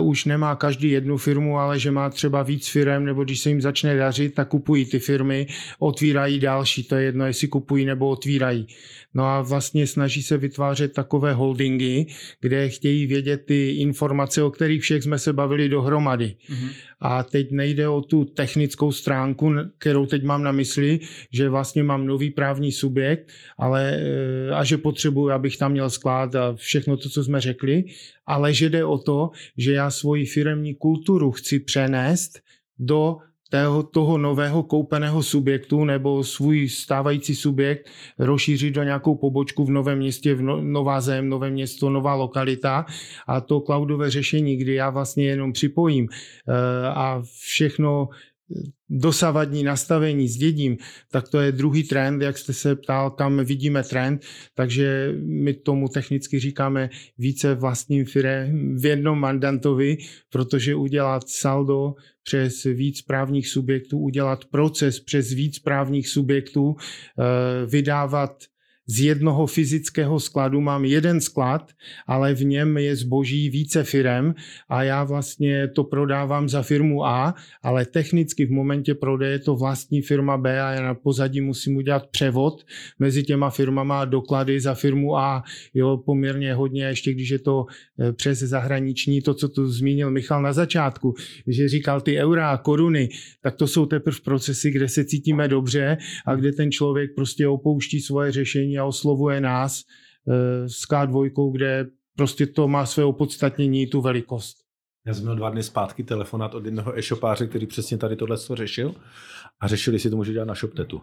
už 0.00 0.24
nemá 0.24 0.56
každý 0.56 0.90
jednu 0.90 1.16
firmu, 1.16 1.58
ale 1.58 1.78
že 1.78 1.90
má 1.90 2.10
třeba 2.10 2.42
víc 2.42 2.68
firm, 2.68 3.04
nebo 3.04 3.24
když 3.24 3.40
se 3.40 3.48
jim 3.48 3.60
začne 3.60 3.96
dařit, 3.96 4.34
tak 4.34 4.48
kupují 4.48 4.84
ty 4.84 4.98
firmy, 4.98 5.46
otvírají 5.78 6.40
další, 6.40 6.84
to 6.84 6.94
je 6.96 7.04
jedno, 7.04 7.26
jestli 7.26 7.48
kupují 7.48 7.84
nebo 7.84 8.08
otvírají. 8.08 8.66
No 9.14 9.24
a 9.24 9.42
vlastně 9.42 9.86
snaží 9.86 10.22
se 10.22 10.36
vytvářet 10.36 10.92
takové 10.92 11.32
holdingy, 11.32 12.06
kde 12.40 12.68
chtějí 12.68 13.06
vědět 13.06 13.42
ty 13.46 13.70
informace, 13.70 14.42
o 14.42 14.50
kterých 14.50 14.82
všech 14.82 15.02
jsme 15.02 15.18
se 15.18 15.32
bavili 15.32 15.68
dohromady. 15.68 16.34
Mm-hmm. 16.50 16.70
A 17.00 17.22
teď 17.22 17.50
nejde 17.50 17.88
o 17.88 18.00
tu 18.00 18.24
technickou 18.24 18.92
stránku, 18.92 19.52
kterou 19.78 20.06
teď 20.06 20.24
mám 20.24 20.42
na 20.42 20.52
mysli, 20.52 21.00
že 21.32 21.48
vlastně 21.48 21.82
mám 21.82 22.06
nový 22.06 22.30
právní 22.30 22.72
subjekt, 22.72 23.32
ale 23.58 23.96
eh, 23.96 24.54
a 24.54 24.64
že 24.64 24.78
potřebuji, 24.78 25.30
abych 25.30 25.56
tam 25.56 25.72
měl 25.72 25.90
sklad 25.90 26.34
a 26.34 26.54
všechno 26.54 26.96
to, 26.96 27.08
co 27.08 27.24
jsme 27.24 27.40
řekli, 27.40 27.84
ale 28.26 28.54
že 28.54 28.70
jde 28.70 28.84
o 28.84 28.98
to, 28.98 29.30
že 29.56 29.65
já 29.72 29.90
svoji 29.90 30.26
firemní 30.26 30.74
kulturu 30.74 31.32
chci 31.32 31.60
přenést 31.60 32.30
do 32.78 33.16
toho, 33.50 33.82
toho 33.82 34.18
nového 34.18 34.62
koupeného 34.62 35.22
subjektu 35.22 35.84
nebo 35.84 36.24
svůj 36.24 36.68
stávající 36.68 37.34
subjekt 37.34 37.90
rozšířit 38.18 38.74
do 38.74 38.82
nějakou 38.82 39.14
pobočku 39.14 39.64
v 39.64 39.70
novém 39.70 39.98
městě, 39.98 40.34
v 40.34 40.42
no, 40.42 40.62
nová 40.62 41.00
zem, 41.00 41.28
nové 41.28 41.50
město, 41.50 41.90
nová 41.90 42.14
lokalita 42.14 42.86
a 43.26 43.40
to 43.40 43.60
cloudové 43.60 44.10
řešení, 44.10 44.56
kdy 44.56 44.74
já 44.74 44.90
vlastně 44.90 45.26
jenom 45.26 45.52
připojím 45.52 46.04
uh, 46.04 46.54
a 46.86 47.22
všechno 47.40 48.08
dosavadní 48.90 49.64
nastavení 49.64 50.28
zdědím, 50.28 50.76
tak 51.10 51.28
to 51.28 51.40
je 51.40 51.52
druhý 51.52 51.84
trend, 51.84 52.22
jak 52.22 52.38
jste 52.38 52.52
se 52.52 52.76
ptal, 52.76 53.10
kam 53.10 53.44
vidíme 53.44 53.82
trend, 53.82 54.22
takže 54.54 55.14
my 55.24 55.54
tomu 55.54 55.88
technicky 55.88 56.38
říkáme 56.38 56.90
více 57.18 57.54
vlastním 57.54 58.04
fire 58.04 58.50
v 58.74 58.86
jednom 58.86 59.20
mandantovi, 59.20 59.96
protože 60.30 60.74
udělat 60.74 61.28
saldo 61.28 61.94
přes 62.22 62.62
víc 62.62 63.02
právních 63.02 63.48
subjektů, 63.48 63.98
udělat 63.98 64.44
proces 64.44 65.00
přes 65.00 65.30
víc 65.30 65.58
právních 65.58 66.08
subjektů, 66.08 66.76
eh, 66.78 67.66
vydávat 67.66 68.36
z 68.86 69.00
jednoho 69.00 69.46
fyzického 69.46 70.20
skladu 70.20 70.60
mám 70.60 70.84
jeden 70.84 71.20
sklad, 71.20 71.72
ale 72.06 72.34
v 72.34 72.44
něm 72.44 72.78
je 72.78 72.96
zboží 72.96 73.50
více 73.50 73.84
firem 73.84 74.34
a 74.68 74.82
já 74.82 75.04
vlastně 75.04 75.68
to 75.68 75.84
prodávám 75.84 76.48
za 76.48 76.62
firmu 76.62 77.04
A, 77.04 77.34
ale 77.62 77.86
technicky 77.86 78.46
v 78.46 78.50
momentě 78.50 78.94
prodeje 78.94 79.38
to 79.38 79.56
vlastní 79.56 80.02
firma 80.02 80.36
B 80.36 80.62
a 80.62 80.72
já 80.72 80.82
na 80.82 80.94
pozadí 80.94 81.40
musím 81.40 81.76
udělat 81.76 82.06
převod 82.06 82.64
mezi 82.98 83.22
těma 83.22 83.50
firmama 83.50 84.04
doklady 84.04 84.60
za 84.60 84.74
firmu 84.74 85.16
A. 85.16 85.42
Jo, 85.74 85.96
poměrně 85.96 86.54
hodně, 86.54 86.84
ještě 86.84 87.12
když 87.12 87.28
je 87.30 87.38
to 87.38 87.66
eh, 88.00 88.12
přes 88.12 88.38
zahraniční, 88.38 89.22
to, 89.22 89.34
co 89.34 89.48
tu 89.48 89.68
zmínil 89.68 90.10
Michal 90.10 90.42
na 90.42 90.52
začátku, 90.52 91.14
že 91.46 91.68
říkal 91.68 92.00
ty 92.00 92.18
eura 92.18 92.50
a 92.50 92.56
koruny, 92.56 93.08
tak 93.42 93.56
to 93.56 93.66
jsou 93.66 93.86
teprve 93.86 94.18
procesy, 94.24 94.70
kde 94.70 94.88
se 94.88 95.04
cítíme 95.04 95.48
dobře 95.48 95.96
a 96.26 96.34
kde 96.34 96.52
ten 96.52 96.70
člověk 96.70 97.14
prostě 97.14 97.48
opouští 97.48 98.00
svoje 98.00 98.32
řešení 98.32 98.75
a 98.78 98.84
oslovuje 98.84 99.40
nás 99.40 99.82
eh, 100.28 100.68
s 100.68 100.82
K2, 100.90 101.52
kde 101.52 101.86
prostě 102.16 102.46
to 102.46 102.68
má 102.68 102.86
své 102.86 103.04
opodstatnění, 103.04 103.86
tu 103.86 104.00
velikost. 104.00 104.56
Já 105.06 105.14
jsem 105.14 105.22
měl 105.22 105.36
dva 105.36 105.50
dny 105.50 105.62
zpátky 105.62 106.04
telefonát 106.04 106.54
od 106.54 106.64
jednoho 106.64 106.98
e-shopáře, 106.98 107.46
který 107.46 107.66
přesně 107.66 107.98
tady 107.98 108.16
tohle 108.16 108.36
řešil 108.54 108.94
a 109.60 109.68
řešili 109.68 109.98
si 109.98 110.10
to 110.10 110.16
může 110.16 110.32
dělat 110.32 110.44
na 110.44 110.54
ShopTetu. 110.54 111.02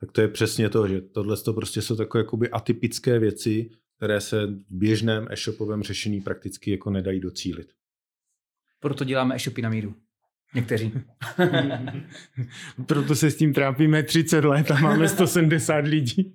Tak 0.00 0.12
to 0.12 0.20
je 0.20 0.28
přesně 0.28 0.70
to, 0.70 0.88
že 0.88 1.00
tohle 1.00 1.36
to 1.36 1.52
prostě 1.52 1.82
jsou 1.82 1.96
takové 1.96 2.20
jakoby 2.24 2.50
atypické 2.50 3.18
věci, 3.18 3.70
které 3.96 4.20
se 4.20 4.46
v 4.46 4.64
běžném 4.70 5.26
e-shopovém 5.30 5.82
řešení 5.82 6.20
prakticky 6.20 6.70
jako 6.70 6.90
nedají 6.90 7.20
docílit. 7.20 7.72
Proto 8.80 9.04
děláme 9.04 9.34
e-shopy 9.34 9.62
na 9.62 9.68
míru. 9.68 9.94
Někteří. 10.54 10.92
Proto 12.86 13.14
se 13.14 13.30
s 13.30 13.36
tím 13.36 13.52
trápíme 13.52 14.02
30 14.02 14.44
let 14.44 14.70
a 14.70 14.78
máme 14.78 15.08
170 15.08 15.74
lidí. 15.76 16.34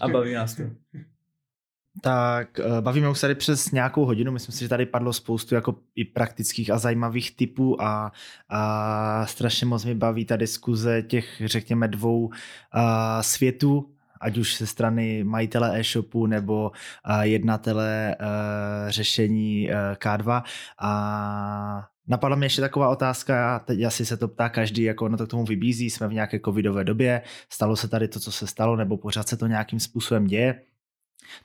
a 0.00 0.08
baví 0.08 0.32
nás 0.32 0.54
to. 0.54 0.62
Tak 2.00 2.60
eh, 2.60 2.80
bavíme 2.80 3.08
už 3.08 3.20
tady 3.20 3.34
přes 3.34 3.70
nějakou 3.70 4.04
hodinu, 4.04 4.32
myslím 4.32 4.52
si, 4.52 4.60
že 4.60 4.68
tady 4.68 4.86
padlo 4.86 5.12
spoustu 5.12 5.54
jako 5.54 5.74
i 5.94 6.04
praktických 6.04 6.70
a 6.70 6.78
zajímavých 6.78 7.36
typů 7.36 7.82
a, 7.82 8.12
a 8.48 9.26
strašně 9.26 9.66
moc 9.66 9.84
mi 9.84 9.94
baví 9.94 10.24
ta 10.24 10.36
diskuze 10.36 11.02
těch, 11.02 11.42
řekněme, 11.44 11.88
dvou 11.88 12.30
a, 12.72 13.22
světů, 13.22 13.90
ať 14.20 14.38
už 14.38 14.58
ze 14.58 14.66
strany 14.66 15.24
majitele 15.24 15.80
e-shopu 15.80 16.26
nebo 16.26 16.72
a, 17.04 17.24
jednatele 17.24 18.14
a, 18.14 18.24
eh, 18.88 18.92
řešení 18.92 19.72
a, 19.72 19.92
eh, 19.92 19.94
K2 19.94 20.42
a 20.80 21.88
Napadla 22.08 22.36
mě 22.36 22.46
ještě 22.46 22.60
taková 22.60 22.88
otázka, 22.88 23.58
teď 23.58 23.82
asi 23.82 24.06
se 24.06 24.16
to 24.16 24.28
ptá 24.28 24.48
každý, 24.48 24.82
jako 24.82 25.04
ono 25.04 25.16
to 25.16 25.26
k 25.26 25.30
tomu 25.30 25.44
vybízí, 25.44 25.90
jsme 25.90 26.08
v 26.08 26.12
nějaké 26.12 26.40
covidové 26.40 26.84
době, 26.84 27.22
stalo 27.50 27.76
se 27.76 27.88
tady 27.88 28.08
to, 28.08 28.20
co 28.20 28.32
se 28.32 28.46
stalo, 28.46 28.76
nebo 28.76 28.98
pořád 28.98 29.28
se 29.28 29.36
to 29.36 29.46
nějakým 29.46 29.80
způsobem 29.80 30.24
děje. 30.26 30.62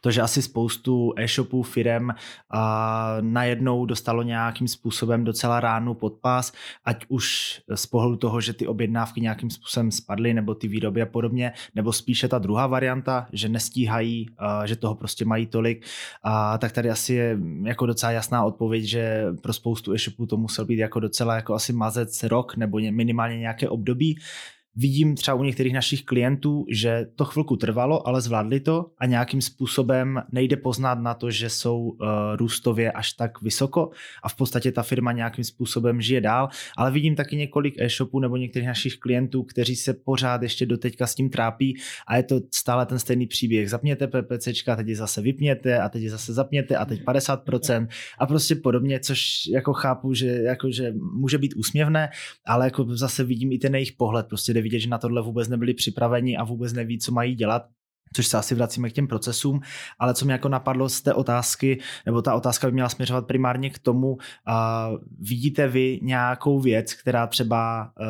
To, 0.01 0.11
že 0.11 0.21
asi 0.21 0.41
spoustu 0.41 1.13
e-shopů, 1.17 1.63
firem 1.63 2.13
a 2.49 3.17
najednou 3.21 3.85
dostalo 3.85 4.23
nějakým 4.23 4.67
způsobem 4.67 5.23
docela 5.23 5.59
ránu 5.59 5.93
pod 5.93 6.13
pás, 6.13 6.53
ať 6.85 7.05
už 7.07 7.61
z 7.75 7.85
pohledu 7.85 8.15
toho, 8.17 8.41
že 8.41 8.53
ty 8.53 8.67
objednávky 8.67 9.21
nějakým 9.21 9.49
způsobem 9.49 9.91
spadly, 9.91 10.33
nebo 10.33 10.55
ty 10.55 10.67
výroby 10.67 11.01
a 11.01 11.05
podobně, 11.05 11.53
nebo 11.75 11.93
spíše 11.93 12.27
ta 12.27 12.39
druhá 12.39 12.67
varianta, 12.67 13.27
že 13.33 13.49
nestíhají, 13.49 14.29
že 14.65 14.75
toho 14.75 14.95
prostě 14.95 15.25
mají 15.25 15.47
tolik, 15.47 15.85
a 16.23 16.57
tak 16.57 16.71
tady 16.71 16.89
asi 16.89 17.13
je 17.13 17.37
jako 17.63 17.85
docela 17.85 18.11
jasná 18.11 18.43
odpověď, 18.43 18.83
že 18.83 19.25
pro 19.41 19.53
spoustu 19.53 19.93
e-shopů 19.93 20.25
to 20.25 20.37
musel 20.37 20.65
být 20.65 20.79
jako 20.79 20.99
docela 20.99 21.35
jako 21.35 21.53
asi 21.53 21.73
mazec 21.73 22.23
rok 22.23 22.57
nebo 22.57 22.77
minimálně 22.77 23.37
nějaké 23.37 23.69
období, 23.69 24.19
Vidím 24.75 25.15
třeba 25.15 25.35
u 25.35 25.43
některých 25.43 25.73
našich 25.73 26.03
klientů, 26.03 26.65
že 26.69 27.05
to 27.15 27.25
chvilku 27.25 27.55
trvalo, 27.55 28.07
ale 28.07 28.21
zvládli 28.21 28.59
to 28.59 28.85
a 28.97 29.05
nějakým 29.05 29.41
způsobem 29.41 30.21
nejde 30.31 30.55
poznat 30.55 30.99
na 30.99 31.13
to, 31.13 31.31
že 31.31 31.49
jsou 31.49 31.79
uh, 31.79 31.97
růstově 32.35 32.91
až 32.91 33.13
tak 33.13 33.41
vysoko 33.41 33.89
a 34.23 34.29
v 34.29 34.35
podstatě 34.35 34.71
ta 34.71 34.83
firma 34.83 35.11
nějakým 35.11 35.43
způsobem 35.43 36.01
žije 36.01 36.21
dál, 36.21 36.49
ale 36.77 36.91
vidím 36.91 37.15
taky 37.15 37.35
několik 37.35 37.75
e-shopů 37.77 38.19
nebo 38.19 38.37
některých 38.37 38.67
našich 38.67 38.97
klientů, 38.97 39.43
kteří 39.43 39.75
se 39.75 39.93
pořád 39.93 40.41
ještě 40.41 40.65
doteďka 40.65 41.07
s 41.07 41.15
tím 41.15 41.29
trápí 41.29 41.77
a 42.07 42.17
je 42.17 42.23
to 42.23 42.41
stále 42.53 42.85
ten 42.85 42.99
stejný 42.99 43.27
příběh. 43.27 43.69
Zapněte 43.69 44.07
PPCčka, 44.07 44.75
teď 44.75 44.87
je 44.87 44.95
zase 44.95 45.21
vypněte 45.21 45.79
a 45.79 45.89
teď 45.89 46.03
je 46.03 46.09
zase 46.09 46.33
zapněte 46.33 46.77
a 46.77 46.85
teď 46.85 47.03
50% 47.03 47.87
a 48.19 48.25
prostě 48.25 48.55
podobně, 48.55 48.99
což 48.99 49.47
jako 49.53 49.73
chápu, 49.73 50.13
že, 50.13 50.27
jako, 50.27 50.71
že 50.71 50.93
může 51.13 51.37
být 51.37 51.53
úsměvné, 51.53 52.09
ale 52.45 52.65
jako 52.65 52.95
zase 52.95 53.23
vidím 53.23 53.51
i 53.51 53.57
ten 53.57 53.75
jejich 53.75 53.91
pohled, 53.91 54.27
prostě 54.27 54.53
vidět, 54.63 54.79
že 54.79 54.89
na 54.89 54.97
tohle 54.97 55.21
vůbec 55.21 55.47
nebyli 55.49 55.73
připraveni 55.73 56.37
a 56.37 56.43
vůbec 56.43 56.73
neví, 56.73 56.99
co 56.99 57.11
mají 57.11 57.35
dělat 57.35 57.63
což 58.13 58.27
se 58.27 58.37
asi 58.37 58.55
vracíme 58.55 58.89
k 58.89 58.93
těm 58.93 59.07
procesům, 59.07 59.59
ale 59.99 60.13
co 60.13 60.25
mě 60.25 60.31
jako 60.31 60.49
napadlo 60.49 60.89
z 60.89 61.01
té 61.01 61.13
otázky, 61.13 61.79
nebo 62.05 62.21
ta 62.21 62.35
otázka 62.35 62.67
by 62.67 62.73
měla 62.73 62.89
směřovat 62.89 63.27
primárně 63.27 63.69
k 63.69 63.79
tomu, 63.79 64.11
uh, 64.11 64.17
vidíte 65.19 65.67
vy 65.67 65.99
nějakou 66.01 66.59
věc, 66.59 66.93
která 66.93 67.27
třeba 67.27 67.83
uh, 67.83 68.05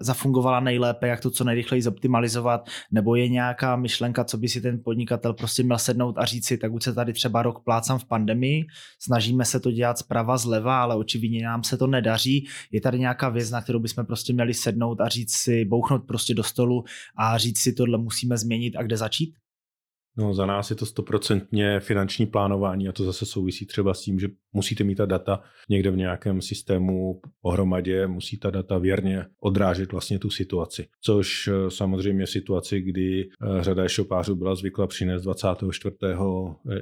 zafungovala 0.00 0.60
nejlépe, 0.60 1.08
jak 1.08 1.20
to 1.20 1.30
co 1.30 1.44
nejrychleji 1.44 1.82
zoptimalizovat, 1.82 2.68
nebo 2.90 3.16
je 3.16 3.28
nějaká 3.28 3.76
myšlenka, 3.76 4.24
co 4.24 4.38
by 4.38 4.48
si 4.48 4.60
ten 4.60 4.80
podnikatel 4.84 5.32
prostě 5.32 5.62
měl 5.62 5.78
sednout 5.78 6.18
a 6.18 6.24
říct 6.24 6.46
si, 6.46 6.58
tak 6.58 6.72
už 6.72 6.84
se 6.84 6.94
tady 6.94 7.12
třeba 7.12 7.42
rok 7.42 7.64
plácám 7.64 7.98
v 7.98 8.04
pandemii, 8.04 8.66
snažíme 8.98 9.44
se 9.44 9.60
to 9.60 9.70
dělat 9.70 9.98
zprava 9.98 10.36
zleva, 10.36 10.82
ale 10.82 10.96
očividně 10.96 11.44
nám 11.44 11.64
se 11.64 11.76
to 11.76 11.86
nedaří. 11.86 12.46
Je 12.72 12.80
tady 12.80 12.98
nějaká 12.98 13.28
věc, 13.28 13.50
na 13.50 13.62
kterou 13.62 13.78
bychom 13.78 14.06
prostě 14.06 14.32
měli 14.32 14.54
sednout 14.54 15.00
a 15.00 15.08
říct 15.08 15.32
si, 15.32 15.64
bouchnout 15.64 16.04
prostě 16.06 16.34
do 16.34 16.42
stolu 16.42 16.84
a 17.16 17.38
říct 17.38 17.58
si, 17.58 17.72
tohle 17.72 17.98
musíme 17.98 18.38
změnit 18.38 18.76
a 18.76 18.82
kde 18.82 18.96
začít? 18.96 19.34
No, 20.18 20.34
za 20.34 20.46
nás 20.46 20.70
je 20.70 20.76
to 20.76 20.86
stoprocentně 20.86 21.80
finanční 21.80 22.26
plánování 22.26 22.88
a 22.88 22.92
to 22.92 23.04
zase 23.04 23.26
souvisí 23.26 23.66
třeba 23.66 23.94
s 23.94 24.00
tím, 24.00 24.20
že 24.20 24.28
musíte 24.52 24.84
mít 24.84 24.94
ta 24.94 25.06
data 25.06 25.42
někde 25.68 25.90
v 25.90 25.96
nějakém 25.96 26.42
systému 26.42 27.20
pohromadě, 27.42 28.06
musí 28.06 28.38
ta 28.38 28.50
data 28.50 28.78
věrně 28.78 29.24
odrážet 29.40 29.92
vlastně 29.92 30.18
tu 30.18 30.30
situaci. 30.30 30.88
Což 31.00 31.48
eh, 31.48 31.70
samozřejmě 31.70 32.26
situaci, 32.26 32.80
kdy 32.80 33.22
eh, 33.22 33.64
řada 33.64 33.88
shopářů 33.88 34.34
byla 34.36 34.54
zvykla 34.54 34.86
přinést 34.86 35.22
24. 35.22 35.94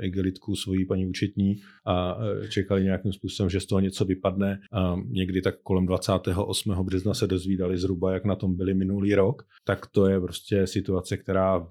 igelitku 0.01 0.57
svojí 0.57 0.87
paní 0.87 1.07
účetní 1.07 1.57
a 1.87 2.19
eh, 2.45 2.49
čekali 2.49 2.85
nějakým 2.85 3.13
způsobem, 3.13 3.51
že 3.51 3.61
z 3.61 3.67
toho 3.67 3.81
něco 3.81 4.05
vypadne. 4.05 4.61
A 4.73 4.97
někdy 5.09 5.43
tak 5.43 5.55
kolem 5.63 5.87
28. 5.87 6.73
března 6.85 7.15
se 7.15 7.27
dozvídali 7.27 7.79
zhruba, 7.79 8.13
jak 8.13 8.25
na 8.25 8.37
tom 8.37 8.57
byli 8.57 8.75
minulý 8.75 9.15
rok. 9.15 9.43
Tak 9.65 9.87
to 9.87 10.07
je 10.07 10.21
prostě 10.21 10.67
situace, 10.67 11.17
která 11.17 11.67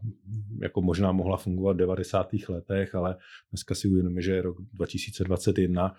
jako 0.62 0.82
možná 0.82 1.12
mohla 1.12 1.38
fungovat 1.38 1.55
fungovat 1.56 1.74
v 1.74 1.80
90. 1.80 2.28
letech, 2.50 2.96
ale 2.96 3.16
dneska 3.52 3.76
si 3.76 3.88
uvědomíme, 3.88 4.22
že 4.22 4.32
je 4.32 4.42
rok 4.42 4.58
2021 4.74 5.96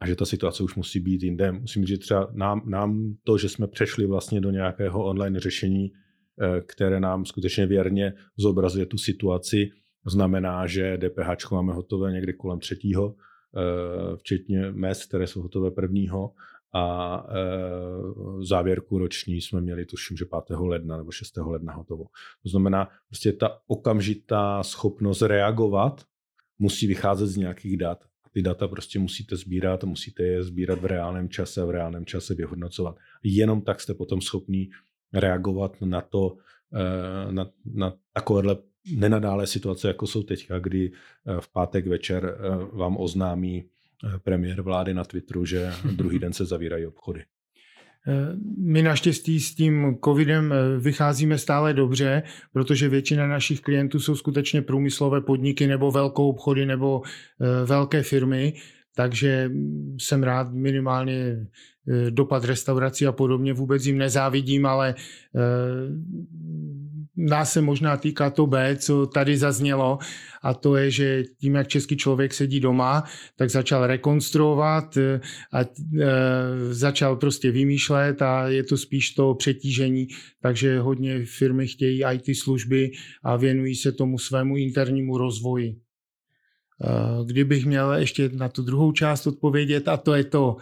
a 0.00 0.06
že 0.06 0.16
ta 0.16 0.24
situace 0.24 0.62
už 0.62 0.74
musí 0.74 1.00
být 1.00 1.22
jinde. 1.22 1.52
Musím 1.52 1.84
říct, 1.84 1.96
že 1.96 1.98
třeba 1.98 2.30
nám, 2.32 2.62
nám 2.66 3.14
to, 3.24 3.38
že 3.38 3.48
jsme 3.48 3.66
přešli 3.66 4.06
vlastně 4.06 4.40
do 4.40 4.50
nějakého 4.50 5.04
online 5.04 5.40
řešení, 5.40 5.90
eh, 5.90 6.60
které 6.60 7.00
nám 7.00 7.24
skutečně 7.24 7.66
věrně 7.66 8.12
zobrazuje 8.38 8.86
tu 8.86 8.98
situaci, 8.98 9.70
znamená, 10.06 10.66
že 10.66 10.98
DPH 10.98 11.50
máme 11.50 11.72
hotové 11.72 12.12
někdy 12.12 12.32
kolem 12.32 12.58
třetího, 12.58 13.14
eh, 13.14 14.16
včetně 14.16 14.70
mest, 14.72 15.08
které 15.08 15.26
jsou 15.26 15.42
hotové 15.42 15.70
prvního 15.70 16.32
a 16.72 17.16
e, 17.28 18.44
závěrku 18.44 18.98
roční 18.98 19.40
jsme 19.40 19.60
měli, 19.60 19.86
tuším, 19.86 20.16
že 20.16 20.24
5. 20.24 20.58
ledna 20.58 20.96
nebo 20.96 21.10
6. 21.10 21.36
ledna 21.36 21.72
hotovo. 21.72 22.04
To 22.42 22.48
znamená, 22.48 22.88
prostě 23.08 23.32
ta 23.32 23.58
okamžitá 23.66 24.62
schopnost 24.62 25.22
reagovat 25.22 26.04
musí 26.58 26.86
vycházet 26.86 27.26
z 27.26 27.36
nějakých 27.36 27.76
dat. 27.76 28.04
Ty 28.32 28.42
data 28.42 28.68
prostě 28.68 28.98
musíte 28.98 29.36
sbírat, 29.36 29.84
musíte 29.84 30.22
je 30.22 30.42
sbírat 30.42 30.80
v 30.80 30.84
reálném 30.84 31.28
čase, 31.28 31.64
v 31.64 31.70
reálném 31.70 32.06
čase 32.06 32.34
vyhodnocovat. 32.34 32.96
Jenom 33.22 33.62
tak 33.62 33.80
jste 33.80 33.94
potom 33.94 34.20
schopní 34.20 34.70
reagovat 35.12 35.76
na 35.80 36.00
to, 36.00 36.36
e, 36.72 37.32
na, 37.32 37.50
na 37.64 37.94
takovéhle 38.12 38.56
nenadále 38.94 39.46
situace, 39.46 39.88
jako 39.88 40.06
jsou 40.06 40.22
teďka, 40.22 40.58
kdy 40.58 40.86
e, 40.86 41.40
v 41.40 41.48
pátek 41.52 41.86
večer 41.86 42.38
vám 42.72 42.96
oznámí 42.96 43.64
Eh, 43.64 43.79
premiér 44.22 44.62
vlády 44.62 44.94
na 44.94 45.04
Twitteru, 45.04 45.44
že 45.44 45.72
druhý 45.92 46.18
den 46.18 46.32
se 46.32 46.44
zavírají 46.44 46.86
obchody. 46.86 47.24
Eh, 48.08 48.36
my 48.58 48.82
naštěstí 48.82 49.40
s 49.40 49.54
tím 49.54 49.98
covidem 50.04 50.52
eh, 50.52 50.78
vycházíme 50.78 51.38
stále 51.38 51.74
dobře, 51.74 52.22
protože 52.52 52.88
většina 52.88 53.26
našich 53.26 53.60
klientů 53.60 54.00
jsou 54.00 54.16
skutečně 54.16 54.62
průmyslové 54.62 55.20
podniky 55.20 55.66
nebo 55.66 55.90
velkou 55.90 56.28
obchody 56.28 56.66
nebo 56.66 57.02
velké 57.64 58.02
firmy, 58.02 58.54
takže 58.96 59.50
jsem 59.98 60.22
rád 60.22 60.52
minimálně 60.52 61.46
dopad 62.10 62.44
restaurací 62.44 63.06
a 63.06 63.12
podobně. 63.12 63.52
Vůbec 63.52 63.86
jim 63.86 63.98
nezávidím, 63.98 64.66
ale 64.66 64.94
nás 67.28 67.52
se 67.52 67.60
možná 67.60 67.96
týká 67.96 68.30
to 68.30 68.46
B, 68.46 68.76
co 68.76 69.06
tady 69.06 69.38
zaznělo, 69.38 69.98
a 70.42 70.54
to 70.54 70.76
je, 70.76 70.90
že 70.90 71.24
tím, 71.40 71.54
jak 71.54 71.68
český 71.68 71.96
člověk 71.96 72.34
sedí 72.34 72.60
doma, 72.60 73.04
tak 73.36 73.50
začal 73.50 73.86
rekonstruovat 73.86 74.96
eh, 74.96 75.20
a 75.52 75.60
e, 75.60 75.64
začal 76.70 77.16
prostě 77.16 77.50
vymýšlet 77.50 78.22
a 78.22 78.48
je 78.48 78.64
to 78.64 78.76
spíš 78.76 79.10
to 79.10 79.34
přetížení, 79.34 80.08
takže 80.42 80.80
hodně 80.80 81.24
firmy 81.24 81.66
chtějí 81.66 82.02
IT 82.12 82.36
služby 82.38 82.90
a 83.24 83.36
věnují 83.36 83.74
se 83.74 83.92
tomu 83.92 84.18
svému 84.18 84.56
internímu 84.56 85.18
rozvoji. 85.18 85.68
E, 85.68 85.76
kdybych 87.26 87.66
měl 87.66 87.92
ještě 87.92 88.30
na 88.32 88.48
tu 88.48 88.62
druhou 88.62 88.92
část 88.92 89.26
odpovědět, 89.26 89.88
a 89.88 89.96
to 89.96 90.14
je 90.14 90.24
to, 90.24 90.56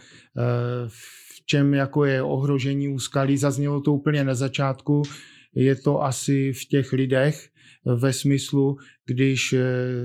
v 0.86 1.46
čem 1.46 1.74
jako 1.74 2.04
je 2.04 2.22
ohrožení 2.22 2.88
úskalí, 2.88 3.36
zaznělo 3.36 3.80
to 3.80 3.92
úplně 3.92 4.24
na 4.24 4.34
začátku, 4.34 5.02
je 5.58 5.76
to 5.76 6.02
asi 6.02 6.52
v 6.52 6.64
těch 6.64 6.92
lidech 6.92 7.48
ve 7.84 8.12
smyslu, 8.12 8.76
když 9.06 9.52
eh, 9.52 9.64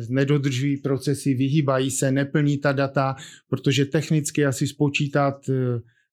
nedodržují 0.09 0.77
procesy, 0.77 1.33
vyhýbají 1.33 1.91
se, 1.91 2.11
neplní 2.11 2.57
ta 2.57 2.71
data, 2.71 3.15
protože 3.49 3.85
technicky 3.85 4.45
asi 4.45 4.67
spočítat 4.67 5.49
eh, 5.49 5.53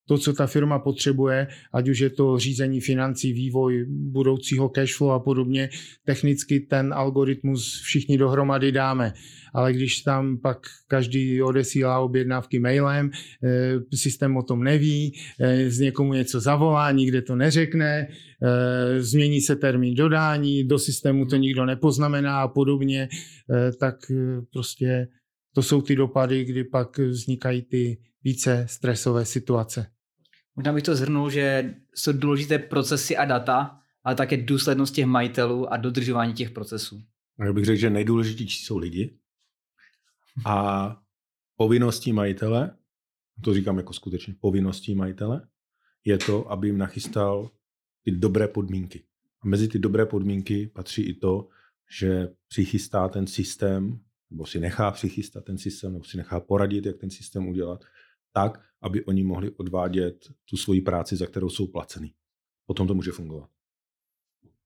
to, 0.09 0.19
co 0.19 0.33
ta 0.33 0.47
firma 0.47 0.79
potřebuje, 0.79 1.47
ať 1.73 1.89
už 1.89 1.99
je 1.99 2.11
to 2.11 2.39
řízení 2.39 2.81
financí, 2.81 3.33
vývoj 3.33 3.87
budoucího 3.89 4.69
cashflow 4.69 5.11
a 5.11 5.19
podobně, 5.19 5.69
technicky 6.05 6.61
ten 6.61 6.95
algoritmus 6.95 7.81
všichni 7.83 8.19
dohromady 8.19 8.73
dáme. 8.73 9.13
Ale 9.55 9.73
když 9.73 10.01
tam 10.01 10.39
pak 10.39 10.59
každý 10.89 11.43
odesílá 11.43 11.99
objednávky 12.01 12.59
mailem, 12.59 13.11
eh, 13.45 13.97
systém 13.97 14.37
o 14.37 14.43
tom 14.43 14.65
neví, 14.65 15.15
eh, 15.41 15.71
z 15.71 15.81
někomu 15.81 16.15
něco 16.15 16.41
zavolá, 16.41 16.91
nikde 16.91 17.23
to 17.23 17.37
neřekne, 17.37 18.07
eh, 18.09 19.03
změní 19.03 19.41
se 19.41 19.57
termín 19.57 19.95
dodání, 19.95 20.65
do 20.65 20.79
systému 20.79 21.27
to 21.27 21.37
nikdo 21.37 21.67
nepoznamená 21.67 22.41
a 22.41 22.49
podobně, 22.49 23.09
tak 23.81 23.97
prostě 24.53 25.09
to 25.55 25.63
jsou 25.63 25.83
ty 25.83 25.97
dopady, 25.97 26.45
kdy 26.45 26.65
pak 26.65 26.99
vznikají 26.99 27.63
ty 27.63 28.03
více 28.23 28.67
stresové 28.69 29.25
situace. 29.25 29.87
Možná 30.57 30.73
bych 30.73 30.83
to 30.83 30.97
zhrnul, 30.97 31.31
že 31.31 31.75
jsou 31.95 32.13
důležité 32.13 32.59
procesy 32.59 33.17
a 33.17 33.25
data, 33.25 33.81
ale 34.05 34.15
také 34.15 34.37
důslednost 34.37 34.95
těch 34.95 35.07
majitelů 35.07 35.73
a 35.73 35.77
dodržování 35.77 36.35
těch 36.35 36.51
procesů. 36.51 37.03
Já 37.47 37.53
bych 37.53 37.65
řekl, 37.65 37.81
že 37.81 37.91
nejdůležitější 37.91 38.65
jsou 38.65 38.79
lidi 38.79 39.19
a 40.47 40.97
povinností 41.57 42.13
majitele, 42.13 42.77
to 43.45 43.55
říkám 43.55 43.77
jako 43.77 43.93
skutečně 43.93 44.35
povinností 44.41 44.95
majitele, 44.95 45.49
je 46.05 46.19
to, 46.19 46.51
aby 46.53 46.69
jim 46.69 46.79
nachystal 46.79 47.51
ty 48.05 48.11
dobré 48.11 48.49
podmínky. 48.49 49.05
A 49.43 49.47
mezi 49.47 49.69
ty 49.69 49.79
dobré 49.79 50.07
podmínky 50.07 50.67
patří 50.67 51.03
i 51.03 51.15
to, 51.15 51.49
že 51.99 52.29
přichystá 52.49 53.09
ten 53.09 53.27
systém, 53.27 54.01
nebo 54.31 54.47
si 54.47 54.61
nechá 54.61 54.91
přichystat 54.91 55.45
ten 55.45 55.59
systém, 55.59 55.93
nebo 55.93 56.05
si 56.05 56.17
nechá 56.17 56.41
poradit, 56.41 56.87
jak 56.87 56.99
ten 56.99 57.11
systém 57.11 57.49
udělat, 57.49 57.85
tak, 58.33 58.65
aby 58.83 59.05
oni 59.05 59.23
mohli 59.23 59.51
odvádět 59.51 60.17
tu 60.45 60.57
svoji 60.57 60.81
práci, 60.81 61.17
za 61.17 61.27
kterou 61.27 61.49
jsou 61.49 61.67
placený. 61.67 62.15
Potom 62.67 62.87
to 62.87 62.95
může 62.95 63.11
fungovat. 63.13 63.51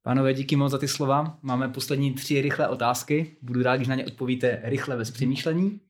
Pánové, 0.03 0.35
díky 0.35 0.57
moc 0.57 0.73
za 0.73 0.78
ty 0.78 0.89
slova. 0.89 1.39
Máme 1.43 1.69
poslední 1.69 2.15
tři 2.15 2.43
rychlé 2.43 2.69
otázky. 2.69 3.36
Budu 3.43 3.62
rád, 3.62 3.77
když 3.77 3.89
na 3.89 3.95
ně 3.95 4.07
odpovíte 4.07 4.61
rychle 4.65 4.97
bez 4.97 5.11
přemýšlení. 5.11 5.81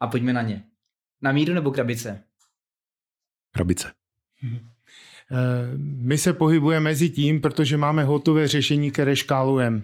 A 0.00 0.06
pojďme 0.06 0.32
na 0.32 0.42
ně. 0.42 0.64
Na 1.22 1.32
míru 1.32 1.54
nebo 1.54 1.70
krabice? 1.70 2.24
Krabice. 3.54 3.92
Eh, 5.30 5.76
my 5.78 6.18
se 6.18 6.32
pohybujeme 6.32 6.84
mezi 6.84 7.10
tím, 7.10 7.40
protože 7.40 7.76
máme 7.76 8.04
hotové 8.04 8.48
řešení, 8.48 8.90
které 8.90 9.16
škálujeme. 9.16 9.82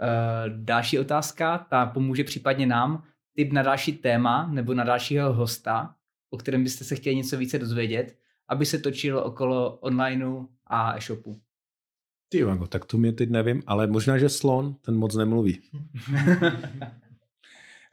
Eh, 0.00 0.50
další 0.56 0.98
otázka, 0.98 1.58
ta 1.58 1.86
pomůže 1.86 2.24
případně 2.24 2.66
nám 2.66 3.02
tip 3.36 3.52
na 3.52 3.62
další 3.62 3.92
téma 3.92 4.48
nebo 4.52 4.74
na 4.74 4.84
dalšího 4.84 5.32
hosta, 5.32 5.94
o 6.30 6.36
kterém 6.36 6.62
byste 6.62 6.84
se 6.84 6.96
chtěli 6.96 7.16
něco 7.16 7.36
více 7.36 7.58
dozvědět, 7.58 8.16
aby 8.48 8.66
se 8.66 8.78
točilo 8.78 9.24
okolo 9.24 9.76
onlineu 9.76 10.46
a 10.66 10.96
e-shopu? 10.96 11.40
Ty 12.28 12.38
Ivanko, 12.38 12.66
tak 12.66 12.84
to 12.84 12.98
mě 12.98 13.12
teď 13.12 13.30
nevím, 13.30 13.62
ale 13.66 13.86
možná, 13.86 14.18
že 14.18 14.28
slon, 14.28 14.74
ten 14.74 14.96
moc 14.96 15.16
nemluví. 15.16 15.60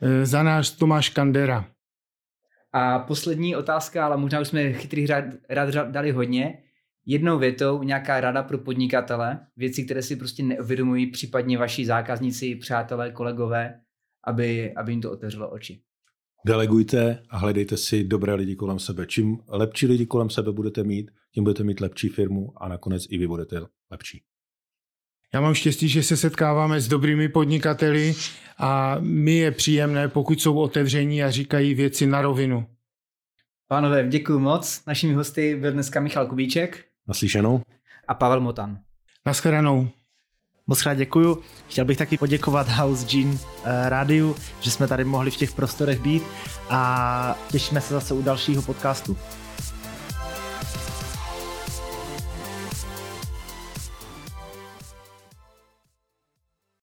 Eh, 0.02 0.26
za 0.26 0.44
náš 0.44 0.70
Tomáš 0.70 1.10
Kandera. 1.10 1.66
A 2.72 3.00
poslední 3.00 3.56
otázka, 3.56 4.06
ale 4.06 4.18
možná 4.18 4.40
už 4.40 4.48
jsme 4.48 4.74
chytrých 4.74 5.10
rad, 5.10 5.24
rad 5.50 5.92
dali 5.92 6.12
hodně. 6.12 6.64
Jednou 7.12 7.40
větou 7.40 7.84
nějaká 7.84 8.22
rada 8.22 8.44
pro 8.44 8.58
podnikatele, 8.58 9.40
věci, 9.58 9.84
které 9.84 10.02
si 10.02 10.16
prostě 10.16 10.44
neuvědomují, 10.44 11.12
případně 11.12 11.58
vaši 11.58 11.86
zákazníci, 11.86 12.56
přátelé, 12.56 13.12
kolegové, 13.12 13.80
aby, 14.28 14.74
aby 14.74 14.92
jim 14.92 15.02
to 15.02 15.12
otevřelo 15.12 15.50
oči. 15.50 15.82
Delegujte 16.46 17.24
a 17.30 17.38
hledejte 17.38 17.78
si 17.78 18.04
dobré 18.04 18.34
lidi 18.34 18.56
kolem 18.56 18.80
sebe. 18.80 19.06
Čím 19.06 19.38
lepší 19.48 19.88
lidi 19.88 20.06
kolem 20.06 20.30
sebe 20.30 20.52
budete 20.52 20.84
mít, 20.84 21.12
tím 21.34 21.44
budete 21.44 21.64
mít 21.64 21.80
lepší 21.80 22.10
firmu 22.10 22.54
a 22.64 22.68
nakonec 22.68 23.04
i 23.10 23.18
vy 23.18 23.28
budete 23.28 23.62
lepší. 23.92 24.24
Já 25.34 25.42
mám 25.42 25.54
štěstí, 25.54 25.90
že 25.90 26.04
se 26.04 26.18
setkáváme 26.18 26.82
s 26.82 26.88
dobrými 26.88 27.30
podnikateli 27.30 28.14
a 28.58 28.98
mi 29.00 29.36
je 29.36 29.52
příjemné, 29.52 30.08
pokud 30.08 30.42
jsou 30.42 30.60
otevření 30.60 31.24
a 31.24 31.32
říkají 31.32 31.74
věci 31.74 32.08
na 32.08 32.22
rovinu. 32.22 32.66
Pánové, 33.68 34.08
děkuji 34.08 34.40
moc. 34.40 34.86
Našimi 34.88 35.14
hosty 35.14 35.56
byl 35.56 35.72
dneska 35.72 36.00
Michal 36.00 36.28
Kubíček. 36.28 36.89
Naslyšenou. 37.10 37.62
A 38.08 38.14
Pavel 38.14 38.40
Motan. 38.42 38.78
Naschledanou. 39.26 39.90
Moc 40.68 40.82
krát 40.82 40.94
děkuju. 40.94 41.42
Chtěl 41.70 41.86
bych 41.86 41.98
taky 41.98 42.18
poděkovat 42.18 42.70
House 42.70 43.06
Gene 43.06 43.38
eh, 43.64 43.90
rádiu, 43.90 44.36
že 44.62 44.72
jsme 44.72 44.88
tady 44.88 45.04
mohli 45.04 45.32
v 45.32 45.38
těch 45.38 45.52
prostorech 45.52 46.00
být 46.00 46.24
a 46.70 47.36
těšíme 47.52 47.82
se 47.82 47.94
zase 47.94 48.14
u 48.14 48.22
dalšího 48.22 48.62
podcastu. 48.62 49.18